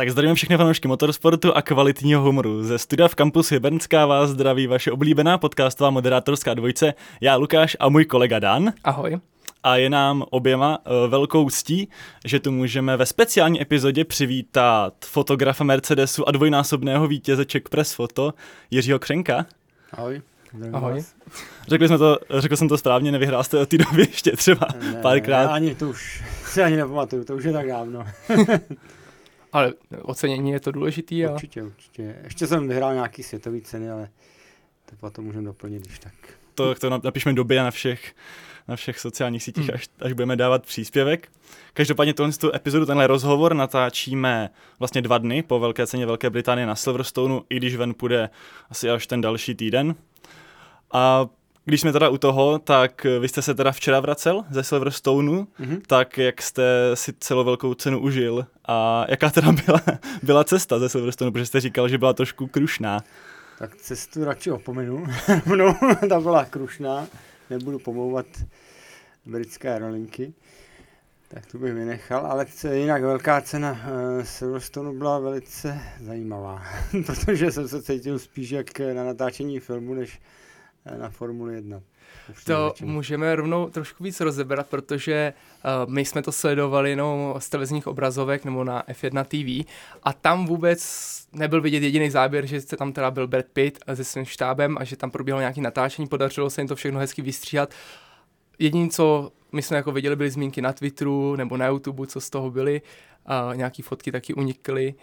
Tak 0.00 0.10
zdravím 0.10 0.34
všechny 0.34 0.56
fanoušky 0.56 0.88
motorsportu 0.88 1.56
a 1.56 1.62
kvalitního 1.62 2.22
humoru. 2.22 2.62
Ze 2.62 2.78
studia 2.78 3.08
v 3.08 3.14
kampus 3.14 3.50
Hybernská 3.50 4.06
vás 4.06 4.30
zdraví 4.30 4.66
vaše 4.66 4.92
oblíbená 4.92 5.38
podcastová 5.38 5.90
moderátorská 5.90 6.54
dvojce, 6.54 6.94
já 7.20 7.36
Lukáš 7.36 7.76
a 7.80 7.88
můj 7.88 8.04
kolega 8.04 8.38
Dan. 8.38 8.72
Ahoj. 8.84 9.20
A 9.62 9.76
je 9.76 9.90
nám 9.90 10.24
oběma 10.30 10.78
uh, 10.78 11.10
velkou 11.10 11.50
ctí, 11.50 11.88
že 12.24 12.40
tu 12.40 12.52
můžeme 12.52 12.96
ve 12.96 13.06
speciální 13.06 13.62
epizodě 13.62 14.04
přivítat 14.04 14.94
fotografa 15.04 15.64
Mercedesu 15.64 16.28
a 16.28 16.32
dvojnásobného 16.32 17.08
vítěze 17.08 17.44
Czech 17.44 17.62
Press 17.62 17.92
Foto 17.92 18.34
Jiřího 18.70 18.98
Křenka. 18.98 19.46
Ahoj. 19.92 20.22
Ahoj. 20.72 21.04
Řekli 21.68 21.88
jsme 21.88 21.98
to, 21.98 22.18
řekl 22.38 22.56
jsem 22.56 22.68
to 22.68 22.78
správně, 22.78 23.12
nevyhrál 23.12 23.44
jste 23.44 23.58
od 23.58 23.68
té 23.68 23.78
doby 23.78 24.02
ještě 24.02 24.32
třeba 24.32 24.66
Ne, 24.80 24.98
párkrát. 25.02 25.42
Ne, 25.46 25.48
ani 25.48 25.74
to 25.74 25.88
už 25.88 26.22
si 26.44 26.62
ani 26.62 26.76
nepamatuju, 26.76 27.24
to 27.24 27.36
už 27.36 27.44
je 27.44 27.52
tak 27.52 27.68
dávno. 27.68 28.04
Ale 29.52 29.72
ocenění 30.02 30.50
je 30.50 30.60
to 30.60 30.72
důležitý 30.72 31.26
a 31.26 31.32
Určitě, 31.32 31.62
určitě. 31.62 32.16
Ještě 32.24 32.46
jsem 32.46 32.68
vyhrál 32.68 32.94
nějaký 32.94 33.22
světový 33.22 33.62
ceny, 33.62 33.90
ale 33.90 34.08
to 34.90 34.96
potom 34.96 35.24
můžeme 35.24 35.44
doplnit, 35.44 35.82
když 35.86 35.98
tak. 35.98 36.14
To, 36.54 36.74
to 36.74 36.90
napišme 37.04 37.32
době 37.32 37.62
na 37.62 37.70
všech, 37.70 38.14
na 38.68 38.76
všech 38.76 38.98
sociálních 38.98 39.42
sítích, 39.42 39.64
Hmm. 39.64 39.74
až, 39.74 39.88
až 40.00 40.12
budeme 40.12 40.36
dávat 40.36 40.66
příspěvek. 40.66 41.28
Každopádně 41.74 42.14
tohle 42.14 42.32
tu 42.32 42.54
epizodu, 42.54 42.86
tenhle 42.86 43.06
rozhovor 43.06 43.54
natáčíme 43.54 44.50
vlastně 44.78 45.02
dva 45.02 45.18
dny 45.18 45.42
po 45.42 45.58
Velké 45.58 45.86
ceně 45.86 46.06
Velké 46.06 46.30
Británie 46.30 46.66
na 46.66 46.74
Silverstoneu, 46.74 47.40
i 47.50 47.56
když 47.56 47.76
ven 47.76 47.94
půjde 47.94 48.30
asi 48.70 48.90
až 48.90 49.06
ten 49.06 49.20
další 49.20 49.54
týden. 49.54 49.94
A 50.92 51.26
když 51.64 51.80
jsme 51.80 51.92
teda 51.92 52.08
u 52.08 52.18
toho, 52.18 52.58
tak 52.58 53.06
vy 53.20 53.28
jste 53.28 53.42
se 53.42 53.54
teda 53.54 53.72
včera 53.72 54.00
vracel 54.00 54.44
ze 54.50 54.62
Silverstoneu, 54.62 55.46
Mhm. 55.58 55.80
tak 55.86 56.18
jak 56.18 56.42
jste 56.42 56.90
si 56.94 57.12
celou 57.20 57.44
velkou 57.44 57.74
cenu 57.74 58.00
užil 58.00 58.46
a 58.64 59.04
jaká 59.08 59.30
teda 59.30 59.52
byla, 59.52 59.80
byla 60.22 60.44
cesta 60.44 60.78
ze 60.78 60.88
Silverstoneu, 60.88 61.30
protože 61.32 61.46
jste 61.46 61.60
říkal, 61.60 61.88
že 61.88 61.98
byla 61.98 62.12
trošku 62.12 62.46
krušná. 62.46 63.00
Tak 63.58 63.76
cestu 63.76 64.24
radši 64.24 64.50
opomenu. 64.50 65.06
no, 65.56 65.78
ta 66.08 66.20
byla 66.20 66.44
krušná, 66.44 67.06
nebudu 67.50 67.78
pomlouvat 67.78 68.26
britské 69.26 69.72
aerolinky. 69.72 70.32
Tak 71.28 71.46
to 71.46 71.58
bych 71.58 71.72
vynechal, 71.74 72.26
ale 72.26 72.46
jinak 72.72 73.02
velká 73.02 73.40
cena 73.40 73.72
uh, 73.72 74.22
Silverstonu 74.24 74.98
byla 74.98 75.18
velice 75.18 75.80
zajímavá, 76.00 76.62
protože 77.06 77.52
jsem 77.52 77.68
se 77.68 77.82
cítil 77.82 78.18
spíš 78.18 78.50
jak 78.50 78.78
na 78.78 79.04
natáčení 79.04 79.60
filmu, 79.60 79.94
než 79.94 80.20
eh, 80.22 80.39
na 80.98 81.10
Formuli 81.10 81.54
1. 81.54 81.80
Upřímně 82.28 82.44
to 82.46 82.74
můžeme 82.82 83.36
rovnou 83.36 83.70
trošku 83.70 84.04
víc 84.04 84.20
rozebrat, 84.20 84.68
protože 84.68 85.32
uh, 85.84 85.92
my 85.92 86.04
jsme 86.04 86.22
to 86.22 86.32
sledovali 86.32 86.90
jenom 86.90 87.34
z 87.38 87.48
televizních 87.48 87.86
obrazovek 87.86 88.44
nebo 88.44 88.64
na 88.64 88.82
F1 88.82 89.24
TV 89.24 89.70
a 90.02 90.12
tam 90.12 90.46
vůbec 90.46 90.80
nebyl 91.32 91.60
vidět 91.60 91.82
jediný 91.82 92.10
záběr, 92.10 92.46
že 92.46 92.60
se 92.60 92.76
tam 92.76 92.92
teda 92.92 93.10
byl 93.10 93.28
Brad 93.28 93.46
Pitt 93.52 93.78
se 93.94 94.04
svým 94.04 94.24
štábem 94.24 94.76
a 94.78 94.84
že 94.84 94.96
tam 94.96 95.10
probíhalo 95.10 95.40
nějaké 95.40 95.60
natáčení, 95.60 96.08
podařilo 96.08 96.50
se 96.50 96.60
jim 96.60 96.68
to 96.68 96.76
všechno 96.76 97.00
hezky 97.00 97.22
vystříhat. 97.22 97.70
Jediné, 98.58 98.88
co 98.88 99.32
my 99.52 99.62
jsme 99.62 99.76
jako 99.76 99.92
viděli, 99.92 100.16
byly 100.16 100.30
zmínky 100.30 100.62
na 100.62 100.72
Twitteru 100.72 101.36
nebo 101.36 101.56
na 101.56 101.66
YouTube, 101.66 102.06
co 102.06 102.20
z 102.20 102.30
toho 102.30 102.50
byly, 102.50 102.82
a 103.26 103.50
nějaký 103.54 103.82
fotky 103.82 104.12
taky 104.12 104.34
unikly. 104.34 104.94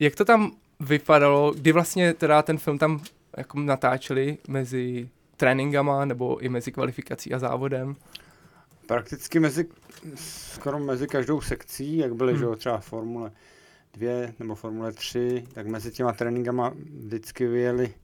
Jak 0.00 0.16
to 0.16 0.24
tam 0.24 0.52
vypadalo, 0.80 1.52
kdy 1.56 1.72
vlastně 1.72 2.14
teda 2.14 2.42
ten 2.42 2.58
film 2.58 2.78
tam 2.78 3.00
jako 3.36 3.60
natáčeli 3.60 4.38
mezi 4.48 5.08
tréninkama 5.36 6.04
nebo 6.04 6.38
i 6.38 6.48
mezi 6.48 6.72
kvalifikací 6.72 7.34
a 7.34 7.38
závodem? 7.38 7.96
Prakticky 8.86 9.40
mezi, 9.40 9.66
skoro 10.14 10.78
mezi 10.78 11.06
každou 11.08 11.40
sekcí, 11.40 11.96
jak 11.96 12.14
byly, 12.14 12.32
Hmm. 12.32 12.38
že 12.38 12.44
jo, 12.44 12.56
třeba 12.56 12.78
Formule 12.78 13.32
2 13.94 14.32
nebo 14.38 14.54
Formule 14.54 14.92
3, 14.92 15.44
tak 15.54 15.66
mezi 15.66 15.90
těma 15.90 16.12
tréninkama 16.12 16.74
vždycky 17.04 17.46
vyjeli 17.46 17.94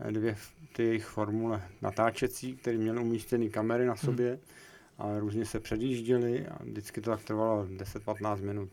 eh, 0.00 0.12
dvě 0.12 0.36
ty 0.72 0.84
jejich 0.84 1.04
formule 1.04 1.62
natáčecí, 1.82 2.56
které 2.56 2.76
měly 2.76 3.00
umístěné 3.00 3.48
kamery 3.48 3.86
na 3.86 3.96
sobě 3.96 4.38
a 4.98 5.18
různě 5.18 5.46
se 5.46 5.60
předjížděli 5.60 6.46
a 6.46 6.58
vždycky 6.64 7.00
to 7.00 7.10
tak 7.10 7.22
trvalo 7.22 7.66
10-15 7.66 8.42
minut. 8.42 8.70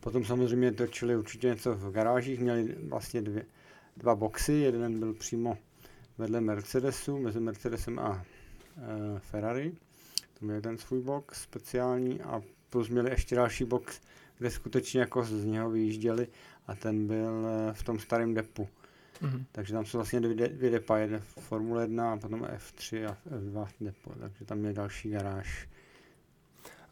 Potom 0.00 0.24
samozřejmě 0.24 0.72
točili 0.72 1.16
určitě 1.16 1.46
něco 1.48 1.74
v 1.74 1.92
garážích, 1.92 2.40
měli 2.40 2.74
vlastně 2.88 3.22
dvě, 3.22 3.44
dva 3.96 4.14
boxy, 4.14 4.52
jeden 4.52 5.00
byl 5.00 5.14
přímo 5.14 5.58
vedle 6.18 6.40
Mercedesu, 6.40 7.18
mezi 7.18 7.40
Mercedesem 7.40 7.98
a 7.98 8.24
e, 8.76 9.18
Ferrari. 9.18 9.72
To 10.38 10.46
měl 10.46 10.60
ten 10.60 10.78
svůj 10.78 11.00
box 11.00 11.42
speciální 11.42 12.20
a 12.20 12.42
plus 12.70 12.88
měli 12.88 13.10
ještě 13.10 13.36
další 13.36 13.64
box, 13.64 14.00
kde 14.38 14.50
skutečně 14.50 15.00
jako 15.00 15.24
z 15.24 15.44
něho 15.44 15.70
vyjížděli 15.70 16.28
a 16.66 16.74
ten 16.74 17.06
byl 17.06 17.46
eh, 17.46 17.72
v 17.72 17.82
tom 17.82 17.98
starém 17.98 18.34
depu. 18.34 18.68
Mhm. 19.20 19.44
Takže 19.52 19.72
tam 19.72 19.84
jsou 19.84 19.98
vlastně 19.98 20.20
dvě, 20.20 20.48
dvě 20.48 20.70
depa, 20.70 20.96
jeden 20.96 21.20
Formule 21.20 21.82
1 21.82 22.12
a 22.12 22.16
potom 22.16 22.42
F3 22.42 23.08
a 23.10 23.16
F2 23.30 23.68
depo, 23.80 24.12
takže 24.20 24.44
tam 24.44 24.64
je 24.64 24.72
další 24.72 25.10
garáž. 25.10 25.68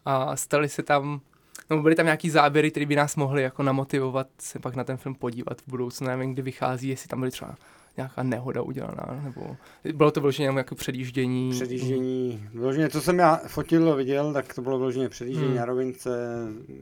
A 0.05 0.35
stali 0.35 0.69
se 0.69 0.83
tam, 0.83 1.21
no 1.69 1.81
byly 1.81 1.95
tam 1.95 2.05
nějaký 2.05 2.29
záběry, 2.29 2.71
které 2.71 2.85
by 2.85 2.95
nás 2.95 3.15
mohly 3.15 3.41
jako 3.43 3.63
namotivovat 3.63 4.27
se 4.39 4.59
pak 4.59 4.75
na 4.75 4.83
ten 4.83 4.97
film 4.97 5.15
podívat 5.15 5.61
v 5.61 5.67
budoucnu, 5.67 6.07
nevím, 6.07 6.33
kdy 6.33 6.41
vychází, 6.41 6.87
jestli 6.89 7.07
tam 7.07 7.19
byly 7.19 7.31
třeba 7.31 7.55
nějaká 7.97 8.23
nehoda 8.23 8.61
udělaná, 8.61 9.21
nebo 9.23 9.57
bylo 9.93 10.11
to 10.11 10.19
vyloženě 10.19 10.45
jenom 10.45 10.57
jako 10.57 10.75
předjíždění. 10.75 11.51
Předjíždění, 11.51 12.49
vyloženě, 12.53 12.89
co 12.89 13.01
jsem 13.01 13.19
já 13.19 13.41
fotil, 13.47 13.95
viděl, 13.95 14.33
tak 14.33 14.53
to 14.53 14.61
bylo 14.61 14.77
vyloženě 14.77 15.09
předjíždění 15.09 15.47
Hmm. 15.47 15.57
na 15.57 15.65
rovince, 15.65 16.09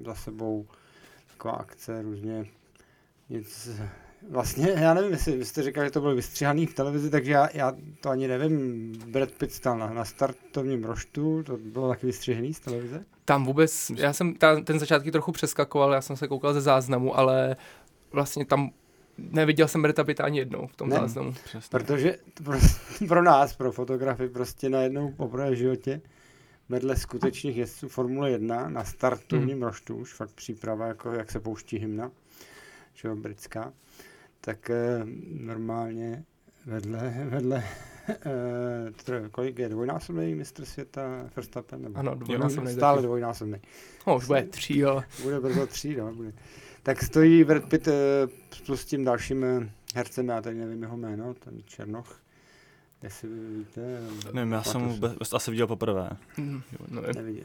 za 0.05 0.15
sebou 0.15 0.65
taková 1.31 1.53
akce, 1.53 2.01
různě 2.01 2.45
nic, 3.29 3.69
vlastně, 4.29 4.69
já 4.77 4.93
nevím, 4.93 5.11
jestli 5.11 5.37
vy 5.37 5.45
jste 5.45 5.63
říkal, 5.63 5.83
že 5.83 5.91
to 5.91 6.01
bylo 6.01 6.15
vystřihaný 6.15 6.65
v 6.65 6.73
televizi, 6.73 7.09
takže 7.09 7.31
já, 7.31 7.49
já 7.53 7.73
to 8.01 8.09
ani 8.09 8.27
nevím, 8.27 8.91
Brad 9.07 9.31
Pitt 9.31 9.53
stál 9.53 9.77
na, 9.77 9.93
na 9.93 10.05
startovním 10.05 10.83
roštu, 10.83 11.43
to 11.43 11.57
bylo 11.57 11.89
taky 11.89 12.05
vystřižený 12.05 12.53
z 12.53 12.59
televize? 12.59 13.05
Tam 13.25 13.45
vůbec, 13.45 13.91
já 13.95 14.13
jsem 14.13 14.35
ta, 14.35 14.61
ten 14.61 14.79
začátky 14.79 15.11
trochu 15.11 15.31
přeskakoval, 15.31 15.93
já 15.93 16.01
jsem 16.01 16.17
se 16.17 16.27
koukal 16.27 16.53
ze 16.53 16.61
záznamu, 16.61 17.17
ale 17.17 17.55
vlastně 18.11 18.45
tam 18.45 18.71
neviděl 19.17 19.67
jsem 19.67 19.81
Breta 19.81 20.03
Pitta 20.03 20.23
ani 20.23 20.39
jednou 20.39 20.67
v 20.67 20.75
tom 20.75 20.89
Ne. 20.89 20.95
záznamu. 20.95 21.33
Přesně. 21.43 21.69
Protože 21.69 22.17
to 22.33 22.43
pro, 22.43 22.57
pro 23.07 23.23
nás, 23.23 23.55
pro 23.55 23.71
fotografy, 23.71 24.29
prostě 24.29 24.69
najednou 24.69 25.11
poprvé 25.11 25.51
v 25.51 25.55
životě 25.55 26.01
vedle 26.69 26.95
skutečných 26.95 27.57
jezdců 27.57 27.87
Formule 27.89 28.31
1 28.31 28.69
na 28.69 28.83
startovním 28.83 29.57
hmm. 29.57 29.63
roštu, 29.63 29.95
už 29.95 30.13
fakt 30.13 30.31
příprava, 30.31 30.87
jako 30.87 31.11
jak 31.11 31.31
se 31.31 31.39
pouští 31.39 31.77
hymna, 31.77 32.11
že 32.93 33.07
jo, 33.07 33.15
britská, 33.15 33.73
tak 34.45 34.71
normálně 35.39 36.23
vedle, 36.65 37.13
vedle 37.29 37.63
eh, 38.09 38.91
to, 39.05 39.13
kolik 39.31 39.59
je 39.59 39.69
dvojnásobný 39.69 40.35
mistr 40.35 40.65
světa 40.65 41.29
Verstappen? 41.35 41.81
Nebo? 41.81 41.99
Ano, 41.99 42.15
dvojnásobný 42.15 42.73
Stále 42.73 42.97
taky. 42.97 43.05
dvojnásobný. 43.05 43.57
No, 44.07 44.15
už 44.15 44.25
bude 44.25 44.43
tři, 44.43 44.85
ale 44.85 45.05
Bude 45.23 45.39
brzo 45.39 45.67
tří, 45.67 45.95
no, 45.95 46.13
bude. 46.13 46.33
Tak 46.83 47.03
stojí 47.03 47.43
Brad 47.43 47.63
Pitt 47.65 47.87
eh, 47.87 47.93
plus 48.65 48.85
tím 48.85 49.03
dalším 49.03 49.43
eh, 49.43 49.69
hercem, 49.95 50.27
já 50.27 50.41
tady 50.41 50.55
nevím 50.55 50.81
jeho 50.81 50.97
jméno, 50.97 51.33
ten 51.33 51.61
Černoch, 51.65 52.19
jestli 53.03 53.29
víte. 53.29 53.81
Nevím, 54.33 54.51
já 54.51 54.63
jsem 54.63 54.87
vůbec 54.87 55.33
asi 55.33 55.51
viděl 55.51 55.67
poprvé. 55.67 56.09
hm, 56.37 56.61
no, 56.89 57.01
si. 57.01 57.13
Neviděl. 57.15 57.43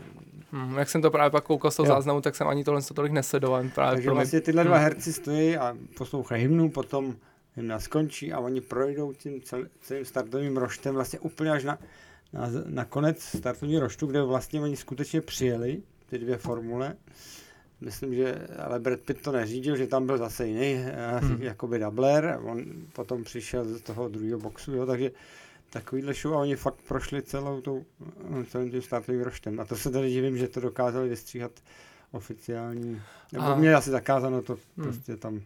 hm, 0.53 0.75
jak 0.79 0.89
jsem 0.89 1.03
to 1.03 1.11
právě 1.11 1.31
pak 1.31 1.45
koukal 1.45 1.71
z 1.71 1.77
toho 1.77 1.87
Jo. 1.87 1.95
záznamu, 1.95 2.21
tak 2.21 2.37
jsem 2.37 2.49
ani 2.49 2.65
tohle 2.65 2.83
to 2.83 2.95
tolik 2.95 3.13
nesledoval. 3.13 3.65
Právě 3.75 3.95
Takže 3.95 4.07
pro 4.07 4.15
mě, 4.15 4.19
vlastně 4.19 4.41
tyhle 4.41 4.65
dva 4.65 4.79
hm. 4.79 4.83
herci 4.83 5.13
stojí 5.13 5.57
a 5.57 5.77
poslouchají 5.97 6.43
hymnu, 6.43 6.71
potom 6.71 7.17
hymna 7.57 7.81
skončí 7.81 8.33
a 8.33 8.41
oni 8.41 8.61
projdou 8.61 9.13
tím 9.13 9.43
cel, 9.43 9.67
celým 9.81 10.05
startovým 10.05 10.57
roštem 10.57 10.95
vlastně 10.95 11.19
úplně 11.19 11.51
až 11.51 11.65
na, 11.65 11.79
na, 12.33 12.49
na 12.67 12.85
konec 12.85 13.23
startovního 13.23 13.81
roštu, 13.81 14.07
kde 14.07 14.23
vlastně 14.23 14.61
oni 14.61 14.77
skutečně 14.77 15.21
přijeli, 15.21 15.83
ty 16.11 16.19
dvě 16.19 16.37
formule. 16.37 16.97
Myslím, 17.81 18.15
že 18.15 18.47
ale 18.59 18.81
Brad 18.81 19.01
Pitt 19.01 19.23
to 19.23 19.33
neřídil, 19.33 19.77
že 19.77 19.87
tam 19.87 20.07
byl 20.07 20.19
zase 20.19 20.47
jiný, 20.47 20.75
hmm. 20.75 21.31
Hmm. 21.31 21.43
jakoby 21.43 21.79
doubler, 21.79 22.39
on 22.43 22.65
potom 22.93 23.25
přišel 23.25 23.65
z 23.65 23.81
toho 23.81 24.09
druhého 24.09 24.39
boxu, 24.39 24.73
jo, 24.73 24.87
takže 24.87 25.11
takovýhle 25.71 26.15
show 26.15 26.35
a 26.35 26.39
oni 26.39 26.57
fakt 26.57 26.75
prošli 26.89 27.23
celou 27.23 27.61
tou, 27.61 27.85
celým 28.49 28.71
tím 28.71 28.83
startovým 28.83 29.21
roštem. 29.23 29.61
A 29.61 29.65
to 29.65 29.77
se 29.77 29.91
tady 29.91 30.11
divím, 30.11 30.37
že 30.39 30.49
to 30.49 30.61
dokázali 30.61 31.09
vystříhat 31.09 31.53
oficiální, 32.13 33.03
nebo 33.33 33.45
A- 33.45 33.55
měli 33.57 33.75
asi 33.75 33.91
zakázáno 33.91 34.43
to 34.43 34.53
Hmm. 34.77 34.87
prostě 34.87 35.17
tam 35.17 35.41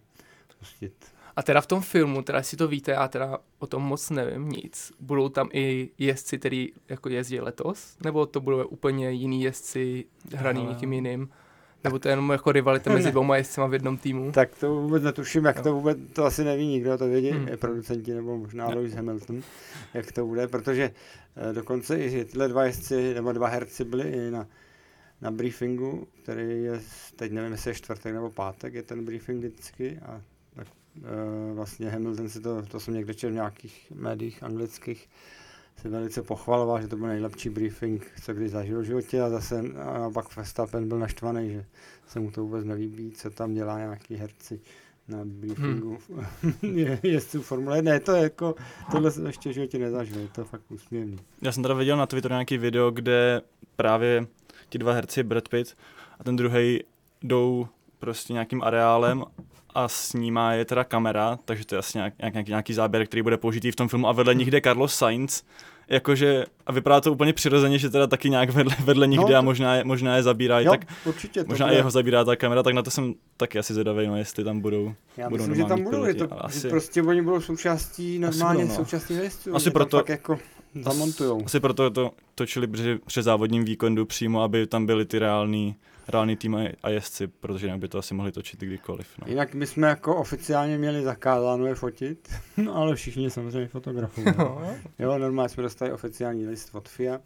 pustit. 0.58 0.92
A 1.36 1.42
teda 1.42 1.60
v 1.60 1.66
tom 1.66 1.80
filmu, 1.82 2.22
teda 2.22 2.42
si 2.42 2.56
to 2.56 2.68
víte, 2.68 2.90
já 2.92 3.08
teda 3.08 3.38
o 3.58 3.66
tom 3.66 3.82
moc 3.82 4.10
nevím 4.10 4.48
nic. 4.48 4.92
Budou 5.00 5.28
tam 5.28 5.48
i 5.52 5.90
jezdci, 5.98 6.38
který 6.38 6.72
jako 6.88 7.08
jezdí 7.08 7.40
letos? 7.40 7.96
Nebo 8.04 8.26
to 8.26 8.40
budou 8.40 8.66
úplně 8.66 9.10
jiný 9.10 9.42
jezdci 9.42 10.04
hraný 10.34 10.60
Ale- 10.60 10.68
někým 10.70 10.92
jiným? 10.92 11.28
Nebo 11.84 11.98
to 11.98 12.08
je 12.08 12.12
jenom 12.12 12.30
jako 12.30 12.52
rivalita 12.52 12.90
mezi 12.92 13.04
Ne. 13.04 13.10
dvouma 13.10 13.36
jezdcema 13.36 13.66
v 13.66 13.72
jednom 13.72 13.96
týmu? 13.98 14.32
Tak 14.32 14.58
to 14.60 14.74
vůbec 14.74 15.02
netuším, 15.02 15.44
jak 15.44 15.56
Jo. 15.56 15.62
to 15.62 15.74
vůbec, 15.74 15.98
to 16.12 16.24
asi 16.24 16.44
neví 16.44 16.66
nikdo, 16.66 16.98
to 16.98 17.06
vědí 17.08 17.30
Hmm. 17.30 17.48
producenti 17.56 18.14
nebo 18.14 18.38
možná 18.38 18.68
Ne. 18.68 18.74
Lewis 18.74 18.94
Hamilton, 18.94 19.42
jak 19.94 20.12
to 20.12 20.26
bude, 20.26 20.48
protože 20.48 20.90
eh, 21.50 21.52
dokonce 21.52 21.98
i 21.98 22.24
tyhle 22.24 22.48
dva 22.48 22.64
jezdci 22.64 23.14
nebo 23.14 23.32
dva 23.32 23.48
herci 23.48 23.84
byli 23.84 24.02
i 24.10 24.30
na, 24.30 24.46
na 25.20 25.30
briefingu, 25.30 26.06
který 26.22 26.62
je, 26.62 26.80
teď 27.16 27.32
nevím, 27.32 27.52
jestli 27.52 27.70
je 27.70 27.74
čtvrtek 27.74 28.14
nebo 28.14 28.30
pátek, 28.30 28.74
je 28.74 28.82
ten 28.82 29.04
briefing 29.04 29.38
vždycky 29.44 29.98
a 30.06 30.20
tak 30.56 30.66
e, 30.96 31.54
vlastně 31.54 31.90
Hamilton 31.90 32.28
si 32.28 32.40
to, 32.40 32.62
to 32.62 32.80
jsem 32.80 32.94
někde 32.94 33.14
četl 33.14 33.30
v 33.30 33.34
nějakých 33.34 33.92
médiích 33.94 34.42
anglických, 34.42 35.08
se 35.82 35.88
velice 35.88 36.22
pochvaloval, 36.22 36.80
že 36.82 36.88
to 36.88 36.96
byl 36.96 37.06
nejlepší 37.06 37.50
briefing, 37.50 38.10
co 38.22 38.34
kdy 38.34 38.48
zažil 38.48 38.80
v 38.80 38.84
životě 38.84 39.22
a 39.22 39.30
zase 39.30 39.60
a 39.60 40.10
pak 40.10 40.36
Verstappen 40.36 40.88
byl 40.88 40.98
naštvaný, 40.98 41.52
že 41.52 41.64
se 42.06 42.20
mu 42.20 42.30
to 42.30 42.42
vůbec 42.42 42.64
nelíbí, 42.64 43.10
co 43.10 43.30
tam 43.30 43.54
dělá 43.54 43.78
nějaký 43.78 44.16
herci 44.16 44.60
na 45.08 45.18
briefingu 45.24 45.98
hmm. 46.42 46.54
je, 46.78 47.00
jezdců 47.02 47.42
Formule 47.42 47.78
1. 47.78 47.98
To 47.98 48.12
je 48.12 48.22
jako, 48.22 48.54
tohle 48.90 49.10
jsem 49.10 49.26
ještě 49.26 49.50
v 49.50 49.52
životě 49.52 49.78
nezažil, 49.78 50.18
je 50.18 50.28
to 50.28 50.44
fakt 50.44 50.62
úsměvný. 50.70 51.18
Já 51.42 51.52
jsem 51.52 51.62
teda 51.62 51.74
viděl 51.74 51.96
na 51.96 52.06
Twitteru 52.06 52.32
nějaký 52.32 52.58
video, 52.58 52.90
kde 52.90 53.42
právě 53.76 54.26
ti 54.68 54.78
dva 54.78 54.92
herci, 54.92 55.22
Brad 55.22 55.48
Pitt 55.48 55.76
a 56.18 56.24
ten 56.24 56.36
druhý 56.36 56.80
jdou 57.22 57.66
prostě 57.98 58.32
nějakým 58.32 58.62
areálem 58.62 59.24
a 59.74 59.88
snímá 59.88 60.52
je 60.52 60.64
teda 60.64 60.84
kamera, 60.84 61.38
takže 61.44 61.66
to 61.66 61.74
je 61.74 61.78
asi 61.78 61.98
nějak, 61.98 62.14
nějaký, 62.18 62.50
nějaký 62.50 62.74
záběr, 62.74 63.06
který 63.06 63.22
bude 63.22 63.36
použitý 63.36 63.70
v 63.70 63.76
tom 63.76 63.88
filmu 63.88 64.08
a 64.08 64.12
vedle 64.12 64.34
nich 64.34 64.50
jde 64.50 64.60
Carlos 64.60 64.94
Sainz, 64.94 65.42
jakože 65.88 66.44
a 66.66 66.72
vypadá 66.72 67.00
to 67.00 67.12
úplně 67.12 67.32
přirozeně, 67.32 67.78
že 67.78 67.90
teda 67.90 68.06
taky 68.06 68.30
nějak 68.30 68.50
vedle, 68.50 68.76
vedle 68.84 69.06
nich 69.06 69.20
no, 69.20 69.28
jde 69.28 69.36
a 69.36 69.40
možná 69.40 69.74
je, 69.74 69.84
možná 69.84 70.16
je 70.16 70.22
zabírají, 70.22 70.66
tak 70.66 70.86
určitě, 71.04 71.44
možná 71.48 71.66
bude. 71.66 71.76
jeho 71.76 71.90
zabírá 71.90 72.24
ta 72.24 72.36
kamera, 72.36 72.62
tak 72.62 72.74
na 72.74 72.82
to 72.82 72.90
jsem 72.90 73.14
taky 73.36 73.58
asi 73.58 73.74
zvedavý, 73.74 74.06
no 74.06 74.16
jestli 74.16 74.44
tam 74.44 74.60
budou 74.60 74.94
Já 75.16 75.28
budou 75.30 75.46
myslím, 75.46 75.62
že 75.62 75.68
tam 75.68 75.82
budou, 75.82 76.04
je 76.04 76.14
to, 76.14 76.44
asi, 76.44 76.68
prostě 76.68 77.02
oni 77.02 77.22
budou 77.22 77.40
součástí 77.40 78.18
normálně 78.18 78.64
budou, 78.64 78.78
no. 78.78 78.84
součástí 78.84 79.14
jezdců, 79.14 79.54
asi 79.56 79.70
proto, 79.70 80.04
jako 80.08 80.38
zamontujou. 80.82 81.42
Asi 81.46 81.60
proto 81.60 81.90
to 81.90 82.10
točili 82.34 82.66
při, 82.66 82.98
při 83.06 83.22
závodním 83.22 83.64
výkonu 83.64 84.06
přímo, 84.06 84.42
aby 84.42 84.66
tam 84.66 84.86
byly 84.86 85.04
ty 85.04 85.18
reální 85.18 85.76
reálný 86.12 86.36
tým 86.36 86.56
a 86.82 86.88
jezdci, 86.88 87.26
protože 87.26 87.66
jinak 87.66 87.80
by 87.80 87.88
to 87.88 87.98
asi 87.98 88.14
mohli 88.14 88.32
točit 88.32 88.60
kdykoliv. 88.60 89.08
No. 89.18 89.26
Jinak 89.28 89.54
my 89.54 89.66
jsme 89.66 89.88
jako 89.88 90.16
oficiálně 90.16 90.78
měli 90.78 91.02
zakázáno 91.02 91.66
je 91.66 91.74
fotit, 91.74 92.28
no 92.56 92.76
ale 92.76 92.94
všichni 92.94 93.30
samozřejmě 93.30 93.68
fotografují. 93.68 94.26
No. 94.38 94.62
jo, 94.98 95.18
normálně 95.18 95.48
jsme 95.48 95.62
dostali 95.62 95.92
oficiální 95.92 96.46
list 96.46 96.74
od 96.74 96.88
FIA, 96.88 97.20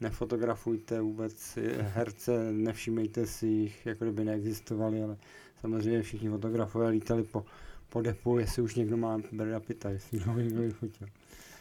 nefotografujte 0.00 1.00
vůbec 1.00 1.58
herce, 1.80 2.52
nevšímejte 2.52 3.26
si 3.26 3.46
jich, 3.46 3.86
jako 3.86 4.04
kdyby 4.04 4.24
neexistovali, 4.24 5.02
ale 5.02 5.16
samozřejmě 5.60 6.02
všichni 6.02 6.28
fotografové 6.28 6.88
lítali 6.88 7.22
po, 7.22 7.44
po 7.88 8.02
depu, 8.02 8.38
jestli 8.38 8.62
už 8.62 8.74
někdo 8.74 8.96
má 8.96 9.18
Brada 9.32 9.60
Pitta, 9.60 9.90
jestli 9.90 10.18
ho 10.18 10.38
někdo 10.38 10.62
vyfotil. 10.62 11.08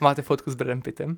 Máte 0.02 0.22
fotku 0.22 0.52
s 0.52 0.56
Bradem 0.56 0.82
Pittem? 0.82 1.18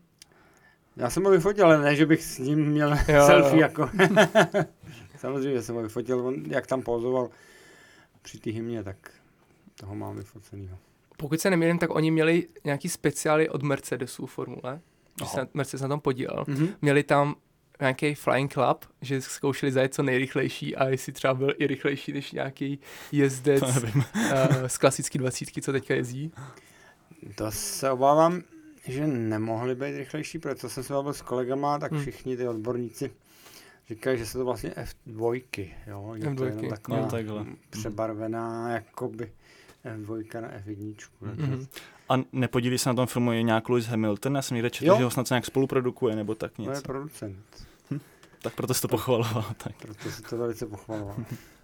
Já 0.98 1.10
jsem 1.10 1.24
ho 1.24 1.32
vyfotil, 1.32 1.66
ale 1.66 1.82
ne, 1.82 1.96
že 1.96 2.06
bych 2.06 2.24
s 2.24 2.38
ním 2.38 2.66
měl 2.66 2.92
jo, 3.08 3.26
selfie 3.26 3.56
jo. 3.56 3.62
jako. 3.62 3.90
Samozřejmě 5.20 5.62
jsem 5.62 5.76
ho 5.76 5.82
vyfotil, 5.82 6.28
on, 6.28 6.36
jak 6.48 6.68
tam 6.68 6.82
pozoval 6.82 7.30
při 8.22 8.40
té 8.40 8.52
hymně, 8.52 8.84
tak 8.84 9.12
toho 9.76 9.96
mám 9.96 10.16
vyfocenýho. 10.16 10.78
Pokud 11.18 11.40
se 11.40 11.50
nemýlím, 11.50 11.80
tak 11.80 11.96
oni 11.96 12.12
měli 12.12 12.48
nějaký 12.64 12.90
speciály 12.90 13.50
od 13.50 13.64
Mercedesu 13.64 14.26
formule, 14.26 14.82
když 15.16 15.30
se 15.30 15.48
Mercedes 15.54 15.82
na 15.82 15.88
tom 15.88 16.00
podílel. 16.00 16.44
Mm-hmm. 16.44 16.70
Měli 16.82 17.04
tam 17.04 17.36
nějaký 17.80 18.16
flying 18.16 18.54
club, 18.54 18.86
že 19.02 19.22
zkoušeli 19.22 19.72
zajet 19.72 19.94
co 19.94 20.04
nejrychlejší 20.04 20.76
a 20.76 20.88
jestli 20.88 21.14
třeba 21.14 21.34
byl 21.34 21.54
i 21.58 21.68
rychlejší 21.68 22.14
než 22.14 22.32
nějaký 22.32 22.80
jezdec 23.12 23.64
uh, 23.96 24.04
z 24.68 24.78
klasický 24.78 25.18
dvacítky, 25.18 25.62
co 25.62 25.72
teďka 25.72 25.96
jezdí. 25.96 26.32
To 27.36 27.52
se 27.52 27.92
obávám, 27.92 28.42
že 28.88 29.08
nemohli 29.08 29.76
být 29.76 29.98
rychlejší, 29.98 30.40
protože 30.40 30.70
jsem 30.70 30.84
se 30.84 30.94
bavil 30.94 31.14
s 31.14 31.22
kolegama, 31.22 31.80
tak 31.80 31.92
hmm. 31.92 32.02
všichni 32.02 32.38
ty 32.38 32.48
odborníci 32.48 33.12
říkají, 33.90 34.18
že 34.18 34.26
se 34.26 34.38
to 34.38 34.46
vlastně 34.46 34.70
F2, 34.70 35.42
jo, 35.88 36.16
že 36.18 36.24
F2, 36.24 36.36
to 36.38 36.46
je 36.46 36.52
jenom 36.52 36.70
taková 36.70 37.00
no, 37.00 37.08
takhle. 37.08 37.46
přebarvená 37.70 38.70
jakoby 38.70 39.32
F2 39.86 40.42
na 40.42 40.50
F1. 40.50 40.96
Mm-hmm. 41.22 41.68
A 42.10 42.24
nepodílí 42.32 42.78
se 42.78 42.90
na 42.90 42.96
tom 42.96 43.08
filmu 43.08 43.32
je 43.32 43.44
nějak 43.44 43.70
Lewis 43.70 43.86
Hamilton? 43.86 44.36
Já 44.36 44.42
jsem 44.42 44.56
někde 44.56 44.70
četl, 44.70 44.98
že 44.98 45.04
ho 45.04 45.12
snad 45.12 45.30
nějak 45.30 45.46
spoluprodukuje 45.46 46.16
nebo 46.16 46.36
tak 46.36 46.58
něco. 46.58 46.72
To 46.72 46.78
je 46.78 46.82
producent. 46.82 47.68
Hm. 47.92 48.00
Tak 48.42 48.56
proto 48.56 48.74
si 48.74 48.82
to 48.82 48.88
pochvaloval. 48.88 49.46
Tak. 49.58 49.76
Proto 49.82 50.12
si 50.12 50.22
to 50.22 50.38
velice 50.38 50.66
pochvaloval. 50.66 51.16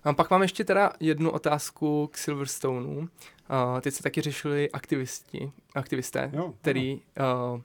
A 0.03 0.13
pak 0.13 0.31
mám 0.31 0.41
ještě 0.41 0.63
teda 0.63 0.91
jednu 0.99 1.31
otázku 1.31 2.07
k 2.07 2.17
Silverstoneu. 2.17 2.97
Uh, 2.97 3.07
teď 3.81 3.93
se 3.93 4.03
taky 4.03 4.21
řešili 4.21 4.71
aktivisti, 4.71 5.51
aktivisté, 5.75 6.31
jo, 6.33 6.53
který 6.61 6.95
uh, 6.95 7.61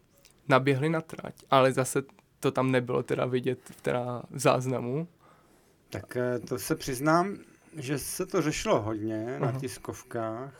naběhli 0.49 0.89
na 0.89 1.01
trať, 1.01 1.35
ale 1.51 1.73
zase 1.73 2.03
to 2.41 2.51
tam 2.51 2.71
nebylo 2.71 3.03
teda 3.03 3.27
vidět 3.27 3.59
v 3.71 3.81
teda 3.81 4.23
záznamu. 4.31 5.09
Tak 5.91 6.17
eh, 6.17 6.39
to 6.39 6.59
se 6.59 6.77
přiznám, 6.77 7.39
že 7.77 7.99
se 7.99 8.27
to 8.27 8.43
řešilo 8.43 8.83
hodně 8.83 9.27
uh-huh. 9.27 9.41
na 9.41 9.61
tiskovkách. 9.61 10.55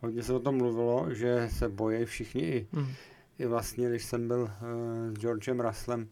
Hodně 0.00 0.22
se 0.22 0.32
o 0.32 0.40
tom 0.40 0.56
mluvilo, 0.56 1.14
že 1.14 1.48
se 1.52 1.68
bojí 1.68 2.04
všichni 2.04 2.42
i, 2.42 2.66
uh-huh. 2.72 2.94
i 3.38 3.46
vlastně, 3.46 3.88
když 3.88 4.04
jsem 4.04 4.28
byl 4.28 4.40
uh, 4.40 5.14
s 5.14 5.18
Georgem 5.18 5.60
Russellem, 5.60 6.08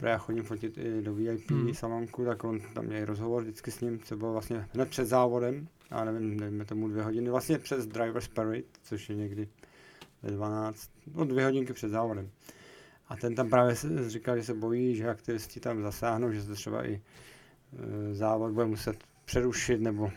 já 0.00 0.18
chodím 0.18 0.42
fotit 0.42 0.78
i 0.78 1.02
do 1.02 1.14
VIP 1.14 1.50
uh-huh. 1.50 1.74
salonku, 1.74 2.24
tak 2.24 2.44
on 2.44 2.60
tam 2.74 2.84
měl 2.84 3.04
rozhovor 3.04 3.42
vždycky 3.42 3.70
s 3.70 3.80
ním, 3.80 4.00
co 4.00 4.16
bylo 4.16 4.32
vlastně 4.32 4.68
hned 4.72 4.88
před 4.88 5.06
závodem, 5.06 5.68
já 5.90 6.04
nevím, 6.04 6.40
nevím, 6.40 6.64
tomu 6.64 6.88
dvě 6.88 7.02
hodiny, 7.02 7.30
vlastně 7.30 7.58
přes 7.58 7.86
Driver's 7.86 8.28
Parade, 8.28 8.62
což 8.82 9.10
je 9.10 9.16
někdy 9.16 9.48
ve 10.22 10.30
12, 10.30 10.90
no 11.14 11.24
dvě 11.24 11.44
hodinky 11.44 11.72
před 11.72 11.88
závodem. 11.88 12.30
A 13.10 13.16
ten 13.16 13.34
tam 13.34 13.50
právě 13.50 13.74
říkal, 14.06 14.36
že 14.36 14.44
se 14.44 14.54
bojí, 14.54 14.96
že 14.96 15.08
aktivisti 15.08 15.60
tam 15.60 15.82
zasáhnou, 15.82 16.32
že 16.32 16.42
se 16.42 16.54
třeba 16.54 16.86
i 16.86 16.94
e, 16.94 18.14
závod 18.14 18.52
bude 18.52 18.66
muset 18.66 18.96
přerušit 19.24 19.80
nebo, 19.80 20.10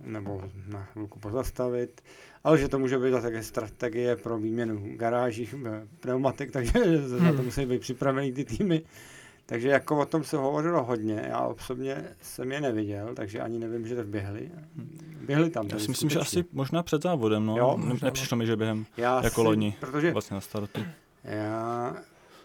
nebo 0.00 0.42
na 0.68 0.84
chvilku 0.84 1.18
pozastavit, 1.18 2.02
ale 2.44 2.58
že 2.58 2.68
to 2.68 2.78
může 2.78 2.98
být 2.98 3.10
také 3.22 3.42
strategie 3.42 4.16
pro 4.16 4.38
výměnu 4.38 4.96
garáží, 4.96 5.48
e, 5.66 5.86
pneumatik, 6.00 6.50
takže 6.50 6.72
hmm. 6.78 7.24
na 7.24 7.32
to 7.32 7.42
musí 7.42 7.66
být 7.66 7.80
připraveny 7.80 8.32
ty 8.32 8.44
týmy. 8.44 8.82
Takže 9.46 9.68
jako 9.68 10.00
o 10.00 10.06
tom 10.06 10.24
se 10.24 10.36
hovořilo 10.36 10.84
hodně, 10.84 11.26
já 11.28 11.40
osobně 11.40 12.04
jsem 12.20 12.52
je 12.52 12.60
neviděl, 12.60 13.14
takže 13.14 13.40
ani 13.40 13.58
nevím, 13.58 13.86
že 13.86 13.96
to 13.96 14.04
běhli. 14.04 14.50
Běhli 15.26 15.50
tam. 15.50 15.66
Já 15.66 15.78
si 15.78 15.88
myslím, 15.88 16.10
skutečně. 16.10 16.14
že 16.14 16.20
asi 16.20 16.44
možná 16.52 16.82
před 16.82 17.02
závodem, 17.02 17.46
no. 17.46 17.56
Jo, 17.56 17.80
Nepřišlo 18.02 18.36
mi, 18.36 18.46
že 18.46 18.56
během 18.56 18.86
já 18.96 19.24
jako 19.24 19.40
si, 19.40 19.46
loni, 19.46 19.76
protože 19.80 20.12
vlastně 20.12 20.34
na 20.34 20.40
startu. 20.40 20.80
Já, 21.24 21.96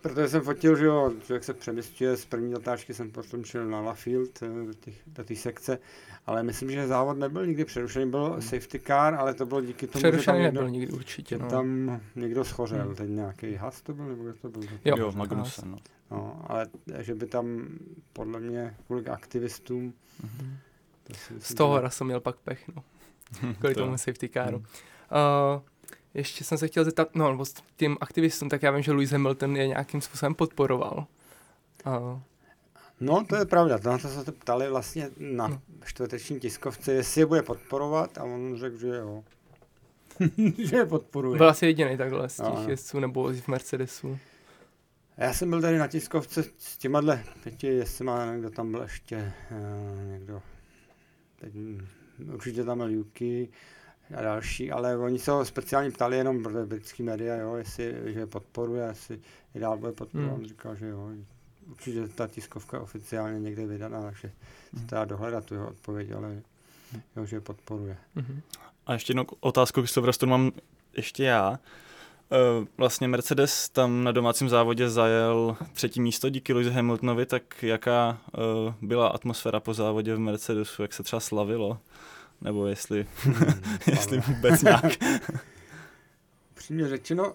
protože 0.02 0.30
jsem 0.30 0.42
fotil, 0.42 0.76
že 0.76 0.86
jo, 0.86 1.14
člověk 1.26 1.44
se 1.44 1.54
přemysťuje, 1.54 2.18
z 2.18 2.26
první 2.26 2.52
zatáčky 2.52 2.94
jsem 2.94 3.12
potom 3.12 3.44
šel 3.44 3.66
na 3.66 3.82
Lafield, 3.82 4.44
eh, 4.44 4.66
do, 4.66 4.74
těch, 4.74 5.02
do 5.08 5.24
té 5.24 5.36
sekce, 5.36 5.80
ale 6.26 6.44
myslím, 6.44 6.72
že 6.72 6.88
závod 6.88 7.18
nebyl 7.18 7.46
nikdy 7.46 7.66
přerušený, 7.66 8.12
byl 8.12 8.30
hmm. 8.32 8.42
safety 8.42 8.80
car, 8.80 9.16
ale 9.16 9.34
to 9.34 9.46
bylo 9.46 9.62
díky 9.62 9.88
tomu, 9.88 10.02
přerušený 10.02 10.22
že 10.22 10.26
tam 10.26 10.42
někdo, 10.42 10.62
nebyl 10.62 10.70
nikdy 10.70 10.94
určitě, 10.94 11.38
no. 11.38 11.50
tam 11.50 12.00
někdo 12.16 12.44
schořel, 12.44 12.86
hmm. 12.86 12.96
teď 12.96 13.10
nějaký 13.10 13.56
has 13.56 13.82
to 13.82 13.94
byl, 13.94 14.06
nebo 14.06 14.24
kdo 14.24 14.34
to 14.34 14.50
byl? 14.50 14.62
Jo, 14.86 14.96
jo 14.98 15.12
Magnussen, 15.16 15.72
no. 15.72 15.78
no. 16.12 16.46
ale 16.48 16.68
že 17.00 17.16
by 17.16 17.26
tam 17.28 17.68
podle 18.14 18.40
mě 18.40 18.76
kvůli 18.86 19.06
aktivistům 19.06 19.94
mm-hmm. 20.24 20.56
Z 21.40 21.54
toho 21.54 21.82
že... 21.84 21.90
jsem 21.90 22.08
měl 22.08 22.20
pak 22.20 22.36
pech, 22.38 22.68
no. 22.76 22.84
Kvůli 23.60 23.76
tomu 23.76 23.98
safety 23.98 24.30
caru. 24.30 24.58
Hmm. 24.58 24.66
Uh, 25.56 25.62
ještě 26.14 26.44
jsem 26.44 26.58
se 26.58 26.68
chtěl 26.68 26.84
zeptat, 26.84 27.16
no, 27.16 27.32
nebo 27.32 27.46
s 27.46 27.54
tím 27.78 27.98
aktivistům, 28.02 28.50
tak 28.50 28.64
já 28.64 28.72
vím, 28.72 28.84
že 28.84 28.92
Louis 28.92 29.12
Hamilton 29.12 29.58
je 29.58 29.68
nějakým 29.68 30.02
způsobem 30.02 30.36
podporoval. 30.36 31.08
Uh. 31.86 32.20
No, 33.00 33.26
to 33.30 33.36
je 33.36 33.46
pravda. 33.46 33.80
Na 33.84 33.98
to 33.98 34.08
se 34.08 34.24
to 34.24 34.32
ptali 34.32 34.70
vlastně 34.70 35.10
na 35.18 35.48
no. 35.48 35.62
čtvrteční 35.86 36.40
tiskovce, 36.40 36.94
jestli 36.94 37.22
je 37.22 37.26
bude 37.26 37.42
podporovat 37.42 38.18
a 38.18 38.24
on 38.24 38.56
řekl, 38.58 38.78
že 38.78 38.88
jo. 38.88 39.24
že 40.58 40.78
je 40.78 40.86
podporuje. 40.86 41.38
Byl 41.38 41.50
asi 41.50 41.66
jediný 41.66 41.98
takhle 41.98 42.30
z 42.30 42.36
těch 42.36 42.46
no, 42.46 42.70
jezdců 42.70 43.00
nebo 43.00 43.34
v 43.34 43.48
Mercedesu. 43.48 44.20
Já 45.18 45.34
jsem 45.34 45.50
byl 45.50 45.62
tady 45.62 45.78
na 45.78 45.88
tiskovce 45.88 46.44
s 46.58 46.78
těma 46.78 47.02
pěti 47.44 47.68
jestli 47.68 48.06
má 48.06 48.32
někdo 48.32 48.50
tam 48.50 48.72
byl 48.72 48.82
ještě, 48.82 49.34
uh, 49.52 50.12
někdo, 50.12 50.42
teď, 51.40 51.54
určitě 52.34 52.64
tam 52.64 52.78
byl 52.78 52.90
Yuki, 52.90 53.50
a 54.16 54.22
další, 54.22 54.72
ale 54.72 54.98
oni 54.98 55.20
se 55.20 55.32
ho 55.32 55.46
speciálně 55.46 55.92
ptali 55.92 56.18
jenom 56.18 56.44
pro 56.44 56.66
britský 56.66 57.04
média, 57.04 57.36
jo, 57.36 57.56
jestli 57.56 58.14
že 58.14 58.26
podporuje, 58.26 58.88
jestli 58.88 59.20
je 59.54 59.62
dál 59.62 59.78
bude 59.78 59.92
podporovat. 59.92 60.32
Hmm. 60.32 60.40
On 60.40 60.48
říkal, 60.48 60.76
že 60.76 60.88
jo, 60.88 61.10
určitě 61.70 62.08
ta 62.08 62.28
tiskovka 62.28 62.80
oficiálně 62.80 63.40
někde 63.40 63.66
vydaná, 63.66 64.02
takže 64.02 64.32
hmm. 64.74 64.82
se 64.82 64.96
dá 64.96 65.06
dohledat 65.06 65.46
tu 65.46 65.54
jeho 65.54 65.70
odpověď, 65.70 66.12
ale 66.12 66.42
jo, 67.16 67.26
že 67.26 67.42
podporuje. 67.42 67.98
Hmm. 68.16 68.42
A 68.86 68.94
ještě 68.94 69.12
jednu 69.12 69.26
otázku 69.40 69.82
k 69.82 69.88
Silverstone 69.90 70.30
mám 70.30 70.52
ještě 70.98 71.24
já. 71.24 71.60
E, 72.32 72.68
vlastně 72.78 73.08
Mercedes 73.08 73.70
tam 73.70 74.04
na 74.04 74.12
domácím 74.12 74.50
závodě 74.50 74.90
zajel 74.90 75.58
třetí 75.74 76.02
místo 76.02 76.30
díky 76.30 76.54
Lewis 76.54 76.74
Hamiltonovi, 76.74 77.26
tak 77.26 77.64
jaká 77.64 78.18
e, 78.28 78.40
byla 78.82 79.08
atmosféra 79.08 79.60
po 79.60 79.74
závodě 79.74 80.16
v 80.16 80.20
Mercedesu, 80.20 80.82
jak 80.82 80.94
se 80.94 81.04
třeba 81.04 81.20
slavilo? 81.20 81.80
Nebo 82.42 82.68
jestli, 82.68 83.08
hmm, 83.24 83.36
jestli 83.88 84.20
vůbec 84.20 84.62
nějak. 84.62 84.84
Přímě 86.54 86.88
řečeno, 86.88 87.32
uh, 87.32 87.34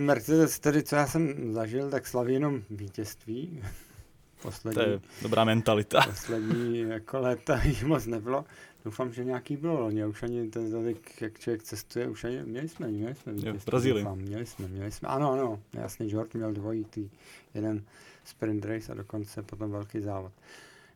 Mercedes, 0.00 0.58
tedy 0.58 0.82
co 0.82 0.96
já 0.96 1.06
jsem 1.06 1.52
zažil, 1.52 1.90
tak 1.90 2.06
slaví 2.06 2.34
jenom 2.34 2.62
vítězství. 2.70 3.62
poslední, 4.42 4.74
to 4.74 4.90
je 4.90 5.00
dobrá 5.22 5.44
mentalita. 5.44 6.00
Poslední 6.10 6.80
jako 6.80 7.20
léta 7.20 7.62
jich 7.62 7.84
moc 7.84 8.06
nebylo. 8.06 8.44
Doufám, 8.84 9.12
že 9.12 9.24
nějaký 9.24 9.56
bylo 9.56 9.80
loni, 9.80 10.06
už 10.06 10.22
ani 10.22 10.48
ten 10.50 10.70
tolik, 10.70 11.22
jak 11.22 11.38
člověk 11.38 11.62
cestuje, 11.62 12.08
už 12.08 12.24
ani, 12.24 12.42
měli 12.42 12.68
jsme, 12.68 12.88
měli 12.88 13.14
jsme. 13.14 13.32
Jo, 13.36 13.54
v 13.58 13.66
Brazílii. 13.66 14.06
Měli 14.14 14.46
jsme, 14.46 14.68
měli 14.68 14.90
jsme, 14.90 15.08
ano, 15.08 15.32
ano, 15.32 15.60
jasný, 15.72 16.10
George 16.10 16.34
měl 16.34 16.52
dvojitý, 16.52 17.10
jeden 17.54 17.84
sprint 18.24 18.64
race 18.64 18.92
a 18.92 18.94
dokonce 18.94 19.42
potom 19.42 19.70
velký 19.70 20.00
závod. 20.00 20.32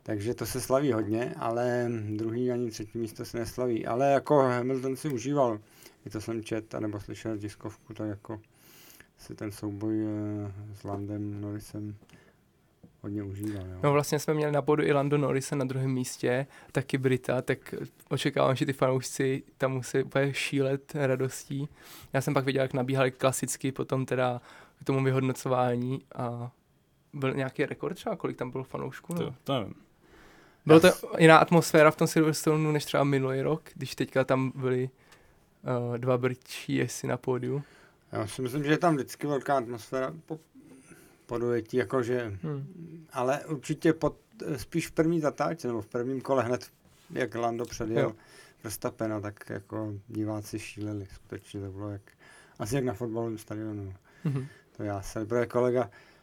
Takže 0.08 0.34
to 0.34 0.46
se 0.46 0.60
slaví 0.60 0.92
hodně, 0.92 1.34
ale 1.38 1.90
druhý 2.16 2.52
ani 2.52 2.70
třetí 2.70 2.98
místo 2.98 3.24
se 3.24 3.38
neslaví. 3.38 3.86
Ale 3.86 4.12
jako 4.12 4.38
Hamilton 4.38 4.96
si 4.96 5.08
užíval, 5.08 5.60
i 6.06 6.10
to 6.10 6.20
jsem 6.20 6.44
čet, 6.44 6.74
nebo 6.78 7.00
slyšel 7.00 7.38
tiskovku, 7.38 7.94
tak 7.94 8.08
jako 8.08 8.40
si 9.18 9.34
ten 9.34 9.52
souboj 9.52 10.06
eh, 10.06 10.52
s 10.74 10.84
Landem 10.84 11.40
Norrisem 11.40 11.96
hodně 13.02 13.22
užíval. 13.22 13.66
Jo. 13.66 13.78
No 13.82 13.92
vlastně 13.92 14.18
jsme 14.18 14.34
měli 14.34 14.52
na 14.52 14.62
bodu 14.62 14.82
i 14.82 14.92
Lando 14.92 15.18
Norrise 15.18 15.56
na 15.56 15.64
druhém 15.64 15.90
místě, 15.90 16.46
taky 16.72 16.98
Brita, 16.98 17.42
tak 17.42 17.74
očekávám, 18.08 18.56
že 18.56 18.66
ty 18.66 18.72
fanoušci 18.72 19.42
tam 19.58 19.72
musí 19.72 20.02
úplně 20.02 20.34
šílet 20.34 20.94
radostí. 20.94 21.68
Já 22.12 22.20
jsem 22.20 22.34
pak 22.34 22.44
viděl, 22.44 22.62
jak 22.62 22.74
nabíhali 22.74 23.10
klasicky 23.10 23.72
potom 23.72 24.06
teda 24.06 24.40
k 24.80 24.84
tomu 24.84 25.04
vyhodnocování 25.04 26.02
a 26.14 26.52
byl 27.12 27.34
nějaký 27.34 27.66
rekord 27.66 27.94
třeba, 27.94 28.16
kolik 28.16 28.36
tam 28.36 28.50
bylo 28.50 28.64
fanoušků? 28.64 29.14
No? 29.14 29.20
To, 29.20 29.34
to 29.44 29.60
nevím. 29.60 29.87
Byla 30.68 30.80
to 30.80 31.16
jiná 31.18 31.38
atmosféra 31.38 31.90
v 31.90 31.96
tom 31.96 32.06
Silverstoneu 32.06 32.72
než 32.72 32.84
třeba 32.84 33.04
minulý 33.04 33.42
rok, 33.42 33.62
když 33.74 33.94
teďka 33.94 34.24
tam 34.24 34.52
byli 34.54 34.90
uh, 35.88 35.98
dva 35.98 36.18
brčí 36.18 36.74
jestli 36.74 37.08
na 37.08 37.16
pódiu. 37.16 37.62
Já 38.12 38.26
si 38.26 38.42
myslím, 38.42 38.64
že 38.64 38.70
je 38.70 38.78
tam 38.78 38.94
vždycky 38.94 39.26
velká 39.26 39.56
atmosféra 39.56 40.14
po, 40.26 40.40
po 41.26 41.38
dojetí, 41.38 41.76
jakože, 41.76 42.38
hmm. 42.42 43.06
ale 43.12 43.44
určitě 43.44 43.92
pod, 43.92 44.16
spíš 44.56 44.88
v 44.88 44.90
první 44.90 45.20
zatáčce, 45.20 45.68
nebo 45.68 45.80
v 45.80 45.86
prvním 45.86 46.20
kole 46.20 46.42
hned, 46.42 46.70
jak 47.10 47.34
Lando 47.34 47.64
předjel 47.64 48.14
Verstappena, 48.64 49.20
tak 49.20 49.50
jako 49.50 49.94
diváci 50.08 50.58
šíleli, 50.58 51.06
skutečně 51.14 51.60
to 51.60 51.70
bylo 51.70 51.90
jak, 51.90 52.02
asi 52.58 52.74
jak 52.74 52.84
na 52.84 52.94
fotbalovém 52.94 53.38
stadionu. 53.38 53.94
Hmm. 54.24 54.46
To 54.76 54.82
já 54.82 55.02
se, 55.02 55.26
protože 55.26 55.46
kolega, 55.46 55.90
eh, 55.92 56.17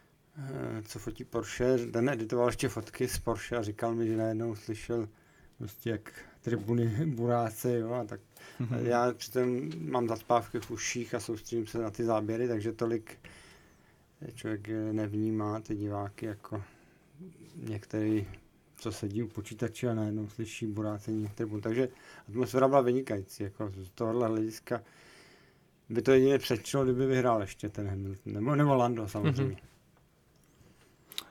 co 0.87 0.99
fotí 0.99 1.23
Porsche, 1.23 1.77
ten 1.77 2.09
editoval 2.09 2.47
ještě 2.47 2.69
fotky 2.69 3.07
z 3.07 3.19
Porsche 3.19 3.57
a 3.57 3.63
říkal 3.63 3.95
mi, 3.95 4.07
že 4.07 4.17
najednou 4.17 4.55
slyšel 4.55 5.09
prostě 5.57 5.89
jak 5.89 6.11
tribuny 6.41 7.05
buráce, 7.05 7.79
jo, 7.79 7.93
a 7.93 8.03
tak 8.03 8.19
mm-hmm. 8.61 8.85
já 8.85 9.13
přitom 9.13 9.71
mám 9.89 10.07
zaspávky 10.07 10.59
v 10.59 10.71
uších 10.71 11.13
a 11.13 11.19
soustředím 11.19 11.67
se 11.67 11.77
na 11.77 11.89
ty 11.89 12.03
záběry, 12.03 12.47
takže 12.47 12.71
tolik 12.71 13.17
člověk 14.35 14.67
nevnímá 14.91 15.59
ty 15.59 15.75
diváky 15.75 16.25
jako 16.25 16.63
některý, 17.55 18.27
co 18.75 18.91
sedí 18.91 19.23
u 19.23 19.27
počítače 19.27 19.89
a 19.89 19.93
najednou 19.93 20.27
slyší 20.29 20.67
burácení 20.67 21.29
tribun. 21.35 21.61
Takže 21.61 21.89
atmosféra 22.29 22.67
byla 22.67 22.81
vynikající, 22.81 23.43
jako 23.43 23.71
z 23.77 23.89
tohohle 23.89 24.27
hlediska 24.27 24.81
by 25.89 26.01
to 26.01 26.11
jedině 26.11 26.37
přečilo, 26.37 26.83
kdyby 26.83 27.05
vyhrál 27.05 27.41
ještě 27.41 27.69
ten 27.69 27.87
Hamilton, 27.87 28.33
nebo, 28.33 28.55
nebo 28.55 28.75
Lando 28.75 29.07
samozřejmě. 29.07 29.55
Mm-hmm. 29.55 29.74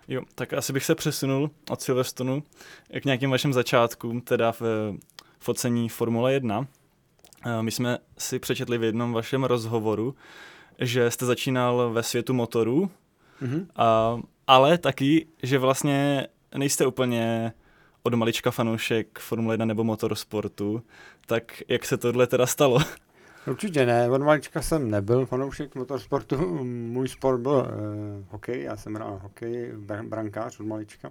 Jo, 0.08 0.23
tak 0.34 0.52
asi 0.52 0.73
bych 0.73 0.84
se 0.84 0.94
přesunul 0.94 1.50
od 1.70 1.82
Silverstonu 1.82 2.42
k 3.00 3.04
nějakým 3.04 3.30
vašim 3.30 3.52
začátkům, 3.52 4.20
teda 4.20 4.52
v 4.52 4.62
focení 5.38 5.88
Formule 5.88 6.32
1. 6.32 6.66
My 7.61 7.70
jsme 7.70 7.99
si 8.18 8.38
přečetli 8.38 8.78
v 8.78 8.82
jednom 8.82 9.12
vašem 9.12 9.44
rozhovoru, 9.44 10.14
že 10.78 11.11
jste 11.11 11.26
začínal 11.26 11.90
ve 11.92 12.02
světu 12.02 12.34
motorů, 12.34 12.90
mm-hmm. 13.42 13.66
a, 13.76 14.18
ale 14.46 14.78
taky, 14.78 15.26
že 15.42 15.58
vlastně 15.58 16.26
nejste 16.56 16.87
úplně 16.87 17.52
od 18.02 18.14
malička 18.14 18.50
fanoušek 18.50 19.18
Formule 19.18 19.54
1 19.54 19.66
nebo 19.66 19.84
motorsportu, 19.84 20.82
tak 21.26 21.62
jak 21.68 21.84
se 21.84 21.96
tohle 21.96 22.26
teda 22.26 22.46
stalo? 22.46 22.78
Určitě 23.46 23.86
ne, 23.86 24.10
od 24.10 24.22
malička 24.22 24.62
jsem 24.62 24.90
nebyl 24.90 25.26
fanoušek 25.26 25.74
motorsportu, 25.74 26.64
můj 26.64 27.08
sport 27.08 27.40
byl 27.40 27.52
uh, 27.52 28.24
hokej, 28.30 28.62
já 28.62 28.76
jsem 28.76 28.94
hrál 28.94 29.18
hokej, 29.22 29.72
brankář 30.02 30.60
od 30.60 30.66
malička. 30.66 31.10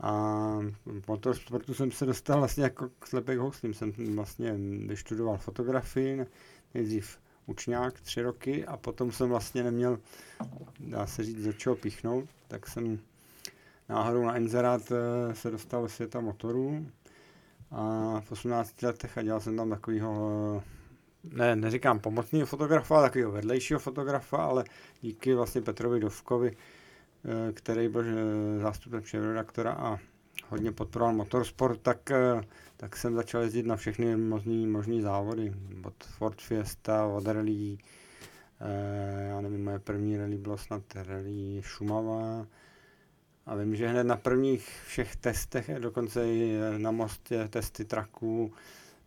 A 0.00 0.58
motorsportu 1.08 1.74
jsem 1.74 1.90
se 1.90 2.06
dostal 2.06 2.38
vlastně 2.38 2.64
jako 2.64 2.88
k 2.98 3.06
slepek 3.06 3.38
houslím, 3.38 3.74
jsem 3.74 3.92
vlastně 4.16 4.54
vyštudoval 4.86 5.36
fotografii, 5.36 6.26
nejdřív 6.74 7.18
učňák 7.46 8.00
tři 8.00 8.22
roky 8.22 8.66
a 8.66 8.76
potom 8.76 9.12
jsem 9.12 9.28
vlastně 9.28 9.62
neměl, 9.62 9.98
dá 10.80 11.06
se 11.06 11.24
říct, 11.24 11.44
do 11.44 11.52
čeho 11.52 11.76
píchnout, 11.76 12.24
tak 12.48 12.66
jsem 12.66 12.98
náhodou 13.88 14.24
na 14.24 14.36
inzerát 14.36 14.82
eh, 14.92 15.34
se 15.34 15.50
dostal 15.50 15.82
do 15.82 15.88
světa 15.88 16.20
motorů. 16.20 16.86
A 17.70 18.20
v 18.20 18.32
18 18.32 18.82
letech 18.82 19.18
a 19.18 19.22
dělal 19.22 19.40
jsem 19.40 19.56
tam 19.56 19.70
takovýho 19.70 20.62
ne, 21.24 21.56
neříkám 21.56 21.98
pomocného 21.98 22.46
fotografa, 22.46 22.96
ale 22.96 23.08
takového 23.08 23.32
vedlejšího 23.32 23.80
fotografa, 23.80 24.36
ale 24.36 24.64
díky 25.00 25.34
vlastně 25.34 25.60
Petrovi 25.62 26.00
Dovkovi, 26.00 26.56
eh, 26.56 27.52
který 27.52 27.88
byl 27.88 28.04
eh, 28.04 28.58
zástupem 28.58 29.02
šéfredaktora 29.02 29.72
a 29.72 29.98
hodně 30.48 30.72
podporoval 30.72 31.14
motorsport, 31.14 31.80
tak, 31.80 32.10
eh, 32.10 32.40
tak 32.76 32.96
jsem 32.96 33.14
začal 33.14 33.42
jezdit 33.42 33.66
na 33.66 33.76
všechny 33.76 34.16
možný, 34.16 34.66
možný 34.66 35.02
závody. 35.02 35.52
Od 35.84 36.04
Ford 36.04 36.40
Fiesta, 36.40 37.06
od 37.06 37.26
rally, 37.26 37.78
já 39.28 39.40
nevím, 39.40 39.64
moje 39.64 39.78
první 39.78 40.16
rally 40.16 40.36
bylo 40.36 40.58
snad 40.58 40.82
rally 40.94 41.60
Šumava, 41.62 42.46
a 43.46 43.54
vím, 43.54 43.76
že 43.76 43.88
hned 43.88 44.04
na 44.04 44.16
prvních 44.16 44.68
všech 44.86 45.16
testech, 45.16 45.70
dokonce 45.78 46.28
i 46.28 46.58
na 46.78 46.90
mostě 46.90 47.48
testy 47.48 47.84
traků, 47.84 48.52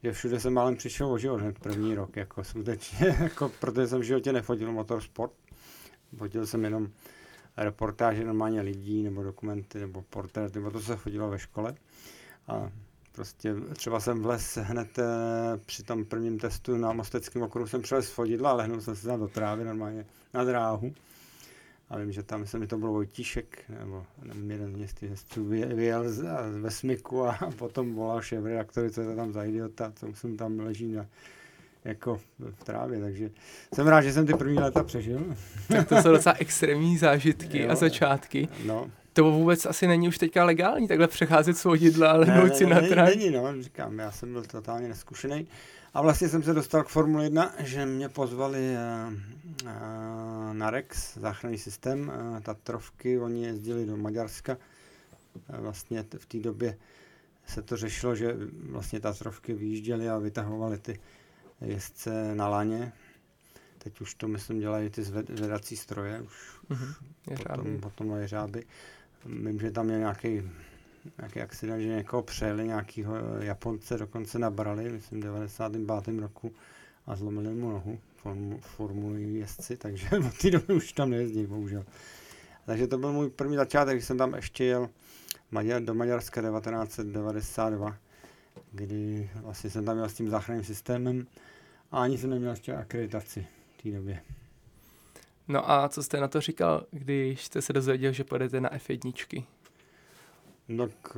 že 0.03 0.11
všude 0.11 0.39
jsem 0.39 0.53
málem 0.53 0.75
přišel 0.75 1.11
o 1.11 1.17
život 1.17 1.41
hned 1.41 1.59
první 1.59 1.95
rok, 1.95 2.15
jako 2.15 2.43
skutečně, 2.43 3.07
jako, 3.19 3.49
protože 3.59 3.87
jsem 3.87 3.99
v 3.99 4.03
životě 4.03 4.33
nefotil 4.33 4.71
motorsport. 4.71 5.33
Fotil 6.17 6.47
jsem 6.47 6.63
jenom 6.63 6.87
reportáže 7.57 8.25
normálně 8.25 8.61
lidí, 8.61 9.03
nebo 9.03 9.23
dokumenty, 9.23 9.79
nebo 9.79 10.01
portréty, 10.01 10.59
nebo 10.59 10.71
to 10.71 10.81
se 10.81 10.95
fotilo 10.95 11.29
ve 11.29 11.39
škole. 11.39 11.75
A 12.47 12.71
prostě 13.11 13.55
třeba 13.75 13.99
jsem 13.99 14.21
vlez 14.21 14.57
hned 14.61 14.99
e, 14.99 15.03
při 15.65 15.83
tom 15.83 16.05
prvním 16.05 16.39
testu 16.39 16.77
na 16.77 16.93
Mosteckém 16.93 17.41
okruhu, 17.41 17.67
jsem 17.67 17.81
přelez 17.81 18.09
fotidla 18.09 18.51
a 18.51 18.53
lehnul 18.53 18.81
jsem 18.81 18.95
se 18.95 19.07
tam 19.07 19.19
do 19.19 19.27
trávy 19.27 19.65
normálně 19.65 20.05
na 20.33 20.43
dráhu 20.43 20.93
a 21.93 21.97
vím, 21.97 22.11
že 22.11 22.23
tam, 22.23 22.39
myslím, 22.39 22.61
že 22.61 22.67
to 22.67 22.77
byl 22.77 22.91
Vojtíšek, 22.91 23.57
nebo 23.79 24.05
nevím, 24.23 24.51
jeden 24.51 24.71
z 24.73 24.75
městí 24.75 25.07
hezců, 25.07 25.45
vyjel 25.45 26.09
z, 26.09 26.25
ve 26.61 26.71
smyku 26.71 27.23
a 27.23 27.37
potom 27.55 27.95
volal 27.95 28.21
šéf 28.21 28.43
redaktory, 28.45 28.91
co 28.91 29.01
je 29.01 29.07
to 29.07 29.15
tam 29.15 29.33
za 29.33 29.43
idiota, 29.43 29.93
co 29.95 30.07
jsem 30.13 30.37
tam 30.37 30.59
leží 30.59 30.91
na, 30.91 31.05
jako 31.85 32.19
v 32.39 32.63
trávě, 32.63 33.01
takže 33.01 33.29
jsem 33.73 33.87
rád, 33.87 34.01
že 34.01 34.13
jsem 34.13 34.25
ty 34.25 34.33
první 34.33 34.57
léta 34.57 34.83
přežil. 34.83 35.35
Tak 35.67 35.89
to 35.89 36.01
jsou 36.01 36.11
docela 36.11 36.35
extrémní 36.39 36.97
zážitky 36.97 37.61
jo, 37.61 37.69
a 37.69 37.75
začátky. 37.75 38.47
No. 38.65 38.91
To 39.13 39.31
vůbec 39.31 39.65
asi 39.65 39.87
není 39.87 40.07
už 40.07 40.17
teďka 40.17 40.45
legální, 40.45 40.87
takhle 40.87 41.07
přecházet 41.07 41.57
svodidla, 41.57 42.11
ale 42.11 42.25
ne, 42.25 42.43
ne, 42.43 42.55
si 42.55 42.65
na 42.65 42.81
trať. 42.81 43.15
Není, 43.15 43.31
no, 43.31 43.61
říkám, 43.61 43.99
já 43.99 44.11
jsem 44.11 44.33
byl 44.33 44.43
totálně 44.43 44.87
neskušený. 44.87 45.47
A 45.93 46.01
vlastně 46.01 46.29
jsem 46.29 46.43
se 46.43 46.53
dostal 46.53 46.83
k 46.83 46.87
Formule 46.87 47.23
1, 47.23 47.53
že 47.59 47.85
mě 47.85 48.09
pozvali 48.09 48.59
uh, 48.59 49.13
uh, 49.13 50.53
na 50.53 50.69
Rex, 50.69 51.17
záchranný 51.17 51.57
systém, 51.57 52.11
uh, 52.31 52.39
Tatrovky, 52.39 53.19
oni 53.19 53.43
jezdili 53.43 53.85
do 53.85 53.97
Maďarska. 53.97 54.57
Vlastně 55.59 56.05
v 56.17 56.25
té 56.25 56.39
době 56.39 56.77
se 57.45 57.61
to 57.61 57.77
řešilo, 57.77 58.15
že 58.15 58.37
vlastně 58.69 58.99
Tatrovky 58.99 59.53
vyjížděly 59.53 60.09
a 60.09 60.17
vytahovali 60.17 60.77
ty 60.77 60.99
jezdce 61.61 62.35
na 62.35 62.47
laně. 62.47 62.93
Teď 63.77 64.01
už 64.01 64.15
to, 64.15 64.27
myslím, 64.27 64.59
dělají 64.59 64.89
ty 64.89 65.03
zvedací 65.03 65.77
stroje, 65.77 66.21
už, 66.21 66.59
uh-huh. 66.69 66.95
potom, 67.43 67.79
potom 67.79 68.15
jeřáby. 68.15 68.65
Vím, 69.25 69.59
že 69.59 69.71
tam 69.71 69.89
je 69.89 69.97
nějaký 69.97 70.51
nějaký 71.17 71.41
accident, 71.41 71.81
že 71.81 71.87
někoho 71.87 72.23
přejeli, 72.23 72.67
nějakýho 72.67 73.15
Japonce 73.39 73.97
dokonce 73.97 74.39
nabrali, 74.39 74.89
myslím, 74.89 75.19
v 75.19 75.23
95. 75.23 76.19
roku 76.19 76.53
a 77.07 77.15
zlomili 77.15 77.53
mu 77.53 77.71
nohu 77.71 77.99
formu, 78.15 78.59
formuli 78.59 79.23
jezdci, 79.23 79.77
takže 79.77 80.09
od 80.27 80.37
té 80.37 80.51
doby 80.51 80.73
už 80.73 80.93
tam 80.93 81.09
nejezdí, 81.09 81.45
bohužel. 81.45 81.85
Takže 82.65 82.87
to 82.87 82.97
byl 82.97 83.11
můj 83.11 83.29
první 83.29 83.55
začátek, 83.55 83.95
když 83.95 84.05
jsem 84.05 84.17
tam 84.17 84.33
ještě 84.33 84.63
jel 84.63 84.89
do 85.79 85.93
Maďarska 85.93 86.41
1992, 86.41 87.97
kdy 88.71 89.29
vlastně 89.35 89.69
jsem 89.69 89.85
tam 89.85 89.97
jel 89.97 90.09
s 90.09 90.13
tím 90.13 90.29
záchranným 90.29 90.63
systémem 90.63 91.27
a 91.91 92.01
ani 92.01 92.17
jsem 92.17 92.29
neměl 92.29 92.51
ještě 92.51 92.73
akreditaci 92.73 93.47
v 93.77 93.81
té 93.81 93.91
době. 93.91 94.21
No 95.47 95.71
a 95.71 95.89
co 95.89 96.03
jste 96.03 96.19
na 96.19 96.27
to 96.27 96.41
říkal, 96.41 96.85
když 96.91 97.45
jste 97.45 97.61
se 97.61 97.73
dozvěděl, 97.73 98.11
že 98.11 98.23
pojedete 98.23 98.61
na 98.61 98.69
F1? 98.69 99.45
No, 100.67 100.87
k, 101.01 101.17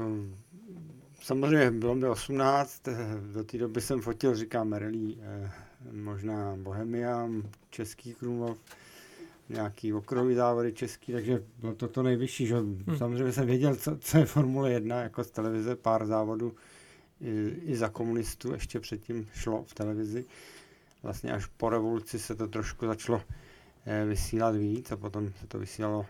samozřejmě 1.21 1.71
bylo 1.71 1.95
mi 1.95 2.07
18, 2.07 2.87
do 3.33 3.43
té 3.43 3.57
doby 3.57 3.81
jsem 3.81 4.01
fotil, 4.01 4.35
říkám, 4.35 4.73
rally, 4.73 5.15
eh, 5.21 5.51
možná 5.91 6.55
Bohemia, 6.55 7.29
Český 7.69 8.13
Krumlov, 8.13 8.57
nějaký 9.49 9.93
okruhový 9.93 10.35
závody 10.35 10.73
český, 10.73 11.11
takže 11.11 11.43
bylo 11.59 11.75
to 11.75 11.87
to 11.87 12.03
nejvyšší. 12.03 12.47
Že? 12.47 12.55
Hmm. 12.55 12.97
Samozřejmě 12.97 13.31
jsem 13.31 13.47
věděl, 13.47 13.75
co, 13.75 13.97
co 13.97 14.17
je 14.17 14.25
Formule 14.25 14.71
1, 14.71 15.01
jako 15.01 15.23
z 15.23 15.31
televize, 15.31 15.75
pár 15.75 16.05
závodů 16.05 16.55
i, 17.21 17.55
i 17.65 17.75
za 17.75 17.89
komunistů 17.89 18.53
ještě 18.53 18.79
předtím 18.79 19.27
šlo 19.33 19.63
v 19.63 19.73
televizi. 19.73 20.25
Vlastně 21.03 21.31
až 21.31 21.45
po 21.45 21.69
revoluci 21.69 22.19
se 22.19 22.35
to 22.35 22.47
trošku 22.47 22.87
začalo 22.87 23.21
eh, 23.85 24.05
vysílat 24.05 24.55
víc 24.55 24.91
a 24.91 24.97
potom 24.97 25.33
se 25.41 25.47
to 25.47 25.59
vysílalo 25.59 26.05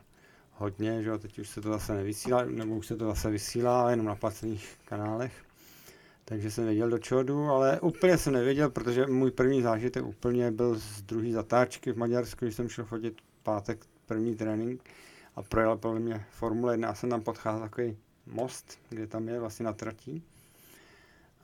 hodně, 0.58 1.04
že 1.04 1.10
jo, 1.10 1.18
teď 1.18 1.40
už 1.40 1.50
se 1.50 1.62
to 1.62 1.70
zase 1.70 1.94
nevysílá, 1.94 2.46
nebo 2.46 2.76
už 2.76 2.88
se 2.88 2.96
to 2.96 3.06
zase 3.06 3.30
vysílá, 3.30 3.82
ale 3.82 3.92
jenom 3.92 4.06
na 4.06 4.16
placených 4.16 4.78
kanálech. 4.86 5.46
Takže 6.26 6.52
jsem 6.52 6.66
věděl, 6.66 6.90
do 6.90 6.98
čeho 6.98 7.24
jdu, 7.24 7.44
ale 7.44 7.80
úplně 7.80 8.18
jsem 8.18 8.34
nevěděl, 8.34 8.70
protože 8.70 9.06
můj 9.08 9.32
první 9.32 9.62
zážitek 9.62 10.06
úplně 10.06 10.52
byl 10.52 10.76
z 10.76 11.02
druhé 11.02 11.32
zatáčky 11.32 11.92
v 11.92 11.98
Maďarsku, 11.98 12.46
když 12.46 12.56
jsem 12.56 12.70
šel 12.70 12.86
fotit 12.86 13.22
pátek 13.44 13.86
první 14.06 14.36
trénink 14.36 14.82
a 15.36 15.42
projela 15.42 15.78
podle 15.78 16.00
mě 16.00 16.26
Formule 16.32 16.74
1 16.74 16.90
a 16.90 16.96
jsem 16.96 17.10
tam 17.10 17.22
podcházel 17.22 17.62
takový 17.62 17.98
most, 18.26 18.80
kde 18.90 19.08
tam 19.08 19.28
je 19.28 19.40
vlastně 19.40 19.66
na 19.66 19.74
tratí. 19.74 20.24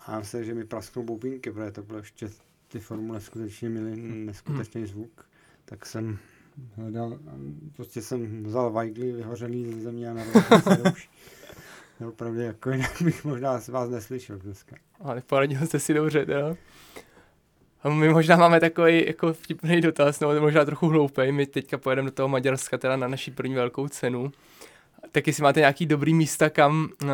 A 0.05 0.19
myslím, 0.19 0.43
že 0.43 0.53
mi 0.53 0.65
prasknou 0.65 1.03
bubínky, 1.03 1.51
protože 1.51 1.71
to 1.71 1.83
bylo 1.83 1.99
ještě, 1.99 2.29
ty 2.67 2.79
formule 2.79 3.21
skutečně 3.21 3.69
měly 3.69 3.95
neskutečný 4.01 4.85
zvuk. 4.85 5.29
Tak 5.65 5.85
jsem 5.85 6.17
hledal, 6.75 7.19
prostě 7.75 8.01
jsem 8.01 8.43
vzal 8.43 8.71
vajgly 8.71 9.11
vyhořený 9.11 9.73
ze 9.73 9.81
země 9.81 10.09
a 10.09 10.13
narodil 10.13 10.41
se 10.61 10.91
už. 10.91 11.09
Opravdu 12.07 12.39
jako 12.39 12.69
jinak 12.71 13.01
bych 13.01 13.25
možná 13.25 13.59
z 13.59 13.69
vás 13.69 13.89
neslyšel 13.89 14.37
dneska. 14.37 14.75
Ale 14.99 15.21
poradil 15.21 15.67
jste 15.67 15.79
si 15.79 15.93
dobře, 15.93 16.25
jo? 16.27 16.57
A 17.83 17.89
my 17.89 18.09
možná 18.09 18.35
máme 18.35 18.59
takový 18.59 19.05
jako 19.07 19.33
vtipný 19.33 19.81
dotaz, 19.81 20.19
nebo 20.19 20.39
možná 20.39 20.65
trochu 20.65 20.87
hloupý. 20.87 21.31
My 21.31 21.45
teďka 21.45 21.77
pojedeme 21.77 22.09
do 22.09 22.15
toho 22.15 22.27
Maďarska, 22.27 22.77
teda 22.77 22.95
na 22.95 23.07
naší 23.07 23.31
první 23.31 23.55
velkou 23.55 23.87
cenu. 23.87 24.31
Tak 25.11 25.27
jestli 25.27 25.43
máte 25.43 25.59
nějaký 25.59 25.85
dobrý 25.85 26.13
místa, 26.13 26.49
kam 26.49 26.89
uh, 27.03 27.09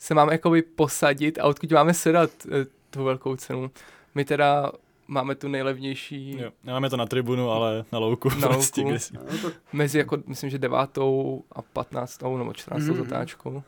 se 0.00 0.14
máme 0.14 0.32
jakoby 0.32 0.62
posadit 0.62 1.38
a 1.38 1.44
odkud 1.44 1.72
máme 1.72 1.94
sedat 1.94 2.30
uh, 2.46 2.52
tu 2.90 3.04
velkou 3.04 3.36
cenu. 3.36 3.70
My 4.14 4.24
teda 4.24 4.72
máme 5.08 5.34
tu 5.34 5.48
nejlevnější. 5.48 6.38
Jo, 6.38 6.52
nemáme 6.64 6.90
to 6.90 6.96
na 6.96 7.06
tribunu, 7.06 7.50
ale 7.50 7.84
na 7.92 7.98
louku. 7.98 8.28
Na 8.28 8.48
prostě, 8.48 8.82
louku. 8.82 8.96
No, 9.44 9.50
Mezi 9.72 9.98
jako, 9.98 10.18
myslím, 10.26 10.50
že 10.50 10.58
devátou 10.58 11.44
a 11.52 11.62
patnáctou 11.62 12.36
nebo 12.36 12.52
čtrnáctou 12.52 12.92
mm-hmm. 12.92 13.04
zatáčkou. 13.04 13.62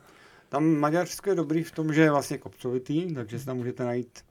Tam 0.49 0.65
Maďarsko 0.65 1.29
je 1.29 1.35
dobrý 1.35 1.63
v 1.63 1.71
tom, 1.71 1.93
že 1.93 2.01
je 2.01 2.11
vlastně 2.11 2.37
kopcovitý, 2.37 3.13
takže 3.13 3.39
si 3.39 3.45
tam 3.45 3.57
můžete 3.57 3.83
najít 3.83 4.25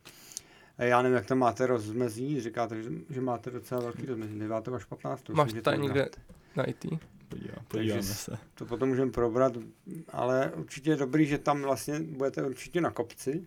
eh, 0.79 0.89
já 0.89 1.03
nevím, 1.03 1.17
jak 1.17 1.27
tam 1.27 1.39
máte 1.39 1.67
rozmezí, 1.67 2.41
říkáte, 2.41 2.83
že, 2.83 2.91
že 3.11 3.21
máte 3.21 3.51
docela 3.51 3.81
velký 3.81 4.07
rozmezí, 4.07 4.39
9 4.39 4.69
až 4.69 4.85
15. 4.85 5.29
Máš 5.29 5.53
to 5.63 5.73
někde 5.73 6.09
najít? 6.57 6.87
podíváme 7.69 8.03
se. 8.03 8.39
To 8.55 8.67
potom 8.67 8.89
můžeme 8.89 9.11
probrat, 9.11 9.53
ale 10.09 10.53
určitě 10.57 10.91
je 10.91 10.97
dobrý, 10.97 11.27
že 11.27 11.39
tam 11.39 11.63
vlastně 11.63 12.01
budete 12.01 12.43
určitě 12.43 12.81
na 12.81 12.91
kopci, 12.91 13.47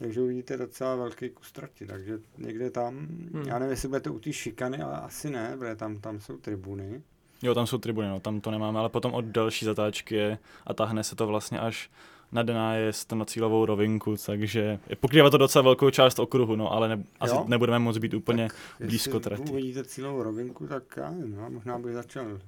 takže 0.00 0.20
uvidíte 0.20 0.56
docela 0.56 0.96
velký 0.96 1.30
kus 1.30 1.52
trati, 1.52 1.86
takže 1.86 2.18
někde 2.38 2.70
tam, 2.70 2.96
hmm. 2.96 3.44
já 3.46 3.58
nevím, 3.58 3.70
jestli 3.70 3.88
budete 3.88 4.10
u 4.10 4.18
té 4.18 4.32
šikany, 4.32 4.78
ale 4.78 4.96
asi 4.96 5.30
ne, 5.30 5.56
protože 5.58 5.76
tam, 5.76 5.96
tam 5.96 6.20
jsou 6.20 6.36
tribuny. 6.36 7.02
Jo, 7.42 7.54
tam 7.54 7.66
jsou 7.66 7.78
tribuny, 7.78 8.08
no, 8.08 8.20
tam 8.20 8.40
to 8.40 8.50
nemáme, 8.50 8.78
ale 8.78 8.88
potom 8.88 9.14
od 9.14 9.24
další 9.24 9.64
zatáčky 9.64 10.14
je 10.14 10.38
a 10.66 10.74
tahne 10.74 11.04
se 11.04 11.16
to 11.16 11.26
vlastně 11.26 11.60
až 11.60 11.90
na 12.32 12.42
nájezd 12.42 13.12
na 13.12 13.24
cílovou 13.24 13.66
rovinku, 13.66 14.16
takže 14.26 14.78
pokrývá 15.00 15.30
to 15.30 15.38
docela 15.38 15.62
velkou 15.62 15.90
část 15.90 16.18
okruhu, 16.18 16.56
no, 16.56 16.72
ale 16.72 16.88
ne, 16.88 17.04
asi 17.20 17.34
nebudeme 17.46 17.78
moc 17.78 17.98
být 17.98 18.14
úplně 18.14 18.48
tak 18.48 18.88
blízko 18.88 19.20
trati. 19.20 19.42
uvidíte 19.42 19.84
cílovou 19.84 20.22
rovinku, 20.22 20.66
tak 20.66 20.82
já 20.96 21.10
nevím, 21.10 21.36
no, 21.36 21.50
možná 21.50 21.78
bych 21.78 21.94
začal, 21.94 22.38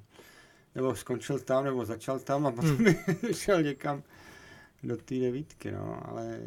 nebo 0.75 0.97
skončil 0.97 1.38
tam, 1.38 1.64
nebo 1.64 1.85
začal 1.85 2.18
tam 2.18 2.47
a 2.47 2.50
potom 2.50 2.76
hmm. 2.76 2.94
šel 3.32 3.62
někam 3.62 4.02
do 4.82 4.97
té 4.97 5.14
devítky, 5.14 5.73
no, 5.73 6.02
ale 6.09 6.38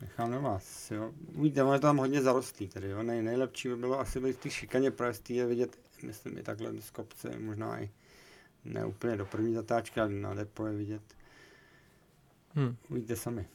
nechám 0.00 0.30
na 0.30 0.38
vás, 0.38 0.90
jo. 0.90 1.12
Uvidíte, 1.34 1.62
ono 1.62 1.72
je 1.72 1.80
tam 1.80 1.96
hodně 1.96 2.22
zarostlý 2.22 2.68
tady, 2.68 2.88
jo. 2.88 3.02
Nej, 3.02 3.22
nejlepší 3.22 3.68
by 3.68 3.76
bylo 3.76 4.00
asi 4.00 4.20
být 4.20 4.32
v 4.32 4.40
té 4.40 4.50
šikaně 4.50 4.90
prostý 4.90 5.34
je 5.34 5.46
vidět, 5.46 5.78
myslím 6.02 6.38
i 6.38 6.42
takhle 6.42 6.72
z 6.80 6.90
kopce, 6.90 7.38
možná 7.38 7.80
i 7.80 7.90
ne 8.64 8.86
úplně 8.86 9.16
do 9.16 9.26
první 9.26 9.54
zatáčky, 9.54 10.00
ale 10.00 10.08
na 10.08 10.34
depo 10.34 10.66
je 10.66 10.76
vidět. 10.76 11.02
Hmm. 12.54 12.76
Uvidíte 12.90 13.16
sami. 13.16 13.46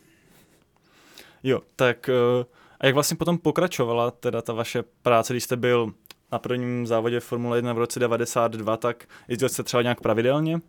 Jo, 1.44 1.62
tak 1.76 2.10
eh, 2.10 2.46
a 2.80 2.86
jak 2.86 2.94
vlastně 2.94 3.18
potom 3.18 3.38
pokračovala 3.38 4.12
teda 4.12 4.42
ta 4.42 4.54
vaše 4.54 4.84
práce, 5.02 5.34
když 5.34 5.44
jste 5.44 5.56
byl 5.56 5.94
na 6.32 6.40
prvním 6.40 6.88
závodě 6.88 7.20
Formule 7.20 7.58
1 7.58 7.74
v 7.74 7.78
roce 7.78 8.00
92, 8.00 8.78
tak 8.78 9.08
jezdil 9.28 9.50
jste 9.50 9.64
třeba 9.64 9.84
nějak 9.84 10.02
pravidelně 10.02 10.62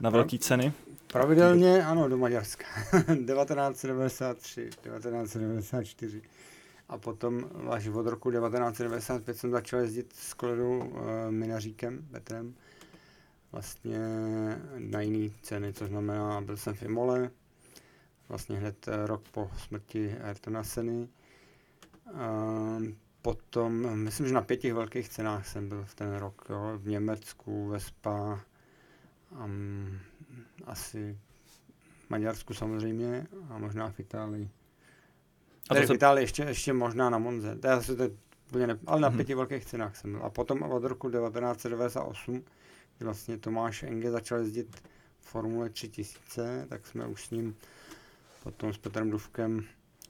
na 0.00 0.10
velké 0.10 0.38
ceny? 0.38 0.72
Pravidelně, 1.14 1.84
ano, 1.84 2.08
do 2.08 2.18
Maďarska. 2.18 2.64
1993, 2.92 4.70
1994. 4.70 6.22
A 6.88 6.98
potom 6.98 7.50
až 7.70 7.88
od 7.88 8.06
roku 8.06 8.30
1995 8.30 9.38
jsem 9.38 9.50
začal 9.50 9.80
jezdit 9.80 10.12
s 10.12 10.34
kolegou 10.34 10.78
uh, 10.78 11.00
Minaříkem, 11.30 12.06
Petrem, 12.10 12.54
vlastně 13.52 13.98
na 14.78 15.00
jiný 15.00 15.32
ceny, 15.42 15.72
což 15.72 15.88
znamená, 15.88 16.40
byl 16.40 16.56
jsem 16.56 16.74
v 16.74 16.82
Imole, 16.82 17.30
vlastně 18.28 18.56
hned 18.56 18.88
eh, 18.88 19.06
rok 19.06 19.22
po 19.32 19.50
smrti 19.56 20.16
Ayrtona 20.18 20.64
Seny. 20.64 21.08
Uh, 22.12 22.82
potom, 23.22 23.96
myslím, 23.96 24.26
že 24.26 24.34
na 24.34 24.42
pěti 24.42 24.72
velkých 24.72 25.08
cenách 25.08 25.46
jsem 25.46 25.68
byl 25.68 25.84
v 25.84 25.94
ten 25.94 26.14
rok, 26.16 26.46
jo, 26.50 26.72
v 26.76 26.88
Německu, 26.88 27.68
ve 27.68 27.80
Spa, 27.80 28.40
um, 29.44 30.00
asi 30.64 31.18
v 32.06 32.10
Maďarsku 32.10 32.54
samozřejmě 32.54 33.26
a 33.48 33.58
možná 33.58 33.90
v 33.90 34.00
Itálii. 34.00 34.50
A 35.70 35.74
to 35.74 35.80
se... 35.80 35.86
v 35.86 35.90
Itálii 35.90 36.24
ještě, 36.24 36.42
ještě 36.42 36.72
možná 36.72 37.10
na 37.10 37.18
Monze. 37.18 37.56
To 37.56 37.66
je 37.66 37.72
asi 37.72 37.96
to 37.96 38.04
úplně 38.48 38.66
ne... 38.66 38.78
Ale 38.86 39.00
na 39.00 39.10
mm-hmm. 39.10 39.16
pěti 39.16 39.34
velkých 39.34 39.64
cenách 39.64 39.96
jsem 39.96 40.12
byl. 40.12 40.22
A 40.22 40.30
potom 40.30 40.62
od 40.62 40.84
roku 40.84 41.10
1998, 41.10 42.44
kdy 42.96 43.04
vlastně 43.04 43.38
Tomáš 43.38 43.82
Enge 43.82 44.10
začal 44.10 44.38
jezdit 44.38 44.82
Formule 45.20 45.70
3000, 45.70 46.66
tak 46.68 46.86
jsme 46.86 47.06
už 47.06 47.26
s 47.26 47.30
ním 47.30 47.56
potom 48.42 48.72
s 48.72 48.78
Petrem 48.78 49.10
Duvkem, 49.10 49.64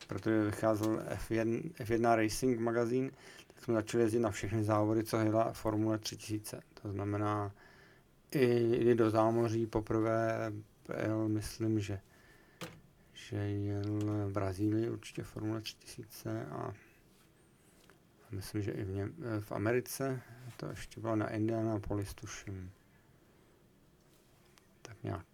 protože 0.07 0.45
vycházel 0.45 0.97
F1, 0.97 1.73
F1 1.73 2.17
Racing 2.17 2.61
magazín, 2.61 3.11
tak 3.55 3.65
jsme 3.65 3.75
začali 3.75 4.05
jezdit 4.05 4.21
na 4.21 4.31
všechny 4.31 4.65
závody, 4.65 5.05
co 5.05 5.17
jela 5.17 5.53
Formule 5.53 5.99
3000. 5.99 6.61
To 6.83 6.93
znamená 6.93 7.53
i, 8.35 8.77
i 8.77 8.95
do 8.95 9.11
zámoří 9.11 9.67
poprvé 9.67 10.53
jel, 11.03 11.29
myslím, 11.29 11.81
že, 11.81 12.01
že 13.13 13.37
jel 13.37 13.85
v 14.29 14.33
Brazílii 14.33 14.91
určitě 14.91 15.23
Formule 15.23 15.61
3000 15.61 16.47
a, 16.47 16.73
myslím, 18.31 18.63
že 18.63 18.73
i 18.73 18.85
v, 18.85 18.91
Něm, 18.91 19.15
v 19.41 19.53
Americe, 19.53 20.21
to 20.57 20.67
ještě 20.67 21.01
bylo 21.01 21.17
na 21.17 21.31
Indianapolis, 21.31 22.15
tuším. 22.15 22.71
Tak 24.83 24.97
nějak. 25.03 25.27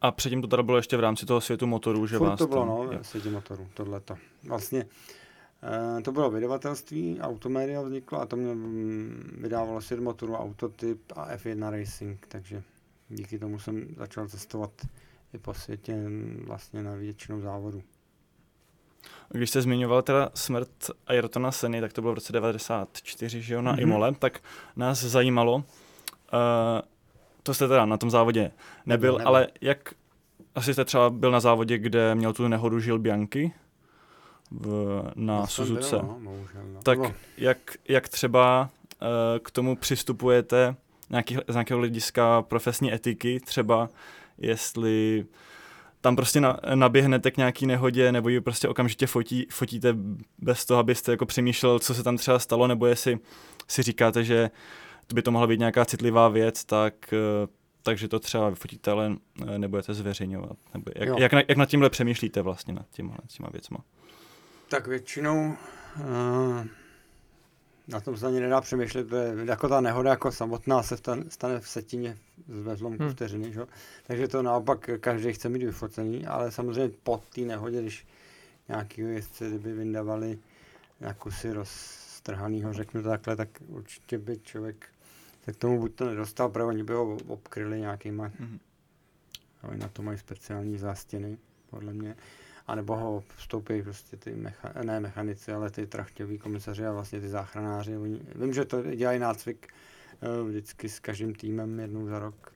A 0.00 0.12
předtím 0.12 0.42
to 0.42 0.48
teda 0.48 0.62
bylo 0.62 0.76
ještě 0.76 0.96
v 0.96 1.00
rámci 1.00 1.26
toho 1.26 1.40
světu 1.40 1.66
motorů, 1.66 2.06
že 2.06 2.18
Furt 2.18 2.28
vás 2.28 2.38
to 2.38 2.46
bylo, 2.46 2.60
tam, 2.60 2.68
no, 2.68 3.02
v 3.02 3.06
světě 3.06 3.30
motorů, 3.30 3.68
tohleto. 3.74 4.16
Vlastně 4.44 4.86
to 6.04 6.12
bylo 6.12 6.30
vydavatelství, 6.30 7.20
Automedia 7.20 7.82
vzniklo 7.82 8.20
a 8.20 8.26
to 8.26 8.36
mě 8.36 8.54
mm, 8.54 9.38
vydávalo 9.40 9.80
svět 9.80 10.00
motoru, 10.00 10.34
autotyp 10.34 11.12
a 11.16 11.36
F1 11.36 11.70
Racing, 11.70 12.26
takže 12.28 12.62
díky 13.08 13.38
tomu 13.38 13.58
jsem 13.58 13.86
začal 13.96 14.28
cestovat 14.28 14.70
i 15.34 15.38
po 15.38 15.54
světě 15.54 15.96
vlastně 16.44 16.82
na 16.82 16.94
většinou 16.94 17.40
závodu. 17.40 17.82
Když 19.28 19.50
jste 19.50 19.62
zmiňoval 19.62 20.02
teda 20.02 20.30
smrt 20.34 20.90
Ayrtona 21.06 21.52
Seny, 21.52 21.80
tak 21.80 21.92
to 21.92 22.00
bylo 22.00 22.12
v 22.12 22.14
roce 22.14 22.32
94, 22.32 23.42
že 23.42 23.54
jo, 23.54 23.62
na 23.62 23.76
mm-hmm. 23.76 23.80
Imole, 23.80 24.14
tak 24.14 24.40
nás 24.76 25.00
zajímalo, 25.00 25.54
uh, 25.54 25.62
to 27.42 27.54
jste 27.54 27.68
teda 27.68 27.86
na 27.86 27.96
tom 27.96 28.10
závodě 28.10 28.40
nebyl, 28.40 28.52
nebyl, 28.86 29.12
nebyl. 29.12 29.28
ale 29.28 29.48
jak, 29.60 29.94
asi 30.54 30.72
jste 30.72 30.84
třeba 30.84 31.10
byl 31.10 31.30
na 31.30 31.40
závodě, 31.40 31.78
kde 31.78 32.14
měl 32.14 32.32
tu 32.32 32.48
nehodu 32.48 32.80
Žil 32.80 32.98
Bianchi, 32.98 33.52
v, 34.50 35.02
na 35.14 35.46
Suzuce. 35.46 35.96
Bylo, 35.96 36.02
no, 36.02 36.20
bohužel, 36.20 36.62
no. 36.74 36.82
Tak 36.82 36.98
jak, 37.36 37.58
jak 37.88 38.08
třeba 38.08 38.70
uh, 39.02 39.08
k 39.42 39.50
tomu 39.50 39.76
přistupujete 39.76 40.76
nějaký, 41.10 41.36
z 41.48 41.52
nějakého 41.52 41.78
hlediska 41.78 42.42
profesní 42.42 42.92
etiky, 42.94 43.40
třeba 43.40 43.88
jestli 44.38 45.26
tam 46.00 46.16
prostě 46.16 46.40
na, 46.40 46.60
naběhnete 46.74 47.30
k 47.30 47.36
nějaký 47.36 47.66
nehodě, 47.66 48.12
nebo 48.12 48.28
ji 48.28 48.40
prostě 48.40 48.68
okamžitě 48.68 49.06
fotí, 49.06 49.46
fotíte 49.50 49.94
bez 50.38 50.64
toho, 50.66 50.80
abyste 50.80 51.10
jako 51.10 51.26
přemýšlel, 51.26 51.78
co 51.78 51.94
se 51.94 52.02
tam 52.02 52.16
třeba 52.16 52.38
stalo, 52.38 52.66
nebo 52.66 52.86
jestli 52.86 53.18
si 53.68 53.82
říkáte, 53.82 54.24
že 54.24 54.50
to 55.06 55.14
by 55.14 55.22
to 55.22 55.30
mohla 55.30 55.46
být 55.46 55.58
nějaká 55.58 55.84
citlivá 55.84 56.28
věc, 56.28 56.64
tak, 56.64 56.94
uh, 57.12 57.48
takže 57.82 58.08
to 58.08 58.18
třeba 58.18 58.48
vyfotíte, 58.48 58.90
ale 58.90 59.08
uh, 59.42 59.58
nebudete 59.58 59.94
zveřejňovat. 59.94 60.56
Nebo 60.74 60.90
jak, 60.96 61.18
jak, 61.18 61.32
na, 61.32 61.42
jak 61.48 61.58
nad 61.58 61.66
tímhle 61.66 61.90
přemýšlíte 61.90 62.42
vlastně 62.42 62.74
nad 62.74 62.86
těma, 62.90 63.16
těma 63.36 63.48
věcma? 63.52 63.78
Tak 64.68 64.86
většinou 64.86 65.56
uh, 65.96 66.66
Na 67.88 68.00
tom 68.00 68.16
se 68.16 68.26
ani 68.26 68.40
nedá 68.40 68.60
přemýšlet, 68.60 69.08
to 69.08 69.16
je 69.16 69.34
jako 69.44 69.68
ta 69.68 69.80
nehoda 69.80 70.10
jako 70.10 70.32
samotná 70.32 70.82
se 70.82 70.96
vtan, 70.96 71.24
stane 71.28 71.60
v 71.60 71.68
setině 71.68 72.16
ve 72.48 72.76
zlomku 72.76 73.02
hmm. 73.02 73.12
vteřiny, 73.12 73.52
že? 73.52 73.60
takže 74.06 74.28
to 74.28 74.42
naopak 74.42 74.90
každý 75.00 75.32
chce 75.32 75.48
mít 75.48 75.62
vyfocený, 75.62 76.26
ale 76.26 76.50
samozřejmě 76.50 76.94
po 77.02 77.22
té 77.34 77.40
nehodě, 77.40 77.82
když 77.82 78.06
nějaký 78.68 79.00
jezdce 79.00 79.48
kdyby 79.48 79.72
vyndavali 79.72 80.38
na 81.00 81.14
kusy 81.14 81.52
roztrhanýho, 81.52 82.72
řeknu 82.72 83.02
to 83.02 83.08
takhle, 83.08 83.36
tak 83.36 83.48
určitě 83.66 84.18
by 84.18 84.38
člověk 84.38 84.86
se 85.44 85.52
k 85.52 85.56
tomu 85.56 85.80
buď 85.80 85.94
to 85.94 86.04
nedostal, 86.04 86.48
protože 86.48 86.64
oni 86.64 86.82
by 86.82 86.92
ho 86.92 87.18
obkryli 87.26 87.80
nějakýma, 87.80 88.30
hmm. 88.38 88.58
oni 89.62 89.78
na 89.78 89.88
to 89.88 90.02
mají 90.02 90.18
speciální 90.18 90.78
zástěny, 90.78 91.38
podle 91.70 91.92
mě 91.92 92.16
anebo 92.68 92.96
ho 92.96 93.24
vstoupí 93.36 93.82
prostě 93.82 94.16
ty 94.16 94.34
mecha, 94.34 94.72
ne 94.82 95.00
mechanici, 95.00 95.52
ale 95.52 95.70
ty 95.70 95.86
trachtěví 95.86 96.38
komisaři 96.38 96.86
a 96.86 96.92
vlastně 96.92 97.20
ty 97.20 97.28
záchranáři. 97.28 97.96
Oni, 97.96 98.20
vím, 98.34 98.52
že 98.52 98.64
to 98.64 98.82
dělají 98.82 99.18
nácvik 99.18 99.68
uh, 100.20 100.48
vždycky 100.48 100.88
s 100.88 101.00
každým 101.00 101.34
týmem 101.34 101.80
jednou 101.80 102.06
za 102.06 102.18
rok, 102.18 102.52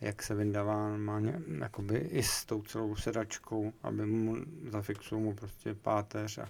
jak 0.00 0.22
se 0.22 0.34
vyndává 0.34 0.88
normálně, 0.88 1.40
jakoby 1.58 1.96
i 1.96 2.22
s 2.22 2.44
tou 2.44 2.62
celou 2.62 2.96
sedačkou, 2.96 3.72
aby 3.82 4.06
mu 4.06 4.36
zafixují 4.70 5.22
mu 5.22 5.34
prostě 5.34 5.74
páteř 5.74 6.38
a 6.38 6.48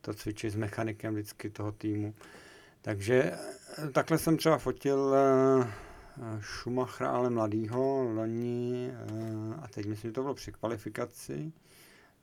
to 0.00 0.14
cvičí 0.14 0.50
s 0.50 0.56
mechanikem 0.56 1.14
vždycky 1.14 1.50
toho 1.50 1.72
týmu. 1.72 2.14
Takže 2.82 3.32
eh, 3.32 3.88
takhle 3.88 4.18
jsem 4.18 4.36
třeba 4.36 4.58
fotil 4.58 4.98
uh, 4.98 5.66
Schumachera, 6.40 7.10
ale 7.10 7.30
mladýho, 7.30 8.02
loni, 8.02 8.92
a 9.62 9.68
teď 9.68 9.86
myslím, 9.86 10.10
že 10.10 10.12
to 10.12 10.22
bylo 10.22 10.34
při 10.34 10.52
kvalifikaci, 10.52 11.52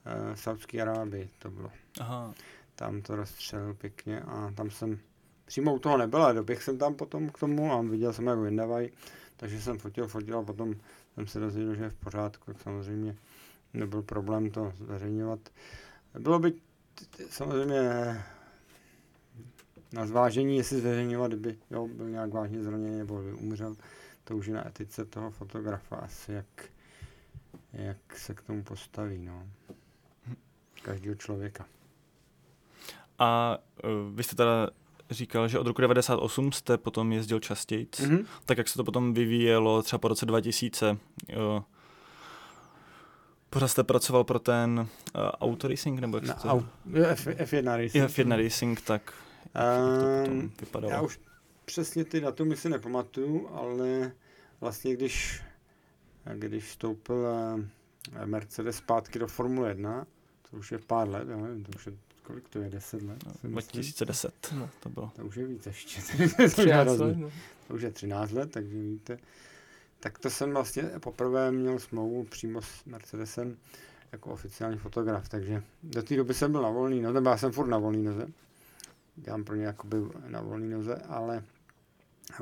uh, 0.05 0.35
Saudské 0.35 0.81
Arábii 0.81 1.29
to 1.39 1.51
bylo. 1.51 1.71
Aha. 1.99 2.33
Tam 2.75 3.01
to 3.01 3.15
rozstřelil 3.15 3.73
pěkně 3.73 4.21
a 4.21 4.51
tam 4.55 4.71
jsem 4.71 4.99
přímo 5.45 5.75
u 5.75 5.79
toho 5.79 5.97
nebyl, 5.97 6.23
ale 6.23 6.33
doběh 6.33 6.63
jsem 6.63 6.77
tam 6.77 6.95
potom 6.95 7.29
k 7.29 7.39
tomu 7.39 7.73
a 7.73 7.81
viděl 7.81 8.13
jsem, 8.13 8.27
jak 8.27 8.39
vyndávají, 8.39 8.89
takže 9.37 9.61
jsem 9.61 9.77
fotil, 9.77 10.07
fotil 10.07 10.37
a 10.37 10.43
potom 10.43 10.75
jsem 11.15 11.27
se 11.27 11.39
dozvěděl, 11.39 11.75
že 11.75 11.83
je 11.83 11.89
v 11.89 11.95
pořádku, 11.95 12.53
samozřejmě 12.63 13.15
nebyl 13.73 14.01
problém 14.01 14.51
to 14.51 14.73
zveřejňovat. 14.77 15.39
Bylo 16.19 16.39
by 16.39 16.53
samozřejmě 17.29 17.81
na 19.93 20.05
zvážení, 20.05 20.57
jestli 20.57 20.79
zveřejňovat, 20.79 21.31
kdyby 21.31 21.57
jo, 21.71 21.87
byl 21.87 22.09
nějak 22.09 22.29
vážně 22.29 22.63
zraněný 22.63 22.97
nebo 22.97 23.21
by 23.21 23.33
umřel, 23.33 23.75
to 24.23 24.37
už 24.37 24.47
je 24.47 24.53
na 24.53 24.67
etice 24.67 25.05
toho 25.05 25.31
fotografa 25.31 25.95
asi, 25.95 26.31
jak, 26.31 26.45
jak 27.73 28.17
se 28.17 28.33
k 28.33 28.41
tomu 28.41 28.63
postaví. 28.63 29.17
No 29.17 29.47
každého 30.89 31.15
člověka. 31.15 31.65
A 33.19 33.57
uh, 33.83 34.15
vy 34.15 34.23
jste 34.23 34.35
teda 34.35 34.69
říkal, 35.09 35.47
že 35.47 35.59
od 35.59 35.67
roku 35.67 35.81
98 35.81 36.51
jste 36.51 36.77
potom 36.77 37.11
jezdil 37.11 37.39
častěji. 37.39 37.85
Mm-hmm. 37.85 38.25
Tak 38.45 38.57
jak 38.57 38.67
se 38.67 38.77
to 38.77 38.83
potom 38.83 39.13
vyvíjelo 39.13 39.81
třeba 39.81 39.97
po 39.97 40.07
roce 40.07 40.25
2000? 40.25 40.97
Jo. 41.27 41.63
Pořád 43.49 43.67
jste 43.67 43.83
pracoval 43.83 44.23
pro 44.23 44.39
ten 44.39 44.79
uh, 44.79 45.21
Auto 45.21 45.67
Racing, 45.67 45.99
nebo 45.99 46.17
jak 46.17 46.25
no, 46.25 46.33
to... 46.33 46.65
F, 47.03 47.27
F1 47.27 47.77
Racing. 47.77 48.03
F1 48.03 48.43
Racing, 48.43 48.81
tak 48.81 49.13
jak, 49.55 49.63
jak 49.63 50.03
to 50.03 50.19
potom 50.21 50.51
vypadalo? 50.59 50.93
Já 50.93 51.01
už 51.01 51.19
přesně 51.65 52.05
ty 52.05 52.19
datumy 52.21 52.55
si 52.57 52.69
nepamatuju, 52.69 53.49
ale 53.53 54.11
vlastně 54.61 54.93
když, 54.93 55.41
když 56.33 56.63
vstoupil 56.63 57.27
Mercedes 58.25 58.75
zpátky 58.75 59.19
do 59.19 59.27
Formule 59.27 59.69
1, 59.69 60.05
to 60.51 60.57
už 60.57 60.71
je 60.71 60.77
pár 60.77 61.09
let, 61.09 61.27
já 61.29 61.37
nevím, 61.37 61.63
to 61.63 61.71
už 61.75 61.85
je, 61.85 61.93
kolik 62.23 62.49
to 62.49 62.59
je, 62.59 62.69
10 62.69 63.01
let? 63.01 63.23
No, 63.43 63.49
2010 63.49 64.53
no, 64.55 64.69
to 64.79 64.89
bylo. 64.89 65.11
To 65.15 65.25
už 65.25 65.35
je 65.35 65.45
víc 65.45 65.65
ještě. 65.65 66.01
to, 66.55 66.61
let, 66.61 67.17
no. 67.17 67.31
to 67.67 67.73
už 67.73 67.81
je 67.81 67.91
13 67.91 68.31
let, 68.31 68.51
takže 68.51 68.81
víte. 68.81 69.19
Tak 69.99 70.19
to 70.19 70.29
jsem 70.29 70.53
vlastně 70.53 70.83
poprvé 70.83 71.51
měl 71.51 71.79
smlouvu 71.79 72.23
přímo 72.23 72.61
s 72.61 72.85
Mercedesem 72.85 73.57
jako 74.11 74.31
oficiální 74.31 74.77
fotograf, 74.77 75.29
takže 75.29 75.63
do 75.83 76.03
té 76.03 76.15
doby 76.15 76.33
jsem 76.33 76.51
byl 76.51 76.61
na 76.61 76.69
volný 76.69 77.01
noze, 77.01 77.21
já 77.25 77.37
jsem 77.37 77.51
furt 77.51 77.67
na 77.67 77.77
volný 77.77 78.03
noze. 78.03 78.27
Dělám 79.15 79.43
pro 79.43 79.55
ně 79.55 79.65
jakoby 79.65 79.97
na 80.27 80.41
volný 80.41 80.69
noze, 80.69 80.95
ale 80.95 81.43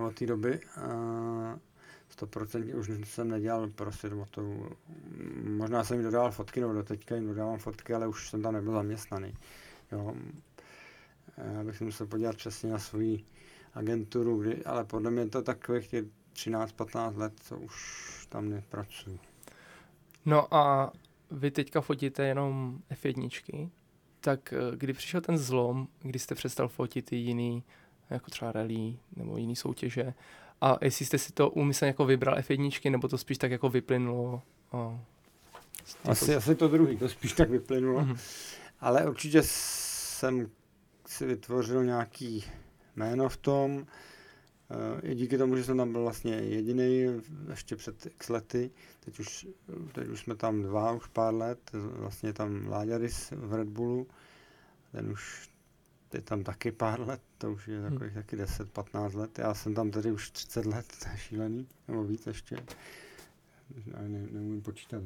od 0.08 0.16
té 0.16 0.26
doby 0.26 0.60
uh, 0.78 1.60
100% 2.18 2.80
už 2.80 2.92
jsem 3.04 3.30
nedělal 3.30 3.68
prostě 3.68 4.10
motoru. 4.10 4.70
Možná 5.44 5.84
jsem 5.84 5.98
jim 5.98 6.06
dodával 6.06 6.32
fotky, 6.32 6.62
nebo 6.62 6.74
do 6.74 6.84
teďka 6.84 7.16
jim 7.16 7.28
dodávám 7.28 7.60
fotky, 7.60 7.94
ale 7.94 8.08
už 8.08 8.30
jsem 8.30 8.42
tam 8.42 8.54
nebyl 8.54 8.74
zaměstnaný. 8.74 9.34
Jo. 9.92 10.16
Já 11.38 11.64
bych 11.64 11.82
musel 11.82 12.08
podívat 12.08 12.36
přesně 12.36 12.72
na 12.72 12.80
svoji 12.80 13.24
agenturu, 13.74 14.42
kdy, 14.42 14.66
ale 14.66 14.84
podle 14.84 15.12
mě 15.12 15.28
to 15.28 15.42
takových 15.42 15.88
těch 15.88 16.06
13-15 16.34 17.18
let, 17.18 17.34
co 17.42 17.58
už 17.58 18.28
tam 18.30 18.50
nepracuju. 18.50 19.20
No 20.26 20.54
a 20.54 20.92
vy 21.32 21.52
teďka 21.52 21.82
fotíte 21.82 22.28
jenom 22.28 22.80
F1, 22.92 23.70
tak 24.22 24.54
eh, 24.54 24.78
kdy 24.78 24.94
přišel 24.94 25.22
ten 25.22 25.38
zlom, 25.38 25.88
kdy 26.02 26.20
jste 26.20 26.36
přestal 26.36 26.68
fotit 26.68 27.12
i 27.12 27.16
jiný, 27.16 27.64
jako 28.10 28.32
třeba 28.32 28.52
rally 28.52 28.98
nebo 29.16 29.38
jiný 29.38 29.56
soutěže, 29.56 30.14
a 30.62 30.78
jestli 30.82 31.06
jste 31.06 31.18
si 31.18 31.34
to 31.34 31.50
úmyslně 31.50 31.88
jako 31.88 32.06
vybral 32.06 32.38
F1, 32.38 32.92
nebo 32.92 33.08
to 33.08 33.18
spíš 33.18 33.38
tak 33.38 33.52
jako 33.52 33.70
vyplynulo? 33.70 34.42
A... 34.72 35.00
Asi, 36.04 36.36
asi 36.36 36.56
to 36.56 36.68
druhý, 36.68 36.98
to 36.98 37.10
spíš 37.10 37.34
tak 37.34 37.50
vyplynulo. 37.50 38.02
Mm-hmm. 38.02 38.20
Ale 38.80 39.10
určitě 39.10 39.42
jsem 39.44 40.50
si 41.08 41.26
vytvořil 41.26 41.84
nějaký 41.86 42.44
jméno 42.96 43.30
v 43.30 43.38
tom. 43.38 43.86
I 45.04 45.16
díky 45.16 45.38
tomu, 45.38 45.58
že 45.58 45.64
jsem 45.64 45.78
tam 45.78 45.92
byl 45.92 46.02
vlastně 46.02 46.34
jediný 46.34 47.22
ještě 47.50 47.76
před 47.76 48.06
x 48.06 48.30
lety. 48.30 48.72
Teď 49.00 49.20
už, 49.20 49.48
teď 49.94 50.08
už 50.08 50.20
jsme 50.20 50.36
tam 50.36 50.62
dva, 50.62 50.92
už 50.92 51.08
pár 51.08 51.34
let. 51.34 51.60
Vlastně 51.74 52.34
tam 52.34 52.68
Láďa 52.68 53.00
v 53.32 53.54
Red 53.54 53.68
Bullu. 53.68 54.08
Ten 54.92 55.12
už 55.12 55.50
je 56.14 56.22
tam 56.22 56.44
taky 56.44 56.72
pár 56.72 57.08
let, 57.08 57.22
to 57.38 57.52
už 57.52 57.68
je 57.68 57.82
takových 57.82 58.14
hmm. 58.14 58.24
taky 58.24 58.38
10-15 58.38 59.16
let. 59.16 59.40
Já 59.40 59.54
jsem 59.54 59.76
tam 59.76 59.92
tady 59.92 60.12
už 60.12 60.32
30 60.32 60.66
let, 60.66 60.86
to 61.04 61.10
je 61.10 61.18
šílený, 61.18 61.68
nebo 61.88 62.04
víc 62.04 62.28
ještě. 62.28 62.56
Ne, 63.86 64.10
ne, 64.10 64.28
neumím 64.32 64.62
počítat. 64.62 65.04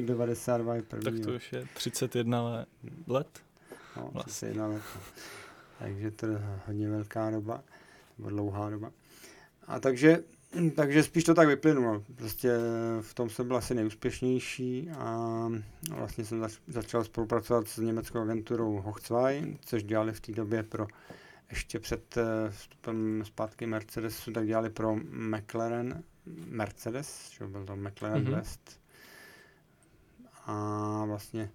92 0.00 0.74
je 0.74 0.82
první. 0.82 1.04
Tak 1.04 1.26
to 1.26 1.34
už 1.34 1.52
je 1.52 1.68
31 1.74 2.64
let? 3.06 3.42
No, 3.96 4.10
vlastně. 4.12 4.30
31 4.30 4.66
let. 4.66 4.82
No. 4.94 5.00
Takže 5.78 6.10
to 6.10 6.26
je 6.26 6.38
hodně 6.66 6.90
velká 6.90 7.30
doba, 7.30 7.62
nebo 8.18 8.30
dlouhá 8.30 8.70
doba. 8.70 8.92
A 9.66 9.80
takže 9.80 10.22
takže 10.76 11.02
spíš 11.02 11.24
to 11.24 11.34
tak 11.34 11.48
vyplynulo. 11.48 12.02
Prostě 12.16 12.50
v 13.00 13.14
tom 13.14 13.30
jsem 13.30 13.48
byl 13.48 13.56
asi 13.56 13.74
nejúspěšnější 13.74 14.90
a 14.90 15.48
vlastně 15.90 16.24
jsem 16.24 16.40
zač- 16.40 16.60
začal 16.66 17.04
spolupracovat 17.04 17.68
s 17.68 17.78
německou 17.78 18.18
agenturou 18.18 18.80
Hochzwei, 18.80 19.58
což 19.60 19.82
dělali 19.82 20.12
v 20.12 20.20
té 20.20 20.32
době 20.32 20.62
pro 20.62 20.86
ještě 21.50 21.80
před 21.80 22.16
eh, 22.16 22.50
vstupem 22.50 23.22
zpátky 23.24 23.66
Mercedesu, 23.66 24.32
tak 24.32 24.46
dělali 24.46 24.70
pro 24.70 24.96
McLaren 25.10 26.02
Mercedes, 26.46 27.30
že 27.30 27.46
byl 27.46 27.64
to 27.64 27.76
McLaren 27.76 28.24
mm-hmm. 28.24 28.34
West. 28.34 28.80
A 30.46 31.04
vlastně 31.06 31.50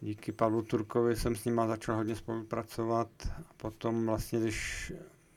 díky 0.00 0.32
Pavlu 0.32 0.62
Turkovi 0.62 1.16
jsem 1.16 1.36
s 1.36 1.44
ním 1.44 1.60
začal 1.66 1.96
hodně 1.96 2.16
spolupracovat 2.16 3.08
a 3.26 3.52
potom 3.56 4.06
vlastně, 4.06 4.40
když 4.40 4.92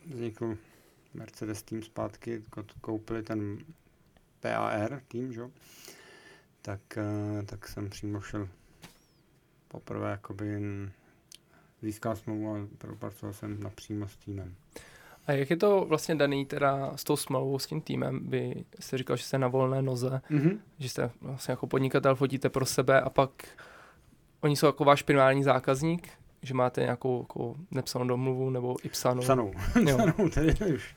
vznikl 0.06 0.58
Mercedes 1.14 1.64
tým 1.64 1.84
zpátky, 1.84 2.44
koupili 2.82 3.24
ten 3.24 3.58
PAR 4.40 5.02
tým, 5.08 5.34
že? 5.34 5.42
Tak, 6.62 6.98
eh, 6.98 7.44
tak 7.46 7.68
jsem 7.68 7.90
přímo 7.90 8.22
šel 8.22 8.50
poprvé 9.68 10.12
jakoby 10.12 10.62
získal 11.82 12.16
smlouvu 12.16 12.56
a 12.56 12.68
pracoval 12.98 13.34
jsem 13.34 13.64
napřímo 13.64 14.08
s 14.08 14.18
týmem. 14.18 14.56
A 15.28 15.32
jak 15.32 15.50
je 15.50 15.58
to 15.58 15.86
vlastně 15.86 16.16
daný 16.16 16.46
teda 16.46 16.98
s 16.98 17.04
tou 17.04 17.16
smlouvou, 17.16 17.60
s 17.60 17.68
tím 17.68 17.82
týmem? 17.82 18.30
Vy 18.30 18.66
jste 18.80 18.98
říkal, 18.98 19.18
že 19.18 19.24
jste 19.24 19.38
na 19.38 19.48
volné 19.48 19.82
noze, 19.82 20.22
mm-hmm. 20.32 20.60
že 20.80 20.90
jste 20.90 21.12
vlastně 21.22 21.52
jako 21.52 21.68
podnikatel, 21.68 22.16
fotíte 22.16 22.50
pro 22.50 22.66
sebe 22.66 23.02
a 23.02 23.10
pak 23.10 23.32
oni 24.42 24.56
jsou 24.56 24.66
jako 24.66 24.84
váš 24.84 25.02
primární 25.02 25.44
zákazník, 25.44 26.10
že 26.48 26.54
máte 26.54 26.82
nějakou 26.82 27.20
jako 27.20 27.56
nepsanou 27.72 28.08
domluvu 28.08 28.50
nebo 28.50 28.76
i 28.84 28.90
psanou? 28.90 29.22
Psanou, 29.22 29.52
psanou 29.86 30.30
tedy 30.30 30.74
už. 30.76 30.96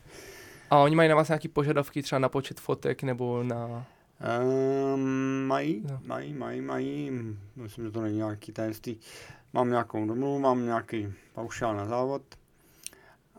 A 0.69 0.77
oni 0.77 0.95
mají 0.95 1.09
na 1.09 1.15
vás 1.15 1.27
nějaké 1.27 1.49
požadavky 1.49 2.03
třeba 2.03 2.19
na 2.19 2.29
počet 2.29 2.59
fotek 2.59 3.03
nebo 3.03 3.43
na... 3.43 3.85
Um, 4.93 5.45
mají, 5.47 5.83
no. 5.89 5.99
mají, 6.05 6.33
mají, 6.33 6.61
mají. 6.61 7.11
Myslím, 7.55 7.85
že 7.85 7.91
to 7.91 8.01
není 8.01 8.17
nějaký 8.17 8.51
tajemství. 8.51 8.99
Mám 9.53 9.69
nějakou 9.69 10.05
domluvu, 10.05 10.39
mám 10.39 10.65
nějaký 10.65 11.13
paušál 11.33 11.75
na 11.75 11.85
závod. 11.85 12.21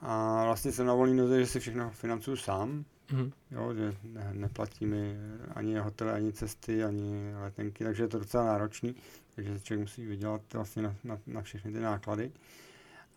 A 0.00 0.44
vlastně 0.44 0.72
jsem 0.72 0.86
na 0.86 0.94
volný 0.94 1.16
noze, 1.16 1.40
že 1.40 1.46
si 1.46 1.60
všechno 1.60 1.90
financuju 1.90 2.36
sám. 2.36 2.84
Mm-hmm. 3.12 3.32
Jo, 3.50 3.74
že 3.74 3.94
ne, 4.02 4.30
neplatí 4.32 4.86
mi 4.86 5.16
ani 5.54 5.78
hotel, 5.78 6.10
ani 6.10 6.32
cesty, 6.32 6.84
ani 6.84 7.34
letenky, 7.34 7.84
takže 7.84 8.02
je 8.02 8.08
to 8.08 8.18
docela 8.18 8.44
náročný. 8.44 8.94
Takže 9.34 9.60
člověk 9.60 9.80
musí 9.80 10.06
vydělat 10.06 10.40
vlastně 10.52 10.82
na, 10.82 10.96
na, 11.04 11.18
na 11.26 11.42
všechny 11.42 11.72
ty 11.72 11.80
náklady. 11.80 12.32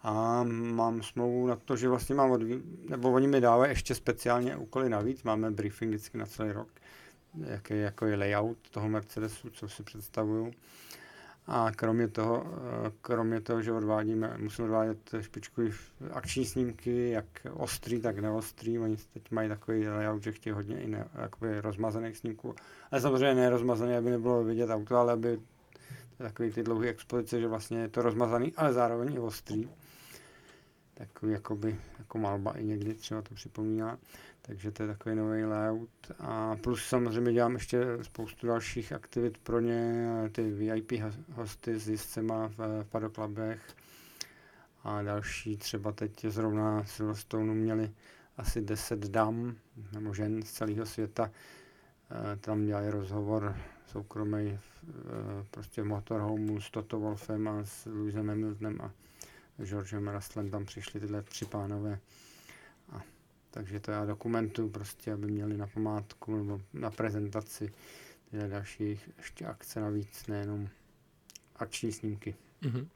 A 0.02 0.44
mám 0.44 1.04
smlouvu 1.04 1.48
na 1.48 1.56
to, 1.56 1.76
že 1.76 1.90
vlastně 1.90 2.16
mám 2.16 2.32
odví... 2.32 2.62
nebo 2.90 3.12
oni 3.12 3.28
mi 3.28 3.42
dávají 3.42 3.72
ještě 3.72 3.96
speciálně 3.96 4.56
úkoly 4.56 4.90
navíc, 4.90 5.24
máme 5.24 5.52
briefing 5.52 5.90
vždycky 5.90 6.18
na 6.18 6.26
celý 6.26 6.52
rok, 6.52 6.68
jaký 7.48 7.80
jako 7.80 8.06
je 8.06 8.16
layout 8.16 8.58
toho 8.72 8.90
Mercedesu, 8.90 9.50
co 9.50 9.70
si 9.70 9.84
představuju. 9.84 10.52
A 11.48 11.72
kromě 11.72 12.08
toho, 12.08 12.46
eh, 12.88 12.92
kromě 13.02 13.42
toho, 13.42 13.62
že 13.62 13.72
odvádíme, 13.72 14.38
musím 14.38 14.66
odvádět 14.66 14.98
špičkové 15.20 15.70
akční 16.12 16.46
snímky, 16.46 17.10
jak 17.10 17.26
ostrý, 17.54 18.02
tak 18.02 18.20
neostrý. 18.20 18.80
Oni 18.80 18.98
teď 19.14 19.32
mají 19.32 19.50
takový 19.50 19.88
layout, 19.88 20.24
že 20.24 20.32
chtějí 20.32 20.54
hodně 20.54 20.82
i 20.82 20.88
ne, 20.88 21.08
rozmazaných 21.62 22.18
snímků. 22.18 22.56
Ale 22.92 23.02
samozřejmě 23.02 23.36
ne 23.36 23.50
rozmazaný, 23.50 23.96
aby 23.96 24.10
nebylo 24.10 24.44
vidět 24.44 24.70
auto, 24.70 24.98
ale 24.98 25.14
aby 25.14 25.40
takový 26.18 26.52
ty 26.52 26.64
dlouhé 26.64 26.90
expozice, 26.90 27.40
že 27.40 27.48
vlastně 27.48 27.78
je 27.78 27.90
to 27.90 28.02
rozmazaný, 28.02 28.54
ale 28.58 28.74
zároveň 28.74 29.14
i 29.14 29.20
ostrý. 29.20 29.70
Takový 30.94 31.32
jakoby, 31.32 31.80
jako 32.00 32.18
malba 32.18 32.58
i 32.58 32.64
někdy 32.64 32.94
třeba 32.94 33.22
to 33.22 33.36
připomíná. 33.36 33.98
Takže 34.42 34.72
to 34.72 34.84
je 34.84 34.88
takový 34.88 35.16
nový 35.16 35.44
layout. 35.44 35.90
A 36.20 36.56
plus 36.56 36.86
samozřejmě 36.86 37.34
dělám 37.34 37.54
ještě 37.54 37.84
spoustu 38.02 38.48
dalších 38.48 38.94
aktivit 38.94 39.38
pro 39.38 39.60
ně, 39.60 40.06
ty 40.32 40.52
VIP 40.52 40.92
hosty 41.32 41.80
s 41.80 41.90
jezdcema 41.90 42.48
v 42.48 42.86
padoklabech 42.90 43.62
a 44.84 45.02
další 45.02 45.58
třeba 45.58 45.92
teď 45.92 46.26
zrovna 46.26 46.84
Silverstone 46.84 47.54
měli 47.54 47.92
asi 48.38 48.62
10 48.62 49.00
dam 49.00 49.56
nebo 49.94 50.14
žen 50.14 50.42
z 50.42 50.52
celého 50.52 50.86
světa. 50.86 51.32
Eh, 52.12 52.36
tam 52.36 52.66
dělali 52.66 52.90
rozhovor 52.90 53.56
soukromý 53.88 54.50
eh, 54.50 54.60
prostě 55.52 55.82
v 55.82 55.86
motorhomeu 55.86 56.62
s 56.62 56.70
Toto 56.70 57.00
Wolfem 57.00 57.48
a 57.48 57.66
s 57.66 57.86
Louisem 57.86 58.30
Hamiltonem 58.30 58.82
a 58.82 58.92
Georgem 59.64 60.08
Rustlem 60.08 60.50
tam 60.50 60.66
přišli 60.66 61.00
tyhle 61.00 61.22
tři 61.22 61.46
pánové 61.46 62.00
takže 63.56 63.80
to 63.80 63.92
já 63.92 64.06
dokumentuju 64.06 64.70
prostě, 64.70 65.14
aby 65.14 65.28
měli 65.28 65.58
na 65.58 65.68
památku 65.68 66.36
nebo 66.36 66.62
na 66.74 66.92
prezentaci 66.92 67.74
tyhle 68.30 68.48
další 68.48 69.00
ještě 69.18 69.46
akce 69.46 69.80
navíc, 69.82 70.28
nejenom 70.28 70.70
akční 71.56 71.92
snímky. 71.92 72.36
Mm-hmm. 72.62 72.88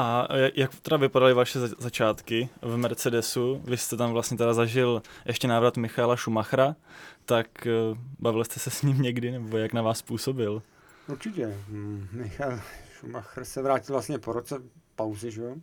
A 0.00 0.28
jak 0.54 0.74
teda 0.80 0.96
vypadaly 0.96 1.34
vaše 1.34 1.58
začátky 1.58 2.48
v 2.62 2.76
Mercedesu? 2.76 3.62
Vy 3.64 3.76
jste 3.76 3.96
tam 3.96 4.12
vlastně 4.12 4.36
teda 4.36 4.54
zažil 4.54 5.02
ještě 5.26 5.48
návrat 5.48 5.76
Michaela 5.76 6.16
Schumachera, 6.16 6.76
tak 7.24 7.66
eh, 7.66 7.70
bavili 8.18 8.44
jste 8.44 8.60
se 8.60 8.70
s 8.70 8.82
ním 8.82 9.02
někdy, 9.02 9.30
nebo 9.30 9.56
jak 9.56 9.72
na 9.72 9.82
vás 9.82 10.02
působil? 10.02 10.62
Určitě. 11.08 11.56
Hmm, 11.68 12.08
Michal 12.12 12.60
Schumacher 12.94 13.44
se 13.44 13.62
vrátil 13.62 13.94
vlastně 13.94 14.18
po 14.18 14.32
roce 14.32 14.62
pauzy, 14.96 15.30
že 15.30 15.42
jo, 15.42 15.56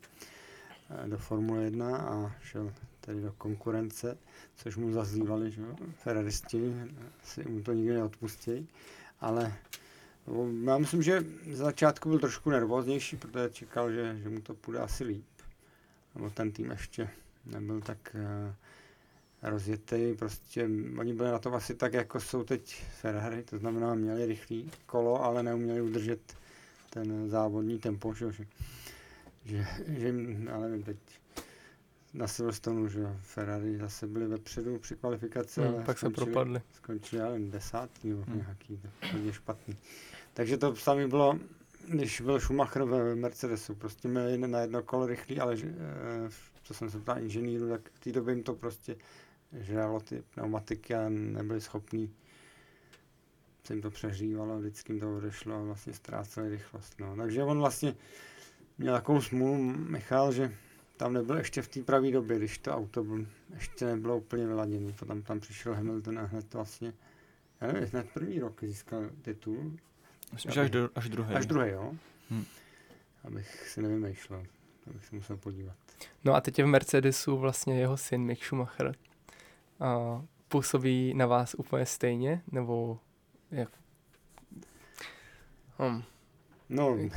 eh, 0.90 1.10
do 1.10 1.18
Formule 1.18 1.64
1 1.64 1.98
a 1.98 2.36
šel 2.44 2.72
tedy 3.02 3.22
do 3.22 3.32
konkurence, 3.38 4.18
což 4.56 4.76
mu 4.76 4.92
zazlívali, 4.92 5.52
že 5.52 5.62
Ferraristi 6.04 6.74
si 7.24 7.50
mu 7.50 7.62
to 7.62 7.74
nikdy 7.74 7.94
neodpustí, 7.94 8.68
ale 9.22 9.54
já 10.66 10.78
myslím, 10.78 11.04
že 11.04 11.24
z 11.52 11.58
začátku 11.58 12.10
byl 12.10 12.20
trošku 12.20 12.50
nervóznější, 12.50 13.18
protože 13.18 13.50
čekal, 13.50 13.92
že, 13.92 14.18
že 14.24 14.30
mu 14.30 14.42
to 14.42 14.54
půjde 14.54 14.80
asi 14.80 15.04
líp. 15.04 15.26
Nebo 16.16 16.30
ten 16.30 16.52
tým 16.52 16.72
ještě 16.72 17.10
nebyl 17.46 17.82
tak 17.82 18.16
uh, 18.16 18.54
rozjetý, 19.42 20.14
prostě 20.20 20.70
oni 21.00 21.14
byli 21.14 21.32
na 21.32 21.40
tom 21.40 21.54
asi 21.54 21.76
tak, 21.76 21.94
jako 21.94 22.20
jsou 22.20 22.44
teď 22.44 22.84
Ferrari, 23.02 23.44
to 23.44 23.58
znamená, 23.58 23.96
měli 23.96 24.26
rychlý 24.26 24.72
kolo, 24.86 25.24
ale 25.24 25.44
neuměli 25.44 25.82
udržet 25.82 26.20
ten 26.90 27.30
závodní 27.30 27.80
tempo, 27.80 28.14
že, 28.14 28.32
že, 29.46 29.68
že 29.88 30.14
ale 30.54 30.70
nevím, 30.70 30.84
teď 30.84 30.98
na 32.14 32.28
Silverstone, 32.28 32.90
že 32.90 33.00
Ferrari 33.22 33.78
zase 33.78 34.08
byli 34.08 34.28
vepředu 34.28 34.80
při 34.80 34.96
kvalifikaci, 34.96 35.62
hmm, 35.62 35.74
ale 35.74 35.84
pak 35.84 35.98
skončili, 35.98 36.26
se 36.26 36.26
propadli. 36.26 36.62
Skončili, 36.74 37.22
ale 37.22 37.40
desátý 37.40 38.10
nebo 38.10 38.22
hmm. 38.22 38.38
nějaký, 38.38 38.80
hodně 39.12 39.34
špatný. 39.34 39.78
Takže 40.36 40.58
to 40.58 40.76
sami 40.76 41.08
bylo, 41.08 41.40
když 41.88 42.22
byl 42.22 42.40
Schumacher 42.40 42.84
ve 42.84 43.16
Mercedesu, 43.16 43.76
prostě 43.76 44.08
měli 44.08 44.38
na 44.38 44.60
jedno 44.60 44.84
kolo 44.84 45.06
rychlý, 45.06 45.40
ale 45.40 45.56
eh, 45.64 46.30
co 46.64 46.74
jsem 46.74 46.90
se 46.90 47.00
ptal 47.00 47.20
inženýru, 47.20 47.70
tak 47.70 47.90
v 47.94 48.00
té 48.00 48.12
době 48.12 48.34
jim 48.34 48.44
to 48.44 48.54
prostě 48.54 48.96
žralo 49.54 50.00
ty 50.00 50.24
pneumatiky 50.34 50.96
a 50.96 51.10
nebyli 51.10 51.62
schopní 51.62 52.14
se 53.64 53.74
jim 53.74 53.82
to 53.82 53.92
přehřívalo, 53.92 54.60
vždycky 54.60 54.94
jim 54.94 55.00
to 55.00 55.18
odešlo 55.18 55.56
a 55.56 55.64
vlastně 55.64 55.94
ztráceli 55.94 56.50
rychlost. 56.50 57.00
No. 57.00 57.16
Takže 57.16 57.44
on 57.44 57.60
vlastně 57.60 57.96
měl 58.78 58.94
takovou 58.94 59.22
smůlu, 59.22 59.58
Michal, 59.90 60.32
že 60.32 60.54
tam 60.98 61.14
nebyl 61.14 61.38
ještě 61.38 61.62
v 61.62 61.68
té 61.68 61.82
pravé 61.84 62.12
době, 62.12 62.38
když 62.38 62.58
to 62.58 62.72
auto 62.72 63.04
byl, 63.04 63.28
ještě 63.54 63.86
nebylo 63.86 64.18
úplně 64.18 64.48
vyladěné. 64.48 64.94
Potom 64.94 65.22
tam 65.22 65.40
přišel 65.40 65.74
Hamilton 65.74 66.20
a 66.20 66.26
hned 66.26 66.54
vlastně, 66.54 66.94
já 67.62 67.68
nevím, 67.68 67.90
hned 67.90 68.10
první 68.14 68.40
rok 68.40 68.64
získal 68.64 69.10
titul. 69.22 69.72
Myslím, 70.34 70.52
že 70.52 70.62
až, 70.62 70.70
do, 70.70 70.90
až 70.96 71.10
druhý. 71.10 71.36
Až 71.36 71.46
druhý, 71.46 71.70
jo. 71.70 71.94
Hmm. 72.30 72.46
Abych 73.24 73.68
si 73.68 73.82
nevymýšlel, 73.82 74.44
abych 74.90 75.06
se 75.06 75.16
musel 75.16 75.38
podívat. 75.38 75.76
No 76.24 76.36
a 76.36 76.42
teď 76.42 76.60
je 76.60 76.66
v 76.66 76.68
Mercedesu 76.68 77.38
vlastně 77.38 77.80
jeho 77.80 77.98
syn 77.98 78.22
Mick 78.22 78.44
Schumacher. 78.44 78.96
A 79.80 80.22
působí 80.48 81.14
na 81.14 81.26
vás 81.26 81.54
úplně 81.54 81.86
stejně, 81.86 82.42
nebo 82.52 83.00
jak? 83.52 83.70
Hmm. 85.78 86.04
No, 86.70 86.98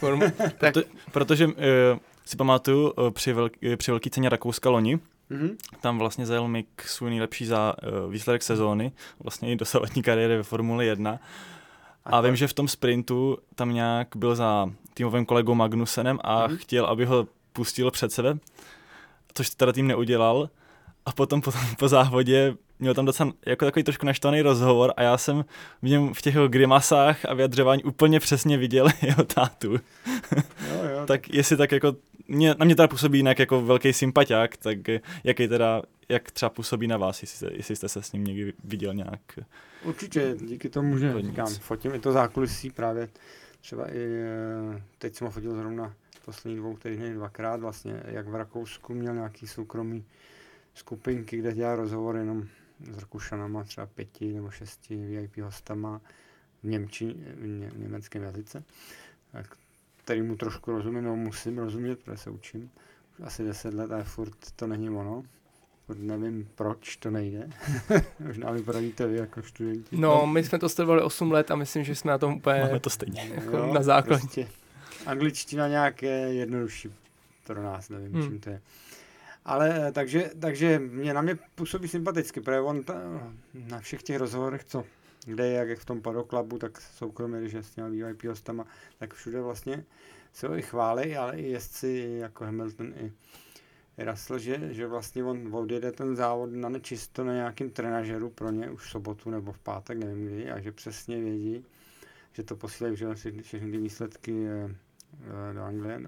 tak. 0.58 0.72
Proto, 0.72 0.82
protože 1.12 1.46
uh, 1.46 1.52
si 2.24 2.36
pamatuju 2.36 2.90
uh, 2.90 3.10
při, 3.10 3.32
velk, 3.32 3.52
při 3.76 3.90
velký 3.90 4.10
ceně 4.10 4.28
Rakouska 4.28 4.70
loni, 4.70 5.00
Mm-hmm. 5.30 5.56
Tam 5.80 5.98
vlastně 5.98 6.26
zajel 6.26 6.48
Mick 6.48 6.82
svůj 6.82 7.10
nejlepší 7.10 7.46
za, 7.46 7.74
uh, 7.82 8.12
výsledek 8.12 8.42
sezóny, 8.42 8.92
vlastně 9.20 9.52
i 9.52 9.56
dosavadní 9.56 10.02
kariéry 10.02 10.36
ve 10.36 10.42
Formule 10.42 10.84
1. 10.84 11.20
A, 12.08 12.20
vím, 12.20 12.36
že 12.36 12.46
v 12.46 12.52
tom 12.52 12.68
sprintu 12.68 13.38
tam 13.54 13.74
nějak 13.74 14.08
byl 14.16 14.34
za 14.36 14.70
týmovým 14.94 15.26
kolegou 15.26 15.54
Magnusenem 15.54 16.18
a 16.20 16.48
mm-hmm. 16.48 16.56
chtěl, 16.56 16.86
aby 16.86 17.04
ho 17.04 17.26
pustil 17.52 17.90
před 17.90 18.12
sebe, 18.12 18.38
což 19.34 19.50
teda 19.50 19.72
tým 19.72 19.86
neudělal. 19.86 20.50
A 21.06 21.12
potom 21.12 21.40
po, 21.40 21.52
po 21.78 21.88
závodě 21.88 22.54
měl 22.78 22.94
tam 22.94 23.04
docela 23.04 23.32
jako 23.46 23.64
takový 23.64 23.82
trošku 23.82 24.06
naštvaný 24.06 24.42
rozhovor 24.42 24.92
a 24.96 25.02
já 25.02 25.18
jsem 25.18 25.44
v 25.82 25.88
něm 25.88 26.14
v 26.14 26.22
těch 26.22 26.34
grimasách 26.34 27.24
a 27.24 27.34
vyjadřování 27.34 27.84
úplně 27.84 28.20
přesně 28.20 28.58
viděl 28.58 28.88
jeho 29.02 29.24
tátu. 29.24 29.72
Jo, 29.72 30.82
jo. 30.90 31.00
tak 31.06 31.28
jestli 31.28 31.56
tak 31.56 31.72
jako, 31.72 31.96
mě, 32.28 32.54
na 32.58 32.64
mě 32.64 32.76
teda 32.76 32.88
působí 32.88 33.18
jinak 33.18 33.38
jako 33.38 33.62
velký 33.62 33.92
sympatiák, 33.92 34.56
tak 34.56 34.78
jaký 35.24 35.48
teda, 35.48 35.82
jak 36.08 36.30
třeba 36.30 36.50
působí 36.50 36.86
na 36.86 36.96
vás, 36.96 37.22
jestli, 37.22 37.56
jestli 37.56 37.76
jste 37.76 37.88
se 37.88 38.02
s 38.02 38.12
ním 38.12 38.24
někdy 38.24 38.52
viděl 38.64 38.94
nějak. 38.94 39.20
Určitě, 39.84 40.36
díky 40.40 40.68
tomu, 40.68 40.98
že 40.98 41.22
říkám, 41.22 41.54
fotím 41.54 41.94
i 41.94 41.98
to 41.98 42.12
zákulisí 42.12 42.70
právě, 42.70 43.08
třeba 43.60 43.90
i 43.90 43.98
eh, 43.98 44.82
teď 44.98 45.14
jsem 45.14 45.26
ho 45.26 45.30
fotil 45.30 45.56
zrovna 45.56 45.94
poslední 46.24 46.56
dvou 46.56 46.76
týdny 46.76 47.14
dvakrát 47.14 47.60
vlastně, 47.60 48.02
jak 48.04 48.28
v 48.28 48.34
Rakousku 48.34 48.94
měl 48.94 49.14
nějaký 49.14 49.46
soukromý 49.46 50.04
skupinky, 50.74 51.36
kde 51.36 51.52
dělá 51.52 51.76
rozhovor 51.76 52.16
jenom 52.16 52.46
s 52.92 52.98
Rakušanama, 52.98 53.64
třeba 53.64 53.86
pěti 53.86 54.32
nebo 54.32 54.50
šesti 54.50 54.96
VIP 54.96 55.36
hostama 55.36 56.00
v, 56.62 56.66
Němči, 56.66 57.14
v, 57.36 57.46
ně, 57.46 57.70
v 57.70 57.78
německém 57.78 58.22
jazyce, 58.22 58.64
který 59.96 60.22
mu 60.22 60.36
trošku 60.36 60.72
rozumím, 60.72 61.04
nebo 61.04 61.16
musím 61.16 61.58
rozumět, 61.58 61.98
protože 61.98 62.16
se 62.16 62.30
učím. 62.30 62.70
Asi 63.24 63.44
deset 63.44 63.74
let, 63.74 63.92
ale 63.92 64.04
furt 64.04 64.50
to 64.56 64.66
není 64.66 64.90
ono. 64.90 65.24
Nevím, 65.94 66.48
proč 66.54 66.96
to 66.96 67.10
nejde. 67.10 67.48
Možná 68.20 68.52
mi 68.52 68.62
poradíte 68.62 69.06
vy 69.06 69.16
jako 69.16 69.42
studenti. 69.42 69.96
No, 69.96 70.26
my 70.26 70.44
jsme 70.44 70.58
to 70.58 70.68
studovali 70.68 71.02
8 71.02 71.32
let 71.32 71.50
a 71.50 71.56
myslím, 71.56 71.84
že 71.84 71.94
jsme 71.94 72.10
na 72.10 72.18
tom 72.18 72.34
úplně 72.34 72.60
Máme 72.60 72.80
to 72.80 72.90
stejně. 72.90 73.30
Jako 73.34 73.56
jo, 73.56 73.74
na 73.74 73.82
základě. 73.82 74.20
Prostě 74.20 74.48
angličtina 75.06 75.68
nějak 75.68 76.02
je 76.02 76.10
jednodušší 76.10 76.90
pro 77.46 77.62
nás, 77.62 77.88
nevím, 77.88 78.12
hmm. 78.12 78.22
čím 78.22 78.40
to 78.40 78.50
je. 78.50 78.60
Ale 79.44 79.92
takže, 79.92 80.30
takže 80.40 80.78
mě 80.78 81.14
na 81.14 81.22
mě 81.22 81.38
působí 81.54 81.88
sympaticky, 81.88 82.40
protože 82.40 82.60
on 82.60 82.82
ta, 82.82 82.94
na 83.54 83.80
všech 83.80 84.02
těch 84.02 84.16
rozhovorech, 84.16 84.64
co 84.64 84.84
kde 85.24 85.46
je, 85.46 85.66
jak 85.68 85.78
v 85.78 85.84
tom 85.84 86.02
padoklabu, 86.02 86.58
tak 86.58 86.80
soukromě, 86.80 87.40
když 87.40 87.52
je 87.52 87.62
s 87.62 87.70
těmi 87.70 87.90
VIP 87.90 88.24
hostama, 88.24 88.64
tak 88.98 89.14
všude 89.14 89.40
vlastně 89.40 89.84
se 90.32 90.48
ho 90.48 90.58
i 90.58 90.62
chválí, 90.62 91.16
ale 91.16 91.40
i 91.40 91.50
jezdci 91.50 92.18
jako 92.20 92.44
Hamilton 92.44 92.86
i 92.86 93.12
Russell, 94.04 94.38
že, 94.38 94.74
že 94.74 94.86
vlastně 94.86 95.24
on 95.24 95.54
odjede 95.54 95.92
ten 95.92 96.16
závod 96.16 96.50
na 96.52 96.68
nečisto 96.68 97.24
na 97.24 97.32
nějakým 97.32 97.70
trenažeru 97.70 98.30
pro 98.30 98.50
ně 98.50 98.70
už 98.70 98.82
v 98.82 98.90
sobotu 98.90 99.30
nebo 99.30 99.52
v 99.52 99.58
pátek, 99.58 99.98
nevím 99.98 100.26
kdy, 100.26 100.50
a 100.50 100.60
že 100.60 100.72
přesně 100.72 101.20
vědí, 101.20 101.64
že 102.32 102.42
to 102.42 102.56
posílají 102.56 102.96
že 102.96 103.14
všechny 103.42 103.70
ty 103.70 103.78
výsledky 103.78 104.46
eh, 104.46 104.74
eh, 105.50 105.54
do 105.54 105.62
Anglie. 105.62 106.00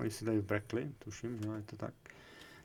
Oni 0.00 0.10
si 0.10 0.24
dají 0.24 0.38
v 0.38 0.44
Brackley, 0.44 0.92
tuším, 0.98 1.38
že 1.38 1.48
je 1.48 1.62
to 1.62 1.76
tak 1.76 1.94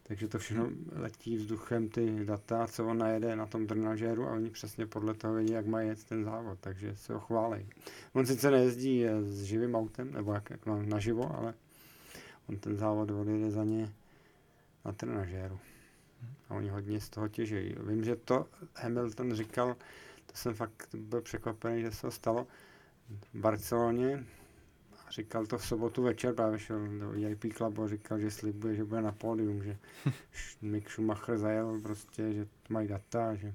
takže 0.03 0.27
to 0.27 0.39
všechno 0.39 0.69
letí 0.95 1.37
vzduchem, 1.37 1.89
ty 1.89 2.25
data, 2.25 2.67
co 2.67 2.85
on 2.85 2.97
najede 2.97 3.35
na 3.35 3.45
tom 3.45 3.67
trenažéru 3.67 4.27
a 4.27 4.31
oni 4.31 4.49
přesně 4.49 4.85
podle 4.85 5.13
toho 5.13 5.33
vědí, 5.33 5.53
jak 5.53 5.65
mají 5.65 5.87
jet 5.87 6.03
ten 6.03 6.23
závod, 6.23 6.59
takže 6.61 6.95
se 6.95 7.13
ho 7.13 7.19
chválej. 7.19 7.65
On 8.13 8.25
sice 8.25 8.51
nejezdí 8.51 9.05
s 9.21 9.43
živým 9.43 9.75
autem, 9.75 10.13
nebo 10.13 10.33
jak, 10.33 10.49
jak 10.49 10.65
naživo, 10.65 11.35
ale 11.37 11.53
on 12.47 12.57
ten 12.57 12.77
závod 12.77 13.11
odjede 13.11 13.51
za 13.51 13.63
ně 13.63 13.93
na 14.85 14.91
trenažéru. 14.91 15.59
A 16.49 16.53
oni 16.55 16.69
hodně 16.69 16.99
z 16.99 17.09
toho 17.09 17.27
těží. 17.27 17.75
Vím, 17.87 18.03
že 18.03 18.15
to 18.15 18.45
Hamilton 18.75 19.33
říkal, 19.33 19.75
to 20.25 20.35
jsem 20.35 20.53
fakt 20.53 20.87
byl 20.95 21.21
překvapený, 21.21 21.81
že 21.81 21.91
se 21.91 22.01
to 22.01 22.11
stalo 22.11 22.47
v 23.33 23.39
Barceloně. 23.39 24.23
A 25.07 25.11
říkal 25.11 25.45
to 25.45 25.57
v 25.57 25.65
sobotu 25.65 26.03
večer, 26.03 26.33
právě 26.33 26.59
šel 26.59 26.87
do 26.99 27.09
VIP 27.09 27.53
Club 27.57 27.79
a 27.79 27.87
říkal, 27.87 28.19
že 28.19 28.31
slibuje, 28.31 28.75
že 28.75 28.83
bude 28.83 29.01
na 29.01 29.11
pódium, 29.11 29.63
že 29.63 29.77
Mick 30.61 30.89
Schumacher 30.89 31.37
zajel 31.37 31.79
prostě, 31.83 32.33
že 32.33 32.47
mají 32.69 32.87
data, 32.87 33.35
že 33.35 33.53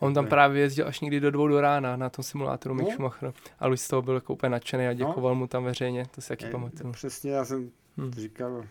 On 0.00 0.14
tam 0.14 0.26
právě 0.26 0.62
jezdil 0.62 0.88
až 0.88 1.00
někdy 1.00 1.20
do 1.20 1.30
dvou 1.30 1.48
do 1.48 1.60
rána 1.60 1.96
na 1.96 2.10
tom 2.10 2.22
simulátoru 2.22 2.74
Mick 2.74 2.88
No. 2.88 2.92
Schumacher. 2.94 3.32
A 3.58 3.66
Luis 3.66 3.82
z 3.82 3.88
toho 3.88 4.02
byl 4.02 4.14
jako 4.14 4.32
úplně 4.32 4.50
nadšený 4.50 4.86
a 4.86 4.92
děkoval 4.92 5.34
mu 5.34 5.46
tam 5.46 5.64
veřejně, 5.64 6.06
to 6.14 6.20
si 6.20 6.28
taky 6.28 6.46
pamatuju. 6.46 6.92
Přesně, 6.92 7.30
já 7.30 7.44
jsem 7.44 7.70
Hm. 7.96 8.10
říkal, 8.10 8.64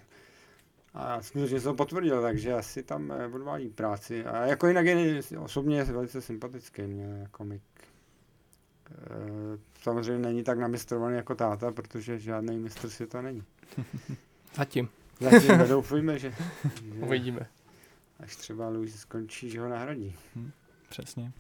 a 0.94 1.22
skutečně 1.22 1.60
jsem 1.60 1.72
to 1.72 1.76
potvrdil, 1.76 2.22
takže 2.22 2.54
asi 2.54 2.84
tam 2.84 3.12
eh, 3.12 3.28
odvádí 3.28 3.70
práci. 3.70 4.26
A 4.26 4.46
jako 4.46 4.68
jinak 4.68 4.86
je 4.86 5.22
osobně 5.40 5.78
je 5.78 5.84
velice 5.84 6.22
sympatický 6.22 6.82
mě 6.82 7.06
jako 7.22 7.44
Mick. 7.44 7.64
Eh, 8.92 9.58
Samozřejmě 9.82 10.28
není 10.28 10.44
tak 10.44 10.60
namistrovaný 10.60 11.16
jako 11.16 11.36
táta, 11.36 11.72
protože 11.72 12.20
žádný 12.20 12.58
mistr 12.58 12.90
světa 12.90 13.22
není. 13.22 13.44
Zatím, 14.56 14.90
Zatím 15.20 15.48
nedoufujme, 15.58 16.20
že, 16.20 16.30
že 16.84 17.02
uvidíme. 17.02 17.48
až 18.20 18.36
třeba 18.36 18.70
Louis 18.70 18.96
skončí, 19.00 19.50
že 19.50 19.62
ho 19.62 19.70
nahradí. 19.70 20.16
Přesně. 20.90 21.32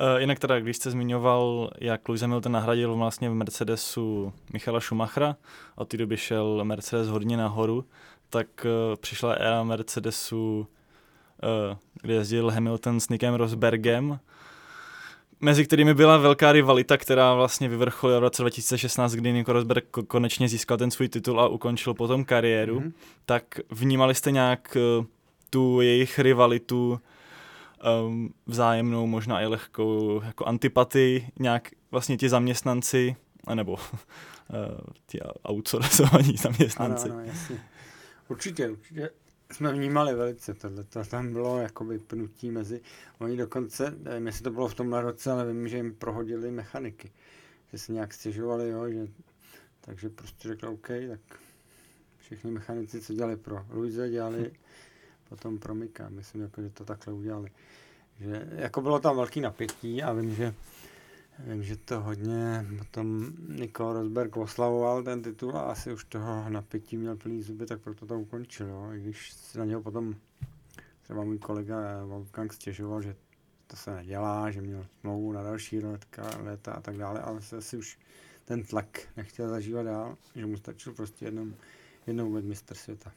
Uh, 0.00 0.20
jinak 0.20 0.38
teda, 0.38 0.60
když 0.60 0.76
jste 0.76 0.90
zmiňoval, 0.90 1.70
jak 1.80 2.08
Lewis 2.08 2.20
Hamilton 2.22 2.52
nahradil 2.52 2.96
vlastně 2.96 3.30
v 3.30 3.34
Mercedesu 3.34 4.32
Michala 4.52 4.80
Schumachera, 4.80 5.36
od 5.76 5.88
té 5.88 5.96
doby 5.96 6.16
šel 6.16 6.64
Mercedes 6.64 7.08
hodně 7.08 7.36
nahoru, 7.36 7.84
tak 8.30 8.46
uh, 8.64 8.96
přišla 8.96 9.32
éra 9.32 9.62
Mercedesu, 9.64 10.66
uh, 11.70 11.76
kde 12.02 12.14
jezdil 12.14 12.50
Hamilton 12.50 13.00
s 13.00 13.08
Nickem 13.08 13.34
Rosbergem, 13.34 14.18
mezi 15.40 15.64
kterými 15.64 15.94
byla 15.94 16.16
velká 16.16 16.52
rivalita, 16.52 16.96
která 16.96 17.34
vlastně 17.34 17.68
vyvrcholila 17.68 18.18
v 18.18 18.22
roce 18.22 18.42
2016, 18.42 19.12
kdy 19.12 19.32
Nico 19.32 19.52
Rosberg 19.52 19.84
ko- 19.92 20.06
konečně 20.06 20.48
získal 20.48 20.76
ten 20.76 20.90
svůj 20.90 21.08
titul 21.08 21.40
a 21.40 21.48
ukončil 21.48 21.94
potom 21.94 22.24
kariéru. 22.24 22.80
Mhm. 22.80 22.92
Tak 23.26 23.44
vnímali 23.70 24.14
jste 24.14 24.30
nějak 24.30 24.76
uh, 24.98 25.04
tu 25.50 25.80
jejich 25.80 26.18
rivalitu 26.18 27.00
um, 28.06 28.34
vzájemnou, 28.46 29.06
možná 29.06 29.40
i 29.40 29.46
lehkou 29.46 30.20
jako 30.24 30.44
antipatii, 30.44 31.28
nějak 31.38 31.68
vlastně 31.90 32.16
ti 32.16 32.28
zaměstnanci, 32.28 33.16
anebo 33.46 33.72
uh, 33.72 33.78
ti 35.06 35.18
outsourcovaní 35.48 36.28
Ano, 36.28 36.36
zaměstnanci. 36.36 37.10
ano, 37.10 37.20
jasně. 37.20 37.60
Určitě, 38.28 38.70
určitě 38.70 39.10
jsme 39.52 39.72
vnímali 39.72 40.14
velice 40.14 40.54
tohle. 40.54 40.84
To 40.84 41.04
tam 41.04 41.32
bylo 41.32 41.58
jakoby 41.58 41.98
pnutí 41.98 42.50
mezi, 42.50 42.80
oni 43.18 43.36
dokonce, 43.36 43.94
nevím, 44.02 44.26
jestli 44.26 44.42
to 44.42 44.50
bylo 44.50 44.68
v 44.68 44.74
tomhle 44.74 45.02
roce, 45.02 45.32
ale 45.32 45.52
vím, 45.52 45.68
že 45.68 45.76
jim 45.76 45.94
prohodili 45.94 46.50
mechaniky. 46.50 47.12
Že 47.72 47.78
se 47.78 47.92
nějak 47.92 48.14
stěžovali, 48.14 48.68
jo, 48.68 48.90
že, 48.90 49.08
takže 49.80 50.08
prostě 50.08 50.48
řekl 50.48 50.68
OK, 50.68 50.86
tak 50.86 51.40
všichni 52.18 52.50
mechanici, 52.50 53.00
co 53.00 53.12
dělali 53.14 53.36
pro 53.36 53.66
Luise, 53.70 54.10
dělali 54.10 54.52
potom 55.28 55.58
pro 55.58 55.74
Mika. 55.74 56.08
Myslím, 56.08 56.42
jako, 56.42 56.62
že 56.62 56.70
to 56.70 56.84
takhle 56.84 57.12
udělali. 57.12 57.50
Že, 58.20 58.48
jako 58.50 58.80
bylo 58.80 58.98
tam 58.98 59.16
velký 59.16 59.40
napětí 59.40 60.02
a 60.02 60.12
vím, 60.12 60.34
že 60.34 60.54
Vím, 61.38 61.62
že 61.62 61.76
to 61.76 62.00
hodně 62.00 62.66
potom 62.78 63.32
Nico 63.48 63.92
Rosberg 63.92 64.36
oslavoval 64.36 65.02
ten 65.02 65.22
titul 65.22 65.56
a 65.56 65.60
asi 65.60 65.92
už 65.92 66.04
toho 66.04 66.48
napětí 66.48 66.96
měl 66.96 67.16
plný 67.16 67.42
zuby, 67.42 67.66
tak 67.66 67.80
proto 67.80 68.06
to 68.06 68.20
ukončil. 68.20 68.66
Jo. 68.66 68.90
I 68.92 69.00
když 69.00 69.32
se 69.32 69.58
na 69.58 69.64
něho 69.64 69.82
potom 69.82 70.14
třeba 71.02 71.24
můj 71.24 71.38
kolega 71.38 72.04
Wolfgang 72.04 72.52
stěžoval, 72.52 73.02
že 73.02 73.16
to 73.66 73.76
se 73.76 73.94
nedělá, 73.94 74.50
že 74.50 74.60
měl 74.60 74.86
smlouvu 75.00 75.32
na 75.32 75.42
další 75.42 75.80
letka, 75.80 76.30
léta 76.42 76.72
a 76.72 76.80
tak 76.80 76.96
dále, 76.96 77.20
ale 77.20 77.42
se 77.42 77.56
asi 77.56 77.76
už 77.76 77.98
ten 78.44 78.62
tlak 78.62 78.98
nechtěl 79.16 79.48
zažívat 79.48 79.82
dál, 79.82 80.16
že 80.34 80.46
mu 80.46 80.56
stačil 80.56 80.92
prostě 80.92 81.24
jednou, 81.24 81.52
jednou 82.06 82.34
být 82.34 82.44
mistr 82.44 82.74
světa. 82.74 83.12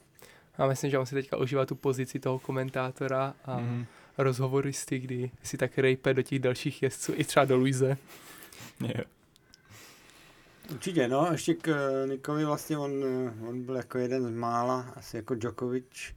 A 0.57 0.67
myslím, 0.67 0.91
že 0.91 0.99
on 0.99 1.05
si 1.05 1.15
teďka 1.15 1.37
užívá 1.37 1.65
tu 1.65 1.75
pozici 1.75 2.19
toho 2.19 2.39
komentátora 2.39 3.35
a 3.45 3.59
mm. 3.59 3.85
Mhm. 4.19 4.23
rozhovoristy, 4.25 4.99
kdy 4.99 5.31
si 5.43 5.57
tak 5.57 5.77
rejpe 5.77 6.13
do 6.13 6.21
těch 6.21 6.39
dalších 6.39 6.83
jezdců, 6.83 7.13
i 7.15 7.23
třeba 7.23 7.45
do 7.45 7.57
Luise. 7.57 7.97
Jo. 8.81 9.03
Určitě, 10.71 11.07
no, 11.07 11.27
ještě 11.31 11.53
k 11.53 11.67
eh, 11.67 12.07
Nikovi 12.07 12.45
vlastně 12.45 12.77
on, 12.77 12.91
eh, 13.03 13.47
on 13.47 13.63
byl 13.63 13.75
jako 13.75 13.97
jeden 13.97 14.23
z 14.23 14.29
mála, 14.29 14.93
asi 14.95 15.17
jako 15.17 15.35
Djokovic, 15.35 16.15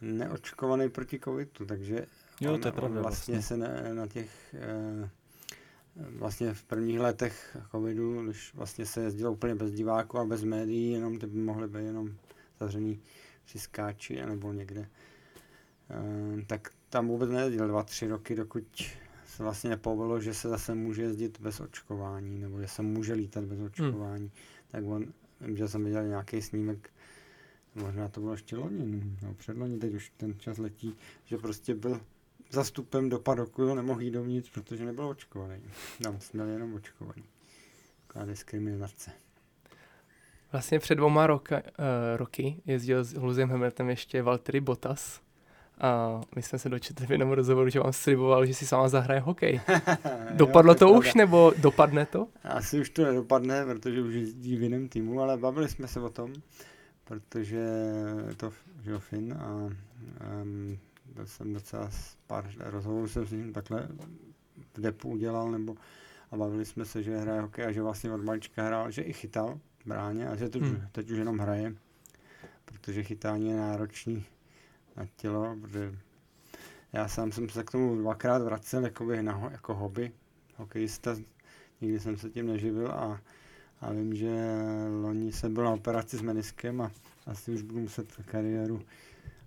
neočkovaný 0.00 0.88
proti 0.88 1.18
covidu, 1.18 1.66
takže 1.66 2.06
Jo, 2.40 2.54
on, 2.54 2.60
to 2.60 2.68
je 2.68 2.72
pravda 2.72 2.96
on 2.96 3.02
vlastně, 3.02 3.34
vlastně. 3.34 3.48
se 3.48 3.56
ne, 3.56 3.94
na 3.94 4.06
těch 4.06 4.54
eh, 4.54 5.10
vlastně 5.96 6.54
v 6.54 6.62
prvních 6.62 7.00
letech 7.00 7.56
covidu, 7.70 8.22
když 8.24 8.54
vlastně 8.54 8.86
se 8.86 9.02
jezdilo 9.02 9.32
úplně 9.32 9.54
bez 9.54 9.72
diváků 9.72 10.18
a 10.18 10.24
bez 10.24 10.44
médií, 10.44 10.92
jenom 10.92 11.18
ty 11.18 11.26
by 11.26 11.38
mohly 11.38 11.68
být 11.68 11.84
jenom 11.84 12.14
zavřený 12.60 13.00
při 13.44 13.58
skáči 13.58 14.26
nebo 14.26 14.52
někde, 14.52 14.88
tak 16.46 16.70
tam 16.96 17.08
vůbec 17.08 17.30
nejezdil 17.30 17.68
dva, 17.68 17.82
tři 17.82 18.08
roky, 18.08 18.34
dokud 18.34 18.64
se 19.26 19.42
vlastně 19.42 19.70
nepovolilo, 19.70 20.20
že 20.20 20.34
se 20.34 20.48
zase 20.48 20.74
může 20.74 21.02
jezdit 21.02 21.40
bez 21.40 21.60
očkování, 21.60 22.38
nebo 22.38 22.60
že 22.60 22.68
se 22.68 22.82
může 22.82 23.12
lítat 23.12 23.44
bez 23.44 23.60
očkování. 23.60 24.24
Hmm. 24.24 24.30
Tak 24.68 24.84
on, 24.84 25.12
vím, 25.40 25.56
že 25.56 25.68
jsem 25.68 25.84
viděl 25.84 26.04
nějaký 26.04 26.42
snímek, 26.42 26.90
možná 27.74 28.08
to 28.08 28.20
bylo 28.20 28.32
ještě 28.32 28.56
loni, 28.56 29.16
no 29.22 29.34
předloni, 29.34 29.78
teď 29.78 29.94
už 29.94 30.12
ten 30.16 30.38
čas 30.38 30.58
letí, 30.58 30.96
že 31.24 31.38
prostě 31.38 31.74
byl 31.74 32.00
zastupem 32.50 33.08
do 33.08 33.18
padoku, 33.18 33.74
nemohl 33.74 34.02
jít 34.02 34.10
dovnitř, 34.10 34.50
protože 34.50 34.84
nebyl 34.84 35.08
očkovaný. 35.08 35.62
Tam 36.02 36.20
jsme 36.20 36.44
jenom 36.44 36.74
očkovaní. 36.74 37.24
Taková 38.06 38.24
diskriminace. 38.24 39.10
Vlastně 40.52 40.78
před 40.78 40.94
dvoma 40.94 41.26
roka, 41.26 41.56
uh, 41.56 41.62
roky 42.16 42.62
jezdil 42.66 43.04
s 43.04 43.14
Lewisem 43.14 43.48
Hamiltonem 43.50 43.90
ještě 43.90 44.22
Valtteri 44.22 44.60
Bottas. 44.60 45.25
A 45.80 46.20
my 46.36 46.42
jsme 46.42 46.58
se 46.58 46.68
dočetli 46.68 47.06
v 47.06 47.10
jednom 47.10 47.32
rozhovoru, 47.32 47.68
že 47.68 47.80
vám 47.80 47.92
sliboval, 47.92 48.46
že 48.46 48.54
si 48.54 48.66
sama 48.66 48.88
zahraje 48.88 49.20
hokej. 49.20 49.60
Dopadlo 50.30 50.72
Jo, 50.72 50.78
to 50.78 50.86
je 50.86 50.98
už, 50.98 51.14
nebo 51.14 51.52
dopadne 51.58 52.06
to? 52.06 52.28
Asi 52.44 52.80
už 52.80 52.90
to 52.90 53.04
nedopadne, 53.04 53.64
protože 53.64 54.02
už 54.02 54.14
jezdí 54.14 54.56
v 54.56 54.62
jiném 54.62 54.88
týmu, 54.88 55.20
ale 55.20 55.36
bavili 55.36 55.68
jsme 55.68 55.88
se 55.88 56.00
o 56.00 56.08
tom, 56.08 56.32
protože 57.04 57.56
je 58.28 58.34
to 58.36 58.52
že 58.86 58.90
jo, 58.90 58.98
Finn 58.98 59.32
a 59.32 59.54
um, 60.42 60.78
byl 61.14 61.26
jsem 61.26 61.52
docela 61.52 61.90
pár 62.26 62.50
rozhovorů 62.58 63.08
jsem 63.08 63.26
s 63.26 63.32
ním 63.32 63.52
takhle 63.52 63.88
v 64.74 64.80
depu 64.80 65.08
udělal, 65.08 65.50
nebo 65.50 65.74
a 66.30 66.36
bavili 66.36 66.64
jsme 66.64 66.84
se, 66.84 67.02
že 67.02 67.18
hraje 67.18 67.40
hokej 67.40 67.66
a 67.66 67.72
že 67.72 67.82
vlastně 67.82 68.12
od 68.12 68.24
malička 68.24 68.62
hrál, 68.62 68.90
že 68.90 69.02
i 69.02 69.12
chytal 69.12 69.60
bráně 69.86 70.28
a 70.28 70.36
že 70.36 70.48
teď, 70.48 70.62
Hmm. 70.62 70.70
hmm. 70.70 70.88
teď 70.92 71.10
už 71.10 71.18
jenom 71.18 71.38
hraje, 71.38 71.74
protože 72.64 73.02
chytání 73.02 73.48
je 73.50 73.56
náročný 73.56 74.24
na 74.96 75.06
tělo, 75.16 75.56
protože 75.60 75.94
já 76.92 77.08
sám 77.08 77.32
jsem 77.32 77.48
se 77.48 77.64
k 77.64 77.70
tomu 77.70 77.96
dvakrát 77.96 78.42
vracel 78.42 78.84
jakoby 78.84 79.22
na, 79.22 79.48
jako 79.52 79.74
hobby, 79.74 80.12
hokejista, 80.56 81.16
nikdy 81.80 82.00
jsem 82.00 82.16
se 82.16 82.30
tím 82.30 82.46
neživil 82.46 82.90
a, 82.92 83.20
a 83.80 83.92
vím, 83.92 84.14
že 84.14 84.32
loni 85.02 85.32
jsem 85.32 85.54
byl 85.54 85.64
na 85.64 85.70
operaci 85.72 86.16
s 86.16 86.22
meniskem 86.22 86.80
a 86.80 86.90
asi 87.26 87.50
už 87.52 87.62
budu 87.62 87.80
muset 87.80 88.12
kariéru 88.24 88.82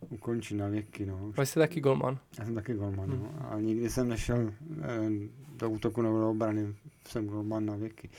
ukončit 0.09 0.55
na 0.55 0.67
věky. 0.67 1.05
No. 1.05 1.31
Vy 1.39 1.45
jste 1.45 1.59
taky 1.59 1.81
golman. 1.81 2.19
já 2.39 2.45
jsem 2.45 2.55
taky 2.55 2.73
golman, 2.73 3.09
Hmm. 3.09 3.19
no. 3.23 3.51
A 3.51 3.59
nikdy 3.59 3.89
jsem 3.89 4.09
nešel 4.09 4.53
eh, 4.81 5.09
do 5.55 5.69
útoku 5.69 6.01
nebo 6.01 6.19
do 6.19 6.29
obrany. 6.29 6.75
Jsem 7.07 7.27
golman 7.27 7.65
na 7.65 7.75
věky. 7.75 8.09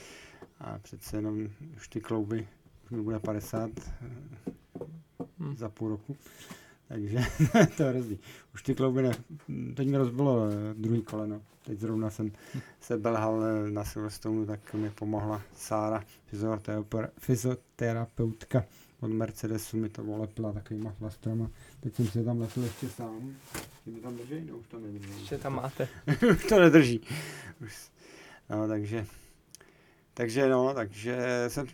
A 0.61 0.79
přece 0.79 1.17
jenom 1.17 1.49
už 1.77 1.89
ty 1.89 2.01
klouby, 2.01 2.49
už 2.85 2.91
mi 2.91 3.03
bude 3.03 3.19
50 3.19 3.71
eh, 3.79 4.07
Hmm. 5.39 5.57
za 5.57 5.69
půl 5.69 5.89
roku. 5.89 6.17
Takže 6.91 7.19
to 7.77 7.83
je 7.83 7.93
rozdíl. 7.93 8.19
Už 8.55 8.63
ty 8.63 8.75
klouby 8.75 9.03
ne. 9.03 9.13
Teď 9.75 9.89
mi 9.89 9.97
rozbilo 9.97 10.47
eh, 10.51 10.75
druhý 10.75 11.03
koleno. 11.03 11.43
Teď 11.65 11.79
zrovna 11.79 12.11
jsem 12.11 12.33
se 12.81 12.99
belhal 12.99 13.45
eh, 13.45 13.71
na 13.71 13.85
Silverstone, 13.85 14.47
tak 14.47 14.75
mi 14.75 14.91
pomohla 14.91 15.43
Sára, 15.55 16.05
fyzioterapeutka 17.19 18.65
od 19.01 19.11
Mercedesu, 19.11 19.77
mi 19.77 19.89
to 19.89 20.03
olepila 20.05 20.53
takovýma 20.53 20.95
plastrama. 20.99 21.51
Teď 21.81 21.95
jsem 21.95 22.07
si 22.07 22.25
tam 22.25 22.41
letěl 22.41 22.63
ještě 22.63 22.89
sám. 22.89 23.37
Ty 23.85 23.91
mi 23.91 24.01
tam 24.01 24.17
drží? 24.17 24.47
No 24.51 24.57
už 24.57 24.67
to 24.67 24.79
nedrží. 24.79 25.27
Že 25.27 25.39
tam 25.39 25.55
máte. 25.55 25.89
už 26.31 26.45
to 26.45 26.61
nedrží. 26.61 27.01
Už, 27.61 27.91
no, 28.51 28.69
takže, 28.69 29.07
takže 30.15 30.49
no, 30.49 30.75
takže 30.75 31.45
jsem 31.49 31.67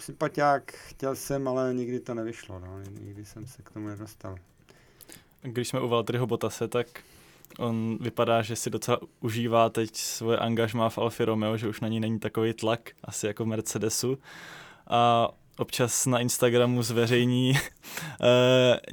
sympatiák, 0.00 0.72
chtěl 0.72 1.16
jsem, 1.16 1.48
ale 1.48 1.74
nikdy 1.74 2.00
to 2.00 2.14
nevyšlo, 2.14 2.58
no, 2.58 2.80
nikdy 3.00 3.24
jsem 3.24 3.46
se 3.46 3.62
k 3.62 3.70
tomu 3.70 3.88
nedostal. 3.88 4.36
Když 5.42 5.68
jsme 5.68 5.80
u 5.80 5.88
Valtteriho 5.88 6.26
Bottase, 6.26 6.68
tak 6.68 6.86
on 7.58 7.98
vypadá, 8.00 8.42
že 8.42 8.56
si 8.56 8.70
docela 8.70 8.98
užívá 9.20 9.68
teď 9.68 9.96
svoje 9.96 10.38
angažmá 10.38 10.88
v 10.88 10.98
Alfa 10.98 11.24
Romeo, 11.24 11.56
že 11.56 11.68
už 11.68 11.80
na 11.80 11.88
ní 11.88 12.00
není 12.00 12.18
takový 12.18 12.52
tlak, 12.52 12.90
asi 13.04 13.26
jako 13.26 13.44
v 13.44 13.46
Mercedesu. 13.46 14.18
A 14.86 15.28
občas 15.58 16.06
na 16.06 16.18
Instagramu 16.18 16.82
zveřejní 16.82 17.50
uh, 17.50 17.56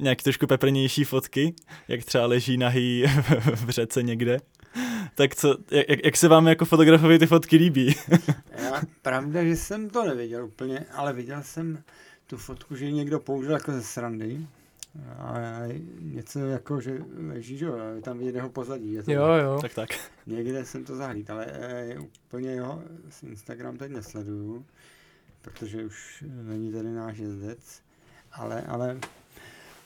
nějaký 0.00 0.22
trošku 0.22 0.46
peprnější 0.46 1.04
fotky, 1.04 1.54
jak 1.88 2.04
třeba 2.04 2.26
leží 2.26 2.56
nahý 2.56 3.04
v 3.54 3.70
řece 3.70 4.02
někde. 4.02 4.38
Tak 5.14 5.34
co, 5.34 5.56
jak, 5.70 6.04
jak 6.04 6.16
se 6.16 6.28
vám 6.28 6.46
jako 6.46 6.64
fotografovi 6.64 7.18
ty 7.18 7.26
fotky 7.26 7.56
líbí? 7.56 7.96
Já, 8.50 8.82
pravda, 9.02 9.44
že 9.44 9.56
jsem 9.56 9.90
to 9.90 10.04
neviděl 10.04 10.44
úplně, 10.44 10.86
ale 10.92 11.12
viděl 11.12 11.42
jsem 11.42 11.82
tu 12.26 12.36
fotku, 12.36 12.76
že 12.76 12.84
ji 12.84 12.92
někdo 12.92 13.20
použil 13.20 13.52
jako 13.52 13.72
ze 13.72 13.82
srandy. 13.82 14.46
A 15.18 15.34
něco 16.00 16.38
jako, 16.38 16.80
že 16.80 16.98
leží, 17.28 17.58
že 17.58 17.64
jo, 17.64 17.76
tam 18.02 18.18
vidět 18.18 18.34
jeho 18.34 18.50
pozadí. 18.50 18.92
Je 18.92 19.02
to 19.02 19.12
Jo, 19.12 19.26
jo. 19.26 19.58
tak 19.60 19.74
tak. 19.74 19.88
Někde 20.26 20.64
jsem 20.64 20.84
to 20.84 20.96
zahlíd, 20.96 21.30
ale 21.30 21.46
e, 21.46 21.98
úplně 21.98 22.54
jo, 22.56 22.82
s 23.10 23.22
Instagram 23.22 23.76
teď 23.76 23.90
nesleduju, 23.90 24.66
protože 25.42 25.84
už 25.84 26.24
není 26.42 26.72
tady 26.72 26.88
náš 26.88 27.18
jezdec, 27.18 27.82
ale, 28.32 28.62
ale 28.62 28.98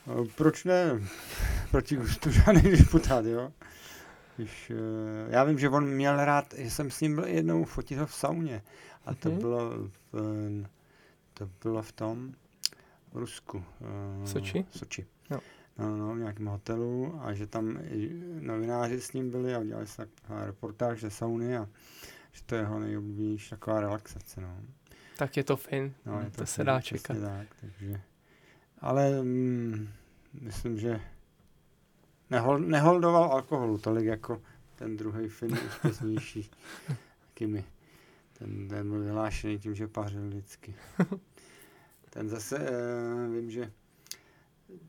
o, 0.07 0.25
proč 0.25 0.65
ne, 0.65 1.01
proti 1.71 1.97
gustu 1.97 2.31
žádný 2.31 2.63
disputát, 2.71 3.25
jo. 3.25 3.53
Když, 4.39 4.71
e, 4.71 4.75
já 5.29 5.45
vím, 5.45 5.59
že 5.59 5.69
on 5.69 5.87
měl 5.91 6.25
rád, 6.25 6.55
že 6.59 6.71
jsem 6.71 6.91
s 6.91 7.01
ním 7.01 7.15
byl 7.15 7.25
jednou 7.27 7.65
fotit 7.65 7.99
ho 7.99 8.07
v 8.07 8.15
sauně 8.15 8.63
a 9.07 9.15
to 9.15 9.31
Mhm. 9.31 9.39
bylo 9.39 9.71
v, 10.13 10.65
to 11.35 11.51
bylo 11.63 11.83
v 11.83 11.93
tom 11.93 12.35
Rusku. 13.15 13.65
e, 14.25 14.27
Soči? 14.27 14.65
Soči. 14.71 15.07
Jo. 15.31 15.41
No, 15.79 15.97
no, 15.97 16.15
v 16.15 16.19
nějakém 16.19 16.47
hotelu 16.47 17.21
a 17.23 17.35
že 17.35 17.47
tam 17.47 17.79
novináři 18.41 19.01
s 19.01 19.13
ním 19.13 19.31
byli 19.31 19.55
a 19.55 19.59
udělali 19.59 19.87
se 19.87 19.97
taková 19.97 20.45
reportáž 20.47 21.01
ze 21.01 21.11
sauny 21.11 21.57
a 21.57 21.69
že 22.33 22.43
to 22.47 22.55
je 22.55 22.61
jeho 22.61 22.79
nejoblíbenější 22.81 23.51
taková 23.51 23.81
relaxace, 23.81 24.41
no. 24.41 24.57
Tak 25.17 25.37
je 25.37 25.45
to 25.45 25.57
fin. 25.57 25.95
no 26.07 26.19
je 26.21 26.25
to 26.25 26.31
se 26.31 26.43
přesně- 26.45 26.65
dá 26.65 26.79
přesně 26.79 26.99
čekat. 26.99 27.17
Tak, 27.21 27.47
takže, 27.61 28.01
ale 28.81 29.23
mm, 29.23 29.89
myslím, 30.41 30.79
že 30.79 31.01
nehol, 32.31 32.59
neholdoval 32.59 33.25
alkoholu 33.25 33.79
tolik 33.79 34.05
jako 34.05 34.43
ten 34.75 34.97
druhý 34.97 35.29
fin 35.29 35.59
úspěšnější. 35.67 36.51
Taky 37.29 37.47
mi. 37.47 37.65
Ten, 38.33 38.69
ten 38.69 38.91
byl 38.91 39.01
vyhlášený 39.01 39.59
tím, 39.59 39.75
že 39.75 39.89
pařil 39.89 40.29
vždycky. 40.29 40.75
Ten 42.11 42.29
zase, 42.29 42.59
uh, 42.59 43.35
vím, 43.35 43.51
že 43.51 43.73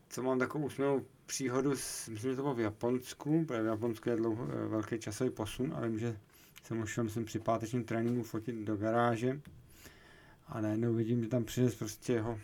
co 0.08 0.22
mám 0.22 0.38
takovou 0.38 0.66
úsměvnou 0.66 1.04
příhodu, 1.26 1.76
s, 1.76 2.08
myslím, 2.08 2.30
že 2.30 2.36
to 2.36 2.42
bylo 2.42 2.54
v 2.54 2.60
Japonsku, 2.60 3.44
protože 3.44 3.62
v 3.62 3.66
Japonsku 3.66 4.08
je 4.08 4.16
dlouho, 4.16 4.48
eh, 4.48 4.68
velký 4.68 4.98
časový 4.98 5.30
posun 5.30 5.74
a 5.76 5.80
vím, 5.80 5.98
že 5.98 6.18
jsem 6.64 6.80
už 6.80 6.90
šel, 6.90 7.04
myslím, 7.04 7.24
při 7.24 7.38
pátečním 7.38 7.84
tréninku 7.84 8.22
fotit 8.22 8.54
do 8.54 8.76
garáže 8.76 9.40
a 10.48 10.60
najednou 10.60 10.94
vidím, 10.94 11.22
že 11.22 11.28
tam 11.28 11.44
přines 11.44 11.74
prostě 11.74 12.12
jeho 12.12 12.38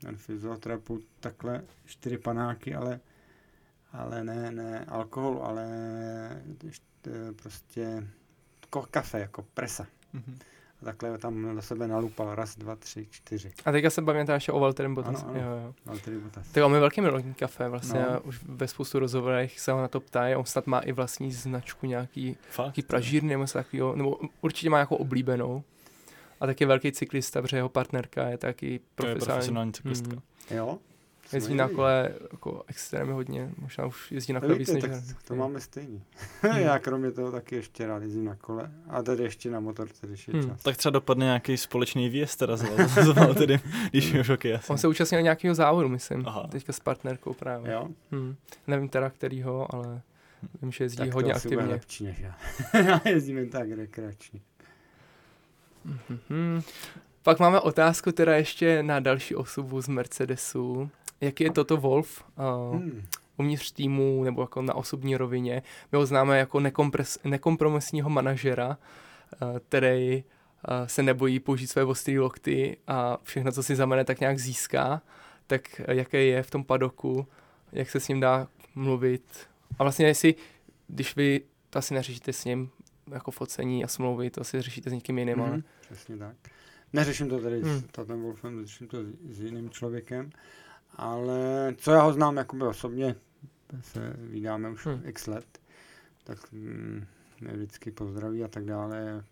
ten 0.00 0.16
fyzioterapeut 0.16 1.02
takhle 1.20 1.64
čtyři 1.84 2.18
panáky, 2.18 2.74
ale, 2.74 3.00
ale 3.92 4.24
ne, 4.24 4.50
ne 4.50 4.84
alkohol, 4.88 5.40
ale 5.42 5.66
št- 6.68 7.34
prostě 7.42 8.06
kafe, 8.90 9.20
jako 9.20 9.44
presa. 9.54 9.86
Mhm. 10.12 10.38
A 10.82 10.84
takhle 10.84 11.18
tam 11.18 11.54
do 11.54 11.62
sebe 11.62 11.88
nalupal 11.88 12.34
raz, 12.34 12.56
dva, 12.56 12.76
tři, 12.76 13.06
čtyři. 13.10 13.52
A 13.64 13.72
teďka 13.72 13.90
se 13.90 14.02
ještě 14.34 14.52
o 14.52 14.60
Walterem 14.60 14.94
Bottas. 14.94 15.22
Ano, 15.24 15.30
ano. 15.30 15.40
Jo, 15.40 15.74
jo. 16.16 16.20
Bottas. 16.22 16.48
Tak 16.48 16.64
on 16.64 16.74
je 16.74 16.80
velký 16.80 17.00
milovník 17.00 17.38
kafe, 17.38 17.68
vlastně 17.68 18.00
No. 18.12 18.20
už 18.20 18.40
ve 18.44 18.68
spoustu 18.68 18.98
rozhovorech 18.98 19.60
se 19.60 19.72
ho 19.72 19.80
na 19.80 19.88
to 19.88 20.00
ptají, 20.00 20.34
on 20.36 20.44
snad 20.44 20.66
má 20.66 20.78
i 20.80 20.92
vlastní 20.92 21.32
značku 21.32 21.86
nějaký, 21.86 22.36
Fakt? 22.50 22.66
nějaký 22.66 22.82
pražírny 22.82 23.28
nebo 23.28 23.44
takového, 23.46 23.96
nebo 23.96 24.18
určitě 24.40 24.70
má 24.70 24.78
jako 24.78 24.96
oblíbenou. 24.96 25.62
A 26.40 26.46
taky 26.46 26.64
velký 26.64 26.92
cyklista, 26.92 27.42
protože 27.42 27.56
jeho 27.56 27.68
partnerka 27.68 28.28
je 28.28 28.38
taky 28.38 28.78
To 28.78 29.06
je 29.06 29.14
profesionální. 29.14 29.24
profesionální 29.26 29.72
cyklistka. 29.72 30.14
Mm. 30.16 30.56
Jo? 30.56 30.78
Jezdí 31.32 31.54
na 31.54 31.68
kole 31.68 32.10
jako 32.32 32.64
extrémně 32.68 33.12
hodně, 33.12 33.50
možná 33.58 33.86
už 33.86 34.12
jezdí 34.12 34.32
na 34.32 34.40
kole 34.40 34.54
víc 34.54 34.72
než 34.72 34.82
tak 34.82 34.90
to 35.24 35.34
máme 35.36 35.60
stejný. 35.60 36.02
Hmm. 36.42 36.56
Já 36.62 36.78
kromě 36.78 37.10
toho 37.10 37.32
taky 37.32 37.56
ještě 37.56 37.86
rád 37.86 38.02
jezdím 38.02 38.24
na 38.24 38.36
kole. 38.36 38.70
A 38.88 39.02
tady 39.02 39.22
ještě 39.22 39.50
na 39.50 39.60
motorce, 39.60 40.06
když 40.06 40.28
je 40.28 40.34
Hmm. 40.34 40.48
čas. 40.50 40.62
Tak 40.62 40.76
třeba 40.76 40.90
dopadne 40.90 41.24
nějaký 41.24 41.56
společný 41.56 42.08
výjezd 42.08 42.38
teda 42.38 42.56
s 42.56 43.06
Valtteri, 43.14 43.60
když 43.90 44.12
mi 44.12 44.20
už 44.20 44.28
hokej 44.28 44.54
asi. 44.54 44.72
On 44.72 44.78
se 44.78 44.88
účastnil 44.88 45.22
nějakého 45.22 45.54
závodu, 45.54 45.88
myslím, 45.88 46.22
Aha. 46.26 46.46
teďka 46.50 46.72
s 46.72 46.80
partnerkou 46.80 47.34
právě. 47.34 47.72
Jo? 47.72 47.88
Hmm. 48.12 48.36
Nevím 48.66 48.88
teda 48.88 49.10
kterýho, 49.10 49.74
ale 49.74 50.02
vím, 50.62 50.72
že 50.72 50.84
jezdí 50.84 50.98
Tak 50.98 51.12
hodně 51.12 51.32
to 51.32 51.36
aktivně. 51.36 51.64
lepší 51.64 52.04
než 52.04 52.18
já. 52.18 52.34
já 52.80 53.00
jezdím 53.08 53.38
jen 53.38 53.48
tak 53.50 53.70
rekreačně. 53.70 54.40
Mhm. 55.84 56.62
Pak 57.22 57.38
máme 57.38 57.60
otázku 57.60 58.12
teda 58.12 58.36
ještě 58.36 58.82
na 58.82 59.00
další 59.00 59.34
osobu 59.34 59.80
z 59.80 59.88
Mercedesu. 59.88 60.90
Jaký 61.20 61.44
je 61.44 61.52
toto 61.52 61.76
Wolf 61.76 62.24
uh, 62.72 62.76
Hmm. 62.80 63.02
uvnitř 63.36 63.72
týmu 63.72 64.24
nebo 64.24 64.40
jako 64.42 64.62
na 64.62 64.74
osobní 64.74 65.16
rovině? 65.16 65.62
My 65.92 65.98
ho 65.98 66.06
známe 66.06 66.38
jako 66.38 66.58
nekompres- 66.58 67.18
nekompromisního 67.24 68.10
manažera, 68.10 68.68
uh, 69.42 69.58
který 69.58 70.24
uh, 70.24 70.86
se 70.86 71.02
nebojí 71.02 71.40
použít 71.40 71.66
své 71.66 71.84
ostré 71.84 72.20
lokty 72.20 72.76
a 72.86 73.18
všechno, 73.22 73.52
co 73.52 73.62
si 73.62 73.76
zamene, 73.76 74.04
tak 74.04 74.20
nějak 74.20 74.38
získá. 74.38 75.02
Tak 75.46 75.80
uh, 75.88 75.94
jaké 75.94 76.22
je 76.24 76.42
v 76.42 76.50
tom 76.50 76.64
padoku, 76.64 77.26
jak 77.72 77.90
se 77.90 78.00
s 78.00 78.08
ním 78.08 78.20
dá 78.20 78.48
mluvit? 78.74 79.24
A 79.78 79.82
vlastně 79.82 80.06
jestli, 80.06 80.34
když 80.88 81.16
vy 81.16 81.40
to 81.70 81.78
asi 81.78 81.94
neřešíte 81.94 82.32
s 82.32 82.44
ním 82.44 82.70
jako 83.12 83.30
focení 83.30 83.84
a 83.84 83.88
smlouvy, 83.88 84.30
to 84.30 84.40
asi 84.40 84.60
řešíte 84.62 84.90
s 84.90 84.92
někým 84.92 85.18
jiným, 85.18 85.40
ale 85.40 85.50
Mhm, 85.50 85.62
Přesně 85.80 86.16
tak. 86.16 86.36
Neřeším 86.92 87.28
to 87.28 87.38
tady 87.38 87.60
Hmm. 87.62 87.78
s 87.80 87.84
Tatem 87.84 88.22
Wolfem, 88.22 88.66
řeším 88.66 88.86
to 88.88 88.96
s, 89.04 89.06
s 89.30 89.40
jiným 89.40 89.70
člověkem, 89.70 90.30
ale 90.96 91.74
co 91.78 91.90
já 91.90 92.02
ho 92.02 92.12
znám 92.12 92.36
jakoby 92.36 92.62
osobně, 92.62 93.14
se 93.80 94.16
vydáme 94.18 94.70
už 94.70 94.86
Hmm. 94.86 95.02
x 95.04 95.26
let, 95.26 95.58
tak 96.24 96.52
mm, 96.52 97.06
mě 97.40 97.52
vždycky 97.52 97.90
pozdraví 97.90 98.44
a 98.44 98.48
tak 98.48 98.64
dále, 98.64 98.96
je 98.96 99.24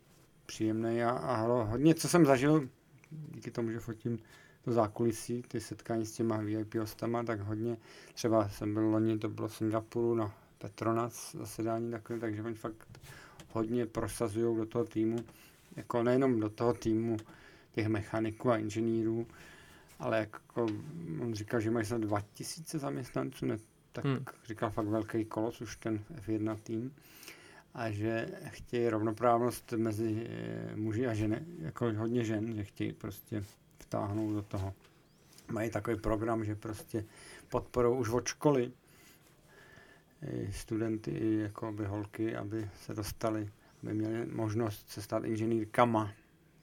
příjemný 0.47 1.03
a, 1.03 1.11
a 1.11 1.37
hlo, 1.37 1.67
hodně, 1.67 1.95
co 1.95 2.09
jsem 2.09 2.27
zažil, 2.27 2.69
díky 3.11 3.51
tomu, 3.51 3.71
že 3.71 3.79
fotím 3.79 4.19
to 4.65 4.73
zákulisí, 4.73 5.43
ty 5.49 5.61
setkání 5.61 6.07
s 6.07 6.13
těma 6.13 6.37
VIP 6.37 6.75
hostama, 6.75 7.23
tak 7.23 7.41
hodně, 7.41 7.77
třeba 8.15 8.49
jsem 8.49 8.75
byl 8.75 8.83
loni, 8.83 9.19
to 9.19 9.29
bylo 9.29 9.49
v 9.49 9.55
Singapuru 9.55 10.15
na 10.15 10.35
Petronas 10.59 11.37
zasedání 11.39 11.91
takovým, 11.91 12.21
takže 12.21 12.43
oni 12.43 12.55
fakt 12.55 12.89
hodně 13.53 13.87
prosazují 13.87 14.57
do 14.57 14.67
toho 14.67 14.85
týmu, 14.85 15.17
jako 15.77 16.03
nejenom 16.03 16.41
do 16.41 16.49
toho 16.49 16.75
týmu 16.75 17.17
těch 17.73 17.89
mechaniků 17.89 18.51
a 18.51 18.57
inženýrů, 18.57 19.27
ale 19.99 20.19
jako 20.19 20.67
on 21.21 21.35
říkal, 21.35 21.61
že 21.61 21.71
mají 21.71 21.87
snad 21.87 22.01
2000 22.01 22.79
zaměstnanců, 22.79 23.47
ne, 23.47 23.59
tak 23.93 24.05
Hmm. 24.05 24.25
říkal 24.45 24.71
fakt 24.71 24.87
velký 24.87 25.25
kolos 25.25 25.61
už 25.61 25.77
ten 25.77 26.05
F1 26.15 26.57
tým 26.63 26.95
a 27.75 27.91
že 27.91 28.29
chtějí 28.49 28.89
rovnoprávnost 28.89 29.73
mezi 29.73 30.27
eh, 30.31 30.77
muži 30.77 31.07
a 31.07 31.15
ženy, 31.15 31.41
jako 31.59 31.93
hodně 31.93 32.25
žen, 32.25 32.55
že 32.55 32.65
chtějí 32.65 32.93
prostě 32.93 33.45
vtáhnout 33.79 34.35
do 34.35 34.43
toho. 34.43 34.75
Mají 35.51 35.71
takový 35.71 35.97
program, 36.01 36.45
že 36.45 36.55
prostě 36.55 37.05
podporou 37.49 37.97
už 37.99 38.09
od 38.09 38.27
školy 38.27 38.73
i 40.33 40.53
studenty, 40.53 41.11
i 41.11 41.35
jako 41.35 41.73
by 41.73 41.85
holky, 41.85 42.37
aby 42.37 42.71
se 42.81 42.95
dostali, 42.95 43.49
aby 43.83 43.95
měli 43.95 44.27
možnost 44.27 44.91
se 44.91 45.03
stát 45.03 45.25
inženýrkama 45.25 46.13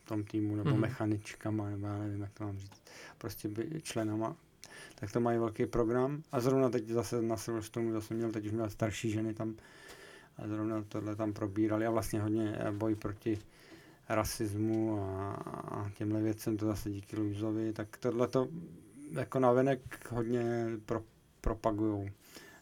tom 0.06 0.24
týmu, 0.24 0.56
nebo 0.56 0.70
Mhm. 0.70 0.76
mm. 0.76 0.82
mechaničkama, 0.82 1.70
nebo 1.70 1.88
já 1.88 1.98
nevím, 1.98 2.22
jak 2.22 2.34
to 2.34 2.44
mám 2.44 2.58
říct, 2.58 2.82
prostě 3.18 3.48
by 3.48 3.82
členama. 3.84 4.36
Tak 4.96 5.12
to 5.12 5.20
mají 5.20 5.40
velký 5.40 5.66
program 5.66 6.24
a 6.32 6.40
zrovna 6.40 6.70
teď 6.70 6.88
zase 6.88 7.22
na 7.22 7.38
Silverstone 7.38 7.92
zase 7.92 8.14
měl, 8.14 8.32
teď 8.32 8.46
už 8.46 8.52
měl 8.52 8.70
starší 8.70 9.12
ženy 9.12 9.34
tam 9.34 9.56
a 10.38 10.48
zrovna 10.48 10.84
tohle 10.90 11.16
tam 11.16 11.34
probírali 11.34 11.86
a 11.86 11.92
vlastně 11.92 12.22
hodně 12.22 12.56
eh, 12.60 12.72
boj 12.72 12.96
proti 12.96 13.40
rasismu 14.10 15.00
a, 15.02 15.32
a 15.72 15.90
těmhle 15.98 16.22
věcem, 16.22 16.58
to 16.58 16.66
zase 16.66 16.90
díky 16.90 17.16
Luizovi, 17.16 17.74
tak 17.74 17.98
tohle 17.98 18.28
to 18.28 18.48
jako 19.12 19.40
navenek 19.40 20.10
hodně 20.12 20.68
pro, 20.86 21.04
propagujou 21.42 22.10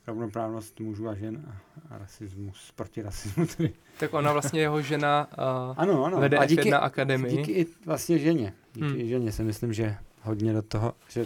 rovnoprávnost 0.08 0.80
mužů 0.80 1.08
a 1.10 1.16
žen 1.16 1.44
a, 1.48 1.62
a 1.96 1.98
rasismus, 1.98 2.72
proti 2.76 3.02
rasismu 3.02 3.46
tedy. 3.58 3.74
tak 4.00 4.14
ona 4.14 4.32
vlastně 4.32 4.62
jeho 4.62 4.82
žena 4.82 5.28
uh, 5.38 5.74
Ano, 5.78 6.06
ano. 6.06 6.20
vede 6.20 6.38
a 6.38 6.46
díky, 6.46 6.72
F1 6.72 6.84
akademii. 6.84 7.38
díky 7.38 7.52
i 7.52 7.66
vlastně 7.86 8.20
ženě, 8.20 8.54
díky 8.74 8.88
Hmm. 8.88 9.08
ženě 9.08 9.32
si 9.32 9.44
myslím, 9.44 9.74
že 9.74 9.96
hodně 10.22 10.54
do 10.54 10.62
toho, 10.62 10.94
že 11.10 11.26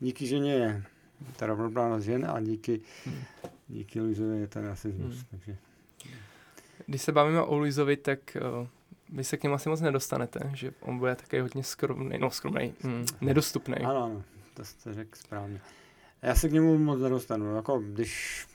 díky 0.00 0.26
ženě 0.26 0.52
je 0.52 0.82
ta 1.36 1.46
rovnoprávnost 1.46 2.04
žen 2.06 2.26
a 2.30 2.40
díky, 2.40 2.80
Hmm. 3.04 3.18
díky 3.68 4.00
Luizovi 4.00 4.40
je 4.40 4.46
ten 4.46 4.66
rasismus, 4.66 5.14
Hmm. 5.14 5.24
takže 5.30 5.56
Když 6.86 7.02
se 7.02 7.12
bavíme 7.12 7.42
o 7.42 7.56
Luizovi, 7.56 7.96
tak 7.96 8.18
uh, 8.60 8.66
vy 9.16 9.24
se 9.24 9.36
k 9.36 9.42
němu 9.42 9.54
asi 9.54 9.68
moc 9.68 9.80
nedostanete, 9.80 10.50
že 10.54 10.72
on 10.80 10.98
bude 10.98 11.14
taky 11.16 11.40
hodně 11.40 11.64
skromný, 11.64 12.18
no 12.18 12.30
skromný, 12.30 12.74
mm, 12.82 13.06
nedostupný. 13.20 13.74
Ano, 13.76 14.04
ano, 14.04 14.22
to 14.54 14.64
jste 14.64 14.94
řekl 14.94 15.10
správně. 15.18 15.60
Já 16.22 16.34
se 16.34 16.48
k 16.48 16.52
němu 16.52 16.78
moc 16.78 17.00
nedostanu, 17.00 17.56
jako 17.56 17.78
když 17.78 18.46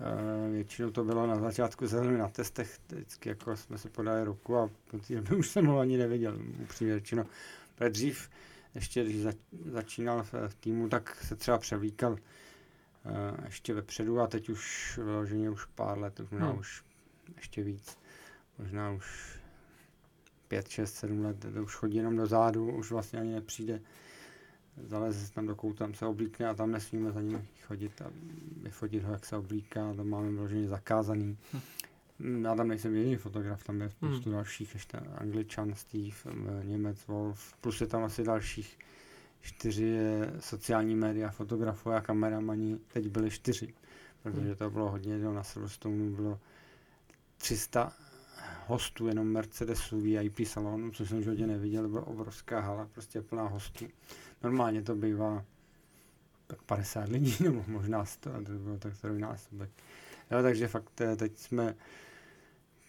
e, 0.00 0.50
většinou 0.50 0.90
to 0.90 1.04
bylo 1.04 1.26
na 1.26 1.36
začátku 1.36 1.88
sezóny 1.88 2.18
na 2.18 2.28
testech, 2.28 2.78
vždycky 2.88 3.28
jako 3.28 3.56
jsme 3.56 3.78
si 3.78 3.88
podali 3.88 4.24
ruku 4.24 4.56
a 4.56 4.70
po 4.90 4.98
té 4.98 5.14
době 5.14 5.36
už 5.38 5.48
jsem 5.48 5.66
ho 5.66 5.78
ani 5.78 5.96
neviděl, 5.96 6.38
upřímně 6.62 6.94
řečeno. 6.94 7.26
Protože 7.74 7.90
dřív, 7.90 8.30
ještě 8.74 9.04
když 9.04 9.22
zač, 9.22 9.36
začínal 9.64 10.22
v, 10.22 10.34
v 10.48 10.54
týmu, 10.54 10.88
tak 10.88 11.16
se 11.22 11.36
třeba 11.36 11.58
převlíkal 11.58 12.12
uh, 12.12 12.18
ještě 13.44 13.74
vepředu 13.74 14.20
a 14.20 14.26
teď 14.26 14.48
už 14.48 14.98
vyloženě 15.02 15.50
už 15.50 15.64
pár 15.64 15.98
let, 15.98 16.20
možná 16.30 16.48
hmm. 16.48 16.58
už 16.58 16.84
ještě 17.36 17.62
víc, 17.62 17.98
možná 18.58 18.90
už 18.90 19.38
pět, 20.48 20.68
šest, 20.68 20.94
sedm 20.94 21.24
let, 21.24 21.44
už 21.62 21.74
chodí 21.74 21.96
jenom 21.96 22.16
do 22.16 22.26
zádu, 22.26 22.70
už 22.70 22.90
vlastně 22.90 23.20
ani 23.20 23.32
nepřijde, 23.32 23.80
zaleze 24.76 25.32
tam 25.32 25.46
do 25.46 25.56
kouta, 25.56 25.84
tam 25.84 25.94
se 25.94 26.06
oblíkne 26.06 26.48
a 26.48 26.54
tam 26.54 26.70
nesmíme 26.70 27.12
za 27.12 27.20
ním 27.20 27.48
chodit 27.66 28.02
a 28.02 28.10
vyfotit 28.62 29.02
ho, 29.02 29.12
jak 29.12 29.26
se 29.26 29.36
oblíká, 29.36 29.94
to 29.94 30.04
máme 30.04 30.30
vyloženě 30.30 30.68
zakázaný. 30.68 31.38
Hm. 31.52 32.44
Já 32.44 32.54
tam 32.54 32.68
nejsem 32.68 32.94
jediný 32.94 33.16
fotograf, 33.16 33.64
tam 33.64 33.80
je 33.80 33.90
spoustu 33.90 34.30
hmm. 34.30 34.32
dalších, 34.32 34.74
ještě 34.74 34.98
Angličan, 34.98 35.74
Steve, 35.74 36.16
Němec, 36.62 37.06
Wolf, 37.06 37.54
plus 37.60 37.80
je 37.80 37.86
tam 37.86 38.04
asi 38.04 38.24
dalších 38.24 38.78
čtyři 39.40 39.98
sociální 40.40 40.94
média, 40.94 41.30
fotografové 41.30 41.96
a 41.96 42.00
kameramani, 42.00 42.78
teď 42.92 43.08
byli 43.08 43.30
čtyři, 43.30 43.74
protože 44.22 44.46
hmm. 44.46 44.56
to 44.56 44.70
bylo 44.70 44.90
hodně, 44.90 45.18
na 45.18 45.42
Silverstone 45.42 46.10
bylo 46.10 46.40
300 47.36 47.92
hostů, 48.66 49.06
jenom 49.06 49.26
Mercedesu, 49.26 50.00
VIP 50.00 50.40
salonu, 50.44 50.90
což 50.90 51.08
jsem 51.08 51.22
životě 51.22 51.46
neviděl, 51.46 51.88
byla 51.88 52.06
obrovská 52.06 52.60
hala, 52.60 52.88
prostě 52.92 53.22
plná 53.22 53.48
hostů. 53.48 53.86
Normálně 54.42 54.82
to 54.82 54.94
bývá 54.94 55.44
tak 56.46 56.62
50 56.62 57.08
lidí, 57.08 57.36
nebo 57.44 57.64
možná 57.66 58.04
100, 58.04 58.34
a 58.34 58.42
to 58.42 58.52
bylo 58.52 58.78
tak 58.78 58.98
trojnásobek. 58.98 59.70
Jo, 60.30 60.42
takže 60.42 60.68
fakt 60.68 61.00
eh, 61.00 61.16
teď 61.16 61.38
jsme, 61.38 61.74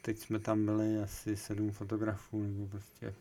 teď 0.02 0.18
jsme 0.18 0.40
tam 0.40 0.66
byli 0.66 1.00
asi 1.00 1.38
sedm 1.38 1.72
fotografů, 1.72 2.44
nebo 2.44 2.68
prostě 2.68 3.14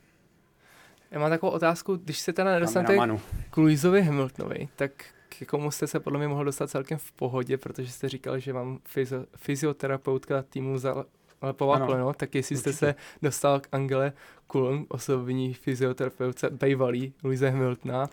já 1.12 1.18
mám 1.18 1.30
takovou 1.30 1.52
otázku, 1.52 1.96
když 1.96 2.18
se 2.18 2.32
teda 2.32 2.52
nedostanete 2.52 3.18
k 3.50 3.56
Louisovi 3.56 4.02
Hamiltonovi, 4.02 4.68
tak 4.76 5.04
k 5.28 5.46
komu 5.46 5.70
jste 5.70 5.86
se 5.86 6.00
podle 6.00 6.18
mě 6.18 6.28
mohl 6.28 6.44
dostat 6.44 6.70
celkem 6.70 6.98
v 6.98 7.12
pohodě, 7.12 7.58
protože 7.58 7.90
jste 7.90 8.08
říkal, 8.08 8.38
že 8.38 8.52
vám 8.52 8.78
fyzio, 8.88 9.26
fyzioterapeutka 9.36 10.42
týmu 10.42 10.78
za, 10.78 11.04
Lepová 11.42 11.78
no, 11.78 12.12
tak 12.12 12.34
jestli 12.34 12.56
určitě. 12.56 12.72
jste 12.72 12.86
se 12.86 12.94
dostal 13.22 13.60
k 13.60 13.68
Angele 13.72 14.12
Kulon, 14.46 14.86
osobní 14.88 15.54
fyzioterapeutce 15.54 16.50
bývalý 16.50 17.14
Louise 17.24 17.50
Hamiltona, 17.50 18.08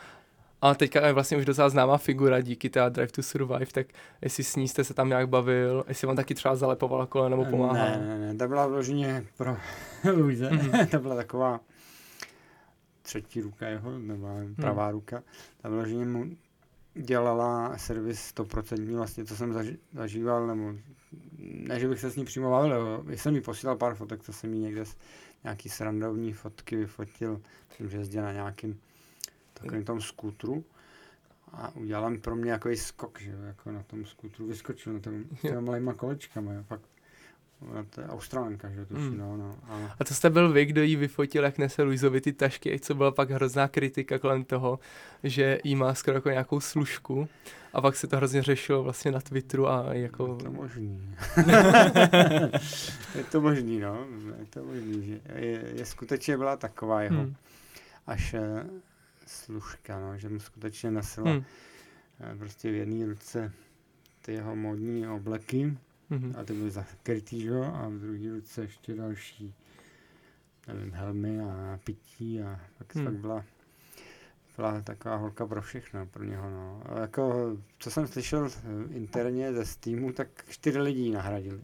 a 0.62 0.76
teďka 0.76 1.08
je 1.08 1.14
vlastně 1.14 1.38
už 1.38 1.46
docela 1.46 1.70
známá 1.70 1.98
figura 1.98 2.42
díky 2.42 2.70
té 2.70 2.90
Drive 2.90 3.12
to 3.12 3.24
Survive, 3.24 3.66
tak 3.66 3.88
jestli 4.22 4.44
s 4.44 4.56
ní 4.56 4.68
jste 4.68 4.84
se 4.84 4.94
tam 4.94 5.10
nějak 5.10 5.30
bavil, 5.30 5.84
jestli 5.88 6.08
vám 6.08 6.16
taky 6.16 6.36
třeba 6.36 6.56
zalepovala 6.56 7.06
koleno 7.06 7.38
nebo 7.38 7.52
pomáhala. 7.52 7.90
Ne, 7.90 7.98
ne, 8.08 8.20
ne, 8.20 8.36
to 8.36 8.48
byla 8.48 8.68
vloženě 8.68 9.26
pro 9.38 9.58
Louise, 10.14 10.50
mm-hmm. 10.50 10.88
to 10.88 11.00
byla 11.00 11.16
taková 11.16 11.60
třetí 13.02 13.42
ruka 13.42 13.68
jeho, 13.68 14.00
nebo 14.00 14.28
pravá 14.56 14.84
hmm. 14.84 14.92
ruka, 14.92 15.24
ta 15.62 15.70
vloženě 15.70 16.06
mu 16.06 16.26
dělala 16.94 17.78
servis 17.78 18.22
stoprocentní 18.22 18.96
vlastně, 18.96 19.26
co 19.26 19.36
jsem 19.36 19.54
zaži- 19.54 19.78
zažíval, 19.94 20.48
nebo 20.48 20.74
ne, 21.40 21.80
že 21.80 21.88
bych 21.88 22.00
se 22.00 22.12
s 22.12 22.16
ní 22.16 22.26
přímo 22.26 22.50
bavil, 22.50 23.04
já 23.10 23.18
jsem 23.18 23.36
jí 23.36 23.42
posílal 23.42 23.76
pár 23.76 23.96
fotek, 23.96 24.24
co 24.24 24.34
jsem 24.34 24.54
jí 24.54 24.60
někde 24.60 24.86
z 24.86 24.98
nějaký 25.44 25.70
srandovní 25.70 26.34
fotky 26.34 26.76
vyfotil, 26.76 27.42
že 27.80 27.98
jezdil 27.98 28.24
na 28.24 28.32
nějakým 28.32 28.82
takovým 29.54 29.86
tom 29.86 30.02
skútru 30.02 30.66
a 31.52 31.76
udělal 31.76 32.18
pro 32.18 32.36
mě 32.36 32.52
jako 32.52 32.70
skok, 32.76 33.22
že 33.22 33.32
jo, 33.32 33.42
jako 33.42 33.72
na 33.72 33.84
tom 33.84 34.06
skútru 34.06 34.48
vyskočil 34.48 34.94
na 34.94 35.00
tom, 35.00 35.24
těma 35.42 35.62
malýma 35.62 35.94
kolečkama, 35.94 36.54
jo, 36.54 36.64
fakt 36.64 36.90
to 37.90 38.02
je 38.02 38.08
Australanka, 38.08 38.70
že 38.70 38.86
tuším, 38.86 39.12
mm. 39.12 39.18
no, 39.18 39.38
no. 39.38 39.56
Ale... 39.68 39.92
A 40.00 40.04
to 40.04 40.14
jste 40.14 40.30
byl 40.30 40.52
vy, 40.52 40.66
kdo 40.66 40.82
jí 40.82 40.96
vyfotil, 40.96 41.44
jak 41.44 41.58
nese 41.58 41.84
Luizovi 41.84 42.22
ty 42.22 42.34
tašky, 42.34 42.80
co 42.80 42.96
byla 42.96 43.12
pak 43.12 43.30
hrozná 43.30 43.68
kritika 43.68 44.20
kolem 44.20 44.44
toho, 44.44 44.80
že 45.24 45.60
jí 45.64 45.76
má 45.76 45.94
skoro 45.94 46.18
jako 46.18 46.30
nějakou 46.30 46.60
služku 46.60 47.28
a 47.74 47.82
pak 47.82 47.96
se 47.96 48.08
to 48.08 48.18
hrozně 48.18 48.44
řešilo 48.44 48.84
vlastně 48.84 49.12
na 49.12 49.20
Twitteru 49.20 49.70
a 49.70 49.94
jako... 49.94 50.38
Je 50.38 50.44
to 50.44 50.52
možný. 50.52 51.16
je 53.16 53.24
to 53.32 53.42
možný, 53.42 53.80
no. 53.80 54.06
Je 54.40 54.46
to 54.46 54.64
možný, 54.64 55.08
že 55.08 55.20
je, 55.36 55.64
je 55.76 55.86
skutečně 55.86 56.38
byla 56.38 56.58
taková 56.58 57.02
jeho 57.02 57.22
hmm. 57.22 57.36
až 58.08 58.34
uh, 58.34 58.40
služka, 59.28 60.00
no, 60.00 60.18
že 60.18 60.30
mu 60.30 60.40
skutečně 60.40 60.92
nesla 60.92 61.32
hmm. 61.32 61.38
uh, 61.38 62.38
prostě 62.38 62.72
v 62.72 62.76
jedné 62.76 63.06
ruce 63.06 63.52
ty 64.22 64.34
jeho 64.34 64.56
modní 64.56 65.08
obleky 65.08 65.78
mm-hmm. 66.12 66.40
a 66.40 66.44
ty 66.44 66.54
byly 66.54 66.72
zakrytý, 66.72 67.42
že? 67.42 67.52
a 67.52 67.88
v 67.88 67.94
druhé 67.94 68.30
ruce 68.30 68.62
ještě 68.62 68.96
další 68.96 69.54
nevím, 70.74 70.92
helmy 70.94 71.42
a 71.42 71.80
pití 71.84 72.42
a 72.42 72.60
tak, 72.78 72.96
mm. 72.96 73.06
tak 73.06 73.14
byla, 73.14 73.46
byla 74.56 74.82
taková 74.82 75.16
holka 75.16 75.46
pro 75.46 75.62
všechno, 75.62 76.06
pro 76.06 76.24
něho. 76.24 76.50
No. 76.50 76.82
A 76.86 77.00
jako, 77.00 77.58
co 77.80 77.92
jsem 77.92 78.08
slyšel 78.08 78.50
interně 78.92 79.54
ze 79.54 79.66
Steamu, 79.66 80.14
tak 80.14 80.28
čtyři 80.50 80.80
lidi 80.80 81.12
nahradili. 81.12 81.62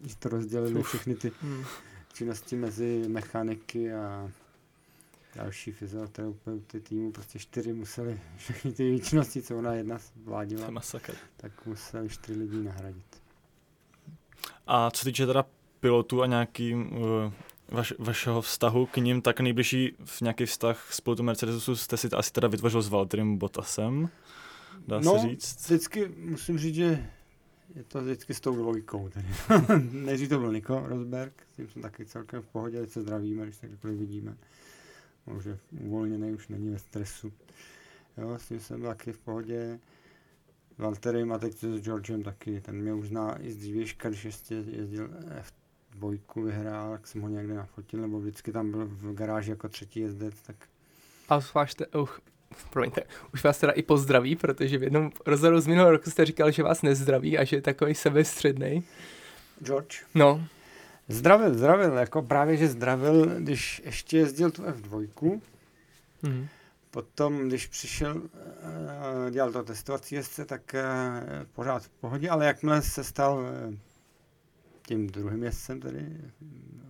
Když 0.00 0.14
to 0.14 0.28
rozdělili 0.28 0.80
Uf. 0.80 0.88
všechny 0.88 1.14
ty 1.14 1.32
mm. 1.42 1.64
činnosti 2.12 2.56
mezi 2.56 3.04
mechaniky 3.08 3.92
a 3.92 4.30
další 5.34 5.72
fyzioterapeuty 5.72 6.80
týmu, 6.80 7.12
prostě 7.12 7.38
čtyři 7.38 7.72
museli 7.72 8.20
všechny 8.36 8.72
ty 8.72 9.00
činnosti, 9.00 9.42
co 9.42 9.58
ona 9.58 9.74
jedna 9.74 9.98
vládila, 10.24 10.70
tak 11.36 11.66
museli 11.66 12.08
čtyři 12.08 12.38
lidi 12.38 12.62
nahradit. 12.62 13.27
A 14.66 14.90
co 14.90 15.04
týče 15.04 15.26
teda 15.26 15.44
pilotů 15.80 16.22
a 16.22 16.26
nějaký 16.26 16.74
uh, 16.74 16.80
vaš, 17.68 17.92
vašeho 17.98 18.42
vztahu 18.42 18.86
k 18.86 18.96
ním, 18.96 19.22
tak 19.22 19.40
nejbližší 19.40 19.96
v 20.04 20.20
nějaký 20.20 20.46
vztah 20.46 20.92
s 20.92 21.00
pilotem 21.00 21.26
Mercedesu 21.26 21.76
jste 21.76 21.96
si 21.96 22.08
asi 22.08 22.32
teda 22.32 22.48
vytvořil 22.48 22.82
s 22.82 22.88
Valtterem 22.88 23.36
Bottasem, 23.36 24.08
dá 24.86 25.00
no, 25.00 25.20
se 25.20 25.28
říct? 25.28 25.64
vždycky 25.64 26.12
musím 26.16 26.58
říct, 26.58 26.74
že 26.74 27.06
je 27.74 27.84
to 27.84 28.02
vždycky 28.02 28.34
s 28.34 28.40
tou 28.40 28.56
dvojkou. 28.56 29.10
Nejdřív 29.92 30.28
to 30.28 30.38
byl 30.38 30.52
Nico 30.52 30.82
Rosberg, 30.86 31.46
s 31.52 31.56
tím 31.56 31.68
jsem 31.68 31.82
taky 31.82 32.06
celkem 32.06 32.42
v 32.42 32.46
pohodě, 32.46 32.80
teď 32.80 32.90
se 32.90 33.02
zdravíme, 33.02 33.44
když 33.44 33.56
tak 33.56 33.70
jakkoliv 33.70 33.98
vidíme. 33.98 34.36
Možná 35.26 35.52
uvolněný, 35.80 36.32
už 36.32 36.48
není 36.48 36.70
ve 36.70 36.78
stresu. 36.78 37.32
Jo, 38.18 38.38
s 38.38 38.48
tím 38.48 38.60
jsem 38.60 38.80
byl 38.80 38.88
taky 38.88 39.12
v 39.12 39.18
pohodě. 39.18 39.78
Valterem 40.78 41.32
a 41.32 41.38
teď 41.38 41.52
s 41.54 41.80
Georgem 41.80 42.22
taky. 42.22 42.60
Ten 42.60 42.76
mě 42.76 42.94
už 42.94 43.08
zná 43.08 43.42
i 43.42 43.52
z 43.52 43.56
dřívějška, 43.56 44.08
když 44.08 44.24
ještě 44.24 44.54
jezdil 44.54 45.10
f 45.30 45.52
dvojku 45.90 46.42
vyhrál, 46.42 46.92
tak 46.92 47.06
jsem 47.06 47.20
ho 47.20 47.28
někde 47.28 47.54
nafotil, 47.54 48.00
nebo 48.00 48.20
vždycky 48.20 48.52
tam 48.52 48.70
byl 48.70 48.86
v 48.86 49.14
garáži 49.14 49.50
jako 49.50 49.68
třetí 49.68 50.00
jezdec, 50.00 50.34
tak... 50.46 50.56
A 51.28 51.36
už 51.36 51.54
vás, 51.54 51.74
te, 51.74 51.86
uh, 51.86 52.08
promiňte, 52.70 53.02
už 53.34 53.44
vás 53.44 53.58
teda 53.58 53.72
i 53.72 53.82
pozdraví, 53.82 54.36
protože 54.36 54.78
v 54.78 54.82
jednom 54.82 55.10
rozhovoru 55.26 55.60
z 55.60 55.66
minulého 55.66 55.92
roku 55.92 56.10
jste 56.10 56.24
říkal, 56.24 56.50
že 56.50 56.62
vás 56.62 56.82
nezdraví 56.82 57.38
a 57.38 57.44
že 57.44 57.56
je 57.56 57.62
takový 57.62 57.94
sebestředný. 57.94 58.84
George? 59.62 60.02
No. 60.14 60.44
Zdravil, 61.08 61.54
zdravil, 61.54 61.92
jako 61.92 62.22
právě, 62.22 62.56
že 62.56 62.68
zdravil, 62.68 63.26
když 63.38 63.82
ještě 63.84 64.16
jezdil 64.18 64.50
tu 64.50 64.62
F2, 64.62 65.40
mm. 66.22 66.48
Potom, 66.90 67.48
když 67.48 67.66
přišel, 67.66 68.22
eh, 69.26 69.30
dělal 69.30 69.52
to 69.52 69.62
testovací 69.62 70.14
jezdce, 70.14 70.44
tak 70.44 70.74
eh, 70.74 70.84
pořád 71.52 71.82
v 71.82 71.88
pohodě, 71.88 72.30
ale 72.30 72.46
jakmile 72.46 72.82
se 72.82 73.04
stal 73.04 73.46
eh, 73.46 73.78
tím 74.86 75.06
druhým 75.06 75.42
jezdcem, 75.42 75.80
tedy 75.80 76.16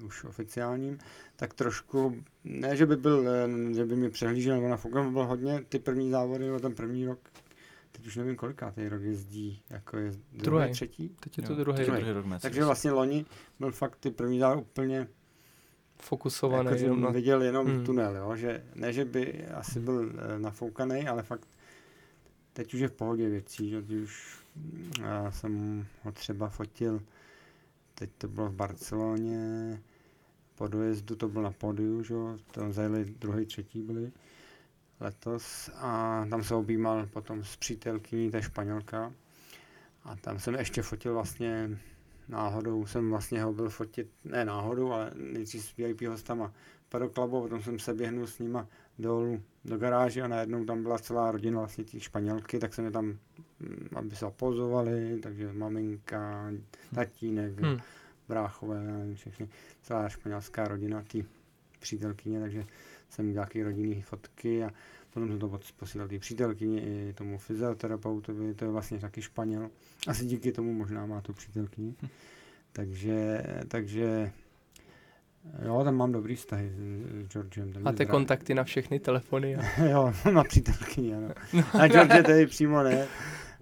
už 0.04 0.24
oficiálním, 0.24 0.98
tak 1.36 1.54
trošku, 1.54 2.22
ne, 2.44 2.76
že 2.76 2.86
by 2.86 2.96
byl, 2.96 3.24
že 3.74 3.84
by 3.84 3.96
mě 3.96 4.10
přehlížel 4.10 4.54
nebo 4.54 4.68
nafoukal, 4.68 5.10
byl 5.10 5.24
hodně 5.24 5.64
ty 5.68 5.78
první 5.78 6.10
závody, 6.10 6.46
nebo 6.46 6.60
ten 6.60 6.74
první 6.74 7.06
rok, 7.06 7.18
teď 7.92 8.06
už 8.06 8.16
nevím 8.16 8.36
kolikátý 8.36 8.88
rok 8.88 9.02
jezdí, 9.02 9.62
jako 9.70 9.96
je 9.96 10.12
druhý, 10.32 10.72
třetí? 10.72 11.16
Teď 11.20 11.38
je 11.38 11.44
to 11.44 11.54
druhý, 11.54 11.84
druhý 11.84 12.12
rok. 12.12 12.26
Takže 12.42 12.64
vlastně 12.64 12.90
loni 12.90 13.26
byl 13.60 13.72
fakt 13.72 13.96
ty 13.96 14.10
první 14.10 14.38
závody 14.38 14.60
úplně 14.60 15.08
fokusovaný. 16.02 16.70
Jako, 16.70 16.82
jenom 16.82 17.00
na... 17.00 17.10
viděl 17.10 17.42
jenom 17.42 17.66
hmm. 17.66 17.84
tunel, 17.84 18.16
jo? 18.16 18.36
že 18.36 18.64
ne, 18.74 18.92
že 18.92 19.04
by 19.04 19.46
asi 19.46 19.80
byl 19.80 20.12
e, 20.18 20.38
nafoukaný, 20.38 21.08
ale 21.08 21.22
fakt 21.22 21.48
teď 22.52 22.74
už 22.74 22.80
je 22.80 22.88
v 22.88 22.92
pohodě 22.92 23.28
věcí, 23.28 23.70
že 23.70 23.82
teď 23.82 23.90
už 23.90 24.38
já 25.02 25.30
jsem 25.30 25.86
ho 26.02 26.12
třeba 26.12 26.48
fotil, 26.48 27.02
teď 27.94 28.10
to 28.18 28.28
bylo 28.28 28.48
v 28.48 28.54
Barceloně, 28.54 29.80
po 30.54 30.68
dojezdu 30.68 31.16
to 31.16 31.28
byl 31.28 31.42
na 31.42 31.50
podiu, 31.50 32.02
že 32.02 32.14
jo, 32.14 32.38
tam 32.50 32.72
zajeli 32.72 33.04
druhý, 33.04 33.46
třetí 33.46 33.82
byli 33.82 34.12
letos 35.00 35.70
a 35.74 36.24
tam 36.30 36.44
se 36.44 36.54
objímal 36.54 37.06
potom 37.06 37.44
s 37.44 37.56
přítelkyní, 37.56 38.30
ta 38.30 38.40
Španělka 38.40 39.12
a 40.04 40.16
tam 40.16 40.38
jsem 40.38 40.54
ještě 40.54 40.82
fotil 40.82 41.14
vlastně 41.14 41.78
náhodou 42.28 42.86
jsem 42.86 43.10
vlastně 43.10 43.42
ho 43.42 43.52
byl 43.52 43.68
fotit, 43.68 44.08
ne 44.24 44.44
náhodou, 44.44 44.92
ale 44.92 45.10
nejdřív 45.14 45.64
s 45.64 45.76
VIP 45.76 46.02
hostama 46.02 46.52
Clubu, 46.88 47.40
potom 47.40 47.62
jsem 47.62 47.78
se 47.78 47.94
běhnul 47.94 48.26
s 48.26 48.38
nima 48.38 48.66
dolů 48.98 49.42
do 49.64 49.78
garáže 49.78 50.22
a 50.22 50.28
najednou 50.28 50.64
tam 50.64 50.82
byla 50.82 50.98
celá 50.98 51.30
rodina 51.30 51.58
vlastně 51.58 51.84
těch 51.84 52.02
Španělky, 52.02 52.58
tak 52.58 52.74
jsme 52.74 52.84
je 52.84 52.90
tam, 52.90 53.06
mm, 53.60 53.88
aby 53.96 54.16
se 54.16 54.26
opozovali, 54.26 55.18
takže 55.22 55.52
maminka, 55.52 56.50
tatínek, 56.94 57.60
hmm. 57.60 57.78
bráchové, 58.28 59.14
všechny, 59.14 59.48
celá 59.82 60.08
španělská 60.08 60.68
rodina, 60.68 61.02
ty 61.02 61.24
přítelkyně, 61.80 62.40
takže 62.40 62.64
jsem 63.10 63.24
měl 63.24 63.34
nějaké 63.34 63.64
rodinné 63.64 64.02
fotky 64.02 64.64
a 64.64 64.70
Potom 65.14 65.28
jsem 65.28 65.38
to 65.38 65.58
posílal 65.76 66.08
té 66.08 66.18
přítelkyni 66.18 66.78
i 66.78 67.12
tomu 67.12 67.38
fyzioterapeutovi, 67.38 68.54
to 68.54 68.64
je 68.64 68.70
vlastně 68.70 68.98
taky 68.98 69.22
Španěl. 69.22 69.70
Asi 70.08 70.24
díky 70.24 70.52
tomu 70.52 70.72
možná 70.72 71.06
má 71.06 71.20
tu 71.20 71.32
přítelkyni. 71.32 71.94
Takže, 72.72 73.44
takže 73.68 74.32
Jo, 75.64 75.84
tam 75.84 75.94
mám 75.94 76.12
dobrý 76.12 76.36
vztahy 76.36 76.70
s, 76.70 76.76
s 77.24 77.28
Georgem. 77.28 77.72
Máte 77.80 77.94
zdravý. 77.94 78.10
kontakty 78.10 78.54
na 78.54 78.64
všechny 78.64 79.00
telefony? 79.00 79.56
A... 79.56 79.82
jo, 79.84 80.12
na 80.32 80.44
přítelkyni, 80.44 81.14
ano. 81.14 81.28
Na 81.78 81.88
George 81.88 82.22
tady 82.22 82.46
přímo 82.46 82.82
ne, 82.82 83.06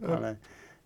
ale, 0.06 0.36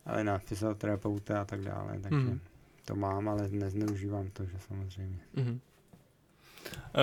ale 0.07 0.25
na 0.25 0.39
fyzioterapeuta 0.39 1.41
a 1.41 1.45
tak 1.45 1.61
dále, 1.61 1.99
takže 2.03 2.19
mm. 2.19 2.41
to 2.85 2.97
mám, 2.97 3.29
ale 3.29 3.49
nezneužívám 3.49 4.31
to, 4.33 4.45
že 4.45 4.59
samozřejmě. 4.69 5.19
Mm. 5.35 5.61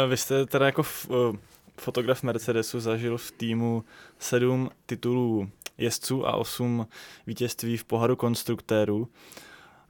Vy 0.10 0.18
jste 0.18 0.46
teda 0.46 0.66
jako 0.66 0.84
f, 0.84 1.10
fotograf 1.80 2.24
Mercedesu 2.24 2.80
zažil 2.80 3.18
v 3.18 3.32
týmu 3.32 3.84
sedm 4.20 4.70
titulů 4.86 5.50
jezdců 5.78 6.28
a 6.28 6.36
osm 6.36 6.88
vítězství 7.28 7.78
v 7.78 7.84
poháru 7.84 8.16
konstruktérů. 8.16 9.08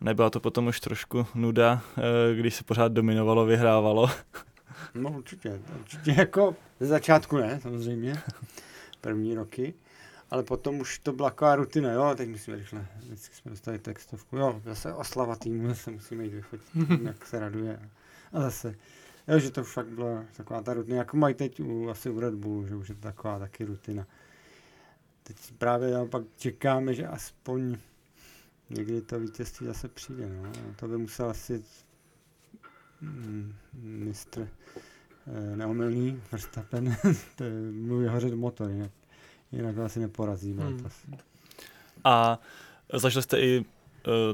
Nebyla 0.02 0.30
to 0.30 0.40
potom 0.40 0.68
už 0.68 0.80
trošku 0.80 1.28
nuda, 1.36 1.82
eh, 1.98 2.36
když 2.36 2.56
se 2.56 2.64
pořád 2.64 2.92
dominovalo, 2.92 3.46
vyhrávalo? 3.46 4.10
No 4.94 5.12
určitě, 5.12 5.60
určitě 5.80 6.16
jako 6.18 6.56
ze 6.80 6.88
začátku 6.88 7.38
ne, 7.38 7.60
samozřejmě, 7.62 8.22
první 9.02 9.36
roky, 9.36 9.74
ale 10.32 10.44
potom 10.44 10.80
už 10.80 11.00
to 11.00 11.14
byla 11.14 11.30
taková 11.30 11.56
rutina, 11.56 11.92
jo, 11.92 12.14
teď 12.18 12.30
musíme 12.30 12.58
rychle, 12.58 12.88
vždycky 13.00 13.36
jsme 13.36 13.52
dostali 13.52 13.80
textovku, 13.80 14.38
jo, 14.38 14.62
zase 14.66 14.94
oslava 14.94 15.36
týmu, 15.36 15.68
zase 15.68 15.92
musíme 15.92 16.24
jít 16.24 16.34
vyfotit, 16.34 16.68
jak 17.04 17.26
se 17.26 17.40
raduje 17.40 17.80
a 18.34 18.42
zase, 18.42 18.76
jo, 19.28 19.40
že 19.40 19.52
to 19.52 19.64
fakt 19.64 19.88
byla 19.88 20.26
taková 20.38 20.62
ta 20.62 20.74
rutina, 20.74 20.98
jako 20.98 21.18
mají 21.18 21.36
teď 21.36 21.60
u, 21.60 21.90
asi 21.90 22.10
u 22.10 22.20
Red 22.20 22.34
Bullu, 22.34 22.68
že 22.68 22.76
už 22.76 22.90
je 22.90 22.96
to 22.96 23.02
taková 23.02 23.40
taky 23.40 23.66
rutina. 23.66 24.08
Teď 25.24 25.38
právě 25.58 26.06
pak 26.06 26.24
čekáme, 26.38 26.94
že 26.94 27.08
aspoň 27.08 27.78
někdy 28.70 29.02
to 29.02 29.20
vítězství 29.20 29.68
zase 29.68 29.88
přijde. 29.88 30.30
No. 30.30 30.52
To 30.76 30.88
by 30.88 30.98
musel 30.98 31.30
asi 31.30 31.64
mm, 33.02 33.54
mistr 33.74 34.48
eh, 35.28 35.56
neomylný 35.56 36.22
Verstappen 36.32 36.98
mluví 37.72 38.08
hořet 38.08 38.34
motor, 38.34 38.70
jinak, 38.70 38.92
jinak 39.52 39.76
to 39.76 39.84
asi 39.84 40.00
neporazí. 40.00 40.54
Hmm. 40.54 40.88
A 42.04 42.40
zažil 42.94 43.22
jste 43.22 43.42
i 43.42 43.66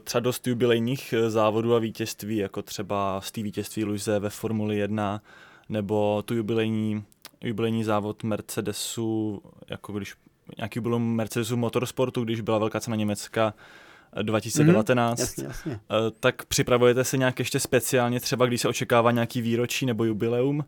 třeba 0.03 0.19
dost 0.19 0.47
jubilejních 0.47 1.13
eh, 1.13 1.29
závodů 1.29 1.75
a 1.75 1.79
vítězství, 1.79 2.37
jako 2.37 2.61
třeba 2.61 3.21
z 3.21 3.31
té 3.31 3.43
vítězství 3.43 3.83
Luise 3.83 4.19
ve 4.19 4.29
Formuli 4.29 4.77
1, 4.77 5.21
nebo 5.69 6.23
tu 6.25 6.35
jubilejní, 6.35 7.03
jubilejní 7.41 7.83
závod 7.83 8.23
Mercedesu, 8.23 9.41
jako 9.69 9.93
když 9.93 10.15
nějaký 10.57 10.79
byl 10.79 10.99
Mercedesu 10.99 11.57
Motorsportu, 11.57 12.23
když 12.23 12.41
byla 12.41 12.57
velká 12.57 12.79
cena 12.79 12.95
Německa, 12.95 13.53
2019, 14.21 15.19
mm, 15.19 15.23
jasně, 15.23 15.43
jasně. 15.43 15.79
tak 16.19 16.45
připravujete 16.45 17.03
se 17.03 17.17
nějak 17.17 17.39
ještě 17.39 17.59
speciálně, 17.59 18.19
třeba 18.19 18.45
když 18.45 18.61
se 18.61 18.67
očekává 18.67 19.11
nějaký 19.11 19.41
výročí 19.41 19.85
nebo 19.85 20.03
jubileum, 20.03 20.65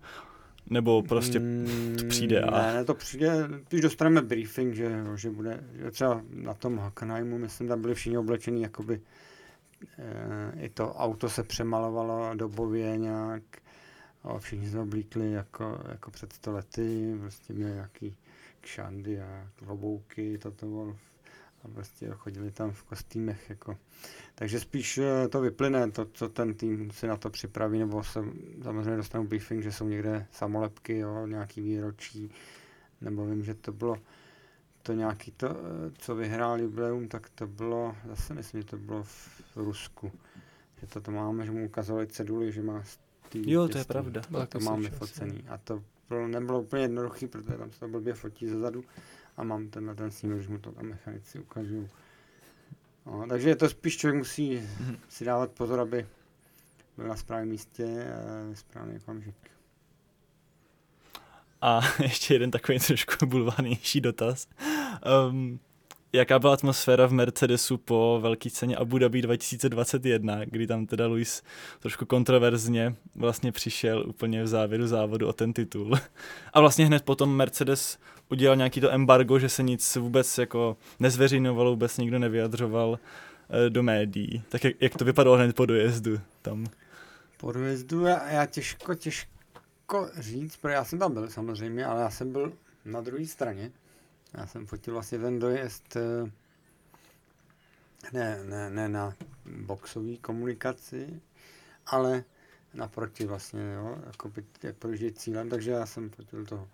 nebo 0.70 1.02
prostě 1.02 1.40
mm, 1.40 1.96
to 2.00 2.06
přijde? 2.06 2.42
A... 2.42 2.62
Ne, 2.62 2.74
ne, 2.74 2.86
to 2.86 2.94
přijde, 2.94 3.50
když 3.70 3.82
dostaneme 3.82 4.22
briefing, 4.22 4.76
že, 4.76 5.04
že 5.16 5.30
bude, 5.30 5.64
že 5.74 5.92
třeba 5.92 6.22
na 6.30 6.54
tom 6.54 6.78
Hockenheimu, 6.78 7.38
myslím, 7.38 7.68
tam 7.68 7.82
byli 7.82 7.96
všichni 7.96 8.18
oblečení, 8.18 8.62
jakoby 8.62 9.02
e, 9.98 10.66
i 10.66 10.70
to 10.70 10.94
auto 10.94 11.30
se 11.30 11.44
přemalovalo 11.44 12.36
dobově 12.36 12.98
nějak, 12.98 13.44
a 14.24 14.40
všichni 14.40 14.70
se 14.70 14.80
oblíkli 14.80 15.32
jako, 15.32 15.80
jako 15.90 16.12
před 16.12 16.34
sto 16.34 16.52
lety, 16.52 17.16
prostě 17.20 17.54
měli 17.54 17.72
nějaký 17.72 18.16
kšandy 18.62 19.22
a 19.22 19.48
klobouky, 19.56 20.38
toto 20.38 20.66
bylo 20.66 20.96
a 21.66 21.68
prostě 21.74 22.10
chodili 22.12 22.52
tam 22.52 22.72
v 22.72 22.84
kostýmech. 22.84 23.50
Jako. 23.50 23.78
Takže 24.36 24.60
spíš 24.60 24.98
eh, 24.98 25.28
to 25.28 25.42
vyplyne, 25.42 25.92
to, 25.92 26.06
co 26.06 26.30
ten 26.30 26.54
tým 26.54 26.92
si 26.92 27.08
na 27.08 27.18
to 27.18 27.30
připraví, 27.30 27.80
nebo 27.80 28.04
se 28.04 28.20
samozřejmě 28.64 28.98
dostanu 28.98 29.28
briefing, 29.28 29.64
že 29.64 29.72
jsou 29.72 29.88
někde 29.88 30.28
samolepky, 30.32 30.98
jo, 30.98 31.28
nějaký 31.28 31.62
výročí, 31.62 32.32
nebo 33.02 33.26
vím, 33.26 33.44
že 33.44 33.54
to 33.54 33.72
bylo 33.72 33.98
to 34.84 34.94
nějaký 34.94 35.32
to, 35.32 35.50
eh, 35.50 35.92
co 35.98 36.16
vyhrál 36.16 36.62
jubileum, 36.62 37.08
tak 37.08 37.30
to 37.30 37.48
bylo, 37.48 37.96
zase 38.08 38.34
myslím, 38.34 38.62
že 38.62 38.68
to 38.68 38.78
bylo 38.78 39.04
v 39.04 39.42
Rusku. 39.56 40.12
Že 40.82 40.88
to, 40.88 41.02
to 41.02 41.12
máme, 41.12 41.46
že 41.46 41.52
mu 41.52 41.66
ukazovali 41.66 42.08
ceduly, 42.08 42.52
že 42.52 42.62
má 42.62 42.84
tý, 43.30 43.52
Jo, 43.52 43.68
to 43.68 43.78
je 43.78 43.86
pravda. 43.86 44.22
To, 44.22 44.46
to 44.46 44.60
mám 44.60 44.82
vyfocený. 44.82 45.44
A 45.48 45.58
to 45.58 45.84
bylo, 46.10 46.28
nebylo 46.28 46.62
úplně 46.62 46.82
jednoduchý, 46.82 47.28
protože 47.28 47.58
tam 47.58 47.72
se 47.72 47.80
to 47.80 47.88
blbě 47.88 48.14
fotí 48.14 48.48
zezadu 48.48 48.84
a 49.38 49.44
mám 49.44 49.68
tenhle 49.68 49.96
ten 49.96 50.12
snímek, 50.12 50.42
že 50.42 50.50
mu 50.50 50.58
to 50.58 50.72
tam 50.72 50.86
mechanici 50.86 51.40
ukážu. 51.40 51.90
No, 53.06 53.28
takže 53.30 53.50
je 53.50 53.56
to 53.56 53.70
spíš 53.70 53.98
člověk 53.98 54.18
musí 54.18 54.58
mm-hmm. 54.58 54.98
si 55.10 55.26
dávat 55.26 55.52
pozor, 55.52 55.80
aby 55.80 56.08
byl 56.98 57.08
na 57.08 57.16
správném 57.16 57.50
místě 57.50 58.08
a 58.14 58.56
správný 58.56 58.98
okamžik. 58.98 59.36
A 61.62 61.82
ještě 62.02 62.34
jeden 62.34 62.52
takový 62.52 62.80
trošku 62.80 63.26
bulvárnější 63.26 64.02
dotaz. 64.02 64.48
Um, 65.30 65.60
jaká 66.16 66.40
byla 66.40 66.54
atmosféra 66.54 67.06
v 67.06 67.14
Mercedesu 67.14 67.78
po 67.78 68.20
velké 68.22 68.50
ceně 68.50 68.76
Abu 68.76 68.98
Dhabi 68.98 69.22
2021, 69.22 70.46
kdy 70.46 70.68
tam 70.68 70.86
teda 70.86 71.08
Luis 71.08 71.44
trošku 71.80 72.06
kontroverzně 72.06 72.96
vlastně 73.16 73.52
přišel 73.52 74.04
úplně 74.08 74.44
v 74.44 74.48
závěru 74.48 74.88
závodu 74.88 75.28
o 75.28 75.34
ten 75.34 75.54
titul. 75.54 75.94
A 76.54 76.62
vlastně 76.62 76.86
hned 76.86 77.04
potom 77.04 77.36
Mercedes 77.36 77.98
udělal 78.30 78.56
nějaký 78.56 78.82
to 78.82 78.92
embargo, 78.92 79.40
že 79.40 79.50
se 79.50 79.64
nic 79.64 79.96
vůbec 79.96 80.38
jako 80.38 80.78
nezveřejňovalo, 81.00 81.70
vůbec 81.70 81.98
nikdo 81.98 82.20
nevyjadřoval 82.20 83.00
eh, 83.50 83.70
do 83.70 83.84
médií. 83.84 84.44
Tak 84.50 84.64
jak, 84.64 84.82
jak 84.82 84.98
to 84.98 85.06
vypadalo 85.06 85.38
hned 85.38 85.56
po 85.56 85.66
dojezdu 85.66 86.20
tam? 86.42 86.66
Po 87.38 87.52
dojezdu 87.52 88.06
já, 88.06 88.30
já 88.30 88.46
těžko, 88.46 88.96
těžko 88.96 90.10
říct, 90.18 90.58
protože 90.58 90.74
já 90.74 90.84
jsem 90.84 91.00
tam 91.00 91.14
byl 91.14 91.30
samozřejmě, 91.30 91.86
ale 91.86 92.02
já 92.02 92.10
jsem 92.10 92.32
byl 92.32 92.54
na 92.86 93.02
druhé 93.02 93.26
straně. 93.26 93.72
Já 94.34 94.48
jsem 94.48 94.66
fotil 94.66 94.94
vlastně 94.94 95.20
ten 95.20 95.40
dojezd 95.40 95.96
eh, 95.96 96.32
ne, 98.14 98.44
ne, 98.44 98.70
ne 98.70 98.90
na 98.90 99.14
boxové 99.66 100.18
komunikaci, 100.18 101.22
ale 101.86 102.24
naproti 102.74 103.26
vlastně, 103.26 103.74
jo, 103.74 103.98
jako 104.06 104.30
by, 104.30 104.44
jak 104.64 104.76
projíždět 104.76 105.20
cílem, 105.20 105.50
takže 105.50 105.72
já 105.72 105.86
jsem 105.86 106.10
fotil 106.10 106.46
toho. 106.46 106.68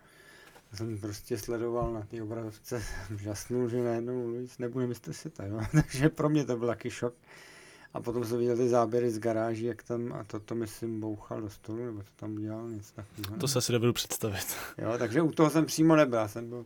Já 0.72 0.78
jsem 0.78 0.98
prostě 0.98 1.38
sledoval 1.38 1.94
na 1.94 2.02
té 2.02 2.24
obrazovce, 2.24 2.84
žasnul, 3.16 3.70
že 3.70 3.84
najednou 3.84 4.28
Luis 4.28 4.58
nebude 4.58 4.88
mistr 4.88 5.14
světa, 5.14 5.46
jo. 5.46 5.62
takže 5.72 6.10
pro 6.10 6.30
mě 6.30 6.46
to 6.46 6.58
byl 6.58 6.68
taky 6.68 6.90
šok. 6.90 7.14
A 7.94 8.02
potom 8.02 8.26
jsem 8.26 8.38
viděl 8.38 8.58
ty 8.58 8.70
záběry 8.70 9.12
z 9.12 9.20
garáží, 9.20 9.66
jak 9.66 9.84
tam, 9.84 10.14
a 10.14 10.24
to, 10.24 10.40
to 10.40 10.56
myslím, 10.56 11.00
bouchal 11.00 11.42
do 11.42 11.50
stolu, 11.50 11.86
nebo 11.86 12.00
to 12.00 12.10
tam 12.16 12.36
dělal 12.36 12.70
něco 12.70 12.94
takového. 12.96 13.38
To 13.38 13.48
se 13.48 13.60
asi 13.60 13.72
dovedu 13.72 13.94
představit. 13.94 14.56
Jo, 14.78 14.96
takže 14.98 15.22
u 15.22 15.32
toho 15.32 15.50
jsem 15.50 15.66
přímo 15.66 15.96
nebyl, 15.96 16.20
já 16.20 16.28
jsem 16.28 16.50
byl 16.50 16.66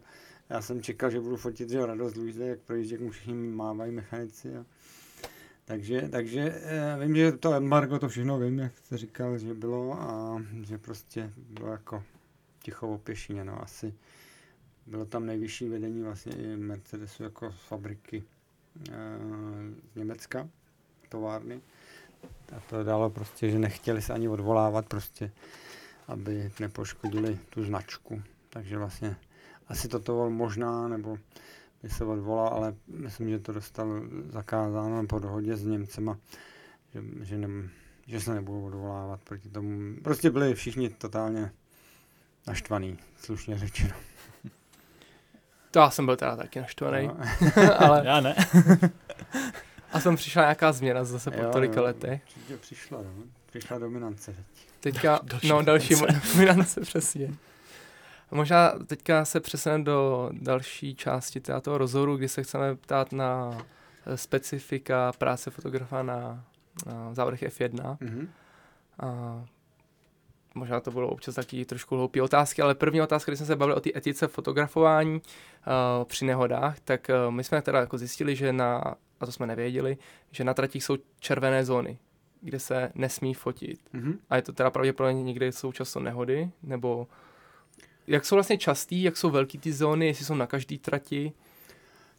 já 0.50 0.62
jsem 0.62 0.82
čekal, 0.82 1.10
že 1.10 1.20
budu 1.20 1.38
fotit 1.38 1.70
že 1.70 1.86
radost 1.86 2.16
Luise, 2.16 2.46
jak 2.46 2.60
projíždí, 2.60 2.94
jak 2.94 3.02
mu 3.02 3.10
všichni 3.10 3.34
mávají 3.34 3.92
mechanici. 3.92 4.58
A... 4.58 4.66
Takže, 5.66 6.10
takže 6.12 6.62
eh, 6.64 6.98
vím, 7.00 7.16
že 7.16 7.32
to 7.32 7.54
embargo, 7.54 8.00
to 8.00 8.10
všechno 8.10 8.40
vím, 8.40 8.60
jak 8.60 8.78
jste 8.78 8.98
říkal, 8.98 9.38
že 9.38 9.54
bylo 9.54 10.02
a 10.02 10.42
že 10.64 10.78
prostě 10.78 11.32
bylo 11.38 11.72
jako 11.72 12.04
ticho 12.60 12.88
opěšině, 12.88 13.46
no 13.46 13.64
asi. 13.64 13.94
Bylo 14.88 15.06
tam 15.06 15.26
nejvyšší 15.26 15.70
vedení 15.70 16.02
vlastně 16.02 16.36
i 16.36 16.58
Mercedesu 16.58 17.24
jako 17.24 17.52
z 17.52 17.68
fabriky 17.68 18.24
e, 18.90 18.94
z 19.94 19.96
Německa, 19.96 20.50
továrny. 21.10 21.62
A 22.56 22.60
to 22.70 22.84
dalo 22.84 23.10
prostě, 23.10 23.50
že 23.50 23.60
nechtěli 23.60 24.02
se 24.02 24.14
ani 24.14 24.28
odvolávat 24.28 24.86
prostě, 24.86 25.32
aby 26.08 26.52
nepoškodili 26.60 27.40
tu 27.50 27.64
značku. 27.64 28.22
Takže 28.50 28.78
vlastně 28.78 29.16
asi 29.68 29.88
toto 29.88 30.30
možná, 30.30 30.88
nebo 30.88 31.18
by 31.84 31.90
se 31.90 32.06
odvolal, 32.06 32.48
ale 32.48 32.76
myslím, 32.88 33.30
že 33.30 33.40
to 33.40 33.54
dostal 33.54 34.02
zakázáno 34.30 35.08
po 35.08 35.20
dohodě 35.20 35.58
s 35.58 35.66
Němcema, 35.66 36.18
že, 36.94 37.04
že, 37.22 37.38
ne, 37.38 37.70
že 38.08 38.20
se 38.20 38.34
nebudou 38.34 38.66
odvolávat 38.66 39.22
proti 39.22 39.50
tomu. 39.50 39.96
Prostě 40.04 40.30
byli 40.30 40.54
všichni 40.54 40.90
totálně 40.90 41.52
naštvaný, 42.48 42.98
slušně 43.18 43.58
řečeno. 43.58 43.94
To 45.72 45.80
já 45.80 45.90
jsem 45.90 46.06
byl 46.06 46.16
teda 46.16 46.36
taky 46.36 46.60
naštvaný. 46.60 47.08
No. 47.08 47.18
ale... 47.78 48.02
Já 48.06 48.20
ne. 48.20 48.36
A 49.92 50.00
jsem 50.00 50.16
přišla 50.16 50.42
nějaká 50.42 50.72
změna 50.72 51.04
zase 51.04 51.32
po 51.32 51.42
jo, 51.42 51.52
tolika 51.52 51.82
letech. 51.82 52.22
Určitě 52.24 52.58
přišla, 52.58 52.98
no. 52.98 53.24
Přišla 53.46 53.78
dominance 53.78 54.34
teď. 54.34 54.46
Teďka, 54.80 55.20
další 55.24 55.48
no 55.48 55.62
další 55.62 55.96
dominance, 56.34 56.82
přesně. 56.82 57.34
Možná 58.32 58.72
teďka 58.88 59.26
se 59.26 59.40
přesuneme 59.40 59.84
do 59.84 60.30
další 60.34 60.96
části 60.96 61.42
toho 61.62 61.78
rozhovoru, 61.78 62.18
kdy 62.18 62.30
se 62.30 62.44
chceme 62.44 62.76
ptát 62.76 63.12
na 63.12 63.58
eh, 64.06 64.18
specifika 64.18 65.12
práce 65.18 65.52
fotografa 65.52 66.04
na, 66.04 66.44
na 66.86 67.14
závodech 67.14 67.44
F1. 67.44 67.98
Mm-hmm. 67.98 68.28
A 69.00 69.44
možná 70.56 70.80
to 70.80 70.92
bylo 70.92 71.10
občas 71.10 71.36
taky 71.36 71.66
trošku 71.66 71.96
hloupé 71.96 72.22
otázky, 72.22 72.62
ale 72.62 72.76
první 72.76 73.02
otázka, 73.02 73.32
když 73.32 73.40
jsme 73.40 73.48
se 73.48 73.56
bavili 73.56 73.78
o 73.78 73.80
té 73.80 73.90
etice 73.96 74.28
fotografování 74.28 75.14
uh, 75.14 75.22
při 76.04 76.26
nehodách, 76.26 76.80
tak 76.80 77.08
uh, 77.10 77.34
my 77.34 77.44
jsme 77.44 77.62
teda 77.62 77.80
jako 77.80 77.98
zjistili, 77.98 78.36
že 78.36 78.54
na, 78.54 78.96
a 79.20 79.26
to 79.26 79.32
jsme 79.32 79.48
nevěděli, 79.48 79.98
že 80.32 80.44
na 80.44 80.54
tratích 80.54 80.84
jsou 80.84 80.98
červené 81.20 81.66
zóny, 81.66 81.98
kde 82.42 82.60
se 82.60 82.92
nesmí 82.96 83.34
fotit. 83.34 83.80
Mm-hmm. 83.94 84.18
A 84.30 84.36
je 84.36 84.42
to 84.42 84.54
teda 84.54 84.70
pravděpodobně 84.70 85.24
někde 85.24 85.52
jsou 85.52 85.72
často 85.72 86.00
nehody, 86.00 86.50
nebo 86.64 87.08
jak 88.08 88.26
jsou 88.26 88.36
vlastně 88.36 88.58
častý, 88.58 89.04
jak 89.04 89.18
jsou 89.18 89.30
velký 89.30 89.58
ty 89.58 89.74
zóny, 89.74 90.08
jestli 90.08 90.26
jsou 90.26 90.36
na 90.36 90.48
každý 90.48 90.80
trati? 90.80 91.34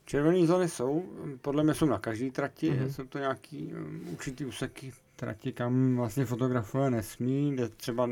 Červené 0.04 0.46
zóny 0.46 0.68
jsou, 0.68 1.04
podle 1.42 1.64
mě 1.64 1.74
jsou 1.74 1.86
na 1.86 1.98
každé 1.98 2.30
trati, 2.30 2.70
mm-hmm. 2.70 2.88
jsou 2.88 3.04
to 3.04 3.18
nějaký 3.18 3.74
um, 3.74 4.08
určitý 4.12 4.44
úseky 4.44 4.92
trati, 5.16 5.52
kam 5.52 5.96
vlastně 5.96 6.24
fotografové 6.24 6.90
nesmí, 6.90 7.52
kde 7.52 7.68
třeba 7.68 8.08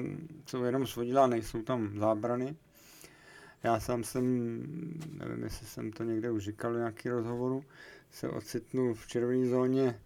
jsou 0.46 0.62
jenom 0.62 0.86
svodidla, 0.86 1.26
nejsou 1.26 1.62
tam 1.62 1.98
zábrany. 1.98 2.56
Já 3.62 3.80
sám 3.80 4.04
jsem, 4.04 4.24
nevím, 5.12 5.44
jestli 5.44 5.66
jsem 5.66 5.92
to 5.92 6.04
někde 6.04 6.30
už 6.30 6.44
říkal 6.44 6.74
v 6.74 6.76
nějaký 6.76 7.08
rozhovoru, 7.08 7.64
se 8.10 8.28
ocitnu 8.28 8.94
v 8.94 9.06
červené 9.06 9.48
zóně 9.48 10.00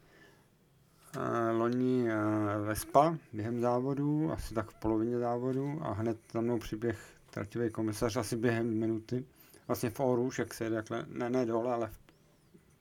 uh, 1.16 1.61
loni 1.61 2.03
uh, 2.03 2.66
Vespa 2.66 3.16
během 3.33 3.61
závodu, 3.61 4.33
asi 4.33 4.55
tak 4.55 4.71
v 4.71 4.75
polovině 4.75 5.19
závodu 5.19 5.79
a 5.83 5.93
hned 5.93 6.19
za 6.33 6.41
mnou 6.41 6.59
přiběh 6.59 7.18
trativý 7.39 7.70
komisař 7.70 8.16
asi 8.16 8.36
během 8.36 8.78
minuty 8.78 9.24
vlastně 9.66 9.91
v 9.91 10.01
Oruš, 10.01 10.39
jak 10.39 10.55
se 10.55 10.64
jede 10.64 10.84
ne, 11.07 11.30
ne 11.30 11.47
dole, 11.47 11.72
ale 11.72 11.86
v 11.89 11.99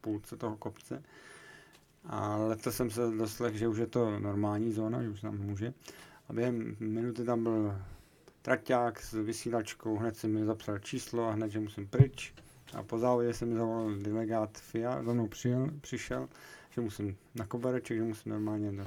půlce 0.01 0.37
toho 0.37 0.57
kopce. 0.57 1.03
A 2.05 2.35
letos 2.37 2.75
jsem 2.75 2.89
se 2.89 3.11
doslech, 3.11 3.55
že 3.55 3.67
už 3.67 3.77
je 3.77 3.87
to 3.87 4.19
normální 4.19 4.73
zóna, 4.73 5.03
že 5.03 5.09
už 5.09 5.21
tam 5.21 5.37
může. 5.37 5.73
A 6.29 6.33
během 6.33 6.75
minuty 6.79 7.23
tam 7.23 7.43
byl 7.43 7.75
traťák 8.41 9.01
s 9.01 9.13
vysílačkou, 9.13 9.97
hned 9.97 10.17
jsem 10.17 10.33
mi 10.33 10.45
zapsal 10.45 10.79
číslo 10.79 11.27
a 11.27 11.31
hned, 11.31 11.51
že 11.51 11.59
musím 11.59 11.87
pryč. 11.87 12.33
A 12.73 12.83
po 12.83 12.99
závodě 12.99 13.33
jsem 13.33 13.55
zavolal 13.57 13.95
delegát 13.95 14.57
FIA, 14.57 15.03
za 15.03 15.13
mnou 15.13 15.27
přijel, 15.27 15.69
přišel, 15.81 16.29
že 16.69 16.81
musím 16.81 17.17
na 17.35 17.45
kobereček, 17.45 17.97
že 17.97 18.03
musím 18.03 18.31
normálně 18.31 18.71
do, 18.71 18.85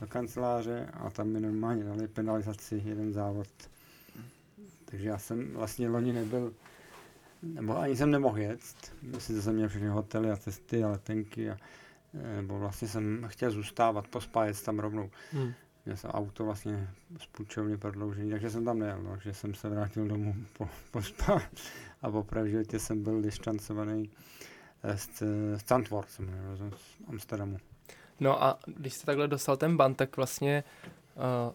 do 0.00 0.06
kanceláře 0.06 0.88
a 0.92 1.10
tam 1.10 1.28
mi 1.28 1.40
normálně 1.40 1.84
dali 1.84 2.08
penalizaci 2.08 2.82
jeden 2.84 3.12
závod. 3.12 3.71
Takže 4.92 5.08
já 5.08 5.18
jsem 5.18 5.52
vlastně 5.52 5.88
loni 5.88 6.12
nebyl 6.12 6.52
nebo 7.42 7.78
ani 7.78 7.96
jsem 7.96 8.10
nemohl 8.10 8.38
jet, 8.38 8.60
sice 9.18 9.42
jsem 9.42 9.54
měl 9.54 9.68
všechny 9.68 9.88
hotely 9.88 10.30
a 10.30 10.36
cesty 10.36 10.84
a 10.84 10.88
letenky, 10.88 11.50
a, 11.50 11.56
eh, 12.14 12.36
nebo 12.36 12.58
vlastně 12.58 12.88
jsem 12.88 13.24
chtěl 13.28 13.50
zůstávat, 13.50 14.08
pospájet 14.08 14.62
tam 14.62 14.78
rovnou. 14.78 15.10
Hmm. 15.32 15.52
Měl 15.84 15.96
jsem 15.96 16.10
auto 16.10 16.44
vlastně 16.44 16.90
z 17.18 17.26
půjčovny 17.26 17.76
prodloužený, 17.76 18.30
takže 18.30 18.50
jsem 18.50 18.64
tam 18.64 18.78
nejel, 18.78 19.02
no, 19.02 19.18
že 19.20 19.34
jsem 19.34 19.54
se 19.54 19.68
vrátil 19.68 20.08
domů 20.08 20.34
po, 20.52 20.68
pospát 20.90 21.50
a 22.02 22.10
popravdě 22.10 22.50
životě 22.50 22.78
jsem 22.78 23.02
byl 23.02 23.22
distancovaný 23.22 24.10
eh, 24.82 24.98
z, 24.98 25.22
z 25.56 25.68
Zandvoort, 25.68 26.10
jsem 26.10 26.30
z 26.76 27.08
Amsterdamu. 27.08 27.58
No 28.20 28.42
a 28.44 28.58
když 28.66 28.94
jste 28.94 29.06
takhle 29.06 29.28
dostal 29.28 29.56
ten 29.56 29.76
ban, 29.76 29.94
tak 29.94 30.16
vlastně 30.16 30.64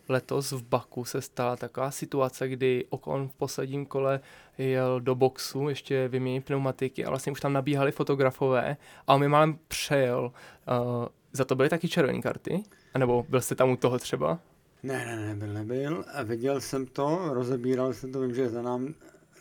letos 0.10 0.52
v 0.52 0.64
Baku 0.64 1.06
se 1.06 1.22
stala 1.22 1.56
taková 1.56 1.92
situace, 1.92 2.48
kdy 2.48 2.86
Okon 2.90 3.28
v 3.28 3.34
posledním 3.34 3.86
kole 3.86 4.20
jel 4.58 5.00
do 5.00 5.16
boxu, 5.16 5.70
ještě 5.70 6.08
vyměnit 6.08 6.46
pneumatiky 6.46 7.06
a 7.06 7.10
vlastně 7.10 7.32
už 7.32 7.40
tam 7.40 7.54
nabíhali 7.54 7.92
fotografové 7.92 8.78
a 9.08 9.14
on 9.14 9.20
mi 9.20 9.28
málem 9.28 9.60
přejel. 9.68 10.32
Uh, 10.68 11.06
za 11.34 11.46
to 11.46 11.56
byly 11.56 11.70
taky 11.70 11.88
červené 11.88 12.22
karty? 12.22 12.64
A 12.94 13.00
nebo 13.00 13.26
byl 13.30 13.42
jste 13.42 13.56
tam 13.56 13.70
u 13.70 13.78
toho 13.78 14.00
třeba? 14.00 14.40
Ne, 14.84 15.06
ne, 15.06 15.28
nebyl, 15.28 15.54
nebyl. 15.54 16.06
Viděl 16.24 16.62
jsem 16.62 16.86
to, 16.86 17.20
rozebíral 17.32 17.94
jsem 17.94 18.12
to, 18.12 18.20
vím, 18.20 18.36
že 18.36 18.50
za 18.50 18.62
nám 18.62 18.94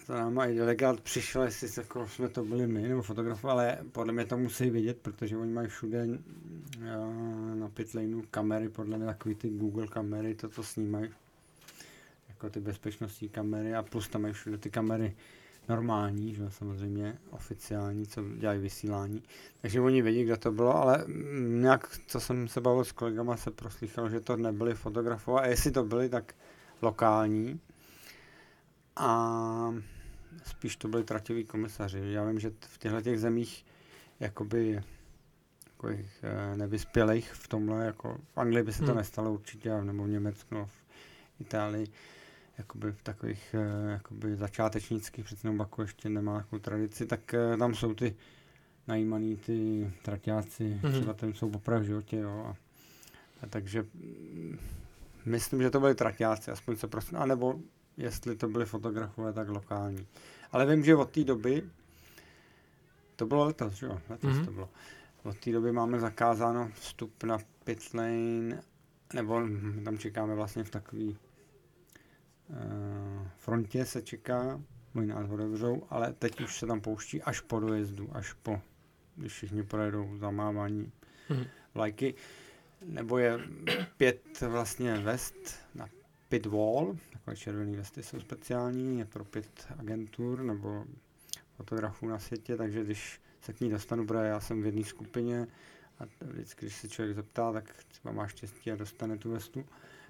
za 0.06 0.14
náma 0.14 0.46
i 0.46 0.54
delegát 0.54 1.00
přišel, 1.00 1.42
jestli 1.42 1.68
jako 1.76 2.08
jsme 2.08 2.28
to 2.28 2.44
byli 2.44 2.66
my 2.66 2.88
nebo 2.88 3.02
fotografové, 3.02 3.52
ale 3.52 3.78
podle 3.92 4.12
mě 4.12 4.24
to 4.24 4.38
musí 4.38 4.70
vidět, 4.70 4.98
protože 5.02 5.36
oni 5.36 5.52
mají 5.52 5.68
všude 5.68 6.06
na 7.54 7.68
pitlaneu 7.68 8.22
kamery, 8.30 8.68
podle 8.68 8.96
mě 8.96 9.06
takový 9.06 9.34
ty 9.34 9.48
Google 9.48 9.86
kamery, 9.86 10.34
to 10.34 10.48
to 10.48 10.62
snímají, 10.62 11.10
jako 12.28 12.50
ty 12.50 12.60
bezpečnostní 12.60 13.28
kamery 13.28 13.74
a 13.74 13.82
plus 13.82 14.08
tam 14.08 14.22
mají 14.22 14.34
všude 14.34 14.58
ty 14.58 14.70
kamery 14.70 15.16
normální, 15.68 16.34
že 16.34 16.50
samozřejmě 16.50 17.18
oficiální, 17.30 18.06
co 18.06 18.22
dělají 18.36 18.60
vysílání. 18.60 19.22
Takže 19.62 19.80
oni 19.80 20.02
vědí, 20.02 20.24
kde 20.24 20.36
to 20.36 20.52
bylo, 20.52 20.76
ale 20.76 21.04
nějak, 21.38 21.98
co 22.06 22.20
jsem 22.20 22.48
se 22.48 22.60
bavil 22.60 22.84
s 22.84 22.92
kolegama, 22.92 23.36
se 23.36 23.50
proslychal, 23.50 24.10
že 24.10 24.20
to 24.20 24.36
nebyli 24.36 24.74
fotografové 24.74 25.40
a 25.40 25.46
jestli 25.46 25.70
to 25.70 25.84
byli, 25.84 26.08
tak 26.08 26.34
lokální. 26.82 27.60
A 28.96 29.74
spíš 30.44 30.76
to 30.76 30.88
byli 30.88 31.04
trativí 31.04 31.44
komisaři. 31.44 32.00
Já 32.04 32.24
vím, 32.24 32.40
že 32.40 32.50
v 32.60 32.78
těchto 32.78 33.00
těch 33.00 33.20
zemích 33.20 33.64
jakoby 34.20 34.82
takových 35.76 36.24
eh, 36.24 36.56
nevyspělých 36.56 37.32
v 37.32 37.48
tomhle, 37.48 37.86
jako 37.86 38.18
v 38.34 38.38
Anglii 38.38 38.62
by 38.62 38.72
se 38.72 38.80
to 38.80 38.86
hmm. 38.86 38.96
nestalo 38.96 39.32
určitě, 39.32 39.82
nebo 39.82 40.04
v 40.04 40.08
Německu, 40.08 40.54
no, 40.54 40.66
v 40.66 40.72
Itálii, 41.40 41.86
jakoby 42.58 42.92
v 42.92 43.02
takových 43.02 43.54
eh, 43.54 43.90
jakoby 43.90 44.36
začátečnických, 44.36 45.24
přece 45.24 45.50
Baku 45.50 45.82
ještě 45.82 46.08
nemá 46.08 46.38
takovou 46.38 46.60
tradici, 46.60 47.06
tak 47.06 47.34
eh, 47.34 47.56
tam 47.56 47.74
jsou 47.74 47.94
ty 47.94 48.16
najímaný 48.88 49.36
ty 49.36 49.90
traťáci, 50.02 50.80
hmm. 50.82 50.92
třeba 50.92 51.14
tam 51.14 51.34
jsou 51.34 51.50
poprav 51.50 51.82
v 51.82 51.84
životě, 51.84 52.16
jo. 52.16 52.44
A, 52.46 52.56
a 53.42 53.46
takže 53.46 53.82
mm, 53.94 54.58
myslím, 55.24 55.62
že 55.62 55.70
to 55.70 55.80
byly 55.80 55.94
traťáci, 55.94 56.50
aspoň 56.50 56.76
se 56.76 56.86
prostě, 56.86 57.16
anebo 57.16 57.60
jestli 57.96 58.36
to 58.36 58.48
byly 58.48 58.64
fotografové, 58.66 59.32
tak 59.32 59.48
lokální. 59.48 60.06
Ale 60.52 60.66
vím, 60.66 60.84
že 60.84 60.96
od 60.96 61.10
té 61.10 61.24
doby, 61.24 61.62
to 63.16 63.26
bylo 63.26 63.44
letos, 63.44 63.72
že 63.72 63.86
jo, 63.86 64.00
letos 64.08 64.30
mm-hmm. 64.30 64.44
to 64.44 64.52
bylo, 64.52 64.68
od 65.22 65.36
té 65.36 65.52
doby 65.52 65.72
máme 65.72 66.00
zakázáno 66.00 66.70
vstup 66.74 67.22
na 67.24 67.38
pit 67.64 67.94
lane, 67.94 68.62
nebo 69.14 69.42
tam 69.84 69.98
čekáme 69.98 70.34
vlastně 70.34 70.64
v 70.64 70.70
takový 70.70 71.18
uh, 72.48 73.26
frontě 73.36 73.84
se 73.84 74.02
čeká, 74.02 74.60
můj 74.94 75.06
nás 75.06 75.30
otevřou, 75.30 75.86
ale 75.90 76.12
teď 76.12 76.40
už 76.40 76.58
se 76.58 76.66
tam 76.66 76.80
pouští 76.80 77.22
až 77.22 77.40
po 77.40 77.60
dojezdu, 77.60 78.08
až 78.12 78.32
po, 78.32 78.60
když 79.16 79.32
všichni 79.32 79.62
projedou 79.62 80.16
zamávání 80.16 80.92
mm-hmm. 81.28 81.46
vlajky, 81.74 82.14
nebo 82.84 83.18
je 83.18 83.40
pět 83.96 84.40
vlastně 84.40 84.94
vest 84.94 85.34
na 85.74 85.88
pit 86.28 86.46
wall, 86.46 86.96
takové 87.12 87.36
červené 87.36 87.76
vesty 87.76 88.02
jsou 88.02 88.20
speciální, 88.20 88.98
je 88.98 89.04
pro 89.04 89.24
pět 89.24 89.66
agentur 89.78 90.42
nebo 90.42 90.84
fotografů 91.56 92.08
na 92.08 92.18
světě, 92.18 92.56
takže 92.56 92.84
když 92.84 93.20
se 93.40 93.52
k 93.52 93.60
ní 93.60 93.70
dostanu, 93.70 94.06
protože 94.06 94.24
já 94.24 94.40
jsem 94.40 94.62
v 94.62 94.66
jedné 94.66 94.84
skupině 94.84 95.46
a 95.98 96.04
vždycky, 96.20 96.66
když 96.66 96.76
se 96.76 96.88
člověk 96.88 97.16
zeptá, 97.16 97.52
tak 97.52 97.84
třeba 97.88 98.14
má 98.14 98.26
štěstí 98.26 98.72
a 98.72 98.76
dostane 98.76 99.18
tu 99.18 99.30
vestu. 99.30 99.64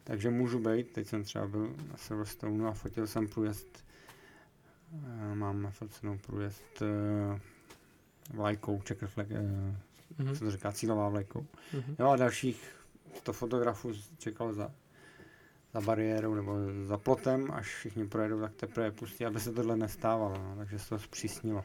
Takže 0.05 0.31
můžu 0.31 0.59
být, 0.59 0.93
teď 0.93 1.07
jsem 1.07 1.25
třeba 1.25 1.47
byl 1.47 1.75
na 1.91 1.97
Silverstone 1.97 2.69
a 2.69 2.73
fotil 2.73 3.07
jsem 3.07 3.29
průjezd, 3.29 3.85
eh, 4.93 5.35
mám 5.35 5.63
nafocenou 5.63 6.19
průjezd 6.19 6.83
uh, 6.83 7.39
vlajkou, 8.35 8.81
checker 8.89 9.09
flag, 9.09 9.27
uh, 9.31 9.37
mm-hmm. 9.37 10.33
se 10.33 10.45
to 10.45 10.51
říká, 10.51 10.73
cílová 10.73 11.09
vlajkou. 11.09 11.47
Mm-hmm. 11.75 11.97
Jo 11.99 12.09
a 12.09 12.17
dalších 12.17 12.77
100 13.15 13.33
fotografů 13.33 13.93
čekal 14.19 14.53
za 14.53 14.71
za 15.75 15.81
bariérou 15.81 16.35
nebo 16.35 16.57
za 16.85 16.99
plotem, 16.99 17.51
až 17.53 17.67
všichni 17.67 18.09
projedou, 18.09 18.41
tak 18.41 18.55
teprve 18.55 18.91
pustí, 18.91 19.27
aby 19.27 19.41
se 19.41 19.53
tohle 19.53 19.77
nestávalo, 19.77 20.39
no, 20.39 20.57
takže 20.57 20.79
se 20.79 20.89
to 20.89 20.99
zpřísnilo. 20.99 21.65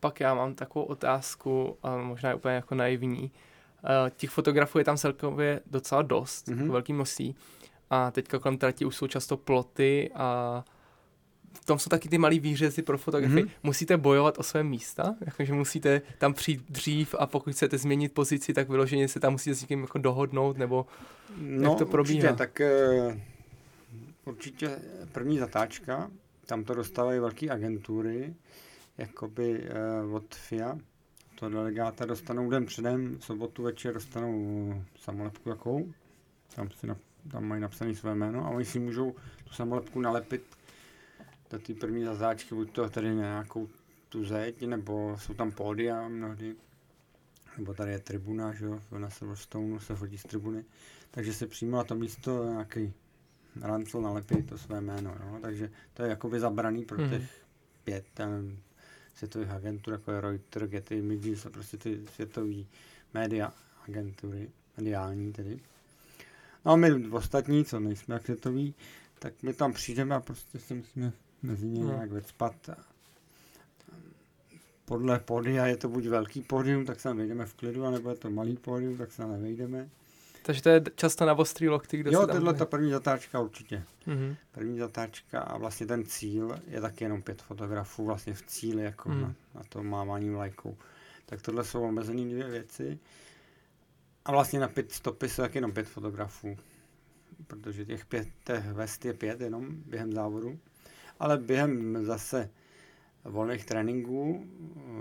Pak 0.00 0.20
já 0.20 0.34
mám 0.34 0.54
takovou 0.54 0.84
otázku, 0.84 1.76
a 1.82 1.96
možná 1.96 2.28
je 2.28 2.34
úplně 2.34 2.54
jako 2.54 2.74
naivní. 2.74 3.22
Uh, 3.22 4.10
těch 4.16 4.30
fotografů 4.30 4.78
je 4.78 4.84
tam 4.84 4.96
celkově 4.96 5.60
docela 5.66 6.02
dost, 6.02 6.48
mm-hmm. 6.48 6.70
velký 6.70 6.92
množství. 6.92 7.36
A 7.90 8.10
teďka 8.10 8.38
kolem 8.38 8.58
trati 8.58 8.84
už 8.84 8.96
jsou 8.96 9.06
často 9.06 9.36
ploty 9.36 10.10
a 10.14 10.64
tom 11.64 11.78
jsou 11.78 11.88
taky 11.88 12.08
ty 12.08 12.18
malý 12.18 12.40
výřezy 12.40 12.82
pro 12.82 12.98
fotografii. 12.98 13.44
Mm-hmm. 13.44 13.50
Musíte 13.62 13.96
bojovat 13.96 14.38
o 14.38 14.42
své 14.42 14.64
místa, 14.64 15.14
jakože 15.20 15.52
musíte 15.52 16.02
tam 16.18 16.34
přijít 16.34 16.64
dřív 16.68 17.14
a 17.18 17.26
pokud 17.26 17.52
chcete 17.52 17.78
změnit 17.78 18.12
pozici, 18.12 18.54
tak 18.54 18.68
vyloženě 18.68 19.08
se 19.08 19.20
tam 19.20 19.32
musíte 19.32 19.54
s 19.54 19.60
někým 19.60 19.80
jako 19.80 19.98
dohodnout, 19.98 20.58
nebo 20.58 20.86
no, 21.36 21.70
jak 21.70 21.78
to 21.78 21.86
probíhá? 21.86 22.30
Určitě, 22.30 22.38
tak 22.38 22.60
uh, 23.06 23.18
určitě 24.24 24.78
první 25.12 25.38
zatáčka, 25.38 26.10
tam 26.46 26.64
to 26.64 26.74
dostávají 26.74 27.20
velké 27.20 27.50
agentury, 27.50 28.34
jakoby 28.98 29.68
uh, 30.04 30.14
od 30.14 30.34
FIA, 30.34 30.78
to 31.34 31.48
delegáta 31.48 32.06
dostanou 32.06 32.50
den 32.50 32.66
předem, 32.66 33.18
v 33.18 33.24
sobotu 33.24 33.62
večer 33.62 33.94
dostanou 33.94 34.74
samolepku 35.00 35.48
jakou, 35.48 35.92
tam, 36.54 36.70
si 36.70 36.86
na, 36.86 36.96
tam 37.30 37.44
mají 37.44 37.60
napsané 37.60 37.94
své 37.94 38.14
jméno 38.14 38.46
a 38.46 38.48
oni 38.48 38.64
si 38.64 38.78
můžou 38.78 39.14
tu 39.44 39.54
samolepku 39.54 40.00
nalepit 40.00 40.57
do 41.50 41.58
té 41.58 41.74
první 41.74 42.04
zazáčky, 42.04 42.54
buď 42.54 42.72
to 42.72 42.90
tady 42.90 43.14
nějakou 43.14 43.68
tu 44.08 44.24
zeď, 44.24 44.66
nebo 44.66 45.16
jsou 45.18 45.34
tam 45.34 45.52
pódia 45.52 46.08
mnohdy, 46.08 46.56
nebo 47.58 47.74
tady 47.74 47.92
je 47.92 47.98
tribuna, 47.98 48.54
že 48.54 48.64
jo, 48.64 48.80
na 48.98 49.10
Silverstone 49.10 49.80
se 49.80 49.96
chodí 49.96 50.18
z 50.18 50.22
tribuny, 50.22 50.64
takže 51.10 51.34
se 51.34 51.46
přímo 51.46 51.76
na 51.76 51.84
to 51.84 51.94
místo 51.94 52.44
nějaký 52.44 52.92
Rancel 53.60 54.00
nalepí 54.00 54.42
to 54.42 54.58
své 54.58 54.80
jméno. 54.80 55.10
Jo? 55.10 55.38
Takže 55.42 55.70
to 55.94 56.02
je 56.02 56.08
jakoby 56.08 56.40
zabraný 56.40 56.84
pro 56.84 56.98
Mhm. 56.98 57.10
těch 57.10 57.30
pět 57.84 58.04
tam 58.14 58.56
světových 59.14 59.50
agentur, 59.50 59.92
jako 59.92 60.12
je 60.12 60.20
Reuters, 60.20 60.70
Getty 60.70 60.98
Images 60.98 61.46
a 61.46 61.50
prostě 61.50 61.76
ty 61.76 62.00
světové 62.14 62.54
média 63.14 63.52
agentury, 63.88 64.50
mediální 64.76 65.32
tedy. 65.32 65.60
No 66.64 66.72
a 66.72 66.76
my 66.76 67.08
ostatní, 67.08 67.64
co 67.64 67.80
nejsme 67.80 68.20
světoví, 68.20 68.74
tak 69.18 69.42
my 69.42 69.54
tam 69.54 69.72
přijdeme 69.72 70.14
a 70.14 70.20
prostě 70.20 70.58
se 70.58 70.74
musíme 70.74 71.12
mezi 71.42 71.66
ně 71.66 71.80
No. 71.84 71.86
nějak 71.90 72.10
vecpat. 72.10 72.70
Podle 74.84 75.18
pódia 75.18 75.66
je 75.66 75.76
to 75.76 75.88
buď 75.88 76.06
velký 76.06 76.40
pódium, 76.42 76.84
tak 76.86 77.00
se 77.00 77.08
tam 77.08 77.16
vejdeme 77.16 77.46
v 77.46 77.54
klidu, 77.54 77.84
anebo 77.86 78.10
je 78.10 78.16
to 78.16 78.30
malý 78.30 78.56
pódium, 78.56 78.96
tak 78.98 79.12
se 79.12 79.16
tam 79.16 79.32
nevejdeme. 79.32 79.88
Takže 80.42 80.62
to 80.62 80.68
je 80.68 80.82
často 80.94 81.26
na 81.26 81.34
ostrý 81.34 81.68
lokty, 81.68 81.96
kdo 81.96 82.10
jo, 82.10 82.20
se 82.20 82.26
tam 82.26 82.36
tahle 82.36 82.52
jde. 82.52 82.58
ta 82.58 82.64
první 82.66 82.90
zatáčka 82.90 83.40
určitě. 83.40 83.82
Mhm. 84.06 84.36
První 84.52 84.78
zatáčka 84.78 85.40
a 85.40 85.58
vlastně 85.58 85.86
ten 85.86 86.04
cíl 86.06 86.60
je 86.66 86.80
taky 86.80 87.04
jenom 87.04 87.22
pět 87.22 87.42
fotografů 87.42 88.04
vlastně 88.04 88.34
v 88.34 88.42
cíli, 88.42 88.82
jako 88.82 89.08
Hmm. 89.08 89.20
na, 89.22 89.34
na 89.54 89.62
to 89.68 89.82
máváním 89.82 90.34
lajkou. 90.34 90.76
Tak 91.26 91.42
tohle 91.42 91.64
jsou 91.64 91.82
omezené 91.82 92.22
dvě 92.30 92.48
věci. 92.48 92.98
A 94.24 94.32
vlastně 94.32 94.60
na 94.60 94.68
pět 94.68 94.92
stopy 94.92 95.28
jsou 95.28 95.42
taky 95.42 95.58
jenom 95.58 95.72
pět 95.72 95.88
fotografů. 95.88 96.56
Protože 97.46 97.84
těch 97.84 98.06
pět, 98.06 98.28
těch 98.44 98.66
vest 98.72 99.04
je 99.04 99.14
pět 99.14 99.40
jenom 99.40 99.66
během 99.86 100.12
závodu. 100.12 100.58
Ale 101.18 101.38
během 101.38 102.04
zase 102.04 102.50
volných 103.24 103.64
tréninků, 103.66 104.46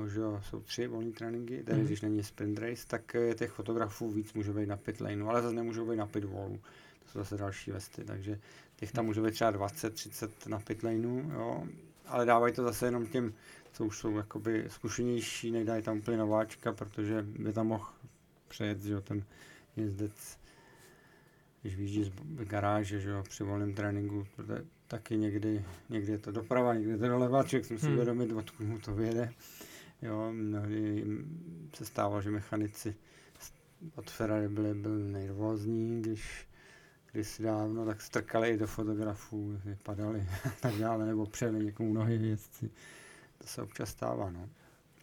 že 0.07 0.19
jo, 0.19 0.41
jsou 0.49 0.59
tři 0.61 0.87
volné 0.87 1.11
tréninky, 1.11 1.63
tedy 1.63 1.77
Mhm. 1.77 1.87
když 1.87 2.01
není 2.01 2.23
sprint 2.23 2.59
race, 2.59 2.87
tak 2.87 3.15
eh, 3.15 3.35
těch 3.35 3.51
fotografů 3.51 4.11
víc 4.11 4.33
může 4.33 4.53
být 4.53 4.65
na 4.69 4.77
pit 4.77 5.01
laneu, 5.01 5.27
ale 5.27 5.41
zase 5.41 5.55
nemůžou 5.55 5.89
být 5.89 5.97
na 5.97 6.05
pit 6.05 6.23
wallu. 6.23 6.59
To 7.03 7.11
jsou 7.11 7.19
zase 7.19 7.37
další 7.37 7.71
vesty, 7.71 8.03
takže 8.03 8.39
těch 8.75 8.91
tam 8.91 9.05
může 9.05 9.21
být 9.21 9.31
třeba 9.31 9.51
20, 9.51 9.93
30 9.93 10.47
na 10.47 10.59
pit 10.59 10.83
laneu, 10.83 11.31
jo, 11.33 11.63
ale 12.05 12.25
dávají 12.25 12.53
to 12.53 12.63
zase 12.63 12.85
jenom 12.87 13.07
těm, 13.07 13.33
co 13.73 13.85
už 13.85 13.97
jsou 13.97 14.17
jakoby 14.17 14.65
zkušenější, 14.67 15.51
nedají 15.51 15.83
tam 15.83 15.97
úplně 15.97 16.17
nováčka, 16.17 16.73
protože 16.73 17.21
by 17.21 17.53
tam 17.53 17.67
mohl 17.67 17.85
přejet, 18.47 18.79
že 18.83 18.93
jo, 18.93 19.01
ten 19.01 19.23
jezdec, 19.75 20.37
když 21.61 21.75
vyjíždí 21.75 22.03
z 22.03 22.11
garáže, 22.43 22.99
že 22.99 23.09
jo, 23.09 23.23
při 23.23 23.43
volném 23.43 23.73
tréninku, 23.73 24.27
protože 24.35 24.65
taky 24.87 25.17
někdy, 25.17 25.65
někdy 25.89 26.11
je 26.11 26.17
to 26.17 26.31
doprava, 26.31 26.73
někdy 26.73 26.91
je 26.91 26.97
to 26.97 27.07
doleva, 27.07 27.43
člověk 27.43 27.65
si 27.65 27.73
musí 27.73 27.85
Hmm. 27.85 27.95
uvědomit, 27.95 28.31
odkud 28.31 28.63
mu 28.67 28.79
to 28.79 28.93
vyjede. 28.93 29.33
Jo, 30.01 30.31
mnohdy 30.31 31.05
se 31.73 31.85
stávalo, 31.85 32.21
že 32.21 32.31
mechanici 32.31 32.95
od 33.95 34.09
Ferrari 34.11 34.47
byli, 34.49 34.73
byli 34.73 35.11
nervózní, 35.11 36.01
když 36.01 36.47
kdysi 37.11 37.43
dávno, 37.43 37.85
tak 37.85 38.01
strkali 38.01 38.49
i 38.49 38.57
do 38.57 38.67
fotografů, 38.67 39.59
vypadali 39.65 40.27
a 40.45 40.49
tak 40.61 40.73
dále, 40.75 41.05
nebo 41.05 41.25
přeli 41.25 41.65
někomu 41.65 41.93
nohy 41.93 42.15
jezdci. 42.15 42.69
To 43.37 43.47
se 43.47 43.61
občas 43.61 43.89
stává, 43.89 44.29
no. 44.31 44.49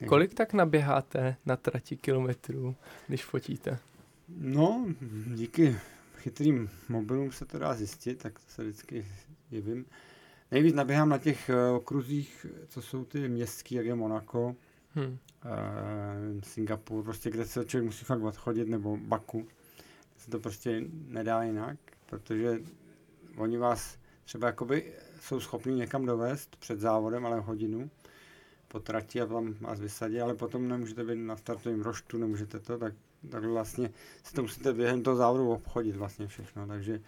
Kolik 0.08 0.34
tak 0.34 0.52
naběháte 0.52 1.36
na 1.46 1.56
trati 1.56 1.96
kilometrů, 1.96 2.76
když 3.06 3.24
fotíte? 3.24 3.78
No, 4.28 4.86
díky 5.34 5.76
chytrým 6.16 6.70
mobilům 6.88 7.32
se 7.32 7.44
to 7.44 7.58
dá 7.58 7.74
zjistit, 7.74 8.18
tak 8.18 8.38
to 8.38 8.44
se 8.48 8.62
vždycky 8.62 9.06
divím. 9.54 9.86
Nejvíc 10.50 10.74
naběhám 10.74 11.08
na 11.08 11.18
těch 11.18 11.50
eh, 11.50 11.70
okruzích, 11.70 12.46
co 12.68 12.82
jsou 12.82 13.04
ty 13.04 13.28
městský, 13.28 13.74
jak 13.74 13.86
je 13.86 13.94
Monako, 13.94 14.56
Hm. 14.96 15.18
uh, 15.44 16.40
Singapur, 16.42 17.04
prostě 17.04 17.30
kde 17.30 17.46
se 17.46 17.64
člověk 17.64 17.86
musí 17.86 18.04
fakt 18.04 18.22
odchodit, 18.22 18.68
nebo 18.68 18.96
Baku. 18.96 19.46
Se 20.16 20.30
to 20.30 20.38
prostě 20.38 20.84
nedá 21.08 21.42
jinak, 21.42 21.78
protože 22.06 22.60
oni 23.36 23.58
vás 23.58 23.98
třeba 24.24 24.46
jakoby 24.46 24.92
jsou 25.20 25.40
schopni 25.40 25.74
někam 25.74 26.06
dovést 26.06 26.56
před 26.56 26.80
závodem, 26.80 27.26
ale 27.26 27.40
hodinu 27.40 27.90
po 28.68 28.80
trati 28.80 29.20
a 29.20 29.26
tam 29.26 29.54
vás 29.60 29.80
vysadí, 29.80 30.20
ale 30.20 30.34
potom 30.34 30.68
nemůžete 30.68 31.04
být 31.04 31.16
na 31.16 31.36
startovém 31.36 31.82
roštu, 31.82 32.18
nemůžete 32.18 32.60
to, 32.60 32.78
tak, 32.78 32.94
tak 33.30 33.44
vlastně 33.44 33.90
si 34.22 34.34
to 34.34 34.42
musíte 34.42 34.72
během 34.72 35.02
toho 35.02 35.16
závodu 35.16 35.50
obchodit 35.50 35.96
vlastně 35.96 36.26
všechno, 36.26 36.66
takže 36.66 37.00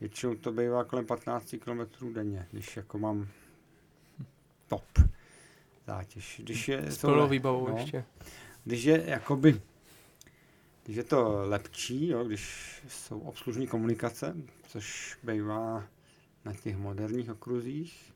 většinou 0.00 0.34
to 0.34 0.52
bývá 0.52 0.84
kolem 0.84 1.06
15 1.06 1.54
km 1.64 2.12
denně, 2.12 2.46
když 2.50 2.76
jako 2.76 2.98
mám 2.98 3.28
top 4.66 4.98
zátěž. 5.86 6.40
Když 6.44 6.68
je, 6.68 6.90
S 6.90 6.98
plnou 6.98 7.28
výbavou 7.28 7.68
no, 7.68 7.76
ještě. 7.76 8.04
když 8.64 8.84
je 8.84 9.04
jakoby, 9.06 9.60
když 10.84 10.96
je 10.96 11.04
to 11.04 11.42
lepší, 11.44 12.08
jo, 12.08 12.24
když 12.24 12.72
jsou 12.88 13.20
obslužní 13.20 13.66
komunikace, 13.66 14.36
což 14.68 15.18
bývá 15.22 15.84
na 16.44 16.54
těch 16.54 16.76
moderních 16.76 17.30
okruzích, 17.30 18.14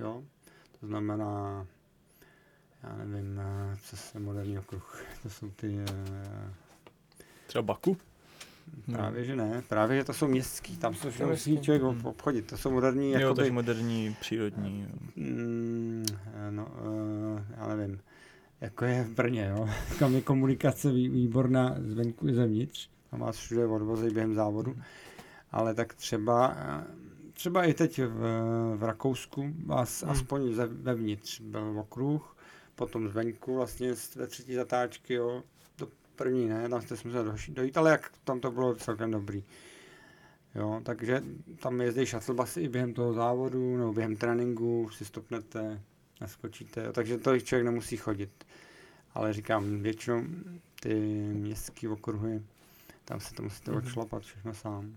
jo, 0.00 0.24
to 0.80 0.86
znamená, 0.86 1.66
já 2.82 2.96
nevím, 2.96 3.40
eh, 3.40 3.76
co 3.76 3.96
je 4.14 4.20
moderní 4.20 4.58
okruh, 4.58 5.04
to 5.22 5.30
jsou 5.30 5.50
ty, 5.50 5.78
eh, 5.78 6.54
Třeba 7.46 7.62
Baku? 7.62 7.96
Právě 8.92 9.24
že 9.24 9.36
ne, 9.36 9.62
právě 9.68 9.98
že 9.98 10.04
to 10.04 10.12
jsou 10.12 10.26
městský, 10.28 10.76
tam 10.76 10.94
se 10.94 11.02
To 11.02 11.10
všechno 11.10 11.28
musí 11.30 11.50
městský. 11.50 11.64
člověk 11.64 11.82
Hmm. 11.82 12.06
obchodit, 12.06 12.46
to 12.46 12.56
jsou 12.56 12.70
moderní, 12.70 13.12
Jo, 13.12 13.18
jakoby, 13.20 13.50
moderní, 13.50 14.16
přírodní. 14.20 14.80
jo. 14.80 14.96
Mm, 15.16 16.04
eh, 16.34 16.50
no, 16.50 16.66
uh, 16.66 17.40
já 17.56 17.76
nevím, 17.76 18.00
jako 18.60 18.84
je 18.84 19.04
v 19.04 19.10
Brně, 19.10 19.52
jo. 19.56 19.68
Tam 19.98 20.14
je 20.14 20.20
komunikace 20.20 20.90
vý, 20.92 21.08
výborná 21.08 21.76
zvenku 21.78 22.28
i 22.28 22.34
zevnitř. 22.34 22.88
Tam 23.10 23.20
vás 23.20 23.36
všude 23.36 23.66
odvozí 23.66 24.10
během 24.10 24.34
závodu. 24.34 24.76
Ale 25.52 25.74
tak 25.74 25.94
třeba, 25.94 26.54
eh, 26.58 26.84
třeba 27.32 27.64
i 27.64 27.74
teď 27.74 27.98
v, 28.02 28.20
v 28.76 28.82
Rakousku 28.82 29.52
vás 29.66 30.02
Hmm. 30.02 30.10
aspoň 30.12 30.54
ze, 30.54 30.66
vevnitř 30.66 31.40
byl 31.40 31.78
okruh, 31.80 32.36
potom 32.74 33.08
zvenku 33.08 33.54
vlastně 33.54 33.94
z- 33.96 34.14
ve 34.16 34.26
třetí 34.26 34.54
zatáčky, 34.54 35.14
jo. 35.14 35.42
První 36.16 36.48
ne, 36.48 36.68
tam 36.68 36.82
jste 36.82 36.94
doš- 37.22 37.50
dojít, 37.50 37.76
ale 37.76 37.90
jak 37.90 38.10
tam 38.24 38.40
to 38.40 38.50
bylo 38.50 38.74
celkem 38.74 39.10
dobrý. 39.10 39.44
Jo, 40.54 40.80
takže 40.84 41.22
tam 41.60 41.80
jezdí 41.80 42.04
shuttle 42.04 42.34
busy 42.34 42.60
i 42.60 42.68
během 42.68 42.94
toho 42.94 43.12
závodu 43.12 43.76
nebo 43.76 43.92
během 43.92 44.16
tréninku, 44.16 44.88
si 44.92 45.04
stopnete, 45.04 45.80
naskočíte, 46.20 46.84
jo, 46.84 46.92
takže 46.92 47.18
to 47.18 47.40
člověk 47.40 47.64
nemusí 47.64 47.96
chodit. 47.96 48.30
Ale 49.14 49.32
říkám, 49.32 49.82
většinou 49.82 50.24
ty 50.80 50.94
městské 51.32 51.88
okruhy, 51.88 52.42
tam 53.04 53.20
se 53.20 53.34
to 53.34 53.42
musíte 53.42 53.70
Mhm. 53.70 53.78
odšlapat 53.78 54.22
všechno 54.22 54.54
sám. 54.54 54.96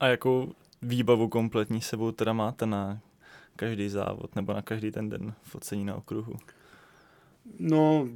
A 0.00 0.06
jakou 0.06 0.52
výbavu 0.82 1.28
kompletní 1.28 1.80
sebou 1.80 2.12
teda 2.12 2.32
máte 2.32 2.66
na 2.66 3.00
každý 3.56 3.88
závod 3.88 4.36
nebo 4.36 4.52
na 4.52 4.62
každý 4.62 4.90
ten 4.90 5.08
den 5.08 5.34
focení 5.42 5.84
na 5.84 5.94
okruhu? 5.96 6.32
No, 7.58 8.08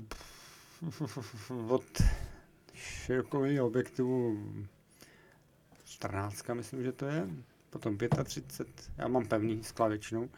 od 1.69 2.03
širokového 2.75 3.67
objektivu 3.67 4.39
14, 5.85 6.49
myslím, 6.55 6.83
že 6.83 6.93
to 6.93 7.07
je, 7.07 7.29
potom 7.71 7.99
35, 8.25 8.91
já 8.99 9.09
mám 9.09 9.27
pevný 9.27 9.65
skla 9.65 9.89
většinou, 9.89 10.29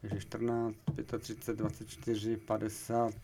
takže 0.00 0.20
14, 0.20 0.76
35, 1.18 1.56
24, 1.56 2.36
50, 2.36 3.14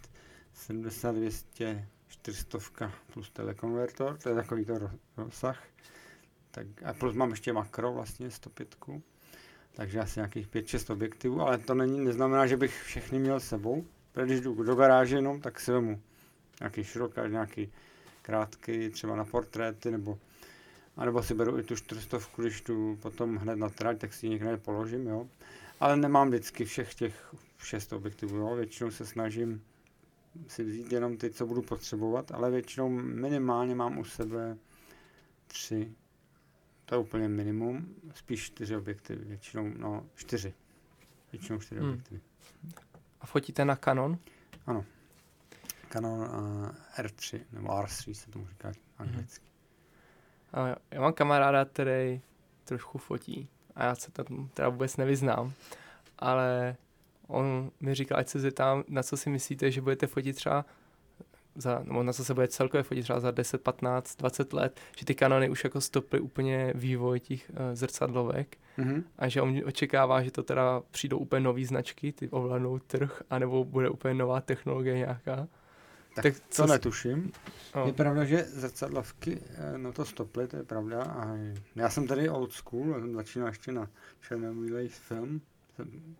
70, 0.54 1.12
200, 1.12 1.88
400 2.08 2.92
plus 3.12 3.30
telekonvertor, 3.30 4.18
to 4.18 4.28
je 4.28 4.34
takový 4.34 4.64
to 4.64 4.74
ro- 4.74 4.98
rozsah. 5.16 5.64
Tak, 6.50 6.66
a 6.84 6.92
plus 6.92 7.14
mám 7.14 7.30
ještě 7.30 7.52
makro 7.52 7.92
vlastně 7.92 8.30
105, 8.30 8.76
takže 9.74 10.00
asi 10.00 10.18
nějakých 10.18 10.48
5-6 10.48 10.92
objektivů, 10.92 11.40
ale 11.40 11.58
to 11.58 11.74
není, 11.74 12.04
neznamená, 12.04 12.46
že 12.46 12.56
bych 12.56 12.82
všechny 12.82 13.18
měl 13.18 13.40
s 13.40 13.48
sebou, 13.48 13.84
protože 14.12 14.26
když 14.26 14.40
jdu 14.40 14.62
do 14.62 14.74
garáže 14.74 15.16
jenom, 15.16 15.40
tak 15.40 15.60
si 15.60 15.72
vemu 15.72 16.00
nějaký 16.62 16.84
široká, 16.84 17.26
nějaký 17.26 17.72
krátký, 18.22 18.90
třeba 18.90 19.16
na 19.16 19.24
portréty, 19.24 19.90
nebo 19.90 20.18
a 20.96 21.04
nebo 21.04 21.22
si 21.22 21.34
beru 21.34 21.58
i 21.58 21.62
tu 21.62 21.76
400, 21.76 22.18
když 22.36 22.60
jdu 22.60 22.98
potom 23.02 23.36
hned 23.36 23.56
na 23.56 23.68
trať, 23.68 23.98
tak 23.98 24.12
si 24.12 24.26
ji 24.26 24.30
někde 24.30 24.56
položím, 24.56 25.06
jo. 25.06 25.28
Ale 25.80 25.96
nemám 25.96 26.28
vždycky 26.28 26.64
všech 26.64 26.94
těch 26.94 27.34
šest 27.58 27.92
objektivů, 27.92 28.36
jo. 28.36 28.54
Většinou 28.56 28.90
se 28.90 29.06
snažím 29.06 29.62
si 30.48 30.64
vzít 30.64 30.92
jenom 30.92 31.16
ty, 31.16 31.30
co 31.30 31.46
budu 31.46 31.62
potřebovat, 31.62 32.32
ale 32.32 32.50
většinou 32.50 32.88
minimálně 32.88 33.74
mám 33.74 33.98
u 33.98 34.04
sebe 34.04 34.56
tři, 35.46 35.92
to 36.84 36.94
je 36.94 36.98
úplně 36.98 37.28
minimum, 37.28 37.94
spíš 38.14 38.44
čtyři 38.44 38.76
objektivy, 38.76 39.24
většinou, 39.24 39.70
no 39.76 40.06
čtyři, 40.14 40.54
většinou 41.32 41.58
čtyři 41.58 41.80
Hmm. 41.80 41.90
objektivy. 41.90 42.20
A 43.20 43.26
fotíte 43.26 43.64
na 43.64 43.76
Canon? 43.76 44.18
Canon 45.92 46.20
uh, 46.20 46.68
R3, 46.98 47.40
nebo 47.52 47.68
R3 47.68 48.12
se 48.12 48.30
tomu 48.30 48.46
říká 48.46 48.72
anglicky. 48.98 49.46
A 50.52 50.66
já- 50.66 50.76
já 50.90 51.00
mám 51.00 51.12
kamaráda, 51.12 51.64
který 51.64 52.20
trošku 52.64 52.98
fotí 52.98 53.48
a 53.74 53.84
já 53.84 53.94
se 53.94 54.10
tam 54.10 54.48
teda 54.54 54.68
vůbec 54.68 54.96
nevyznám, 54.96 55.52
ale 56.18 56.76
on 57.26 57.70
mi 57.80 57.94
říkal, 57.94 58.18
ať 58.18 58.28
se 58.28 58.40
zeptám, 58.40 58.84
na 58.88 59.02
co 59.02 59.16
si 59.16 59.30
myslíte, 59.30 59.70
že 59.70 59.80
budete 59.80 60.06
fotit 60.06 60.36
třeba 60.36 60.64
za, 61.54 61.82
nebo 61.84 62.02
na 62.02 62.12
co 62.12 62.24
se 62.24 62.34
bude 62.34 62.48
celkově 62.48 62.82
fotit 62.82 63.04
třeba 63.04 63.20
za 63.20 63.30
10, 63.30 63.62
15, 63.62 64.16
20 64.16 64.52
let, 64.52 64.80
že 64.96 65.06
ty 65.06 65.14
kanony 65.14 65.50
už 65.50 65.64
jako 65.64 65.80
stoply 65.80 66.20
úplně 66.20 66.72
vývoj 66.74 67.20
těch 67.20 67.50
uh, 67.50 67.56
zrcadlovek 67.74 68.58
mm-hmm. 68.78 69.02
a 69.18 69.28
že 69.28 69.42
on 69.42 69.60
očekává, 69.64 70.22
že 70.22 70.30
to 70.30 70.42
teda 70.42 70.82
přijdou 70.90 71.18
úplně 71.18 71.40
nové 71.40 71.64
značky, 71.64 72.12
ty 72.12 72.28
ovládnou 72.28 72.78
trh, 72.78 73.22
anebo 73.30 73.64
bude 73.64 73.90
úplně 73.90 74.14
nová 74.14 74.40
technologie 74.40 74.96
nějaká. 74.96 75.48
Tak, 76.14 76.22
tak 76.22 76.34
to 76.56 76.66
netuším. 76.66 77.32
Oh. 77.74 77.86
Je 77.86 77.92
pravda, 77.92 78.24
že 78.24 78.44
zrcadlovky, 78.44 79.40
eh, 79.54 79.78
no 79.78 79.92
to 79.92 80.04
stoply, 80.04 80.48
to 80.48 80.56
je 80.56 80.62
pravda. 80.62 81.02
A 81.02 81.36
já 81.76 81.90
jsem 81.90 82.06
tady 82.06 82.28
old 82.28 82.52
school, 82.52 82.88
já 82.88 83.00
jsem 83.00 83.14
začínal 83.14 83.48
ještě 83.48 83.72
na 83.72 83.90
černobílej 84.20 84.88
film. 84.88 85.40
Jsem 85.76 86.16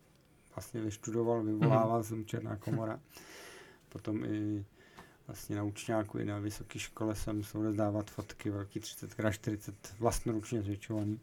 vlastně 0.55 0.81
vyštudoval, 0.81 1.43
vyvolával 1.43 1.99
mm. 1.99 2.05
jsem 2.05 2.25
Černá 2.25 2.57
komora. 2.57 3.01
Potom 3.89 4.25
i 4.25 4.65
vlastně 5.27 5.57
na 5.57 5.63
učňáku 5.63 6.19
i 6.19 6.25
na 6.25 6.39
vysoké 6.39 6.79
škole 6.79 7.15
jsem 7.15 7.37
musel 7.37 7.63
rozdávat 7.63 8.11
fotky 8.11 8.51
velký 8.51 8.81
30x40 8.81 9.73
vlastnoručně 9.99 10.63
zvětšovaný. 10.63 11.21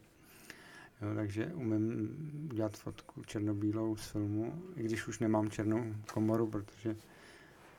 Jo, 1.02 1.14
takže 1.14 1.46
umím 1.46 2.08
dělat 2.52 2.76
fotku 2.76 3.24
černobílou 3.24 3.96
z 3.96 4.06
filmu, 4.06 4.62
i 4.76 4.82
když 4.82 5.08
už 5.08 5.18
nemám 5.18 5.50
černou 5.50 5.94
komoru, 6.12 6.46
protože 6.46 6.96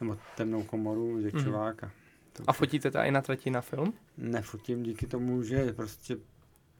nebo 0.01 0.17
temnou 0.37 0.63
komoru, 0.63 1.19
zvětšovák. 1.19 1.83
Mm. 1.83 1.89
A, 1.89 2.43
a 2.47 2.53
fotíte 2.53 2.91
to 2.91 2.97
i 2.97 3.11
na 3.11 3.21
trati 3.21 3.49
na 3.49 3.61
film? 3.61 3.93
Nefotím 4.17 4.83
díky 4.83 5.07
tomu, 5.07 5.43
že 5.43 5.73
prostě 5.73 6.17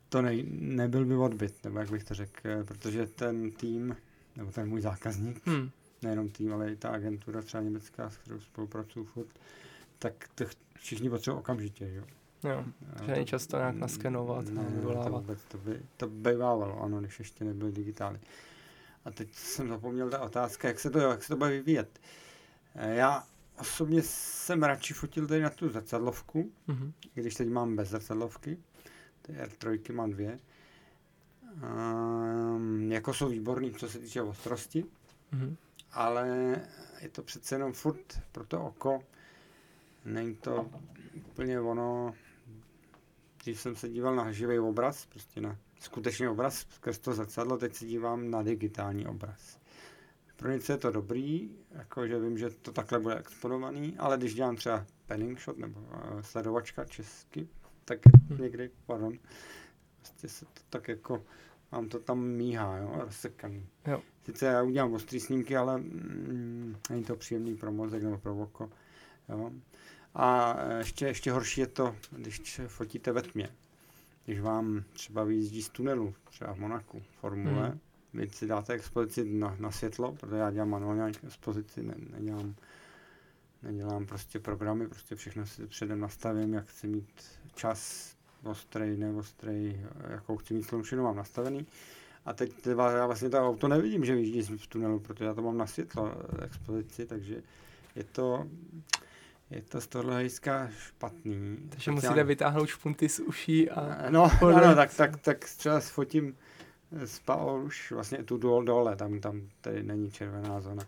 to 0.10 0.22
ne, 0.22 0.32
nebyl 0.52 1.06
by 1.06 1.16
odbyt, 1.16 1.64
nebo 1.64 1.80
jak 1.80 1.92
bych 1.92 2.04
to 2.04 2.14
řekl, 2.14 2.64
protože 2.64 3.08
ten 3.08 3.52
tým, 3.52 3.98
nebo 4.36 4.52
ten 4.52 4.70
můj 4.70 4.82
zákazník, 4.82 5.48
hmm. 5.48 5.70
nejenom 6.02 6.30
tým, 6.30 6.54
ale 6.54 6.72
i 6.72 6.76
ta 6.76 6.90
agentura 6.90 7.42
třeba 7.42 7.64
německá, 7.64 8.10
s 8.10 8.18
kterou 8.18 8.40
spolupracuju 8.40 9.06
furt, 9.06 9.40
tak 10.00 10.30
to 10.36 10.46
všichni 10.76 11.10
potřebují 11.10 11.40
okamžitě, 11.40 11.94
jo. 11.94 12.04
Jo, 12.44 12.66
že 13.06 13.12
není 13.12 13.26
často 13.26 13.58
nějak 13.58 13.76
naskenovat 13.76 14.46
ne, 14.46 14.62
a 14.62 14.70
vyvolávat. 14.70 15.06
To, 15.06 15.20
vůbec, 15.20 15.40
to, 15.44 15.58
by, 15.58 15.82
to 15.98 16.08
bývávalo, 16.08 16.84
ano, 16.84 17.00
když 17.00 17.20
ještě 17.20 17.46
nebyly 17.46 17.72
digitály. 17.72 18.20
A 19.06 19.12
teď 19.12 19.34
jsem 19.34 19.70
zapomněl 19.70 20.10
ta 20.10 20.20
otázka, 20.20 20.68
jak 20.68 20.80
se 20.80 20.90
to, 20.90 21.00
jak 21.00 21.24
se 21.24 21.30
to 21.30 21.36
bude 21.36 21.50
vyvíjet. 21.50 22.00
Eh, 22.04 22.31
já 22.76 23.24
osobně 23.60 24.02
jsem 24.04 24.64
radši 24.64 24.94
fotil 24.94 25.28
tady 25.28 25.42
na 25.42 25.50
tu 25.50 25.70
zrcadlovku, 25.70 26.52
mm-hmm. 26.68 26.92
když 27.14 27.36
teď 27.36 27.50
mám 27.50 27.76
bez 27.76 27.90
zrcadlovky. 27.90 28.58
Ty 29.22 29.34
R3 29.34 29.94
mám 29.94 30.12
dvě. 30.12 30.40
Um, 31.64 32.92
jako 32.92 33.14
jsou 33.14 33.30
výborný, 33.30 33.74
co 33.74 33.90
se 33.90 34.00
týče 34.00 34.22
ostrosti, 34.22 34.86
mm-hmm. 35.34 35.56
ale 35.92 36.56
je 37.02 37.10
to 37.10 37.24
přece 37.24 37.56
jenom 37.56 37.74
furt 37.74 38.22
pro 38.32 38.46
to 38.46 38.64
oko. 38.64 39.04
Není 40.06 40.36
to 40.36 40.70
úplně 41.16 41.60
ono, 41.60 42.14
když 43.44 43.60
jsem 43.60 43.76
se 43.76 43.90
díval 43.90 44.16
na 44.16 44.32
živý 44.32 44.60
obraz, 44.60 45.06
prostě 45.06 45.42
na 45.42 45.58
skutečný 45.80 46.28
obraz 46.28 46.66
skrz 46.70 47.00
to 47.00 47.14
zrcadlo, 47.14 47.58
teď 47.58 47.76
se 47.76 47.86
dívám 47.86 48.32
na 48.32 48.44
digitální 48.44 49.08
obraz. 49.08 49.61
Pro 50.42 50.52
něco 50.52 50.72
je 50.72 50.78
to 50.78 50.92
dobrý, 50.92 51.50
jakože 51.72 52.20
vím, 52.20 52.38
že 52.38 52.50
to 52.50 52.72
takhle 52.72 53.00
bude 53.00 53.20
exponovaný, 53.20 53.96
ale 53.98 54.18
když 54.18 54.34
dělám 54.34 54.56
třeba 54.56 54.86
penning 55.06 55.40
shot 55.40 55.58
nebo 55.58 55.80
uh, 55.80 56.22
sledovačka 56.22 56.86
česky, 56.86 57.48
tak 57.86 58.00
hmm. 58.30 58.42
někdy, 58.42 58.70
pardon, 58.86 59.14
prostě 59.98 60.28
se 60.28 60.46
to 60.46 60.62
tak 60.70 60.88
jako, 60.88 61.24
mám 61.72 61.90
to 61.90 62.00
tam 62.00 62.20
míhá, 62.20 62.78
jo, 62.78 62.92
rozsekaný. 62.96 63.68
Jo. 63.88 64.02
Sice 64.26 64.46
já 64.46 64.64
udělám 64.64 64.94
ostrý 64.94 65.20
snímky, 65.20 65.58
ale 65.58 65.78
mm, 65.78 66.76
není 66.90 67.04
to 67.04 67.16
příjemný 67.16 67.56
pro 67.56 67.72
mozek 67.72 68.04
nebo 68.04 68.18
pro 68.18 68.38
oko, 68.38 68.70
jo. 69.30 69.52
A 70.16 70.58
ještě, 70.78 71.06
ještě 71.06 71.32
horší 71.32 71.62
je 71.62 71.68
to, 71.68 71.96
když 72.12 72.62
fotíte 72.68 73.12
ve 73.12 73.22
tmě. 73.22 73.50
Když 74.26 74.40
vám 74.40 74.84
třeba 74.94 75.24
vyjíždí 75.24 75.62
z 75.62 75.70
tunelu, 75.70 76.14
třeba 76.30 76.54
v 76.54 76.60
Monaku, 76.60 77.04
formule, 77.20 77.70
hmm 77.70 77.80
vy 78.14 78.30
si 78.30 78.48
dáte 78.48 78.74
expozici 78.74 79.24
na, 79.24 79.56
na 79.60 79.72
světlo, 79.72 80.12
protože 80.12 80.36
já 80.36 80.52
dělám 80.52 80.70
manuálně 80.70 81.12
expozici, 81.28 81.84
ne, 81.84 81.96
nedělám, 82.18 82.56
nedělám 83.64 84.06
prostě 84.06 84.40
programy, 84.40 84.88
prostě 84.88 85.16
všechno 85.16 85.46
si 85.46 85.68
předem 85.68 86.00
nastavím, 86.00 86.54
jak 86.54 86.66
chci 86.66 86.88
mít 86.88 87.40
čas, 87.56 88.12
ostrej, 88.44 88.98
neostrej, 88.98 89.86
jakou 90.10 90.38
chci 90.38 90.54
mít 90.54 90.64
sloučinu, 90.64 91.04
mám 91.04 91.16
nastavený. 91.16 91.66
A 92.26 92.34
teď 92.34 92.54
teda 92.54 92.92
já 92.92 93.06
vlastně 93.06 93.30
to 93.30 93.48
auto 93.48 93.68
nevidím, 93.68 94.06
že 94.06 94.16
vyjíždí 94.16 94.58
z 94.58 94.68
tunelu, 94.68 95.00
protože 95.00 95.26
já 95.26 95.34
to 95.34 95.42
mám 95.42 95.58
na 95.58 95.68
světlo 95.68 96.14
expozici, 96.44 97.06
takže 97.06 97.44
je 97.96 98.04
to, 98.04 98.48
je 99.50 99.62
to 99.62 99.82
z 99.82 99.88
tohle 99.88 100.14
hlediska 100.14 100.70
špatný. 100.80 101.58
Takže 101.70 101.92
musíte 101.92 102.24
vytáhnout 102.24 102.70
špunty 102.70 103.10
z 103.10 103.20
uší 103.20 103.70
a... 103.70 104.10
No, 104.10 104.24
ano, 104.42 104.76
tak, 104.76 104.94
tak, 104.94 105.18
tak 105.18 105.40
třeba 105.40 105.80
fotím 105.80 106.36
spal 107.06 107.64
už 107.66 107.92
vlastně 107.92 108.24
tu 108.24 108.38
dole, 108.38 108.66
dole 108.66 108.96
tam, 108.96 109.20
tam 109.20 109.42
tady 109.62 109.84
není 109.84 110.12
červená 110.12 110.62
zóna. 110.62 110.84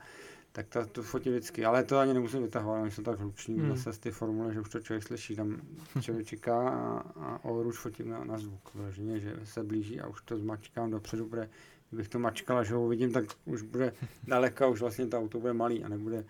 Tak 0.51 0.67
to, 0.67 0.85
to 0.85 1.03
fotí 1.03 1.29
vždycky, 1.29 1.65
ale 1.65 1.83
to 1.83 1.97
ani 1.97 2.13
nemusím 2.13 2.43
vytahovat, 2.43 2.81
oni 2.81 2.91
jsou 2.91 3.03
tak 3.03 3.19
hluční 3.19 3.59
hmm. 3.59 3.69
zase 3.69 3.93
z 3.93 3.97
ty 3.97 4.11
formule, 4.11 4.53
že 4.53 4.61
už 4.61 4.69
to 4.69 4.79
člověk 4.79 5.03
slyší, 5.03 5.35
tam 5.35 5.61
člověk 6.01 6.27
čeká 6.27 6.69
a, 6.69 7.39
a 7.43 7.51
už 7.51 7.77
fotím 7.77 8.09
na, 8.09 8.23
na 8.23 8.37
zvuk, 8.37 8.75
vyloženě, 8.75 9.19
že 9.19 9.35
se 9.43 9.63
blíží 9.63 10.01
a 10.01 10.07
už 10.07 10.21
to 10.21 10.37
zmačkám 10.37 10.91
dopředu, 10.91 11.27
protože 11.27 11.49
kdybych 11.89 12.09
to 12.09 12.19
mačkal, 12.19 12.63
že 12.63 12.73
ho 12.73 12.85
uvidím, 12.85 13.13
tak 13.13 13.25
už 13.45 13.61
bude 13.61 13.93
daleko, 14.27 14.71
už 14.71 14.81
vlastně 14.81 15.07
to 15.07 15.19
auto 15.19 15.39
bude 15.39 15.53
malý 15.53 15.83
a 15.83 15.89
nebude 15.89 16.25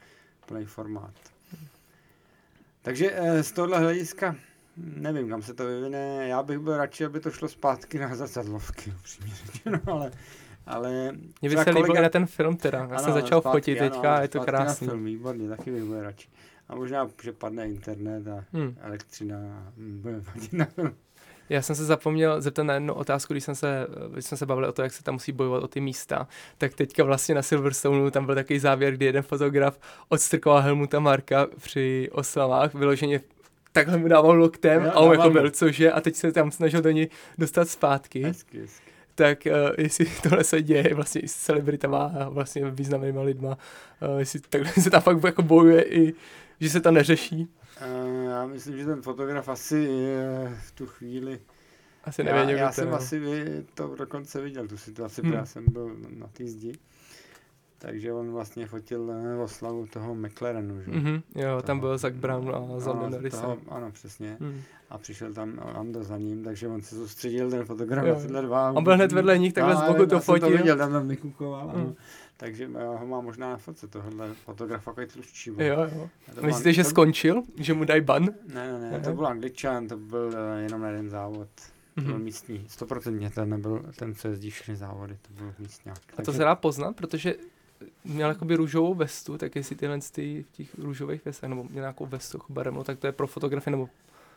plný 0.46 0.66
formát. 0.66 1.14
Takže 2.82 3.12
eh, 3.14 3.44
z 3.44 3.52
tohohle 3.52 3.80
hlediska 3.80 4.36
nevím, 4.78 5.30
kam 5.30 5.42
se 5.42 5.54
to 5.54 5.66
vyvine. 5.66 6.28
Já 6.28 6.44
bych 6.44 6.60
byl 6.60 6.78
radši, 6.78 7.06
aby 7.06 7.20
to 7.20 7.32
šlo 7.32 7.48
zpátky 7.48 8.00
na 8.00 8.16
zrcadlovky, 8.16 8.94
upřímně 9.00 9.34
řečeno, 9.46 9.80
ale 9.88 10.12
ale... 10.66 11.12
Mně 11.42 11.50
by 11.50 11.58
se 11.58 11.70
líbil 11.70 11.86
kolega... 11.86 12.02
na 12.02 12.10
ten 12.10 12.26
film 12.26 12.58
teda, 12.58 12.80
já 12.80 12.86
ano, 12.86 13.00
jsem 13.00 13.14
začal 13.14 13.42
zpátky, 13.42 13.58
fotit 13.58 13.82
ano, 13.82 13.90
teďka, 13.90 14.22
je 14.22 14.28
to 14.28 14.40
krásný. 14.40 14.88
Film, 14.88 15.06
výborně, 15.06 15.50
taky 15.50 15.72
bych 15.72 15.84
byl 15.84 16.02
radši. 16.02 16.30
A 16.70 16.76
možná, 16.76 17.10
že 17.24 17.32
padne 17.32 17.68
internet 17.68 18.28
a 18.28 18.46
hmm. 18.54 18.78
elektřina 18.82 19.38
a 19.38 19.72
budeme 19.78 20.22
fotit 20.22 20.54
na 20.54 20.66
film. 20.66 20.96
Já 21.50 21.62
jsem 21.62 21.76
se 21.76 21.86
zapomněl 21.86 22.42
zeptat 22.42 22.64
na 22.64 22.74
jednu 22.74 22.94
otázku, 22.94 23.34
když 23.34 23.44
jsem 23.44 23.56
se, 23.56 23.88
když 24.14 24.26
jsme 24.26 24.38
se 24.38 24.46
bavili 24.46 24.68
o 24.68 24.72
to, 24.72 24.82
jak 24.82 24.94
se 24.94 25.04
tam 25.04 25.16
musí 25.16 25.32
bojovat 25.32 25.64
o 25.64 25.68
ty 25.68 25.82
místa, 25.82 26.28
tak 26.58 26.74
teďka 26.74 27.04
vlastně 27.04 27.36
na 27.36 27.42
Silverstoneu 27.42 28.10
tam 28.10 28.26
byl 28.26 28.36
takový 28.36 28.60
závěr, 28.60 28.94
kdy 28.94 29.06
jeden 29.06 29.24
fotograf 29.24 29.80
odstrkoval 30.10 30.62
Helmuta 30.62 31.00
Marka 31.00 31.48
při 31.58 32.10
oslavách, 32.12 32.74
vyloženě 32.74 33.20
takhle 33.74 33.98
mu 33.98 34.08
dával 34.08 34.38
loktem 34.38 34.84
jo, 34.84 34.92
a 34.94 35.00
on 35.00 35.12
jako 35.12 35.30
byl, 35.30 35.52
cože, 35.52 35.92
a 35.92 36.02
teď 36.02 36.16
se 36.16 36.32
tam 36.32 36.52
snažil 36.52 36.82
do 36.82 36.92
něj 36.92 37.10
dostat 37.38 37.70
zpátky. 37.70 38.24
Hezky, 38.24 38.60
hezky. 38.60 38.92
Tak 39.16 39.40
uh, 39.46 39.54
jestli 39.78 40.06
tohle 40.24 40.44
se 40.44 40.62
děje 40.62 40.96
vlastně 40.96 41.22
i 41.22 41.28
s 41.28 41.36
celebritama 41.36 42.14
a 42.20 42.30
vlastně 42.30 42.70
významnými 42.70 43.20
lidma, 43.20 43.50
uh, 43.50 44.20
jestli 44.20 44.40
takhle 44.40 44.72
se 44.84 44.90
tam 44.90 45.02
fakt 45.02 45.24
jako 45.24 45.42
bojuje 45.42 45.84
i, 45.84 46.14
že 46.60 46.70
se 46.70 46.82
to 46.82 46.92
neřeší. 46.92 47.48
Uh, 47.82 48.30
já 48.30 48.46
myslím, 48.46 48.78
že 48.78 48.86
ten 48.86 49.02
fotograf 49.02 49.50
asi 49.50 49.78
je 49.78 50.58
v 50.68 50.72
tu 50.72 50.86
chvíli 50.86 51.40
asi 52.04 52.24
nevěděl, 52.24 52.58
já, 52.58 52.66
já 52.66 52.72
jsem 52.72 52.90
no. 52.90 52.96
asi 52.96 53.22
to 53.74 53.96
dokonce 53.96 54.42
viděl, 54.42 54.68
tu 54.68 54.78
situaci, 54.78 55.22
hmm. 55.22 55.34
já 55.34 55.46
jsem 55.46 55.66
byl 55.72 55.96
na 56.10 56.28
té 56.28 56.48
zdi 56.48 56.74
takže 57.86 58.14
on 58.14 58.32
vlastně 58.32 58.68
fotil 58.68 59.12
eh, 59.12 59.38
oslavu 59.44 59.88
toho 59.88 60.16
McLarenu, 60.16 60.82
že? 60.82 60.92
Mm-hmm, 60.92 61.22
jo, 61.36 61.50
toho, 61.50 61.62
tam 61.62 61.80
byl 61.80 61.98
Zach 61.98 62.14
Brown 62.14 62.56
a 62.56 62.80
Zalda 62.80 63.10
no, 63.10 63.58
Ano, 63.68 63.92
přesně. 63.92 64.38
Mm. 64.40 64.62
A 64.90 64.98
přišel 64.98 65.34
tam 65.34 65.62
Lando 65.76 66.04
za 66.04 66.18
ním, 66.18 66.44
takže 66.44 66.68
on 66.68 66.82
se 66.82 66.96
soustředil, 66.96 67.50
ten 67.50 67.66
fotograf 67.66 68.06
na 68.06 68.16
tyhle 68.16 68.42
dva. 68.42 68.72
On 68.72 68.84
byl 68.84 68.96
hned 68.96 69.12
vedle 69.12 69.38
nich, 69.38 69.54
takhle 69.54 69.76
z 69.76 69.82
boku 69.82 70.06
to 70.06 70.20
fotil. 70.20 70.50
to 70.50 70.58
viděl, 70.58 70.78
tam 70.78 70.92
tam 70.92 71.08
vykukoval, 71.08 71.72
mm. 71.76 71.96
Takže 72.38 72.70
já 72.80 72.90
ho 72.90 73.08
mám 73.08 73.24
možná 73.24 73.50
na 73.50 73.58
fotce, 73.58 73.88
tohle 73.88 74.34
fotograf 74.34 74.88
jako 74.88 75.12
tluščí. 75.14 75.50
Jo, 75.50 75.88
jo. 75.96 76.10
Myslíte, 76.42 76.70
an... 76.70 76.74
že 76.74 76.84
skončil? 76.84 77.44
Že 77.60 77.74
mu 77.74 77.86
dají 77.86 78.02
ban? 78.02 78.30
Ne, 78.54 78.80
ne, 78.80 78.92
ne, 78.92 79.00
to 79.00 79.14
byl 79.14 79.28
angličan, 79.28 79.88
to 79.88 79.98
byl 79.98 80.28
uh, 80.28 80.60
jenom 80.64 80.82
na 80.82 80.90
jeden 80.90 81.10
závod. 81.10 81.50
To 81.96 82.02
byl 82.02 82.14
mm-hmm. 82.14 82.24
místní, 82.24 82.66
stoprocentně, 82.68 83.30
ten 83.30 83.50
nebyl 83.50 83.86
ten, 83.96 84.16
co 84.16 84.28
jezdí 84.28 84.50
všechny 84.50 84.76
závody, 84.76 85.18
to 85.22 85.34
byl 85.34 85.54
místňák. 85.60 85.98
A 86.18 86.22
to 86.22 86.34
se 86.34 86.44
dá 86.44 86.56
poznat, 86.56 86.96
protože 86.96 87.36
měl 88.06 88.30
jakoby 88.30 88.56
růžovou 88.56 88.94
vestu, 88.94 89.38
tak 89.38 89.56
jestli 89.56 89.76
tyhle 89.76 90.00
ty 90.12 90.44
v 90.44 90.52
těch 90.52 90.80
růžových 90.80 91.26
vestech, 91.26 91.50
nebo 91.50 91.64
měl 91.64 91.82
nějakou 91.82 92.06
vestu 92.06 92.38
jako 92.38 92.54
barevnou, 92.54 92.84
tak 92.84 93.00
to 93.00 93.08
je 93.08 93.14
pro 93.14 93.28
fotografy, 93.28 93.72
nebo 93.72 93.90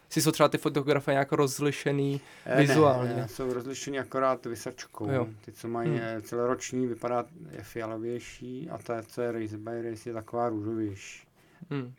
si 0.09 0.23
jsou 0.23 0.33
třeba 0.33 0.49
ty 0.49 0.59
fotografie 0.59 1.15
nějak 1.15 1.33
rozlišený 1.33 2.21
e, 2.47 2.61
vizuálně? 2.61 3.15
Ne, 3.15 3.29
jsou 3.29 3.53
rozlišený 3.53 3.99
akorát 3.99 4.47
vysačkou. 4.47 5.11
Jo. 5.11 5.29
Ty, 5.45 5.53
co 5.53 5.69
mají 5.69 5.91
hmm. 5.91 6.01
Eh, 6.03 6.23
celoroční, 6.23 6.87
vypadá 6.87 7.25
je 7.51 7.63
fialovější 7.63 8.71
a 8.71 8.79
ta, 8.79 9.03
co 9.03 9.23
je 9.23 9.33
race 9.33 9.57
by 9.57 9.91
race, 9.91 10.09
je 10.09 10.13
taková 10.13 10.49
růžovější. 10.49 11.27
Hmm. 11.71 11.95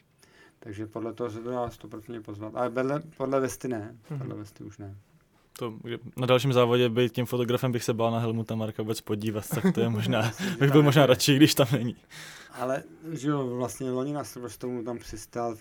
Takže 0.59 0.87
podle 0.87 1.13
toho 1.13 1.29
se 1.29 1.39
to 1.39 1.51
dá 1.51 1.67
100% 1.67 2.21
poznat. 2.21 2.55
Ale 2.55 2.69
podle, 2.69 3.01
podle 3.17 3.39
vesty 3.39 3.67
ne, 3.67 3.95
hmm. 4.09 4.19
podle 4.19 4.35
vesty 4.35 4.63
už 4.63 4.77
ne 4.77 4.95
to, 5.57 5.73
na 6.17 6.27
dalším 6.27 6.53
závodě 6.53 6.89
být 6.89 7.11
tím 7.13 7.25
fotografem 7.25 7.71
bych 7.71 7.83
se 7.83 7.93
bál 7.93 8.11
na 8.11 8.19
Helmuta 8.19 8.55
Marka 8.55 8.83
vůbec 8.83 9.01
podívat, 9.01 9.49
tak 9.49 9.73
to 9.73 9.79
je 9.81 9.89
možná, 9.89 10.31
bych 10.59 10.71
byl 10.71 10.83
možná 10.83 11.05
radši, 11.05 11.35
když 11.35 11.55
tam 11.55 11.67
není. 11.71 11.95
Ale, 12.53 12.83
že 13.11 13.29
jo, 13.29 13.47
vlastně 13.47 13.91
loni 13.91 14.13
na 14.13 14.23
Silverstone 14.23 14.83
tam 14.83 14.97
přistál 14.97 15.55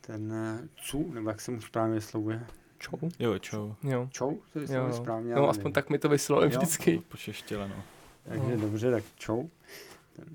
ten 0.00 0.32
uh, 0.32 0.66
CU, 0.84 1.12
nebo 1.12 1.28
jak 1.30 1.40
se 1.40 1.50
mu 1.50 1.60
správně 1.60 1.94
vyslovuje? 1.94 2.46
Čau. 2.78 2.96
Jo, 3.18 3.38
čau. 3.38 3.72
Jo. 3.82 4.08
Čou 4.12 4.40
se 4.52 4.60
vyslovuje 4.60 4.90
Jo. 4.90 4.96
správně? 4.96 5.34
No 5.34 5.48
aspoň 5.48 5.62
nevím. 5.64 5.72
tak 5.72 5.90
mi 5.90 5.98
to 5.98 6.08
vyslovuje 6.08 6.46
Jo. 6.46 6.50
vždycky. 6.58 7.02
Počeštile, 7.08 7.68
no. 7.68 7.82
Takže 8.28 8.56
No. 8.56 8.60
dobře, 8.62 8.90
tak 8.90 9.04
čou. 9.16 9.50
Ten 10.16 10.26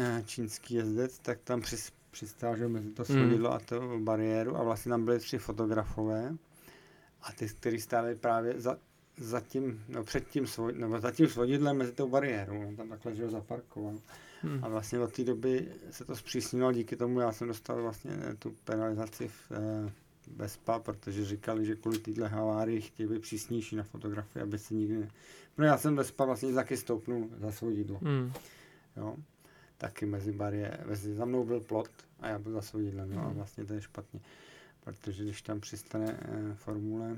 eh, 0.00 0.22
čínský 0.26 0.74
jezdec, 0.74 1.18
tak 1.18 1.38
tam 1.44 1.60
přis, 1.60 1.92
přistál, 2.10 2.56
že 2.56 2.68
mezi 2.68 2.90
to 2.90 3.02
Hmm. 3.08 3.20
svodidlo 3.22 3.52
a 3.52 3.58
to 3.58 3.98
bariéru 3.98 4.56
a 4.56 4.62
vlastně 4.62 4.90
tam 4.90 5.04
byli 5.04 5.18
tři 5.18 5.38
fotografové 5.38 6.34
a 7.22 7.32
ty, 7.32 7.48
kteří 7.48 7.80
stáli 7.80 8.14
právě 8.14 8.60
za, 8.60 8.78
za 9.16 9.40
tím, 9.40 9.84
no 9.88 10.04
před 10.04 10.28
tím, 10.28 10.46
svoj, 10.46 10.72
nebo 10.72 11.00
za 11.00 11.10
tím 11.10 11.28
svodidlem 11.28 11.76
mezi 11.76 11.92
tou 11.92 12.08
bariérou, 12.08 12.68
on 12.68 12.76
tam 12.76 12.88
takhle, 12.88 13.14
že 13.14 13.24
ho 13.24 13.30
zaparkoval. 13.30 13.98
Hm. 14.42 14.60
A 14.62 14.68
vlastně 14.68 14.98
od 15.00 15.12
té 15.12 15.24
doby 15.24 15.68
se 15.90 16.04
to 16.04 16.16
zpřísnilo, 16.16 16.72
díky 16.72 16.96
tomu 16.96 17.20
já 17.20 17.32
jsem 17.32 17.48
dostal 17.48 17.82
vlastně 17.82 18.10
eh, 18.30 18.34
tu 18.34 18.56
penalizaci 18.64 19.28
v 19.28 19.52
eh, 19.52 19.92
Vespa, 20.36 20.78
protože 20.78 21.24
říkali, 21.24 21.64
že 21.66 21.76
kvůli 21.76 21.98
téhle 21.98 22.28
havárii 22.28 22.80
chtějí 22.80 23.08
být 23.08 23.22
přísnější 23.22 23.76
na 23.76 23.82
fotografii, 23.82 24.42
aby 24.42 24.58
se 24.58 24.74
nikdy... 24.74 24.98
Ne... 24.98 25.08
No 25.58 25.64
já 25.64 25.78
jsem 25.78 25.96
Vespa 25.96 26.24
vlastně 26.24 26.52
taky 26.54 26.76
stoupnul 26.76 27.28
za 27.40 27.52
svodidlo, 27.52 27.98
Hm. 28.02 28.32
jo. 28.96 29.16
Taky 29.78 30.06
mezi 30.06 30.32
bariéry, 30.32 30.78
mezi, 30.86 31.14
za 31.14 31.24
mnou 31.24 31.44
byl 31.44 31.60
plot 31.60 31.90
a 32.20 32.28
já 32.28 32.38
byl 32.38 32.52
za 32.52 32.62
svodidlem, 32.62 33.14
no 33.14 33.20
a 33.20 33.24
Hmm. 33.24 33.34
vlastně 33.34 33.64
to 33.64 33.74
je 33.74 33.80
špatně. 33.82 34.20
Protože 34.98 35.22
když 35.24 35.42
tam 35.42 35.60
přistane 35.60 36.18
eh, 36.22 36.54
formule, 36.54 37.16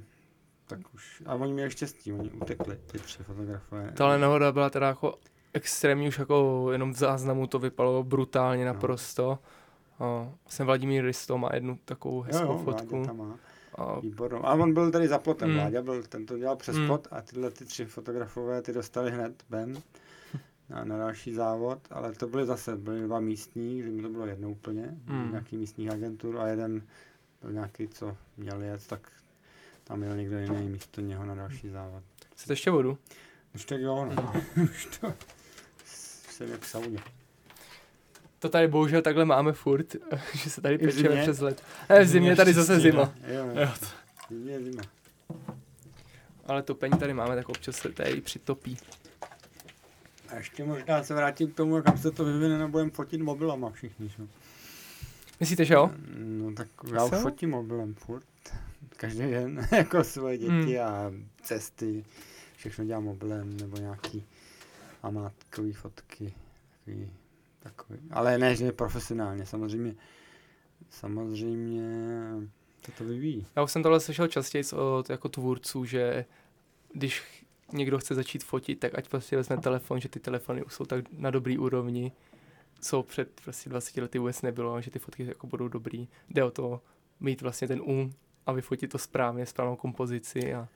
tak 0.66 0.78
už... 0.94 1.22
A 1.26 1.34
oni 1.34 1.52
měli 1.52 1.70
štěstí, 1.70 2.12
oni 2.12 2.30
utekli, 2.30 2.78
ty 2.86 2.98
tři 2.98 3.22
fotografové. 3.22 3.92
Tahle 3.96 4.18
nehoda 4.18 4.52
byla 4.52 4.70
teda 4.70 4.86
jako 4.86 5.18
extrémní, 5.52 6.08
už 6.08 6.18
jako 6.18 6.68
jenom 6.72 6.92
v 6.92 6.96
záznamu 6.96 7.46
to 7.46 7.58
vypadalo 7.58 8.02
brutálně 8.04 8.64
No. 8.66 8.72
naprosto. 8.72 9.38
A 9.98 10.32
jsem 10.48 10.66
Vladimír 10.66 11.04
Risto 11.04 11.38
má 11.38 11.50
jednu 11.54 11.78
takovou 11.84 12.16
jo, 12.16 12.22
hezkou 12.22 12.52
jo, 12.52 12.58
fotku. 12.64 13.02
Tam 13.06 13.16
má. 13.16 13.36
A 13.74 14.00
Výbornou. 14.00 14.46
A 14.46 14.52
on 14.52 14.74
byl 14.74 14.90
tady 14.90 15.08
za 15.08 15.18
plotem, 15.18 15.48
Mm. 15.50 15.54
Vláďa 15.56 15.82
byl, 15.82 16.02
ten 16.02 16.26
to 16.26 16.38
dělal 16.38 16.56
přes 16.56 16.76
Mm. 16.76 16.86
plot 16.86 17.08
a 17.10 17.20
tyhle 17.22 17.50
ty 17.50 17.64
tři 17.64 17.84
fotografové 17.84 18.62
ty 18.62 18.72
dostali 18.72 19.10
hned 19.10 19.44
Ben 19.50 19.82
na, 20.68 20.84
na 20.84 20.96
další 20.98 21.34
závod, 21.34 21.78
ale 21.90 22.12
to 22.12 22.26
byly 22.26 22.46
zase, 22.46 22.76
byly 22.76 23.00
dva 23.02 23.20
místní, 23.20 23.80
kdy 23.82 23.90
mi 23.90 24.02
to 24.02 24.08
bylo 24.08 24.26
jedno 24.26 24.50
úplně, 24.50 24.98
Mm. 25.06 25.16
mm. 25.22 25.30
nějaký 25.30 25.56
místních 25.56 25.90
agentur 25.90 26.38
a 26.40 26.46
jeden 26.46 26.82
byl 27.42 27.52
nějaký, 27.52 27.88
co 27.88 28.16
měl 28.36 28.62
jet, 28.62 28.86
tak 28.86 29.00
tam 29.84 29.98
měl 29.98 30.16
někdo 30.16 30.38
jiný 30.38 30.68
místo 30.68 31.00
něho 31.00 31.24
na 31.24 31.34
další 31.34 31.68
závod. 31.68 32.02
chcete 32.32 32.52
ještě 32.52 32.70
vodu? 32.70 32.98
Už 33.54 33.64
tak 33.64 33.80
jo, 33.80 34.10
no. 34.16 34.32
Už 34.64 34.86
to 35.00 35.14
jsem 36.30 36.50
jak 36.50 36.60
v 36.60 36.66
sauně. 36.66 36.98
To 38.38 38.48
tady 38.48 38.68
bohužel 38.68 39.02
takhle 39.02 39.24
máme 39.24 39.52
furt, 39.52 39.96
že 40.34 40.50
se 40.50 40.60
tady 40.60 40.78
pečeme 40.78 41.22
přes 41.22 41.40
let. 41.40 41.62
Ne, 41.88 42.04
v 42.04 42.08
zimě 42.08 42.36
tady 42.36 42.52
zase 42.54 42.80
zima. 42.80 43.12
Jo, 43.26 43.46
Jo, 43.54 43.68
Zimě 44.30 44.52
je 44.52 44.62
zima. 44.62 44.82
Ale 46.46 46.62
topení 46.62 46.98
tady 46.98 47.14
máme, 47.14 47.36
tak 47.36 47.48
občas 47.48 47.76
se 47.76 47.88
tady 47.92 48.20
přitopí. 48.20 48.78
A 50.28 50.34
ještě 50.36 50.64
možná 50.64 51.02
se 51.02 51.14
vrátím 51.14 51.50
k 51.50 51.54
tomu, 51.56 51.82
kam 51.82 51.98
se 51.98 52.10
to 52.10 52.24
vyvine, 52.24 52.68
budeme 52.68 52.90
fotit 52.90 53.20
mobilama 53.20 53.70
všichni. 53.70 54.08
Že? 54.08 54.22
Myslíte, 55.40 55.64
že 55.64 55.74
jo? 55.74 55.90
No 56.16 56.52
tak 56.52 56.68
já 56.94 57.04
už 57.04 57.10
fotím 57.22 57.50
mobilem 57.50 57.94
furt. 57.94 58.24
Každý 58.96 59.18
den, 59.18 59.68
jako 59.76 60.04
svoje 60.04 60.38
děti 60.38 60.50
Hmm. 60.50 60.78
a 60.80 61.12
cesty. 61.42 62.04
Všechno 62.56 62.84
dělám 62.84 63.04
mobilem, 63.04 63.56
nebo 63.56 63.76
nějaký 63.76 64.24
amátkový 65.02 65.72
fotky. 65.72 66.34
Takový, 66.84 67.10
takový. 67.62 67.98
Ale 68.10 68.38
ne, 68.38 68.56
že 68.56 68.72
profesionálně, 68.72 69.46
samozřejmě. 69.46 69.94
Samozřejmě 70.90 71.82
to 72.86 72.92
to 72.98 73.04
vyvíjí. 73.04 73.46
Já 73.56 73.62
už 73.62 73.72
jsem 73.72 73.82
tohle 73.82 74.00
slyšel 74.00 74.26
častěji 74.28 74.64
od 74.72 75.10
jako 75.10 75.28
tvůrců, 75.28 75.84
že 75.84 76.24
když 76.94 77.22
někdo 77.72 77.98
chce 77.98 78.14
začít 78.14 78.44
fotit, 78.44 78.80
tak 78.80 78.98
ať 78.98 79.08
prostě 79.08 79.36
vezme 79.36 79.56
telefon, 79.56 80.00
že 80.00 80.08
ty 80.08 80.20
telefony 80.20 80.62
už 80.64 80.74
jsou 80.74 80.84
tak 80.84 81.04
na 81.12 81.30
dobrý 81.30 81.58
úrovni, 81.58 82.12
co 82.82 83.02
před 83.02 83.40
prostě 83.44 83.70
20 83.70 83.96
lety 83.96 84.18
vůbec 84.18 84.42
nebylo, 84.42 84.80
že 84.80 84.90
ty 84.90 84.98
fotky 84.98 85.24
jako 85.24 85.46
budou 85.46 85.68
dobrý. 85.68 86.08
Jde 86.30 86.44
o 86.44 86.50
to 86.50 86.80
mít 87.20 87.42
vlastně 87.42 87.68
ten 87.68 87.80
um 87.84 88.12
a 88.46 88.52
vyfotit 88.52 88.90
to 88.90 88.98
správně, 88.98 89.46
správnou 89.46 89.76
kompozici 89.76 90.54
a 90.54 90.68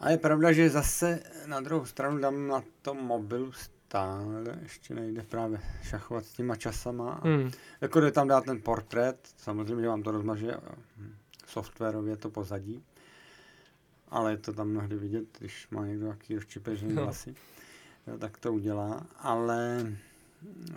A 0.00 0.10
je 0.10 0.18
pravda, 0.18 0.52
že 0.52 0.70
zase 0.70 1.22
na 1.46 1.60
druhou 1.60 1.84
stranu 1.84 2.18
dám 2.18 2.46
na 2.48 2.62
tom 2.82 2.96
mobilu 2.96 3.52
stále, 3.52 4.58
ještě 4.62 4.94
nejde 4.94 5.22
právě 5.22 5.60
šachovat 5.82 6.24
s 6.24 6.32
těma 6.32 6.56
časama. 6.56 7.12
A 7.12 7.28
hmm. 7.28 7.50
Jako 7.80 8.00
jde 8.00 8.12
tam 8.12 8.28
dát 8.28 8.44
ten 8.44 8.60
portrét, 8.62 9.34
samozřejmě, 9.36 9.82
že 9.82 9.88
vám 9.88 10.02
to 10.02 10.10
rozmaže 10.10 10.54
softwarově 11.46 12.16
to 12.16 12.30
pozadí, 12.30 12.84
ale 14.08 14.30
je 14.30 14.36
to 14.36 14.52
tam 14.52 14.68
mnohdy 14.68 14.96
vidět, 14.96 15.24
když 15.38 15.68
má 15.70 15.86
někdo 15.86 16.04
nějaký 16.04 16.34
rozčipežený 16.34 16.94
No. 16.94 17.02
vlasy, 17.02 17.34
tak 18.18 18.38
to 18.38 18.52
udělá, 18.52 19.06
ale, 19.18 19.86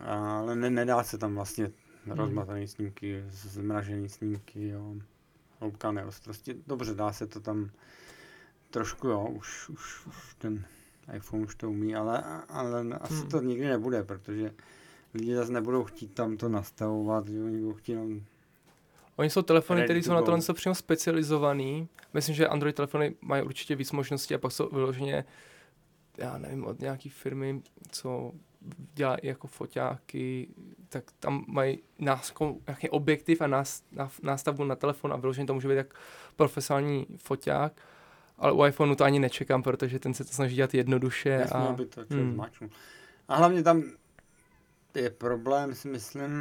ale 0.05 0.55
ne, 0.55 0.69
nedá 0.69 1.03
se 1.03 1.17
tam 1.17 1.35
vlastně 1.35 1.71
rozmazaný 2.07 2.67
snímky, 2.67 3.23
zmražený 3.29 4.09
snímky, 4.09 4.67
jo, 4.67 4.95
hloubka 5.59 5.91
neostrosti. 5.91 6.55
Dobře, 6.67 6.93
dá 6.93 7.13
se 7.13 7.27
to 7.27 7.39
tam 7.39 7.69
trošku, 8.69 9.07
jo, 9.07 9.27
už, 9.29 9.69
už, 9.69 10.05
už 10.07 10.35
ten 10.37 10.65
iPhone 11.15 11.43
už 11.43 11.55
to 11.55 11.69
umí, 11.69 11.95
ale, 11.95 12.23
ale 12.49 12.85
asi 13.01 13.13
Hmm. 13.13 13.29
to 13.29 13.41
nikdy 13.41 13.65
nebude, 13.67 14.03
protože 14.03 14.53
lidi 15.13 15.35
zase 15.35 15.51
nebudou 15.51 15.83
chtít 15.83 16.13
tam 16.13 16.37
to 16.37 16.49
nastavovat, 16.49 17.27
že 17.27 17.43
oni 17.43 17.57
budou 17.57 17.73
chtít 17.73 17.91
jenom 17.91 18.21
Oni 19.15 19.29
jsou 19.29 19.41
telefony, 19.41 19.83
které 19.83 19.99
jsou 19.99 20.13
na 20.13 20.21
tohle 20.21 20.37
něco 20.37 20.53
přímo 20.53 20.75
specializovaný. 20.75 21.89
Myslím, 22.13 22.35
že 22.35 22.47
Android 22.47 22.75
telefony 22.75 23.15
mají 23.21 23.43
určitě 23.43 23.75
víc 23.75 23.91
možností 23.91 24.35
a 24.35 24.37
pak 24.37 24.51
jsou 24.51 24.69
vyloženě, 24.69 25.25
já 26.17 26.37
nevím, 26.37 26.65
od 26.65 26.79
nějaký 26.79 27.09
firmy, 27.09 27.61
co 27.91 28.31
dělají 28.93 29.19
jako 29.23 29.47
foťáky, 29.47 30.47
tak 30.89 31.03
tam 31.19 31.45
mají 31.47 31.79
násko, 31.99 32.57
nějaký 32.67 32.89
objektiv 32.89 33.41
a 33.41 33.47
nás, 33.47 33.83
ná, 33.91 34.09
nástavbu 34.21 34.63
na 34.63 34.75
telefon 34.75 35.13
a 35.13 35.15
vyloženě 35.15 35.47
to 35.47 35.53
může 35.53 35.67
být 35.67 35.75
jak 35.75 35.93
profesionální 36.35 37.05
foťák. 37.17 37.73
Ale 38.37 38.51
u 38.51 38.65
iPhoneu 38.65 38.95
to 38.95 39.03
ani 39.03 39.19
nečekám, 39.19 39.63
protože 39.63 39.99
ten 39.99 40.13
se 40.13 40.23
to 40.23 40.29
snaží 40.33 40.55
dělat 40.55 40.73
jednoduše. 40.73 41.29
Jasně, 41.29 41.59
a, 41.59 41.63
aby 41.63 41.85
to 41.85 42.05
člověk 42.05 42.27
hmm. 42.27 42.69
A 43.27 43.35
hlavně 43.35 43.63
tam 43.63 43.83
je 44.95 45.09
problém, 45.09 45.75
si 45.75 45.87
myslím, 45.87 46.31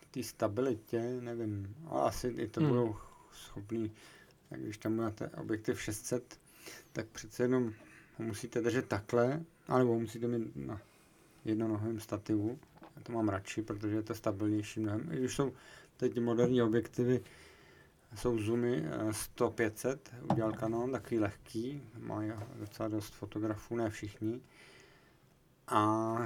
v 0.00 0.06
té 0.10 0.22
stabilitě, 0.22 1.00
nevím, 1.20 1.74
ale 1.86 2.02
asi 2.02 2.28
i 2.28 2.48
to 2.48 2.60
Hmm. 2.60 2.70
hmm. 2.70 2.78
budou 2.78 2.96
schopný, 3.32 3.92
tak 4.48 4.60
když 4.60 4.78
tam 4.78 4.96
máte 4.96 5.28
objektiv 5.28 5.82
600, 5.82 6.38
tak 6.92 7.06
přece 7.06 7.42
jenom 7.42 7.72
ho 8.18 8.24
musíte 8.24 8.60
držet 8.60 8.88
takhle, 8.88 9.40
anebo 9.68 9.92
ho 9.92 10.00
musíte 10.00 10.28
mít 10.28 10.56
na 10.56 10.80
jednonohém 11.46 12.00
stativu. 12.00 12.58
Já 12.96 13.02
to 13.02 13.12
mám 13.12 13.28
radši, 13.28 13.62
protože 13.62 13.96
je 13.96 14.02
to 14.02 14.14
stabilnější 14.14 14.80
mnohem. 14.80 15.12
I 15.12 15.16
když 15.16 15.34
jsou 15.34 15.52
teď 15.96 16.20
moderní 16.20 16.62
objektivy, 16.62 17.20
jsou 18.14 18.38
zoomy 18.38 18.84
eh, 18.86 19.10
100-500, 19.10 19.98
udělal 20.32 20.52
Canon, 20.52 20.92
takový 20.92 21.18
lehký, 21.18 21.82
mají 21.98 22.32
docela 22.58 22.88
dost 22.88 23.14
fotografů, 23.14 23.76
ne 23.76 23.90
všichni. 23.90 24.40
A, 25.68 26.16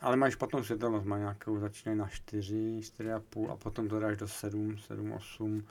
ale 0.00 0.16
mají 0.16 0.32
špatnou 0.32 0.64
světelnost, 0.64 1.06
mají 1.06 1.20
nějakou, 1.20 1.58
začínají 1.58 1.98
na 1.98 2.08
4, 2.08 2.54
4,5 2.80 3.50
a 3.50 3.56
potom 3.56 3.88
to 3.88 4.00
dáš 4.00 4.16
do 4.16 4.28
7, 4.28 4.78
7, 4.78 5.12
8, 5.12 5.64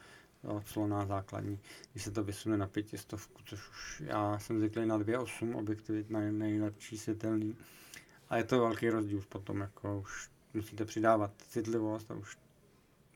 jo, 0.44 0.62
cloná 0.66 1.06
základní. 1.06 1.60
Když 1.92 2.04
se 2.04 2.12
to 2.12 2.24
vysune 2.24 2.58
na 2.58 2.68
pětistovku, 2.68 3.42
což 3.46 3.70
už 3.70 4.04
já 4.06 4.40
jsem 4.40 4.60
zvyklý 4.60 4.86
na 4.86 5.00
2,8 5.00 5.58
objektivy, 5.58 6.06
na 6.10 6.20
nejlepší 6.20 6.98
světelný. 6.98 7.56
A 8.30 8.38
je 8.38 8.44
to 8.44 8.60
velký 8.60 8.90
rozdíl 8.90 9.24
potom, 9.30 9.62
jako 9.62 10.00
už 10.00 10.30
musíte 10.54 10.86
přidávat 10.86 11.32
citlivost 11.48 12.12
a 12.12 12.16
už, 12.16 12.38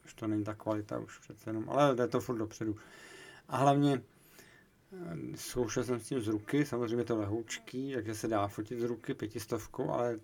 už 0.05 0.13
to 0.13 0.27
není 0.27 0.43
ta 0.43 0.53
kvalita, 0.53 0.99
už 0.99 1.19
přece 1.19 1.49
jenom, 1.49 1.69
ale 1.69 1.95
jde 1.95 2.07
to 2.07 2.19
furt 2.19 2.37
dopředu. 2.37 2.75
A 3.47 3.57
hlavně 3.57 4.01
eh, 4.93 5.37
zkoušel 5.37 5.83
jsem 5.83 5.99
s 5.99 6.07
tím 6.07 6.21
z 6.21 6.27
ruky, 6.27 6.65
samozřejmě 6.65 7.03
to 7.03 7.17
lehoučký, 7.17 7.93
takže 7.93 8.15
se 8.15 8.27
dá 8.27 8.47
fotit 8.47 8.79
z 8.79 8.83
ruky 8.83 9.13
pětistovkou, 9.13 9.89
ale 9.89 10.19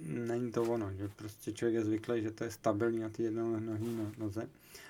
není 0.00 0.52
to 0.52 0.62
ono, 0.62 0.92
že 0.92 1.08
prostě 1.08 1.52
člověk 1.52 1.74
je 1.74 1.84
zvyklý, 1.84 2.22
že 2.22 2.30
to 2.30 2.44
je 2.44 2.50
stabilní 2.50 2.98
na 2.98 3.08
ty 3.08 3.22
jednonohý 3.22 3.96
no- 3.96 4.12
noze. 4.18 4.48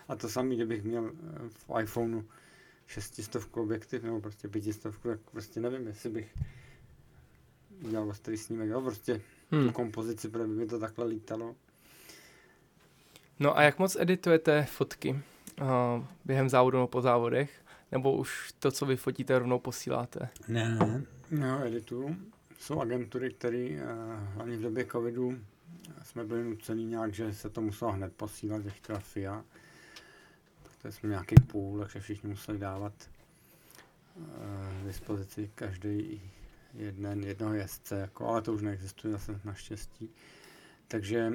A 0.09 0.17
to 0.17 0.29
samé, 0.29 0.55
kdybych 0.55 0.83
měl 0.83 1.13
eh, 1.13 1.49
v 1.49 1.83
iPhoneu 1.83 2.25
šestistovku 2.87 3.63
objektiv 3.63 4.03
nebo 4.03 4.21
prostě 4.21 4.49
pětistovku, 4.49 5.09
tak 5.09 5.21
prostě 5.33 5.61
nevím, 5.61 5.87
jestli 5.87 6.11
bych 6.11 6.35
udělal 7.85 8.09
ostrý 8.09 8.37
snímek, 8.37 8.69
jo, 8.69 8.81
prostě 8.81 9.21
tu 9.51 9.57
hmm. 9.57 9.73
kompozici, 9.73 10.29
protože 10.29 10.47
by 10.47 10.55
mi 10.55 10.67
to 10.67 10.79
takhle 10.79 11.05
lítalo. 11.07 11.57
No 13.41 13.59
a 13.59 13.63
jak 13.63 13.79
moc 13.79 13.97
editujete 14.01 14.65
fotky 14.65 15.11
uh, 15.61 16.05
během 16.25 16.49
závodu 16.49 16.79
nebo 16.79 16.89
po 16.89 17.01
závodech? 17.01 17.51
Nebo 17.93 18.17
už 18.17 18.53
to, 18.59 18.71
co 18.71 18.87
vy 18.87 18.97
fotíte, 18.97 19.39
rovnou 19.39 19.59
posíláte? 19.59 20.29
Ne, 20.49 20.69
ne. 20.69 21.05
No, 21.31 21.67
edituju. 21.67 22.17
Jsou 22.59 22.81
agentury, 22.81 23.33
které 23.33 23.83
hlavně 24.35 24.57
v 24.57 24.61
době 24.61 24.87
covidu 24.87 25.39
jsme 26.03 26.25
byli 26.25 26.45
nuceni 26.45 26.85
nějak, 26.85 27.15
že 27.15 27.35
se 27.35 27.51
to 27.51 27.61
muselo 27.61 27.93
hned 27.93 28.13
posílat, 28.13 28.63
že 28.63 28.71
chtěla 28.71 28.99
FIA. 28.99 29.45
to 30.83 30.93
jsme 30.93 31.09
nějaký 31.09 31.35
půl, 31.47 31.79
takže 31.81 32.01
všichni 32.01 32.29
museli 32.29 32.59
dávat 32.59 32.93
uh, 34.17 34.25
dispozici 34.87 35.51
každý 35.55 36.21
jeden, 36.75 37.25
jednoho 37.25 37.55
jezdce, 37.55 37.99
jako, 37.99 38.27
ale 38.27 38.43
to 38.43 38.53
už 38.53 38.63
neexistuje 38.63 39.13
zase 39.13 39.41
naštěstí. 39.45 40.11
Takže 40.89 41.33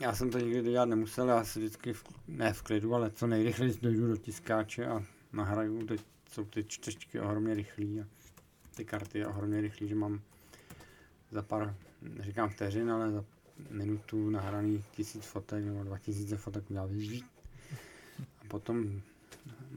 já 0.00 0.14
jsem 0.14 0.30
to 0.30 0.38
nikdy 0.38 0.62
dělat 0.62 0.88
nemusel, 0.88 1.28
já 1.28 1.44
si 1.44 1.58
vždycky, 1.58 1.92
v, 1.92 2.04
ne 2.28 2.52
v 2.52 2.62
klidu, 2.62 2.94
ale 2.94 3.10
co 3.10 3.26
nejrychleji 3.26 3.78
dojdu 3.82 4.08
do 4.08 4.16
tiskáče 4.16 4.86
a 4.86 5.02
nahraju, 5.32 5.86
teď 5.86 6.00
jsou 6.30 6.44
ty 6.44 6.64
čtečky 6.64 7.20
ohromně 7.20 7.54
rychlý 7.54 8.00
a 8.00 8.04
ty 8.76 8.84
karty 8.84 9.26
ohromně 9.26 9.60
rychlý, 9.60 9.88
že 9.88 9.94
mám 9.94 10.20
za 11.30 11.42
pár, 11.42 11.74
říkám 12.20 12.48
vteřin, 12.48 12.90
ale 12.90 13.12
za 13.12 13.24
minutu 13.70 14.30
nahraný 14.30 14.84
tisíc 14.90 15.24
fotek 15.24 15.64
nebo 15.64 15.84
dva 15.84 15.98
tisíce 15.98 16.36
fotek 16.36 16.70
udělal 16.70 16.90
A 18.40 18.44
potom 18.48 19.00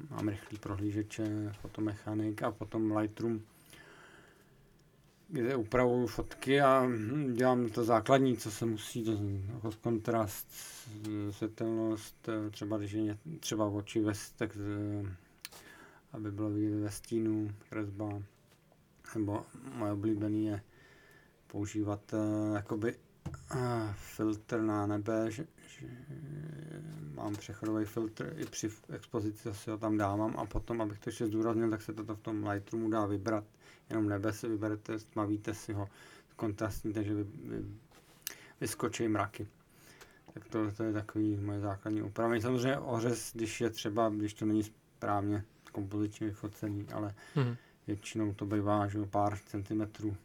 mám 0.09 0.27
rychlý 0.27 0.57
prohlížeče, 0.57 1.53
fotomechanik 1.61 2.43
a 2.43 2.51
potom 2.51 2.97
Lightroom, 2.97 3.41
kde 5.31 5.55
upravuju 5.55 6.07
fotky 6.07 6.61
a 6.61 6.83
hm, 6.87 7.33
dělám 7.33 7.69
to 7.69 7.83
základní, 7.83 8.37
co 8.37 8.51
se 8.51 8.65
musí, 8.65 9.03
to 9.03 9.11
jako 9.55 9.71
kontrast, 9.81 10.47
světelnost, 11.29 12.29
třeba 12.51 12.77
když 12.77 12.91
je 12.91 13.17
třeba 13.39 13.65
oči 13.65 14.01
ve, 14.01 14.13
tak 14.35 14.57
aby 16.13 16.31
bylo 16.31 16.49
vidět 16.49 16.75
ve 16.79 16.91
stínu, 16.91 17.51
kresba, 17.69 18.21
nebo 19.15 19.45
moje 19.75 19.91
oblíbený 19.91 20.45
je 20.45 20.61
používat 21.47 22.13
uh, 22.13 22.55
jakoby 22.55 22.95
uh, 23.55 23.59
filtr 23.93 24.61
na 24.61 24.87
nebe, 24.87 25.31
že, 25.31 25.47
že 25.79 25.87
mám 27.15 27.35
přechodový 27.35 27.85
filtr 27.85 28.33
i 28.37 28.45
při 28.45 28.69
expozici 28.89 29.49
si 29.53 29.69
ho 29.69 29.77
tam 29.77 29.97
dávám 29.97 30.35
a 30.37 30.45
potom, 30.45 30.81
abych 30.81 30.99
to 30.99 31.09
ještě 31.09 31.27
zdůraznil, 31.27 31.69
tak 31.69 31.81
se 31.81 31.93
toto 31.93 32.15
v 32.15 32.19
tom 32.19 32.47
Lightroomu 32.47 32.89
dá 32.89 33.05
vybrat. 33.05 33.43
Jenom 33.91 34.09
nebe 34.09 34.33
si 34.33 34.47
vyberete, 34.47 34.99
stmavíte 34.99 35.53
si 35.53 35.73
ho 35.73 35.89
kontrastní, 36.35 36.93
takže 36.93 37.13
vy, 37.13 37.23
vy, 37.23 37.65
vyskočí 38.61 39.07
mraky. 39.07 39.47
Tak 40.33 40.47
to, 40.47 40.71
to 40.71 40.83
je 40.83 40.93
takový 40.93 41.35
moje 41.35 41.59
základní 41.59 42.01
úpravy. 42.01 42.41
Samozřejmě 42.41 42.77
ořez, 42.77 43.31
když 43.33 43.61
je 43.61 43.69
třeba, 43.69 44.09
když 44.09 44.33
to 44.33 44.45
není 44.45 44.63
správně 44.63 45.43
kompozičně 45.71 46.27
vyfocený, 46.27 46.87
ale 46.93 47.15
mm. 47.35 47.55
většinou 47.87 48.33
to 48.33 48.45
bývá 48.45 48.87
že 48.87 48.99
pár 49.05 49.37
centimetrů, 49.45 50.17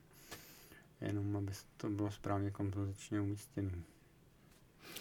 jenom 1.01 1.37
aby 1.37 1.53
to 1.77 1.89
bylo 1.89 2.11
správně 2.11 2.51
kompozičně 2.51 3.21
umístěné. 3.21 3.71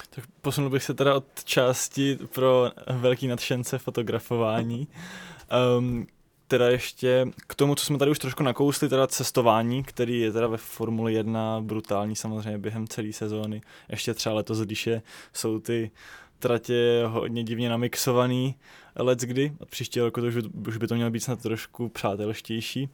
Tak 0.10 0.26
posunul 0.42 0.70
bych 0.70 0.84
se 0.84 0.94
teda 0.94 1.16
od 1.16 1.44
části 1.44 2.16
pro 2.16 2.72
velký 3.00 3.28
nadšence 3.28 3.78
fotografování. 3.78 4.88
Um, 5.78 6.08
teda 6.48 6.70
ještě 6.70 7.28
k 7.48 7.56
tomu, 7.56 7.76
co 7.76 7.86
jsme 7.86 7.98
tady 7.98 8.12
už 8.12 8.20
trošku 8.20 8.44
nakousli, 8.44 8.90
teda 8.90 9.08
cestování, 9.08 9.84
který 9.84 10.20
je 10.20 10.32
teda 10.32 10.48
ve 10.48 10.58
Formuli 10.58 11.14
1 11.14 11.62
brutální 11.62 12.16
samozřejmě 12.16 12.58
během 12.58 12.88
celé 12.88 13.14
sezóny. 13.14 13.62
Ještě 13.90 14.14
třeba 14.14 14.36
letos, 14.36 14.60
když 14.60 14.88
je, 14.88 15.02
jsou 15.34 15.60
ty 15.60 15.92
tratě 16.40 17.04
hodně 17.08 17.44
divně 17.44 17.70
namixovaný 17.70 18.56
let 18.96 19.20
kdy. 19.20 19.54
A 19.62 19.66
příští 19.66 20.00
roku 20.00 20.22
to 20.22 20.28
už, 20.28 20.36
už 20.68 20.78
by 20.78 20.88
to 20.88 20.96
mělo 20.96 21.12
být 21.12 21.20
snad 21.20 21.42
trošku 21.42 21.90
přátelštější. 21.90 22.90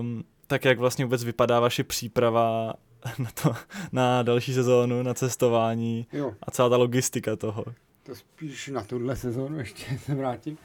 Um, 0.00 0.24
tak 0.46 0.64
jak 0.64 0.78
vlastně 0.78 1.04
vůbec 1.04 1.24
vypadá 1.24 1.60
vaše 1.60 1.84
příprava 1.84 2.74
na, 3.18 3.30
to, 3.42 3.54
na 3.92 4.22
další 4.22 4.54
sezónu, 4.54 5.02
na 5.02 5.14
cestování 5.14 6.06
jo. 6.12 6.34
a 6.42 6.50
celá 6.50 6.68
ta 6.68 6.76
logistika 6.76 7.36
toho? 7.36 7.64
To 8.02 8.14
spíš 8.14 8.68
na 8.68 8.84
tuhle 8.84 9.16
sezónu 9.16 9.58
ještě 9.58 9.98
se 10.04 10.14
vrátím. 10.14 10.58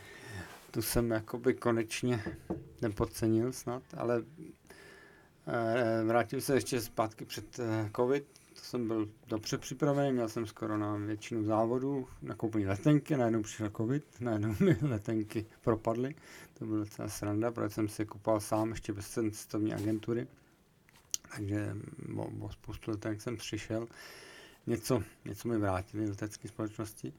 Tu 0.72 0.82
jsem 0.82 1.12
jakoby 1.12 1.54
konečně 1.54 2.24
nepodcenil 2.82 3.54
snad, 3.54 3.84
ale 3.98 4.24
e, 5.48 6.04
vrátím 6.04 6.41
se 6.41 6.54
ještě 6.54 6.82
zpátky 6.82 7.26
před 7.26 7.60
e, 7.60 7.90
covid, 7.96 8.26
to 8.54 8.62
jsem 8.66 8.88
byl 8.88 9.10
dobře 9.28 9.58
připravený, 9.58 10.12
měl 10.12 10.30
jsem 10.30 10.46
skoro 10.46 10.78
na 10.78 10.96
většinu 10.96 11.44
závodů, 11.44 12.08
nakoupený 12.22 12.66
letenky, 12.68 13.18
najednou 13.18 13.41
přišel 13.41 13.70
covid, 13.78 14.04
najednou 14.20 14.56
mi 14.60 14.78
letenky 14.82 15.46
propadly, 15.62 16.16
to 16.54 16.66
bylo 16.66 16.78
docela 16.78 17.10
sranda, 17.10 17.52
protože 17.52 17.70
jsem 17.70 17.88
si 17.88 18.06
kupoval 18.06 18.40
sám 18.40 18.70
ještě 18.70 18.94
bez 18.94 19.10
cestovní 19.10 19.74
agentury, 19.74 20.28
takže 21.36 21.76
o, 22.18 22.32
o 22.40 22.52
spoustu 22.52 22.91
letenek 22.91 23.22
jsem 23.22 23.38
přišel, 23.38 23.88
něco, 24.68 25.04
něco 25.26 25.48
mi 25.48 25.58
vrátili 25.58 26.10
letecké 26.10 26.48
společnosti, 26.48 27.14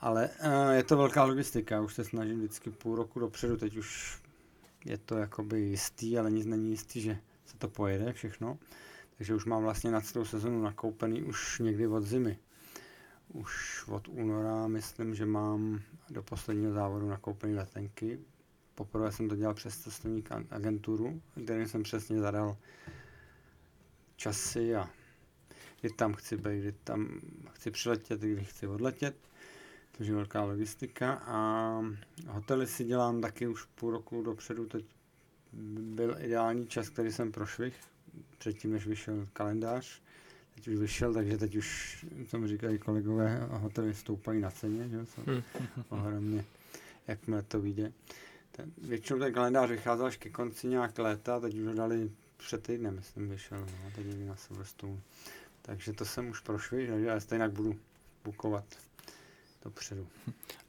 ale 0.00 0.28
uh, 0.28 0.70
je 0.70 0.82
to 0.82 0.96
velká 0.96 1.24
logistika, 1.24 1.80
už 1.80 1.94
se 1.94 2.04
snažím 2.04 2.38
vždycky 2.38 2.70
půl 2.70 2.96
roku 2.96 3.20
dopředu, 3.20 3.56
teď 3.56 3.76
už 3.76 4.18
je 4.84 4.98
to 4.98 5.16
jakoby 5.16 5.60
jistý, 5.60 6.18
ale 6.18 6.30
nic 6.30 6.46
není 6.46 6.70
jistý, 6.70 7.00
že 7.00 7.18
se 7.46 7.56
to 7.56 7.68
pojede 7.68 8.12
všechno. 8.12 8.58
Takže 9.16 9.34
už 9.34 9.44
mám 9.44 9.62
vlastně 9.62 9.90
na 9.90 10.00
celou 10.00 10.24
sezonu 10.24 10.62
nakoupený 10.62 11.22
už 11.22 11.58
někdy 11.58 11.86
od 11.86 12.04
zimy. 12.04 12.38
Už 13.28 13.84
od 13.88 14.08
února 14.08 14.68
myslím, 14.68 15.14
že 15.14 15.26
mám 15.26 15.80
do 16.10 16.22
posledního 16.22 16.72
závodu 16.72 17.08
nakoupený 17.08 17.54
letenky. 17.54 18.18
Poprvé 18.74 19.12
jsem 19.12 19.28
to 19.28 19.36
dělal 19.36 19.54
přes 19.54 19.78
cestovní 19.78 20.24
agenturu, 20.50 21.22
kde 21.34 21.68
jsem 21.68 21.82
přesně 21.82 22.20
zadal 22.20 22.56
časy 24.16 24.74
a 24.74 24.90
kdy 25.80 25.90
tam 25.90 26.14
chci 26.14 26.36
být, 26.36 26.60
kdy 26.60 26.72
tam 26.72 27.20
chci 27.52 27.70
přiletět, 27.70 28.20
kdy 28.20 28.44
chci 28.44 28.66
odletět. 28.66 29.27
To 29.98 30.04
je 30.04 30.14
velká 30.14 30.44
logistika 30.44 31.12
a 31.12 31.82
hotely 32.26 32.66
si 32.66 32.84
dělám 32.84 33.20
taky 33.20 33.46
už 33.46 33.64
půl 33.64 33.90
roku 33.90 34.22
dopředu. 34.22 34.66
Teď 34.66 34.84
byl 35.80 36.16
ideální 36.20 36.66
čas, 36.66 36.88
který 36.88 37.12
jsem 37.12 37.32
prošvih, 37.32 37.74
předtím, 38.38 38.72
než 38.72 38.86
vyšel 38.86 39.28
kalendář. 39.32 40.02
Teď 40.54 40.68
už 40.68 40.76
vyšel, 40.76 41.14
takže 41.14 41.38
teď 41.38 41.56
už, 41.56 42.06
co 42.28 42.38
mi 42.38 42.48
říkají 42.48 42.78
kolegové, 42.78 43.46
hotely 43.50 43.94
stoupají 43.94 44.40
na 44.40 44.50
ceně, 44.50 44.88
že 44.88 45.06
jsou 45.06 45.22
hmm. 45.26 45.42
ohromně, 45.88 46.44
jakmile 47.06 47.42
to 47.42 47.60
vyjde. 47.60 47.92
Ten, 48.52 48.72
většinou 48.78 49.18
ten 49.18 49.32
kalendář 49.32 49.70
vycházel 49.70 50.06
až 50.06 50.16
ke 50.16 50.30
konci 50.30 50.66
nějak 50.66 50.98
léta, 50.98 51.40
teď 51.40 51.54
už 51.54 51.66
ho 51.66 51.74
dali 51.74 52.10
před 52.36 52.62
týdnem, 52.62 52.94
myslím, 52.96 53.28
vyšel, 53.30 53.60
no, 53.60 53.90
teď 53.94 54.06
někdy 54.06 54.24
na 54.24 54.36
Silverstone. 54.36 55.00
Takže 55.62 55.92
to 55.92 56.04
jsem 56.04 56.28
už 56.28 56.40
prošel, 56.40 56.78
takže 56.78 57.06
já 57.06 57.20
stejně 57.20 57.48
budu 57.48 57.76
bukovat 58.24 58.64
dopředu. 59.68 60.06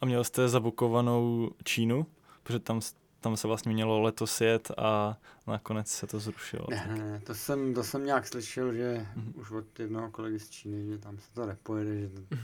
A 0.01 0.05
měl 0.05 0.23
jste 0.23 0.49
zabukovanou 0.49 1.51
Čínu? 1.63 2.05
Protože 2.43 2.59
tam 2.59 2.81
tam 3.21 3.37
se 3.37 3.47
vlastně 3.47 3.73
mělo 3.73 4.01
letos 4.01 4.41
jet 4.41 4.71
a 4.77 5.17
nakonec 5.47 5.87
se 5.87 6.07
to 6.07 6.19
zrušilo. 6.19 6.67
Ne, 6.69 6.85
ne, 6.89 6.97
ne 6.97 7.21
to, 7.23 7.35
jsem, 7.35 7.73
to 7.73 7.83
jsem 7.83 8.05
nějak 8.05 8.27
slyšel, 8.27 8.73
že 8.73 9.07
mm-hmm. 9.15 9.31
už 9.35 9.51
od 9.51 9.79
jednoho 9.79 10.11
kolegy 10.11 10.39
z 10.39 10.49
Číny, 10.49 10.85
že 10.85 10.97
tam 10.97 11.17
se 11.17 11.33
to 11.33 11.45
nepojede. 11.45 11.99
Že 11.99 12.09
to... 12.09 12.35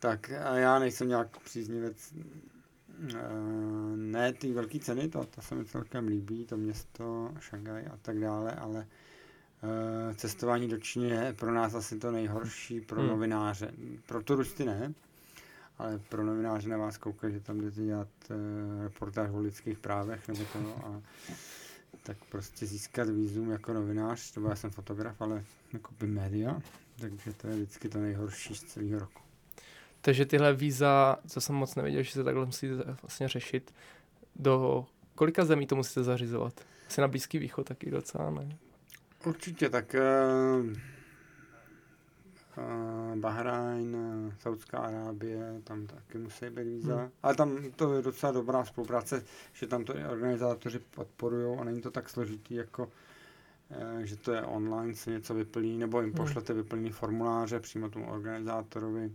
Tak 0.00 0.30
a 0.30 0.54
já 0.54 0.78
nejsem 0.78 1.08
nějak 1.08 1.38
příznivec 1.38 2.14
Uh, 2.98 3.96
ne 3.96 4.32
ty 4.32 4.52
velké 4.52 4.78
ceny, 4.78 5.08
to, 5.08 5.24
to 5.24 5.42
se 5.42 5.54
mi 5.54 5.64
celkem 5.64 6.08
líbí, 6.08 6.44
to 6.44 6.56
město, 6.56 7.30
Šangaj 7.40 7.86
a 7.86 7.96
tak 8.02 8.20
dále, 8.20 8.52
ale 8.52 8.86
uh, 9.62 10.14
cestování 10.14 10.68
do 10.68 10.78
Číny 10.78 11.08
je 11.08 11.34
pro 11.38 11.54
nás 11.54 11.74
asi 11.74 11.98
to 11.98 12.10
nejhorší 12.10 12.80
pro 12.80 13.00
hmm. 13.00 13.08
novináře. 13.08 13.72
Pro 14.06 14.22
turisty 14.22 14.64
ne, 14.64 14.94
ale 15.78 15.98
pro 15.98 16.24
novináře 16.24 16.68
na 16.68 16.76
vás 16.76 16.98
koukají, 16.98 17.34
že 17.34 17.40
tam 17.40 17.60
jdete 17.60 17.82
dělat 17.82 18.08
uh, 18.30 18.82
reportáž 18.82 19.30
o 19.30 19.40
lidských 19.40 19.78
právech 19.78 20.28
nebo 20.28 20.44
to 20.52 20.58
a 20.86 21.02
tak 22.02 22.16
prostě 22.30 22.66
získat 22.66 23.08
výzum 23.08 23.50
jako 23.50 23.72
novinář, 23.72 24.30
to 24.32 24.48
já 24.48 24.56
jsem 24.56 24.70
fotograf, 24.70 25.22
ale 25.22 25.44
jako 25.72 25.94
by 26.00 26.06
média, 26.06 26.60
takže 27.00 27.32
to 27.32 27.48
je 27.48 27.54
vždycky 27.54 27.88
to 27.88 27.98
nejhorší 27.98 28.54
z 28.54 28.62
celého 28.62 28.98
roku. 28.98 29.22
Takže 30.00 30.26
tyhle 30.26 30.54
víza, 30.54 31.16
co 31.28 31.40
jsem 31.40 31.54
moc 31.54 31.74
nevěděl, 31.74 32.02
že 32.02 32.12
se 32.12 32.24
takhle 32.24 32.46
musí 32.46 32.68
vlastně 33.02 33.28
řešit, 33.28 33.74
do 34.36 34.86
kolika 35.14 35.44
zemí 35.44 35.66
to 35.66 35.76
musíte 35.76 36.02
zařizovat? 36.02 36.60
Asi 36.88 37.00
na 37.00 37.08
Blízký 37.08 37.38
východ 37.38 37.66
taky 37.66 37.90
docela, 37.90 38.30
ne? 38.30 38.56
Určitě, 39.24 39.70
tak 39.70 39.94
uh 39.94 40.95
Bahrajn, 43.16 43.96
Saudská 44.40 44.78
Arábie, 44.78 45.60
tam 45.64 45.86
taky 45.86 46.18
musí 46.18 46.50
být 46.50 46.64
víza. 46.64 46.96
Hmm. 46.96 47.10
Ale 47.22 47.34
tam 47.34 47.70
to 47.76 47.94
je 47.94 48.02
docela 48.02 48.32
dobrá 48.32 48.64
spolupráce, 48.64 49.24
že 49.52 49.66
tam 49.66 49.84
to 49.84 49.94
organizátoři 50.10 50.78
podporují 50.78 51.58
a 51.58 51.64
není 51.64 51.80
to 51.80 51.90
tak 51.90 52.08
složitý 52.08 52.54
jako 52.54 52.88
eh, 53.70 54.06
že 54.06 54.16
to 54.16 54.32
je 54.32 54.42
online, 54.42 54.94
se 54.94 55.10
něco 55.10 55.34
vyplní, 55.34 55.78
nebo 55.78 56.00
jim 56.00 56.10
hmm. 56.10 56.16
pošlete 56.16 56.52
vyplněný 56.52 56.90
formuláře 56.90 57.60
přímo 57.60 57.88
tomu 57.88 58.10
organizátorovi 58.10 59.10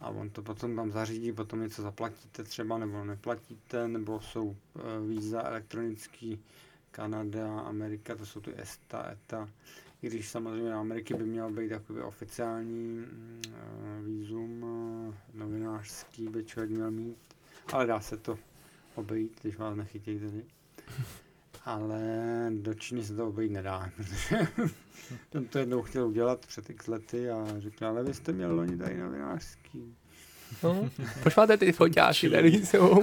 a 0.00 0.08
on 0.08 0.30
to 0.30 0.42
potom 0.42 0.76
tam 0.76 0.92
zařídí, 0.92 1.32
potom 1.32 1.60
něco 1.60 1.82
zaplatíte 1.82 2.44
třeba, 2.44 2.78
nebo 2.78 3.04
neplatíte, 3.04 3.88
nebo 3.88 4.20
jsou 4.20 4.56
eh, 4.76 4.80
víza 5.06 5.42
elektronický, 5.42 6.40
Kanada, 6.90 7.60
Amerika, 7.60 8.16
to 8.16 8.26
jsou 8.26 8.40
ty 8.40 8.52
ESTA, 8.56 9.10
ETA, 9.12 9.48
když 10.00 10.28
samozřejmě 10.28 10.70
na 10.70 10.80
Ameriky 10.80 11.14
by 11.14 11.24
měl 11.24 11.50
být 11.50 11.68
takový 11.68 12.00
oficiální 12.00 12.98
uh, 12.98 14.06
výzum 14.06 14.62
uh, 14.62 15.14
novinářský, 15.34 16.28
by 16.28 16.44
člověk 16.44 16.70
měl 16.70 16.90
mít, 16.90 17.16
ale 17.72 17.86
dá 17.86 18.00
se 18.00 18.16
to 18.16 18.38
obejít, 18.94 19.38
když 19.42 19.56
vás 19.56 19.76
nechytí 19.76 20.18
tady. 20.18 20.44
Ale 21.64 22.00
do 22.50 22.74
Číny 22.74 23.04
se 23.04 23.14
to 23.14 23.28
obejít 23.28 23.52
nedá, 23.52 23.90
protože 23.96 24.48
to 25.50 25.58
jednou 25.58 25.82
chtěl 25.82 26.06
udělat 26.06 26.46
před 26.46 26.70
x 26.70 26.86
lety 26.86 27.30
a 27.30 27.46
řekl, 27.58 27.86
ale 27.86 28.04
vy 28.04 28.14
jste 28.14 28.32
měl 28.32 28.54
loni 28.54 28.76
tady 28.76 28.98
novinářský. 28.98 29.96
No, 30.62 30.90
proč 31.22 31.36
máte 31.36 31.56
ty 31.56 31.72
foťáky 31.72 32.30
tady 32.30 32.48
jsou? 32.48 33.02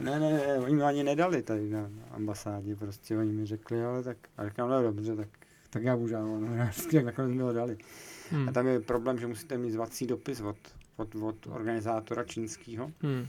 ne, 0.00 0.20
ne, 0.20 0.30
ne, 0.30 0.58
oni 0.58 0.74
mi 0.74 0.82
ani 0.82 1.04
nedali 1.04 1.42
tady 1.42 1.70
na 1.70 1.90
ambasádě, 2.10 2.76
prostě 2.76 3.18
oni 3.18 3.32
mi 3.32 3.46
řekli, 3.46 3.84
ale 3.84 4.02
tak, 4.02 4.16
a 4.36 4.48
říkám, 4.48 4.70
no 4.70 4.82
dobře, 4.82 5.16
tak, 5.16 5.28
tak 5.76 5.84
já 5.84 5.96
požádám 5.96 6.40
novinářský, 6.40 6.96
jak 6.96 7.04
nakonec 7.04 7.30
mi 7.30 7.42
ho 7.42 7.52
dali. 7.52 7.78
Hmm. 8.30 8.48
A 8.48 8.52
tam 8.52 8.66
je 8.66 8.80
problém, 8.80 9.18
že 9.18 9.26
musíte 9.26 9.58
mít 9.58 9.70
zvací 9.70 10.06
dopis 10.06 10.40
od, 10.40 10.56
od, 10.96 11.14
od 11.14 11.46
organizátora 11.46 12.24
čínského. 12.24 12.92
Hmm 13.02 13.26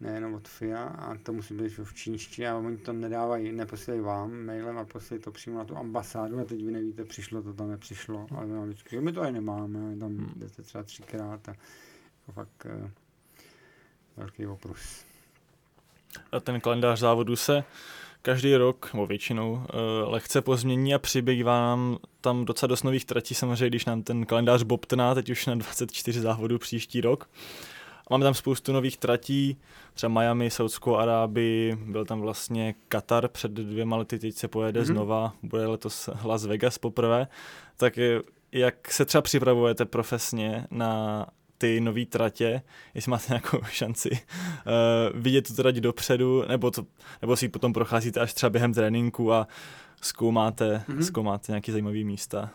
nejenom 0.00 0.34
od 0.34 0.48
FIA 0.48 0.84
a 0.84 1.14
to 1.22 1.32
musí 1.32 1.54
být 1.54 1.78
v 1.78 1.94
čínštině 1.94 2.50
a 2.50 2.56
oni 2.56 2.76
to 2.76 2.92
nedávají, 2.92 3.52
neposílají 3.52 4.00
vám 4.00 4.46
mailem 4.46 4.78
a 4.78 4.84
posílají 4.84 5.22
to 5.22 5.30
přímo 5.30 5.58
na 5.58 5.64
tu 5.64 5.76
ambasádu 5.76 6.40
a 6.40 6.44
teď 6.44 6.64
vy 6.64 6.72
nevíte, 6.72 7.04
přišlo 7.04 7.42
to, 7.42 7.52
tam 7.52 7.70
nepřišlo, 7.70 8.26
ale 8.36 8.46
my 8.46 8.66
vždycky, 8.66 8.96
že 8.96 9.00
my 9.00 9.12
to 9.12 9.20
ani 9.20 9.32
nemáme, 9.32 9.96
tam 9.96 10.16
hmm. 10.16 10.32
jdete 10.36 10.62
třeba 10.62 10.84
třikrát 10.84 11.48
a 11.48 11.52
jako 11.52 12.32
fakt 12.32 12.66
uh, 12.82 12.90
velký 14.16 14.46
oprus. 14.46 15.04
A 16.32 16.40
ten 16.40 16.60
kalendář 16.60 16.98
závodu 16.98 17.36
se 17.36 17.64
každý 18.22 18.56
rok, 18.56 18.90
nebo 18.92 19.06
většinou, 19.06 19.52
uh, 19.52 19.60
lehce 20.12 20.42
pozmění 20.42 20.94
a 20.94 20.98
přibývá 20.98 21.60
nám 21.60 21.98
tam 22.20 22.44
docela 22.44 22.68
dost 22.68 22.82
nových 22.82 23.04
tratí, 23.04 23.34
samozřejmě, 23.34 23.68
když 23.68 23.84
nám 23.84 24.02
ten 24.02 24.26
kalendář 24.26 24.62
bobtná, 24.62 25.14
teď 25.14 25.30
už 25.30 25.46
na 25.46 25.54
24 25.54 26.20
závodů 26.20 26.58
příští 26.58 27.00
rok. 27.00 27.28
Máme 28.10 28.24
tam 28.24 28.34
spoustu 28.34 28.72
nových 28.72 28.96
tratí, 28.96 29.56
třeba 29.94 30.12
Miami, 30.12 30.50
Saudskou 30.50 30.96
Arábii, 30.96 31.76
byl 31.76 32.04
tam 32.04 32.20
vlastně 32.20 32.74
Katar 32.88 33.28
před 33.28 33.52
dvěma 33.52 33.96
lety, 33.96 34.18
teď 34.18 34.34
se 34.34 34.48
pojede 34.48 34.80
mm-hmm. 34.80 34.86
znova, 34.86 35.32
bude 35.42 35.66
letos 35.66 36.10
Las 36.24 36.46
Vegas 36.46 36.78
poprvé. 36.78 37.26
Tak 37.76 37.98
jak 38.52 38.92
se 38.92 39.04
třeba 39.04 39.22
připravujete 39.22 39.84
profesně 39.84 40.66
na 40.70 41.26
ty 41.58 41.80
nové 41.80 42.06
tratě, 42.06 42.62
jestli 42.94 43.10
máte 43.10 43.24
nějakou 43.28 43.58
šanci 43.70 44.10
uh, 44.10 45.20
vidět 45.20 45.46
tu 45.46 45.54
trať 45.54 45.74
dopředu, 45.76 46.44
nebo, 46.48 46.70
to, 46.70 46.86
nebo 47.22 47.36
si 47.36 47.44
ji 47.44 47.48
potom 47.48 47.72
procházíte 47.72 48.20
až 48.20 48.34
třeba 48.34 48.50
během 48.50 48.74
tréninku 48.74 49.32
a 49.32 49.48
zkoumáte, 50.00 50.84
mm-hmm. 50.88 51.00
zkoumáte 51.00 51.52
nějaké 51.52 51.72
zajímavé 51.72 52.04
místa. 52.04 52.50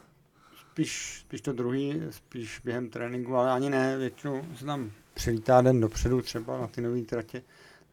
Spíš, 0.71 1.17
spíš 1.19 1.41
to 1.41 1.53
druhý, 1.53 2.01
spíš 2.09 2.61
během 2.63 2.89
tréninku, 2.89 3.35
ale 3.35 3.51
ani 3.51 3.69
ne, 3.69 3.97
většinou 3.97 4.45
se 4.55 4.65
tam 4.65 4.91
přilítá 5.13 5.61
den 5.61 5.80
dopředu 5.80 6.21
třeba 6.21 6.61
na 6.61 6.67
ty 6.67 6.81
nové 6.81 7.01
tratě, 7.01 7.43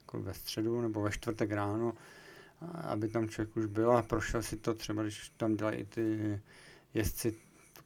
jako 0.00 0.20
ve 0.20 0.34
středu 0.34 0.80
nebo 0.80 1.02
ve 1.02 1.10
čtvrtek 1.10 1.52
ráno, 1.52 1.92
aby 2.82 3.08
tam 3.08 3.28
člověk 3.28 3.56
už 3.56 3.66
byl 3.66 3.92
a 3.92 4.02
prošel 4.02 4.42
si 4.42 4.56
to 4.56 4.74
třeba, 4.74 5.02
když 5.02 5.32
tam 5.36 5.56
dělají 5.56 5.78
i 5.78 5.84
ty 5.84 6.40
jezdci 6.94 7.34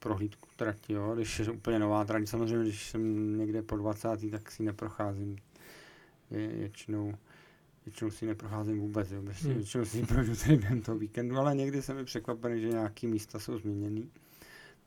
prohlídku 0.05 0.49
trati, 0.57 0.93
jo? 0.93 1.15
když 1.15 1.39
je 1.39 1.51
úplně 1.51 1.79
nová 1.79 2.05
trať, 2.05 2.29
samozřejmě, 2.29 2.63
když 2.65 2.91
jsem 2.91 3.37
někde 3.39 3.63
po 3.63 3.77
20. 3.77 4.09
tak 4.31 4.51
si 4.51 4.63
neprocházím 4.63 5.37
většinou 6.31 7.15
většinou 7.87 8.11
si 8.11 8.27
neprocházím 8.27 8.81
vůbec, 8.81 9.11
jo? 9.11 9.21
Hmm. 9.21 9.55
většinou 9.55 9.85
si 9.85 10.07
projdu 10.07 10.37
tady 10.37 10.57
během 10.57 10.81
toho 10.81 10.99
víkendu, 10.99 11.39
ale 11.39 11.55
někdy 11.55 11.83
jsem 11.83 11.97
mi 11.97 12.05
překvapený, 12.05 12.61
že 12.61 12.69
nějaký 12.69 13.07
místa 13.07 13.39
jsou 13.39 13.59
změněný 13.59 14.11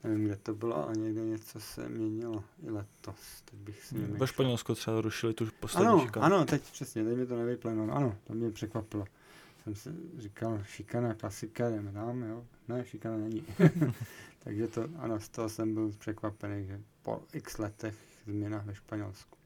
nevím, 0.03 0.25
kde 0.25 0.35
to 0.35 0.53
bylo, 0.53 0.83
ale 0.83 0.93
někde 0.93 1.21
něco 1.21 1.59
se 1.59 1.89
měnilo 1.89 2.43
i 2.63 2.71
letos. 2.71 3.41
Teď 3.45 3.59
bych 3.59 3.83
si 3.83 3.95
hmm, 3.95 4.17
Ve 4.17 4.27
Španělsku 4.27 4.75
třeba 4.75 5.01
rušili 5.01 5.33
tu 5.33 5.47
poslední 5.59 5.87
ano, 5.87 6.01
šikanu. 6.01 6.25
Ano, 6.25 6.45
teď 6.45 6.61
přesně, 6.71 7.03
teď 7.03 7.17
mi 7.17 7.25
to 7.25 7.37
nevypleno. 7.37 7.95
Ano, 7.95 8.17
to 8.27 8.33
mě 8.33 8.51
překvapilo. 8.51 9.05
Jsem 9.67 9.75
si 9.75 10.21
říkal, 10.21 10.63
šikana, 10.63 11.13
klasika, 11.13 11.69
jdeme 11.69 11.91
tam, 11.91 12.23
jo. 12.23 12.45
Ne, 12.67 12.85
šikana 12.85 13.17
není. 13.17 13.45
Takže 14.39 14.67
to, 14.67 14.89
ano, 14.97 15.19
z 15.19 15.29
toho 15.29 15.49
jsem 15.49 15.73
byl 15.73 15.91
překvapený, 15.91 16.65
že 16.67 16.81
po 17.01 17.21
x 17.33 17.57
letech 17.57 17.95
změna 18.25 18.63
ve 18.65 18.75
Španělsku. 18.75 19.37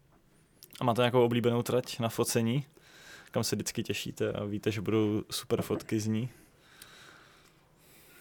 A 0.80 0.84
máte 0.84 1.02
nějakou 1.02 1.26
oblíbenou 1.26 1.64
trať 1.64 2.00
na 2.00 2.10
focení? 2.10 2.66
Kam 3.32 3.44
se 3.44 3.56
vždycky 3.56 3.84
těšíte 3.84 4.32
a 4.32 4.46
víte, 4.46 4.72
že 4.72 4.82
budou 4.82 5.24
super 5.32 5.62
fotky 5.62 6.00
z 6.00 6.08
ní? 6.08 6.30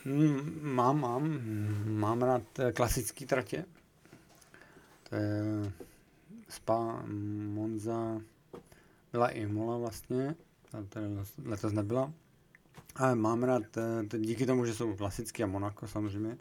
Hmm, 0.05 0.61
mám, 0.63 1.01
mám. 1.01 1.41
Mám 1.85 2.23
rád 2.23 2.43
klasické 2.75 3.27
tratě. 3.27 3.65
To 5.09 5.17
je 5.17 5.73
Spa, 6.49 7.03
Monza, 7.53 8.21
byla 9.13 9.29
i 9.29 9.47
Mola 9.47 9.79
vlastně, 9.79 10.35
ta 10.89 11.01
letos 11.45 11.73
nebyla. 11.73 12.13
Ale 12.95 13.15
mám 13.15 13.43
rád, 13.43 13.63
eh, 13.77 14.19
díky 14.19 14.47
tomu, 14.47 14.67
že 14.67 14.75
jsou 14.75 14.97
klasické 14.97 15.43
a 15.43 15.47
Monaco 15.47 15.89
samozřejmě, 15.89 16.39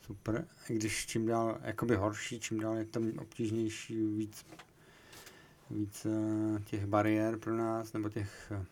super. 0.00 0.46
I 0.68 0.74
když 0.74 1.06
čím 1.06 1.26
dál 1.26 1.58
jakoby 1.62 1.96
horší, 1.96 2.40
čím 2.40 2.60
dál 2.60 2.76
je 2.76 2.84
tam 2.84 3.12
obtížnější, 3.18 4.06
víc, 4.06 4.46
víc 5.70 6.06
eh, 6.06 6.60
těch 6.64 6.86
bariér 6.86 7.38
pro 7.38 7.56
nás, 7.56 7.92
nebo 7.92 8.08
těch 8.08 8.52
eh, 8.54 8.64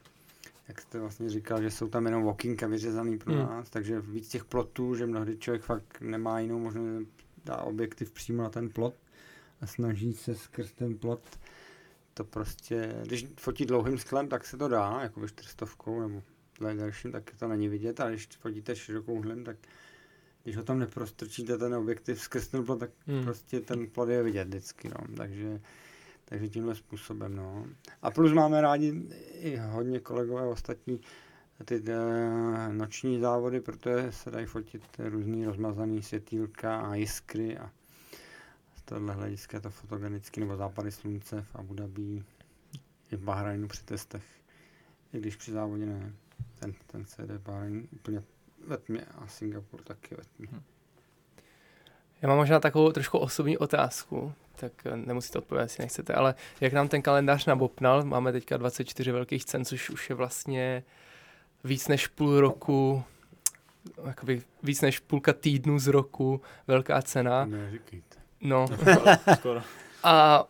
jak 0.68 0.80
jste 0.80 1.01
vlastně 1.01 1.30
říkal, 1.30 1.62
že 1.62 1.70
jsou 1.70 1.89
tam 1.89 2.06
jenom 2.06 2.24
walkinka 2.24 2.66
vyřezaný 2.66 3.18
pro 3.18 3.32
hmm. 3.35 3.43
nás, 3.43 3.70
takže 3.70 4.01
víc 4.01 4.28
těch 4.28 4.44
plotů, 4.44 4.94
že 4.94 5.06
mnohdy 5.06 5.36
člověk 5.36 5.62
fakt 5.62 6.01
nemá 6.01 6.40
jinou 6.40 6.59
možnost 6.59 7.09
dá 7.44 7.56
objektiv 7.56 8.10
přímo 8.10 8.43
na 8.43 8.51
ten 8.51 8.68
plot 8.68 8.94
a 9.60 9.66
snaží 9.66 10.12
se 10.12 10.35
skrz 10.35 10.72
ten 10.72 10.98
plot 10.98 11.39
to 12.19 12.24
prostě, 12.24 12.95
když 13.05 13.27
fotí 13.40 13.66
dlouhým 13.66 13.99
sklem, 13.99 14.28
tak 14.28 14.47
se 14.47 14.57
to 14.57 14.69
dá, 14.69 14.99
jako 15.03 15.28
čtyřstovkou 15.28 16.01
nebo 16.01 16.23
delším, 16.74 17.12
tak 17.12 17.31
to 17.39 17.49
není 17.49 17.69
vidět, 17.69 18.01
ale 18.01 18.11
když 18.11 18.27
fotíte 18.27 18.77
širokou 18.77 19.23
hlem, 19.23 19.45
tak 19.45 19.57
když 20.43 20.57
ho 20.57 20.62
tam 20.62 20.78
neprostrčíte 20.78 21.59
ten 21.59 21.74
objektiv 21.74 22.20
skrz 22.20 22.49
ten 22.49 22.65
plot, 22.65 22.81
tak 22.81 22.90
hmm. 23.07 23.24
prostě 23.24 23.61
ten 23.61 23.86
plot 23.86 24.09
je 24.09 24.23
vidět 24.23 24.49
vždycky, 24.49 24.89
no. 24.89 25.16
takže 25.16 25.61
takže 26.24 26.49
tímhle 26.49 26.74
způsobem, 26.74 27.36
no. 27.36 27.66
A 28.03 28.11
plus 28.11 28.32
máme 28.32 28.61
rádi 28.61 29.09
i 29.32 29.57
hodně 29.57 30.01
kolegové 30.01 30.47
ostatní 30.47 31.01
ty 31.65 31.81
uh, 31.81 32.73
noční 32.73 33.20
závody, 33.20 33.61
protože 33.61 34.07
se 34.11 34.31
dají 34.31 34.47
fotit 34.47 34.82
různý 34.99 35.47
rozmazaný 35.47 36.03
světýlka 36.03 36.81
a 36.81 36.95
jiskry 36.95 37.59
a 37.59 37.70
tohle 38.89 39.15
hlediska 39.15 39.56
je 39.56 39.60
to 39.60 39.70
fotogenicky, 39.70 40.40
nebo 40.40 40.56
západy 40.56 40.93
slunce 40.93 41.43
v 41.43 41.56
Abu 41.56 41.74
Dhabi, 41.74 42.24
i 43.12 43.16
v 43.16 43.20
Bahrajnu 43.20 43.69
při 43.69 43.85
testech, 43.85 44.24
i 45.12 45.19
když 45.19 45.36
při 45.36 45.52
závodě 45.52 45.86
ne. 45.86 46.12
Ten, 46.59 46.74
ten 46.86 47.05
CD 47.05 47.31
Bahrajn 47.39 47.89
úplně 47.93 48.23
ve 48.66 48.77
tmě 48.77 49.06
a 49.15 49.27
Singapur 49.27 49.82
taky 49.82 50.15
ve 50.15 50.23
tmě. 50.36 50.48
Hm. 50.52 50.62
Já 52.23 52.28
mám 52.28 52.39
možná 52.39 52.60
takovou 52.60 52.93
trošku 52.93 53.19
osobní 53.19 53.59
otázku, 53.59 54.32
tak 54.56 54.73
nemusíte 54.94 55.39
odpovědět, 55.39 55.65
jestli 55.65 55.82
nechcete, 55.82 56.15
ale 56.15 56.35
jak 56.60 56.73
nám 56.73 56.89
ten 56.89 57.02
kalendář 57.02 57.47
nabopnal, 57.47 58.05
máme 58.05 58.32
teďka 58.32 58.56
24 58.56 59.12
velkých 59.12 59.44
cen, 59.44 59.65
což 59.65 59.90
už 59.90 60.10
je 60.10 60.16
vlastně 60.16 60.85
víc 61.65 61.89
než 61.89 62.06
půl 62.06 62.40
roku, 62.40 63.05
jakoby 64.06 64.43
víc 64.62 64.81
než 64.81 64.98
půlka 64.98 65.32
týdnu 65.32 65.78
z 65.78 65.86
roku, 65.86 66.40
velká 66.66 67.02
cena. 67.02 67.44
Neříkejte. 67.44 68.18
No. 68.40 68.66
Skoro. 69.35 69.62
A 70.02 70.44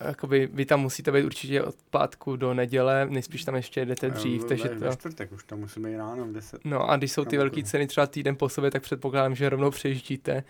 jakoby 0.00 0.48
vy 0.52 0.66
tam 0.66 0.80
musíte 0.80 1.12
být 1.12 1.24
určitě 1.24 1.62
od 1.62 1.74
pátku 1.90 2.36
do 2.36 2.54
neděle, 2.54 3.06
nejspíš 3.10 3.44
tam 3.44 3.54
ještě 3.54 3.86
jdete 3.86 4.10
dřív, 4.10 4.44
takže 4.44 4.68
to... 4.68 4.74
Ve 4.74 4.96
čtvrtek 4.96 5.32
už 5.32 5.44
tam 5.44 5.58
musíme 5.58 5.90
jít 5.90 5.96
ráno 5.96 6.24
v 6.24 6.32
10. 6.32 6.60
No 6.64 6.90
a 6.90 6.96
když 6.96 7.12
jsou 7.12 7.24
ty 7.24 7.36
velké 7.36 7.62
ceny 7.62 7.86
třeba 7.86 8.06
týden 8.06 8.36
po 8.36 8.48
sobě, 8.48 8.70
tak 8.70 8.82
předpokládám, 8.82 9.34
že 9.34 9.48
rovnou 9.48 9.70
přejíždíte 9.70 10.44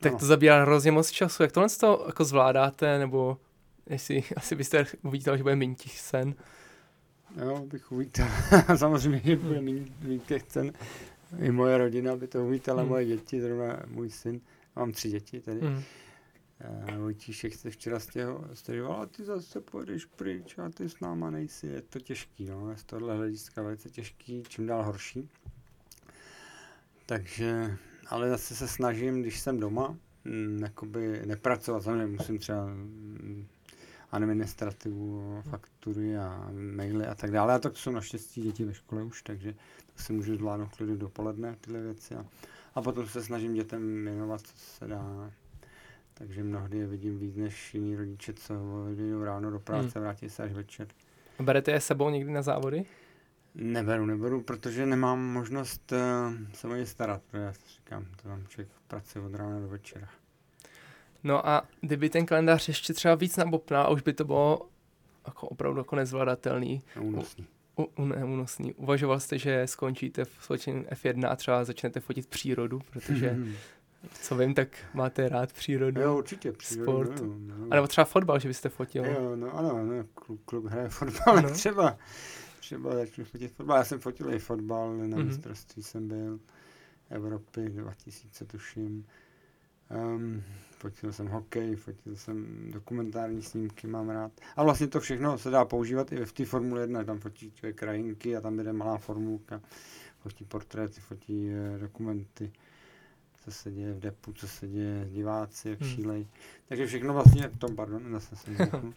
tak 0.00 0.12
no. 0.12 0.18
to 0.18 0.26
zabírá 0.26 0.62
hrozně 0.62 0.92
moc 0.92 1.10
času. 1.10 1.42
Jak 1.42 1.52
tohle 1.52 1.68
to 1.80 2.04
jako 2.06 2.24
zvládáte, 2.24 2.98
nebo 2.98 3.38
jestli 3.86 4.24
asi 4.36 4.54
byste 4.54 4.86
uvítal, 5.02 5.36
že 5.36 5.42
bude 5.42 5.56
méně 5.56 5.74
těch 5.74 6.00
sen? 6.00 6.34
Jo, 7.44 7.58
bych 7.66 7.92
uvítal. 7.92 8.28
Samozřejmě, 8.76 9.20
že 9.24 9.36
bude 9.36 9.60
méně 9.60 10.18
těch 10.26 10.42
cen. 10.42 10.72
I 11.38 11.50
moje 11.50 11.78
rodina 11.78 12.16
by 12.16 12.26
to 12.26 12.44
uvítala, 12.44 12.80
hmm. 12.80 12.88
moje 12.88 13.04
děti, 13.04 13.40
zrovna 13.40 13.80
můj 13.86 14.10
syn. 14.10 14.40
Mám 14.76 14.92
tři 14.92 15.10
děti 15.10 15.40
tedy. 15.40 15.60
Hmm. 15.60 15.82
Uh, 16.88 16.96
Vojtíšek 16.98 17.54
se 17.54 17.70
včera 17.70 17.98
stěžoval, 18.54 19.02
a 19.02 19.06
ty 19.06 19.24
zase 19.24 19.60
půjdeš 19.60 20.04
pryč 20.04 20.58
a 20.58 20.68
ty 20.68 20.88
s 20.88 21.00
náma 21.00 21.30
nejsi. 21.30 21.66
Je 21.66 21.82
to 21.82 22.00
těžký, 22.00 22.44
no. 22.44 22.70
Je 22.70 22.76
z 22.76 22.84
tohle 22.84 23.16
hlediska 23.16 23.62
velice 23.62 23.90
těžký, 23.90 24.42
čím 24.48 24.66
dál 24.66 24.82
horší. 24.82 25.28
Takže 27.06 27.76
ale 28.08 28.28
zase 28.28 28.54
se 28.54 28.68
snažím, 28.68 29.22
když 29.22 29.40
jsem 29.40 29.60
doma, 29.60 29.96
m, 30.24 30.32
mm, 30.32 30.62
jakoby 30.62 31.22
nepracovat, 31.26 31.82
samozřejmě 31.82 32.06
musím 32.06 32.38
třeba 32.38 32.66
mm, 32.66 33.46
administrativu, 34.10 35.42
faktury 35.50 36.16
a 36.16 36.50
maily 36.52 37.06
a 37.06 37.14
tak 37.14 37.30
dále. 37.30 37.54
A 37.54 37.58
tak 37.58 37.76
jsou 37.76 37.90
naštěstí 37.90 38.42
děti 38.42 38.64
ve 38.64 38.74
škole 38.74 39.02
už, 39.02 39.22
takže 39.22 39.52
to 39.94 40.02
si 40.02 40.12
můžu 40.12 40.36
zvládnout 40.36 40.76
klidu 40.76 40.96
dopoledne, 40.96 41.56
tyhle 41.60 41.80
věci. 41.82 42.14
A, 42.14 42.26
A 42.76 42.82
potom 42.82 43.06
se 43.06 43.22
snažím 43.22 43.54
dětem 43.54 44.04
věnovat, 44.04 44.40
co 44.40 44.56
se 44.56 44.86
dá. 44.86 45.30
Takže 46.14 46.44
mnohdy 46.44 46.78
je 46.78 46.86
vidím 46.86 47.18
víc 47.18 47.36
než 47.36 47.74
jiný 47.74 47.96
rodiče, 47.96 48.32
co 48.32 48.54
jdou 48.88 49.24
ráno 49.24 49.50
do 49.50 49.60
práce, 49.60 49.90
hmm. 49.94 50.04
vrátí 50.04 50.30
se 50.30 50.42
až 50.42 50.52
večer. 50.52 50.86
Berete 51.40 51.70
je 51.70 51.80
sebou 51.80 52.10
někdy 52.10 52.32
na 52.32 52.42
závody? 52.42 52.84
Neberu, 53.54 54.06
neberu, 54.06 54.42
protože 54.42 54.86
nemám 54.86 55.20
možnost 55.20 55.92
uh, 55.92 56.34
se 56.54 56.68
o 56.68 56.74
ně 56.74 56.86
starat, 56.86 57.22
protože 57.22 57.42
já 57.42 57.52
říkám, 57.52 58.06
to 58.22 58.28
tam 58.28 58.46
člověk 58.46 58.68
pracuje 58.86 59.24
od 59.24 59.34
rána 59.34 59.60
do 59.60 59.68
večera. 59.68 60.08
No 61.24 61.48
a 61.48 61.68
kdyby 61.80 62.10
ten 62.10 62.26
kalendář 62.26 62.68
ještě 62.68 62.94
třeba 62.94 63.14
víc 63.14 63.36
nabopnal, 63.36 63.92
už 63.92 64.02
by 64.02 64.12
to 64.12 64.24
bylo 64.24 64.68
jako 65.26 65.48
opravdu 65.48 65.80
jako 65.80 65.96
nezvladatelný. 65.96 66.82
Neúnosný. 66.96 67.46
U, 67.78 67.82
u, 67.84 68.04
neúnosný. 68.04 68.74
Uvažoval 68.74 69.20
jste, 69.20 69.38
že 69.38 69.66
skončíte 69.66 70.24
v 70.24 70.28
fotění 70.28 70.84
F1 70.84 71.30
a 71.30 71.36
třeba 71.36 71.64
začnete 71.64 72.00
fotit 72.00 72.26
přírodu, 72.26 72.80
protože 72.90 73.38
co 74.12 74.36
vím, 74.36 74.54
tak 74.54 74.68
máte 74.94 75.28
rád 75.28 75.52
přírodu. 75.52 76.00
Jo, 76.00 76.16
určitě, 76.18 76.52
přírodu. 76.52 76.84
Sport. 76.92 77.20
Jo, 77.20 77.34
no. 77.38 77.66
A 77.70 77.74
nebo 77.74 77.86
třeba 77.86 78.04
fotbal, 78.04 78.38
že 78.38 78.48
byste 78.48 78.68
fotil. 78.68 79.04
Jo, 79.04 79.36
no 79.36 79.58
ano, 79.58 79.84
no, 79.84 80.04
klub, 80.14 80.40
klub 80.44 80.64
hraje 80.66 80.88
fotbal, 80.88 81.42
no. 81.42 81.50
třeba. 81.50 81.98
Třeba 82.60 82.94
začnu 82.94 83.24
fotit 83.24 83.52
fotbal. 83.52 83.78
Já 83.78 83.84
jsem 83.84 84.00
fotil 84.00 84.34
i 84.34 84.38
fotbal, 84.38 84.96
na 84.96 85.04
Mhm. 85.04 85.12
mm-hmm. 85.12 85.26
mistrovství 85.26 85.82
jsem 85.82 86.08
byl, 86.08 86.40
Evropy 87.10 87.68
2000 87.68 88.44
tuším. 88.44 89.06
Um, 89.90 90.42
fotil 90.78 91.12
jsem 91.12 91.26
hokej, 91.26 91.76
fotil 91.76 92.16
jsem 92.16 92.46
dokumentární 92.70 93.42
snímky, 93.42 93.86
mám 93.86 94.10
rád. 94.10 94.32
A 94.56 94.62
vlastně 94.62 94.86
to 94.86 95.00
všechno 95.00 95.38
se 95.38 95.50
dá 95.50 95.64
používat 95.64 96.12
i 96.12 96.24
v 96.24 96.32
té 96.32 96.44
Formule 96.44 96.80
1, 96.80 97.04
tam 97.04 97.18
fotí 97.18 97.52
krajinky 97.74 98.36
a 98.36 98.40
tam 98.40 98.56
jde 98.56 98.72
malá 98.72 98.98
formulka, 98.98 99.60
fotí 100.18 100.44
portréty, 100.44 101.00
fotí 101.00 101.50
eh, 101.50 101.78
dokumenty, 101.78 102.52
co 103.44 103.52
se 103.52 103.70
děje 103.70 103.92
v 103.92 104.00
depu, 104.00 104.32
co 104.32 104.48
se 104.48 104.68
děje 104.68 105.06
s 105.08 105.12
diváci, 105.12 105.68
jak 105.68 105.80
Hmm. 105.80 105.88
hmm. 105.88 105.96
šílej. 105.96 106.26
Takže 106.68 106.86
všechno 106.86 107.14
vlastně, 107.14 107.48
v 107.48 107.56
tom, 107.56 107.76
pardon, 107.76 108.02
zase 108.12 108.36
jsem 108.36 108.56
řekl. 108.56 108.92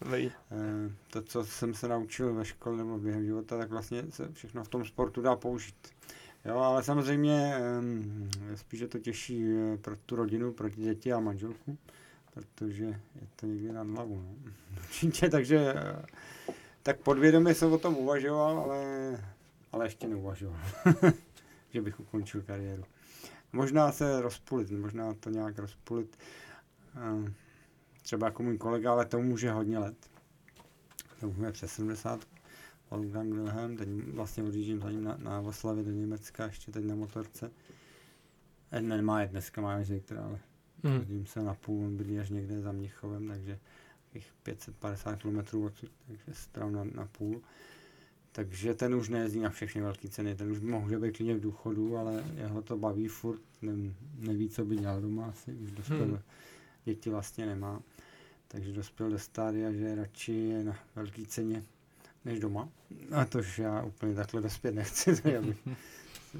Eh, 0.50 0.92
to, 1.10 1.22
co 1.22 1.44
jsem 1.44 1.74
se 1.74 1.88
naučil 1.88 2.34
ve 2.34 2.44
škole 2.44 2.76
nebo 2.76 2.98
během 2.98 3.24
života, 3.24 3.58
tak 3.58 3.70
vlastně 3.70 4.02
se 4.10 4.32
všechno 4.32 4.64
v 4.64 4.68
tom 4.68 4.84
sportu 4.84 5.22
dá 5.22 5.36
použít. 5.36 5.88
Jo, 6.44 6.56
ale 6.58 6.82
samozřejmě 6.82 7.54
em, 7.54 8.30
spíš 8.54 8.80
je 8.80 8.88
to 8.88 8.98
těžší 8.98 9.44
eh, 9.52 9.76
pro 9.76 9.96
tu 9.96 10.16
rodinu, 10.16 10.52
pro 10.52 10.68
děti 10.68 11.12
a 11.12 11.20
manželku, 11.20 11.78
protože 12.34 12.84
je 12.84 13.28
to 13.36 13.46
někdy 13.46 13.72
nad 13.72 13.86
hlavu. 13.86 14.16
No. 14.16 14.52
Určitě, 14.78 15.28
takže 15.30 15.74
eh, 15.76 16.02
tak 16.82 17.00
podvědomě 17.00 17.54
jsem 17.54 17.72
o 17.72 17.78
tom 17.78 17.96
uvažoval, 17.96 18.58
ale, 18.58 18.84
ale 19.72 19.86
ještě 19.86 20.08
neuvažoval, 20.08 20.60
že 21.70 21.82
bych 21.82 22.00
ukončil 22.00 22.42
kariéru. 22.42 22.84
Možná 23.52 23.92
se 23.92 24.20
rozpulit, 24.20 24.70
možná 24.70 25.14
to 25.14 25.30
nějak 25.30 25.58
rozpulit. 25.58 26.18
Třeba 28.02 28.26
jako 28.26 28.42
můj 28.42 28.58
kolega, 28.58 28.92
ale 28.92 29.06
to 29.06 29.18
může 29.18 29.50
hodně 29.50 29.78
let. 29.78 30.10
To 31.20 31.28
už 31.28 31.36
je 31.38 31.52
přes 31.52 31.72
70. 31.72 32.39
Wolfgang 32.90 33.34
Wilhelm, 33.34 33.76
teď 33.76 33.88
vlastně 33.88 34.42
odjíždím 34.42 34.80
za 34.80 34.90
ním 34.90 35.04
na, 35.04 35.16
na 35.16 35.40
Oslavě 35.40 35.84
do 35.84 35.90
Německa, 35.90 36.46
ještě 36.46 36.72
teď 36.72 36.84
na 36.84 36.94
motorce. 36.94 37.50
Ne, 38.72 38.80
nemá 38.80 39.20
je 39.20 39.28
dneska, 39.28 39.60
má 39.60 39.78
je 39.78 39.84
zítra, 39.84 40.24
ale 40.24 40.38
Hmm. 40.84 40.98
Jezdím 40.98 41.26
se 41.26 41.42
na 41.42 41.54
půl, 41.54 41.84
on 41.84 41.96
bydlí 41.96 42.18
až 42.18 42.30
někde 42.30 42.60
za 42.60 42.72
Mnichovem, 42.72 43.28
takže 43.28 43.58
takových 44.04 44.32
550 44.42 45.22
km 45.22 45.38
odsud, 45.38 45.90
takže 46.06 46.24
stranu 46.32 46.70
na, 46.70 46.84
na 46.84 47.06
půl. 47.06 47.42
Takže 48.32 48.74
ten 48.74 48.94
už 48.94 49.08
nejezdí 49.08 49.40
na 49.40 49.50
všechny 49.50 49.80
velké 49.80 50.08
ceny, 50.08 50.34
ten 50.34 50.52
už 50.52 50.60
může 50.60 50.98
být 50.98 51.16
klidně 51.16 51.34
v 51.34 51.40
důchodu, 51.40 51.96
ale 51.96 52.24
jeho 52.34 52.62
to 52.62 52.78
baví 52.78 53.08
furt, 53.08 53.40
ne, 53.62 53.94
neví, 54.18 54.48
co 54.48 54.64
by 54.64 54.76
dělal 54.76 55.00
doma 55.00 55.26
asi, 55.26 55.52
už 55.52 55.70
dospěl, 55.70 56.04
hmm. 56.04 56.18
děti 56.84 57.10
vlastně 57.10 57.46
nemá. 57.46 57.82
Takže 58.48 58.72
dospěl 58.72 59.10
do 59.10 59.18
stádia, 59.18 59.72
že 59.72 59.94
radši 59.94 60.32
je 60.32 60.64
na 60.64 60.78
velké 60.94 61.26
ceně 61.26 61.64
než 62.24 62.40
doma. 62.40 62.68
A 63.12 63.24
tož 63.24 63.58
já 63.58 63.82
úplně 63.82 64.14
takhle 64.14 64.40
dospět 64.42 64.74
nechci, 64.74 65.16
tak 65.22 65.34
abych 65.34 65.56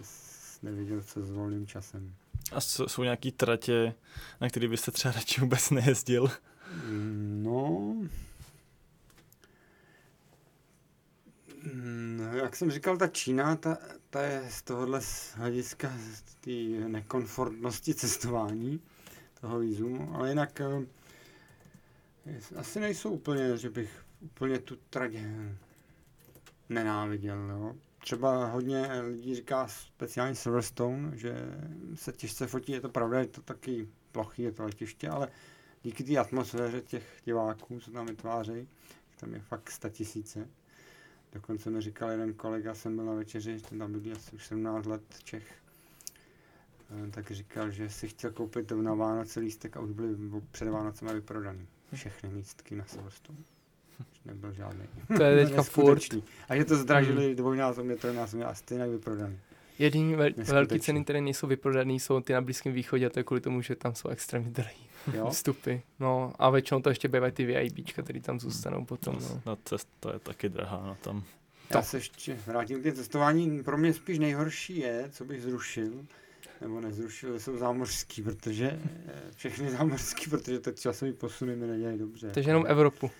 s- 0.02 0.61
nevěděl, 0.62 1.02
co 1.02 1.27
s 1.27 1.31
volným 1.31 1.66
časem. 1.66 2.15
A 2.52 2.61
jsou 2.61 2.89
jsou 2.89 3.02
nějaký 3.02 3.32
tratě, 3.32 3.94
na 4.40 4.48
který 4.48 4.69
byste 4.69 4.90
třeba 4.90 5.12
radši 5.15 5.40
vůbec 5.40 5.70
nejezdil? 5.70 6.31
Mm, 6.86 7.40
No, 7.44 7.94
Mm, 11.74 12.20
jak 12.35 12.57
jsem 12.57 12.70
říkal, 12.70 12.97
ta 12.97 13.09
Čína, 13.09 13.57
ta, 13.57 13.78
ta 14.11 14.23
je 14.23 14.44
z 14.51 14.62
tohohle 14.62 15.01
z 15.01 15.35
hlediska 15.36 15.93
z 16.15 16.23
té 16.23 16.51
nekomfortnosti 16.89 17.94
cestování, 17.94 18.81
toho 19.40 19.59
výzumu, 19.59 20.15
ale 20.15 20.28
jinak 20.28 20.61
eh, 20.61 20.86
asi 22.57 22.81
nejsou 22.81 23.11
úplně, 23.11 23.57
že 23.57 23.70
bych 23.70 24.05
úplně 24.20 24.59
tu 24.59 24.77
trať 24.90 25.12
nenáviděl. 26.71 27.51
Jo. 27.51 27.75
Třeba 27.99 28.47
hodně 28.47 29.03
lidí 29.03 29.35
říká 29.35 29.69
speciálně 29.69 30.35
Silverstone, 30.35 31.17
že 31.17 31.35
se 31.95 32.13
těžce 32.13 32.47
fotí, 32.47 32.73
je 32.73 32.81
to 32.81 32.89
pravda, 32.89 33.19
je 33.19 33.27
to 33.27 33.43
taky 33.43 33.89
plochý, 34.13 34.43
je 34.43 34.53
to 34.53 34.63
letiště, 34.63 35.09
ale 35.09 35.29
díky 35.83 36.05
té 36.05 36.17
atmosféře 36.17 36.81
těch 36.81 37.21
diváků, 37.25 37.81
co 37.81 37.91
tam 37.91 38.07
vytvářejí, 38.07 38.69
tam 39.21 39.35
je 39.35 39.41
fakt 39.41 39.71
sta 39.71 39.89
tisíce. 39.89 40.49
Dokonce 41.33 41.71
mi 41.71 41.81
říkal 41.81 42.11
jeden 42.11 42.35
kolega, 42.35 42.75
jsem 42.75 42.97
byl 42.97 43.05
na 43.05 43.15
večeři, 43.15 43.61
ten 43.61 43.79
tam 43.79 43.93
bydlí 43.93 44.13
asi 44.13 44.37
už 44.37 44.47
17 44.47 44.87
let, 44.87 45.03
Čech, 45.25 45.55
eh, 47.07 47.11
tak 47.11 47.31
říkal, 47.31 47.71
že 47.71 47.91
si 47.91 48.09
chtěl 48.09 48.31
koupit 48.31 48.71
na 48.71 48.95
Vánoce 48.95 49.41
lístek 49.41 49.77
a 49.77 49.81
už 49.81 49.91
byly 49.91 50.17
před 50.51 50.69
Vánocem 50.69 51.09
vyprodaný. 51.09 51.69
Všechny 51.95 52.35
lístky 52.35 52.77
na 52.77 52.85
Silverstone. 52.85 53.39
Nebyl 54.25 54.53
žádný. 54.53 54.83
To 55.17 55.23
je 55.23 55.47
teďka 55.47 55.63
furt. 55.63 56.03
A 56.49 56.57
že 56.57 56.65
to 56.65 56.77
zdražili 56.77 57.35
dvojnásobně, 57.35 57.97
trojnásobně 57.97 58.45
a 58.45 58.55
stejně 58.55 58.87
vyprodaný. 58.87 59.39
Jediný 59.79 60.15
vel, 60.15 60.25
Neskutečný. 60.25 60.55
velký 60.55 60.81
ceny, 60.81 61.05
které 61.05 61.21
nejsou 61.21 61.47
vyprodané, 61.47 61.93
jsou 61.93 62.21
ty 62.21 62.33
na 62.33 62.41
Blízkém 62.41 62.73
východě, 62.73 63.07
a 63.07 63.11
to 63.11 63.19
je 63.19 63.25
kvůli 63.25 63.41
tomu, 63.41 63.63
že 63.63 63.77
tam 63.77 63.95
jsou 63.95 64.09
extrémně 64.09 64.51
drahý 64.51 64.91
Jo? 65.15 65.31
vstupy. 65.31 65.75
No 66.01 66.33
a 66.39 66.51
většinou 66.51 66.81
to 66.81 66.89
ještě 66.89 67.09
bývají 67.09 67.33
ty 67.33 67.45
VIPčka, 67.45 68.03
které 68.03 68.21
tam 68.21 68.41
zůstanou 68.41 68.85
potom. 68.85 69.19
No. 69.21 69.43
No, 69.47 69.59
cest, 69.65 69.89
to 70.01 70.13
je 70.13 70.19
taky 70.19 70.49
drahá, 70.49 70.83
no 70.87 70.97
tam. 71.01 71.25
Já 71.75 71.83
se 71.83 71.97
ještě 71.97 72.39
vrátím 72.47 72.81
k 72.81 72.83
té 72.83 72.93
cestování. 72.93 73.63
Pro 73.63 73.79
mě 73.79 73.93
spíš 73.93 74.19
nejhorší 74.19 74.79
je, 74.79 75.09
co 75.13 75.25
bych 75.25 75.43
zrušil, 75.43 75.91
nebo 76.61 76.81
nezrušil, 76.81 77.41
jsou 77.41 77.59
zámořský, 77.59 78.23
protože 78.23 78.81
eh, 79.07 79.13
všechny 79.37 79.71
zámořský, 79.79 80.31
protože 80.31 80.61
to 80.61 80.73
časový 80.73 81.13
posuny 81.13 81.57
mi 81.57 81.67
nedělají 81.67 81.99
dobře. 81.99 82.31
Takže 82.31 82.51
jenom 82.51 82.65
Evropu. 82.69 83.11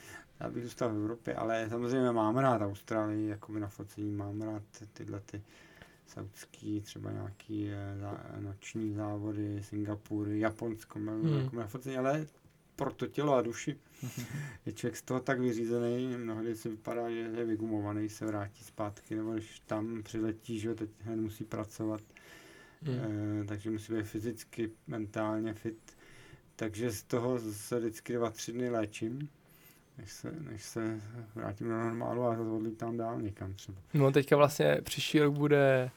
Já 0.40 0.50
bych 0.50 0.64
zůstal 0.64 0.88
v 0.88 0.96
Evropě, 0.96 1.34
ale 1.34 1.66
samozřejmě 1.70 2.10
mám 2.12 2.36
rád 2.38 2.62
Austrálii, 2.62 3.28
jako 3.28 3.52
na 3.58 3.68
focení, 3.68 4.12
mám 4.12 4.42
rád 4.42 4.62
ty- 4.78 4.86
tyhle 4.86 5.20
ty 5.20 5.42
saudský, 6.06 6.80
třeba 6.80 7.12
nějaký 7.12 7.70
eh, 7.70 7.96
zá, 8.00 8.24
noční 8.40 8.92
závody, 8.94 9.62
Singapur, 9.62 10.28
Japonsko, 10.28 10.98
mám 10.98 11.22
Hmm. 11.22 11.38
jako 11.38 11.56
na 11.56 11.66
focení, 11.66 11.96
ale 11.96 12.26
pro 12.76 12.92
to 12.92 13.06
tělo 13.06 13.34
a 13.34 13.42
duši 13.42 13.76
je 14.66 14.72
člověk 14.72 14.96
z 14.96 15.02
toho 15.02 15.20
tak 15.20 15.40
vyřízený, 15.40 16.16
mnohdy 16.16 16.56
si 16.56 16.68
vypadá, 16.68 17.10
že 17.10 17.16
je 17.16 17.44
vygumovaný, 17.44 18.08
se 18.08 18.26
vrátí 18.26 18.64
zpátky, 18.64 19.14
nebo 19.16 19.32
když 19.32 19.60
tam 19.66 20.02
přiletí, 20.02 20.58
že 20.58 20.74
teď 20.74 20.90
hned 21.00 21.16
musí 21.16 21.44
pracovat, 21.44 22.00
Hmm. 22.82 22.96
Eh, 23.42 23.44
takže 23.44 23.70
musí 23.70 23.92
být 23.92 24.02
fyzicky, 24.06 24.70
mentálně 24.86 25.54
fit. 25.54 25.78
Takže 26.56 26.90
z 26.92 27.02
toho 27.02 27.38
se 27.38 27.78
vždycky 27.80 28.12
dva, 28.12 28.30
tři 28.30 28.52
dny 28.52 28.70
léčím, 28.70 29.28
než 30.01 30.12
se, 30.12 30.32
než 30.51 30.62
se 30.64 31.01
vrátím 31.35 31.68
do 31.68 31.78
normálu 31.78 32.22
a 32.24 32.31
odlítám 32.39 32.97
dál 32.97 33.20
někam 33.22 33.55
třeba. 33.55 33.78
No 33.94 34.12
teďka 34.12 34.36
vlastně 34.36 34.78
příští 34.82 35.20
rok 35.20 35.35
bude 35.35 35.90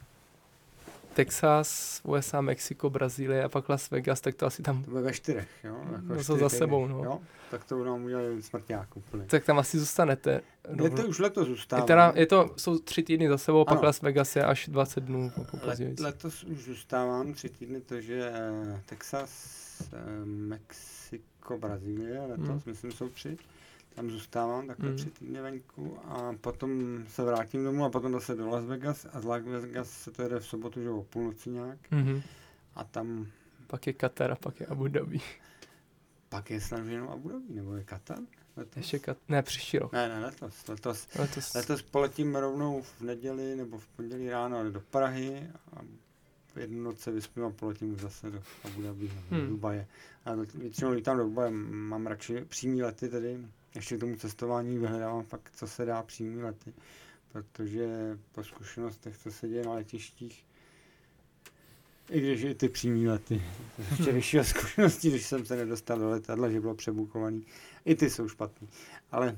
Texas, 1.13 2.01
USA, 2.03 2.41
Mexiko, 2.41 2.89
Brazílie 2.89 3.43
a 3.43 3.49
pak 3.49 3.69
Las 3.69 3.91
Vegas, 3.91 4.21
tak 4.21 4.35
to 4.35 4.45
asi 4.45 4.61
tam, 4.63 4.83
To 4.83 4.91
bude 4.91 5.03
ve 5.03 5.13
čtyřech, 5.13 5.47
jo? 5.63 5.75
Jako 5.91 5.97
No 6.01 6.15
čtyři 6.15 6.23
za 6.23 6.33
týdny, 6.49 6.49
sebou, 6.49 6.87
no. 6.87 7.03
Jo? 7.03 7.19
Tak 7.51 7.63
to 7.63 7.83
nám 7.83 8.03
udělali 8.03 8.43
smrťák 8.43 8.97
úplně. 8.97 9.25
tak 9.25 9.43
tam 9.45 9.59
asi 9.59 9.79
zůstanete. 9.79 10.41
Je 10.83 10.89
to 10.89 11.07
už 11.07 11.19
letos 11.19 11.47
je 11.47 11.53
zůstává. 11.53 11.85
teda, 11.85 12.13
je 12.15 12.25
to, 12.25 12.53
jsou 12.57 12.79
tři 12.79 13.03
týdny 13.03 13.29
za 13.29 13.37
sebou, 13.37 13.65
pak 13.65 13.77
Ano. 13.77 13.85
Las 13.85 14.01
Vegas 14.01 14.35
je 14.35 14.45
až 14.45 14.67
20 14.67 15.03
dnů 15.03 15.31
jako 15.37 15.57
Let, 15.63 15.99
letos 15.99 16.43
už 16.43 16.63
zůstávám 16.63 17.33
tři 17.33 17.49
týdny, 17.49 17.81
takže 17.81 18.31
eh, 18.33 18.81
Texas, 18.85 19.31
eh, 19.93 20.25
Mexiko, 20.25 21.57
Brazílie, 21.57 22.21
letos 22.21 22.47
Hmm. 22.47 22.61
myslím 22.65 22.91
jsou 22.91 23.09
tři. 23.09 23.37
Tam 23.95 24.09
zůstávám 24.11 24.67
takhle 24.67 24.87
Hmm. 24.89 24.97
tři 24.97 25.09
týdny 25.11 25.41
venku 25.41 25.97
a 26.05 26.33
potom 26.41 27.03
se 27.09 27.23
vrátím 27.23 27.63
domů 27.63 27.85
a 27.85 27.89
potom 27.89 28.11
zase 28.11 28.35
do 28.35 28.47
Las 28.49 28.65
Vegas 28.65 29.07
a 29.13 29.21
z 29.21 29.25
Las 29.25 29.43
Vegas 29.43 29.89
se 29.91 30.11
to 30.11 30.21
jede 30.21 30.39
v 30.39 30.45
sobotu, 30.45 30.81
že 30.81 30.89
o 30.89 31.03
půlnoci 31.03 31.49
nějak 31.49 31.91
Mhm. 31.91 32.21
a 32.75 32.83
tam 32.83 33.27
Pak 33.67 33.87
je 33.87 33.93
Katar 33.93 34.31
a 34.31 34.35
pak 34.35 34.59
je 34.59 34.65
Abu 34.65 34.87
Dhabi. 34.87 35.19
pak 36.29 36.49
je 36.51 36.61
snad 36.61 36.85
jenom 36.85 37.09
Abu 37.09 37.29
Dhabi, 37.29 37.53
nebo 37.53 37.75
je 37.75 37.83
Katar? 37.83 38.17
Letos? 38.57 38.77
Ještě 38.77 38.99
Kat... 38.99 39.17
Ne, 39.29 39.41
příští 39.43 39.79
rok. 39.79 39.91
Ne, 39.93 40.09
ne, 40.09 40.19
letos, 40.25 40.67
letos. 40.67 41.07
Letos. 41.19 41.53
Letos 41.53 41.81
poletím 41.81 42.35
rovnou 42.35 42.81
v 42.81 43.01
neděli 43.01 43.55
nebo 43.55 43.77
v 43.77 43.87
pondělí 43.87 44.29
ráno 44.29 44.71
do 44.71 44.79
Prahy 44.81 45.49
a 45.75 45.81
jednu 46.59 46.83
noc 46.83 46.99
se 46.99 47.11
vyspím 47.11 47.43
a 47.45 47.49
poletím 47.49 47.97
zase 47.99 48.31
do 48.31 48.41
Abu 48.63 48.81
Dhabi, 48.81 49.07
Hmm. 49.29 49.41
do 49.41 49.47
Dubaje. 49.47 49.87
A 50.25 50.31
většinou 50.55 50.91
lítám 50.91 51.17
do 51.17 51.23
Dubaje, 51.23 51.51
mám 51.71 52.07
radši 52.07 52.45
přímý 52.49 52.83
lety 52.83 53.09
tedy, 53.09 53.37
ještě 53.75 53.97
k 53.97 53.99
tomu 53.99 54.15
cestování 54.15 54.77
vyhledávám 54.77 55.23
fakt, 55.23 55.51
co 55.55 55.67
se 55.67 55.85
dá 55.85 56.03
přímý 56.03 56.41
lety, 56.41 56.73
protože 57.31 58.17
po 58.31 58.43
zkušenostech, 58.43 59.17
co 59.17 59.31
se 59.31 59.47
děje 59.47 59.65
na 59.65 59.73
letištích, 59.73 60.45
i 62.09 62.19
když 62.19 62.43
i 62.43 62.55
ty 62.55 62.69
přímý 62.69 63.07
lety, 63.07 63.43
ještě 63.91 64.11
vyšší 64.11 64.37
zkušenosti, 64.43 65.09
když 65.09 65.25
jsem 65.25 65.45
se 65.45 65.55
nedostal 65.55 65.99
do 65.99 66.09
letadla, 66.09 66.49
že 66.49 66.61
bylo 66.61 66.75
přebukovaný, 66.75 67.45
i 67.85 67.95
ty 67.95 68.09
jsou 68.09 68.29
špatný. 68.29 68.69
Ale 69.11 69.37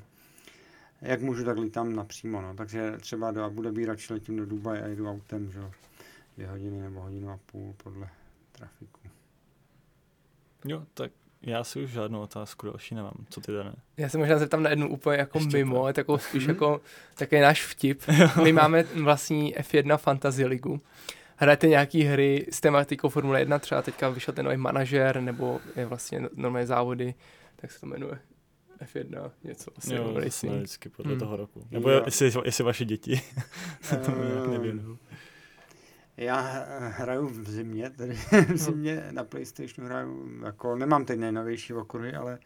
jak 1.01 1.21
můžu, 1.21 1.45
tak 1.45 1.57
lítám 1.57 1.95
napřímo, 1.95 2.41
no. 2.41 2.55
takže 2.55 2.97
třeba 2.97 3.31
do 3.31 3.43
Abu 3.43 3.61
Dhabi 3.61 3.85
radši 3.85 4.13
letím 4.13 4.37
do 4.37 4.45
Dubaje 4.45 4.83
a 4.83 4.87
jedu 4.87 5.09
autem, 5.09 5.51
že 5.51 5.59
jo, 5.59 5.71
dvě 6.35 6.47
hodiny 6.47 6.81
nebo 6.81 7.01
hodinu 7.01 7.29
a 7.29 7.39
půl 7.45 7.75
podle 7.83 8.09
trafiku. 8.51 8.99
Jo, 10.65 10.85
tak 10.93 11.11
já 11.45 11.63
si 11.63 11.83
už 11.83 11.89
žádnou 11.91 12.21
otázku 12.21 12.65
další 12.67 12.95
nemám. 12.95 13.13
Co 13.29 13.41
ty, 13.41 13.51
Dané? 13.51 13.73
Já 13.97 14.09
se 14.09 14.17
možná 14.17 14.37
zeptám 14.37 14.63
na 14.63 14.69
jednu 14.69 14.89
úplně 14.89 15.17
jako 15.17 15.37
Ještě 15.37 15.57
mimo, 15.57 15.87
je 15.87 15.93
takovou 15.93 16.17
spíš 16.17 16.43
Mhm. 16.43 16.49
jako 16.55 16.81
takový 17.15 17.41
náš 17.41 17.65
vtip. 17.65 18.01
My 18.43 18.51
máme 18.53 18.83
vlastní 18.83 19.55
F1 19.55 19.97
Fantasy 19.97 20.45
ligu. 20.45 20.81
Hrajete 21.37 21.67
nějaký 21.67 22.03
hry 22.03 22.45
s 22.51 22.61
tematikou 22.61 23.09
Formule 23.09 23.39
1, 23.41 23.59
třeba 23.59 23.81
teďka 23.81 24.09
vyšel 24.09 24.33
ten 24.33 24.45
nový 24.45 24.57
manažer, 24.57 25.21
nebo 25.21 25.59
je 25.75 25.85
vlastně 25.85 26.19
no- 26.19 26.29
nové 26.35 26.65
závody, 26.65 27.13
tak 27.55 27.71
se 27.71 27.79
to 27.79 27.85
jmenuje 27.85 28.19
F1, 28.93 29.31
něco 29.43 29.71
vlastně 29.75 29.95
Jo, 29.97 30.13
racing. 30.19 30.53
vždycky 30.53 30.89
podle 30.89 31.11
Hmm. 31.11 31.19
toho 31.19 31.37
roku. 31.37 31.67
Nebo 31.71 31.89
Jo. 31.89 32.01
jestli, 32.05 32.31
jestli 32.45 32.63
vaše 32.63 32.85
děti 32.85 33.21
se 33.81 33.97
tomu 33.97 34.23
nějak 34.23 34.37
Ehm, 34.45 34.51
nevěnují. 34.51 34.97
Já 36.17 36.41
hraju 36.89 37.27
v 37.27 37.49
zimě, 37.49 37.89
tedy 37.89 38.13
v 38.53 38.57
zimě 38.57 39.07
na 39.11 39.23
Playstationu 39.23 39.87
hraju, 39.89 40.39
jako 40.45 40.75
nemám 40.75 41.05
teď 41.05 41.19
nejnovější 41.19 41.73
okruhy, 41.73 42.13
ale 42.13 42.39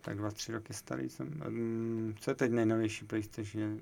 tak 0.00 0.16
dva, 0.16 0.30
tři 0.30 0.52
roky 0.52 0.74
starý 0.74 1.08
jsem. 1.10 1.26
Mm, 1.48 2.14
Co 2.20 2.30
je 2.30 2.34
teď 2.34 2.52
nejnovější 2.52 3.04
Playstation? 3.04 3.80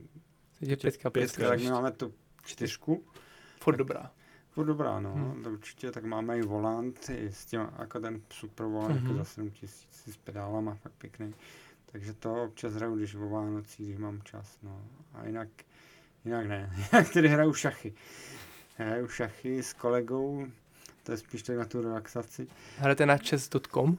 Je 0.60 0.76
pětka, 0.76 1.10
Pětka, 1.10 1.10
pětka, 1.10 1.48
tak 1.48 1.60
my 1.60 1.70
máme 1.70 1.90
tu 1.92 2.14
čtyřku. 2.44 3.04
furt 3.62 3.76
dobrá. 3.76 4.10
Furt 4.50 4.66
dobrá, 4.66 5.00
no, 5.00 5.12
Hmm. 5.14 5.42
to 5.42 5.50
určitě, 5.50 5.90
tak 5.90 6.04
máme 6.04 6.38
i 6.38 6.42
volant, 6.42 7.10
i 7.10 7.26
s 7.32 7.46
tím, 7.46 7.60
jako 7.78 8.00
ten 8.00 8.20
super 8.30 8.66
volant, 8.66 8.94
Mhm. 8.96 9.04
jako 9.06 9.18
za 9.18 9.24
7000 9.24 10.12
s 10.12 10.16
pedálama, 10.16 10.74
fakt 10.74 10.92
pěkný. 10.92 11.34
Takže 11.92 12.14
to 12.14 12.42
občas 12.44 12.74
hraju, 12.74 12.96
když 12.96 13.14
o 13.14 13.28
Vánocích, 13.28 13.86
když 13.86 13.98
mám 13.98 14.22
čas, 14.22 14.58
no. 14.62 14.84
A 15.14 15.26
jinak, 15.26 15.48
jinak 16.24 16.46
ne. 16.46 16.70
Jinak 16.92 17.12
tedy 17.12 17.28
hraju 17.28 17.52
šachy. 17.54 17.94
Hraju 18.80 19.08
šachy 19.08 19.62
s 19.62 19.72
kolegou, 19.72 20.46
to 21.02 21.12
je 21.12 21.18
spíš 21.18 21.42
tak 21.42 21.56
na 21.56 21.64
tu 21.64 21.82
relaxaci. 21.82 22.46
Hrajete 22.78 23.06
na 23.06 23.16
chess.com? 23.16 23.98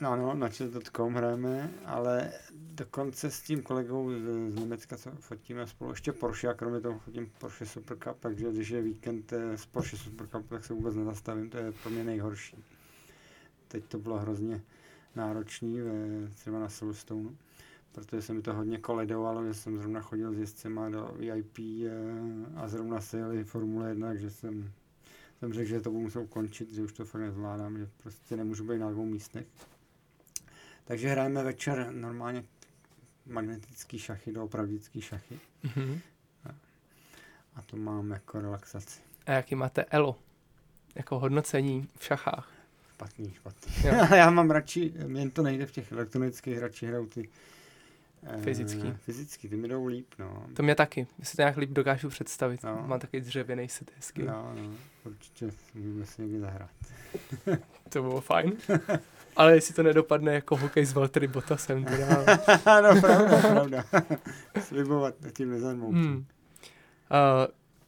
No, 0.00 0.16
no, 0.16 0.34
na 0.34 0.48
chess.com 0.48 1.14
hrajeme, 1.14 1.70
ale 1.84 2.32
dokonce 2.52 3.30
s 3.30 3.40
tím 3.40 3.62
kolegou 3.62 4.10
z, 4.10 4.52
z 4.52 4.54
Německa, 4.54 4.96
co 4.96 5.10
fotíme 5.10 5.66
spolu, 5.66 5.90
ještě 5.90 6.12
Porsche, 6.12 6.48
a 6.48 6.54
kromě 6.54 6.80
toho 6.80 6.98
fotím 6.98 7.32
Porsche 7.38 7.66
Super 7.66 7.96
Cup, 7.96 8.16
takže 8.20 8.52
když 8.52 8.68
je 8.68 8.82
víkend 8.82 9.32
eh, 9.32 9.58
z 9.58 9.66
Porsche 9.66 9.96
Super 9.96 10.26
Cup, 10.26 10.48
tak 10.48 10.64
se 10.64 10.74
vůbec 10.74 10.94
nezastavím, 10.94 11.50
to 11.50 11.58
je 11.58 11.72
pro 11.72 11.90
mě 11.90 12.04
nejhorší. 12.04 12.64
Teď 13.68 13.84
to 13.84 13.98
bylo 13.98 14.18
hrozně 14.18 14.62
náročný, 15.16 15.80
ve, 15.80 15.90
třeba 16.34 16.58
na 16.58 16.68
Silverstone, 16.68 17.30
protože 17.92 18.22
se 18.22 18.32
mi 18.32 18.42
to 18.42 18.52
hodně 18.54 18.78
koledovalo, 18.78 19.46
že 19.46 19.54
jsem 19.54 19.78
zrovna 19.78 20.00
chodil 20.00 20.32
s 20.34 20.38
jezdcema 20.38 20.88
do 20.90 21.14
VIP 21.18 21.58
eh, 21.58 21.90
a 22.56 22.68
zrovna 22.68 23.00
se 23.00 23.18
jeli 23.18 23.44
Formule 23.44 23.88
1, 23.88 24.08
takže 24.08 24.30
jsem, 24.30 24.72
jsem 25.38 25.52
řekl, 25.52 25.68
že 25.68 25.80
to 25.80 25.90
budu 25.90 26.02
muset 26.02 26.20
ukončit, 26.20 26.72
že 26.74 26.82
už 26.82 26.92
to 26.92 27.04
fakt 27.04 27.20
nezvládám, 27.20 27.78
že 27.78 27.88
prostě 28.02 28.36
nemůžu 28.36 28.64
být 28.68 28.78
na 28.78 28.90
dvou 28.90 29.06
místech. 29.06 29.46
Takže 30.84 31.08
hrajeme 31.08 31.42
večer 31.44 31.88
normálně 31.90 32.44
magnetický 33.26 33.98
šachy, 33.98 34.32
doopravdický 34.32 35.00
šachy 35.00 35.40
Mhm. 35.64 36.00
a 37.54 37.62
to 37.62 37.76
mám 37.76 38.10
jako 38.10 38.40
relaxaci. 38.40 39.00
A 39.26 39.32
jaký 39.32 39.54
máte 39.54 39.84
elo? 39.84 40.18
Jako 40.94 41.18
hodnocení 41.18 41.88
v 41.98 42.04
šachách. 42.04 42.52
Špatný, 42.94 43.32
špatný. 43.34 43.72
Jo. 43.84 43.94
Já 44.16 44.30
mám 44.30 44.50
radši, 44.50 44.92
jen 45.14 45.30
to 45.30 45.42
nejde 45.42 45.66
v 45.66 45.72
těch 45.72 45.92
elektronických, 45.92 46.58
radši 46.58 46.86
hraju 46.86 47.06
ty 47.06 47.28
eh, 48.26 48.42
Fyzický. 48.42 48.92
Fyzický, 48.92 49.48
ty 49.48 49.56
mi 49.56 49.68
jdou 49.68 49.86
líp, 49.86 50.06
no. 50.18 50.46
To 50.56 50.62
mě 50.62 50.74
taky, 50.74 51.06
já 51.18 51.24
si 51.24 51.36
to 51.36 51.42
nějak 51.42 51.56
líp 51.56 51.70
dokážu 51.70 52.08
představit. 52.08 52.62
No. 52.62 52.84
Mám 52.86 53.00
takový 53.00 53.22
dřevěný 53.22 53.68
set 53.68 53.90
hezky. 53.96 54.22
No, 54.22 54.52
no, 54.56 54.70
určitě 55.04 55.50
můžeme 55.74 56.06
si 56.06 56.22
někdy 56.22 56.40
zahrát. 56.40 56.70
To 57.88 58.02
bylo 58.02 58.20
fajn. 58.20 58.52
Ale 59.36 59.54
jestli 59.54 59.74
to 59.74 59.82
nedopadne 59.82 60.34
jako 60.34 60.56
hokej 60.56 60.84
s 60.84 60.92
Valtteri 60.92 61.28
Bottasem, 61.28 61.84
teda... 61.84 62.08
no, 62.80 63.00
pravda, 63.00 63.38
pravda. 63.40 63.84
Slibovat 64.60 65.14
tím 65.36 65.50
nezarmou. 65.50 65.90
hmm. 65.92 66.16
uh, 66.16 66.24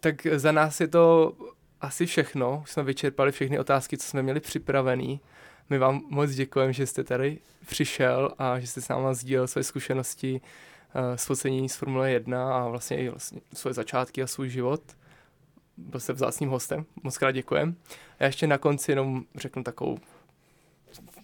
tak 0.01 0.27
za 0.27 0.53
nás 0.53 0.81
je 0.81 0.89
to 0.89 1.33
asi 1.81 2.07
všechno. 2.07 2.61
Už 2.63 2.71
jsme 2.71 2.83
vyčerpali 2.83 3.33
všechny 3.33 3.59
otázky, 3.59 3.99
co 3.99 4.07
jsme 4.09 4.23
měli 4.23 4.41
připravený. 4.41 5.21
My 5.71 5.79
vám 5.79 6.03
moc 6.09 6.31
děkujeme, 6.31 6.73
že 6.73 6.87
jste 6.87 7.05
tady 7.05 7.39
přišel 7.67 8.35
a 8.39 8.61
že 8.61 8.67
jste 8.67 8.81
s 8.81 8.89
náma 8.89 9.15
sdílel 9.15 9.47
své 9.47 9.63
zkušenosti 9.63 10.41
uh, 10.41 11.17
z 11.17 11.25
focení 11.25 11.69
z 11.69 11.77
Formule 11.77 12.11
1 12.11 12.55
a 12.57 12.69
vlastně 12.69 12.97
i 12.97 13.09
vlastně 13.09 13.41
svoje 13.55 13.75
začátky 13.75 14.23
a 14.23 14.27
svůj 14.27 14.49
život. 14.49 14.83
Byl 15.77 16.01
jste 16.01 16.13
vzácným 16.13 16.51
hostem, 16.51 16.85
moc 17.03 17.19
krát 17.19 17.33
děkujem. 17.33 17.77
Já 18.21 18.27
ještě 18.27 18.47
na 18.47 18.59
konci 18.59 18.93
jenom 18.93 19.25
řeknu 19.35 19.63
takovou, 19.63 19.99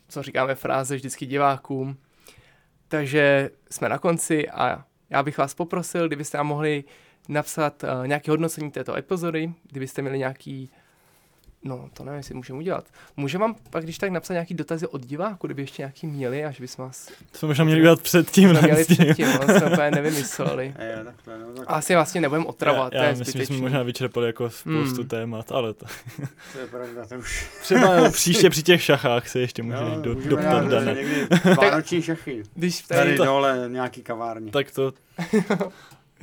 co 0.09 0.23
říkáme 0.23 0.55
fráze 0.55 0.97
vždycky 0.97 1.27
divákům. 1.27 1.97
Takže 2.89 3.51
jsme 3.71 3.89
na 3.89 3.99
konci 3.99 4.51
a 4.51 4.85
já 5.11 5.23
bych 5.23 5.39
vás 5.39 5.55
poprosil, 5.55 6.07
kdybyste 6.07 6.39
nám 6.39 6.47
mohli 6.47 6.85
napsat 7.29 7.85
uh, 7.85 8.07
nějaké 8.07 8.31
hodnocení 8.31 8.71
této 8.71 8.97
epizody, 8.97 9.53
kdybyste 9.71 10.03
měli 10.03 10.19
nějaký 10.19 10.71
No, 11.65 11.91
to 11.95 12.05
nevím, 12.05 12.17
jestli 12.17 12.35
můžeme 12.35 12.59
udělat. 12.59 12.85
Můžeme 13.17 13.43
vám 13.43 13.55
pak, 13.71 13.83
když 13.85 13.99
tak 13.99 14.11
napsat 14.11 14.33
nějaký 14.35 14.55
dotazy 14.55 14.87
od 14.87 15.07
diváku, 15.07 15.47
kdyby 15.47 15.63
ještě 15.63 15.83
nějaký 15.83 16.07
měli, 16.07 16.45
až 16.45 16.61
bychom 16.61 16.85
vás 16.85 17.07
To 17.33 17.39
jsme 17.39 17.49
možná 17.49 17.65
měli 17.65 17.81
udělat 17.81 18.01
předtím. 18.03 18.49
jsme 18.51 18.61
měli 18.63 18.85
předtím, 18.89 19.27
no, 19.27 19.59
jsme 19.59 19.71
úplně 19.73 19.91
nevymysleli. 19.91 20.75
Jo, 20.97 21.05
takhle, 21.05 21.39
no, 21.39 21.53
tak 21.53 21.65
A 21.69 21.73
asi 21.73 21.95
vlastně 21.95 22.21
nebudeme 22.21 22.47
otravovat, 22.47 22.93
já, 22.93 22.99
to 23.01 23.05
já 23.05 23.11
je 23.11 23.17
myslím, 23.17 23.41
že 23.41 23.47
jsme 23.47 23.57
možná 23.57 23.83
vyčerpali 23.83 24.27
jako 24.27 24.51
spoustu 24.51 24.97
Hmm. 25.01 25.09
témat, 25.09 25.53
ale 25.53 25.75
to, 25.75 25.87
to 26.53 26.59
je 26.59 26.67
pravda, 26.67 27.07
to 27.07 27.15
už. 27.19 27.51
třeba 27.63 28.11
příště 28.11 28.51
při 28.51 28.63
těch 28.63 28.83
šachách 28.83 29.29
se 29.29 29.41
ještě 29.41 29.63
může 29.63 29.77
Jo, 29.79 29.99
do, 30.03 30.15
můžeme 30.15 30.31
doptat 30.31 30.63
někdy 30.95 31.27
vánoční 31.61 32.03
šachy. 32.03 32.43
Když 32.55 32.81
Tady 32.83 33.01
tady, 33.01 33.17
to- 33.17 33.25
dole 33.25 33.65
nějaký 33.69 34.03
kavárně. 34.03 34.51
Tak 34.53 34.71
to 34.71 34.93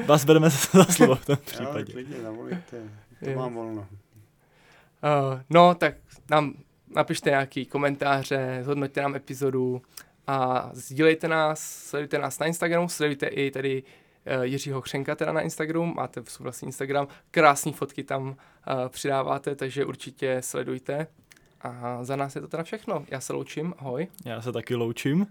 vás 0.06 0.26
bereme 0.26 0.50
za 0.50 0.86
slovo 0.86 1.16
v 1.16 1.26
tom 1.26 1.38
Jo, 1.40 1.42
případě. 1.46 1.92
klidně 1.92 2.16
zavolíte, 2.24 2.78
to 3.24 3.30
Jo. 3.30 3.38
mám 3.40 3.54
volno. 3.54 3.88
Uh, 5.04 5.42
no, 5.50 5.76
tak 5.76 5.96
nám 6.30 6.54
napište 6.96 7.30
nějaký 7.30 7.66
komentáře, 7.66 8.60
zhodnoťte 8.64 9.02
nám 9.02 9.16
epizodu 9.16 9.82
a 10.28 10.70
sdílejte 10.74 11.28
nás, 11.28 11.60
sledujte 11.62 12.18
nás 12.18 12.40
na 12.40 12.46
Instagramu, 12.46 12.90
sledujte 12.90 13.28
i 13.28 13.52
tady 13.52 13.84
uh, 13.84 14.44
Jiřího 14.44 14.82
Křenka 14.82 15.16
teda 15.16 15.32
na 15.32 15.42
Instagramu, 15.42 15.94
máte 15.94 16.24
svůj 16.28 16.44
vlastní 16.44 16.66
Instagram, 16.66 17.08
krásné 17.32 17.72
fotky 17.72 18.04
tam 18.04 18.28
uh, 18.28 18.36
přidáváte, 18.90 19.56
takže 19.56 19.86
určitě 19.86 20.38
sledujte. 20.42 21.08
A 21.62 22.04
za 22.04 22.16
nás 22.16 22.36
je 22.36 22.42
to 22.42 22.48
teda 22.48 22.64
všechno. 22.64 23.06
Já 23.08 23.22
se 23.22 23.34
loučím, 23.34 23.74
ahoj. 23.78 24.08
Já 24.26 24.42
se 24.42 24.52
taky 24.52 24.76
loučím. 24.76 25.28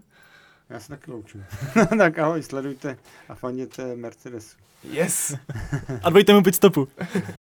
Já 0.69 0.79
se 0.79 0.89
taky 0.89 1.11
loučím. 1.11 1.45
tak 1.97 2.19
ahoj, 2.19 2.43
sledujte 2.43 2.97
a 3.29 3.35
fanděte 3.35 3.95
Mercedesu. 3.95 4.57
Yes! 4.83 5.35
A 6.03 6.09
dvojte 6.09 6.33
mu 6.33 6.43
pit 6.43 6.55
stopu. 6.55 6.87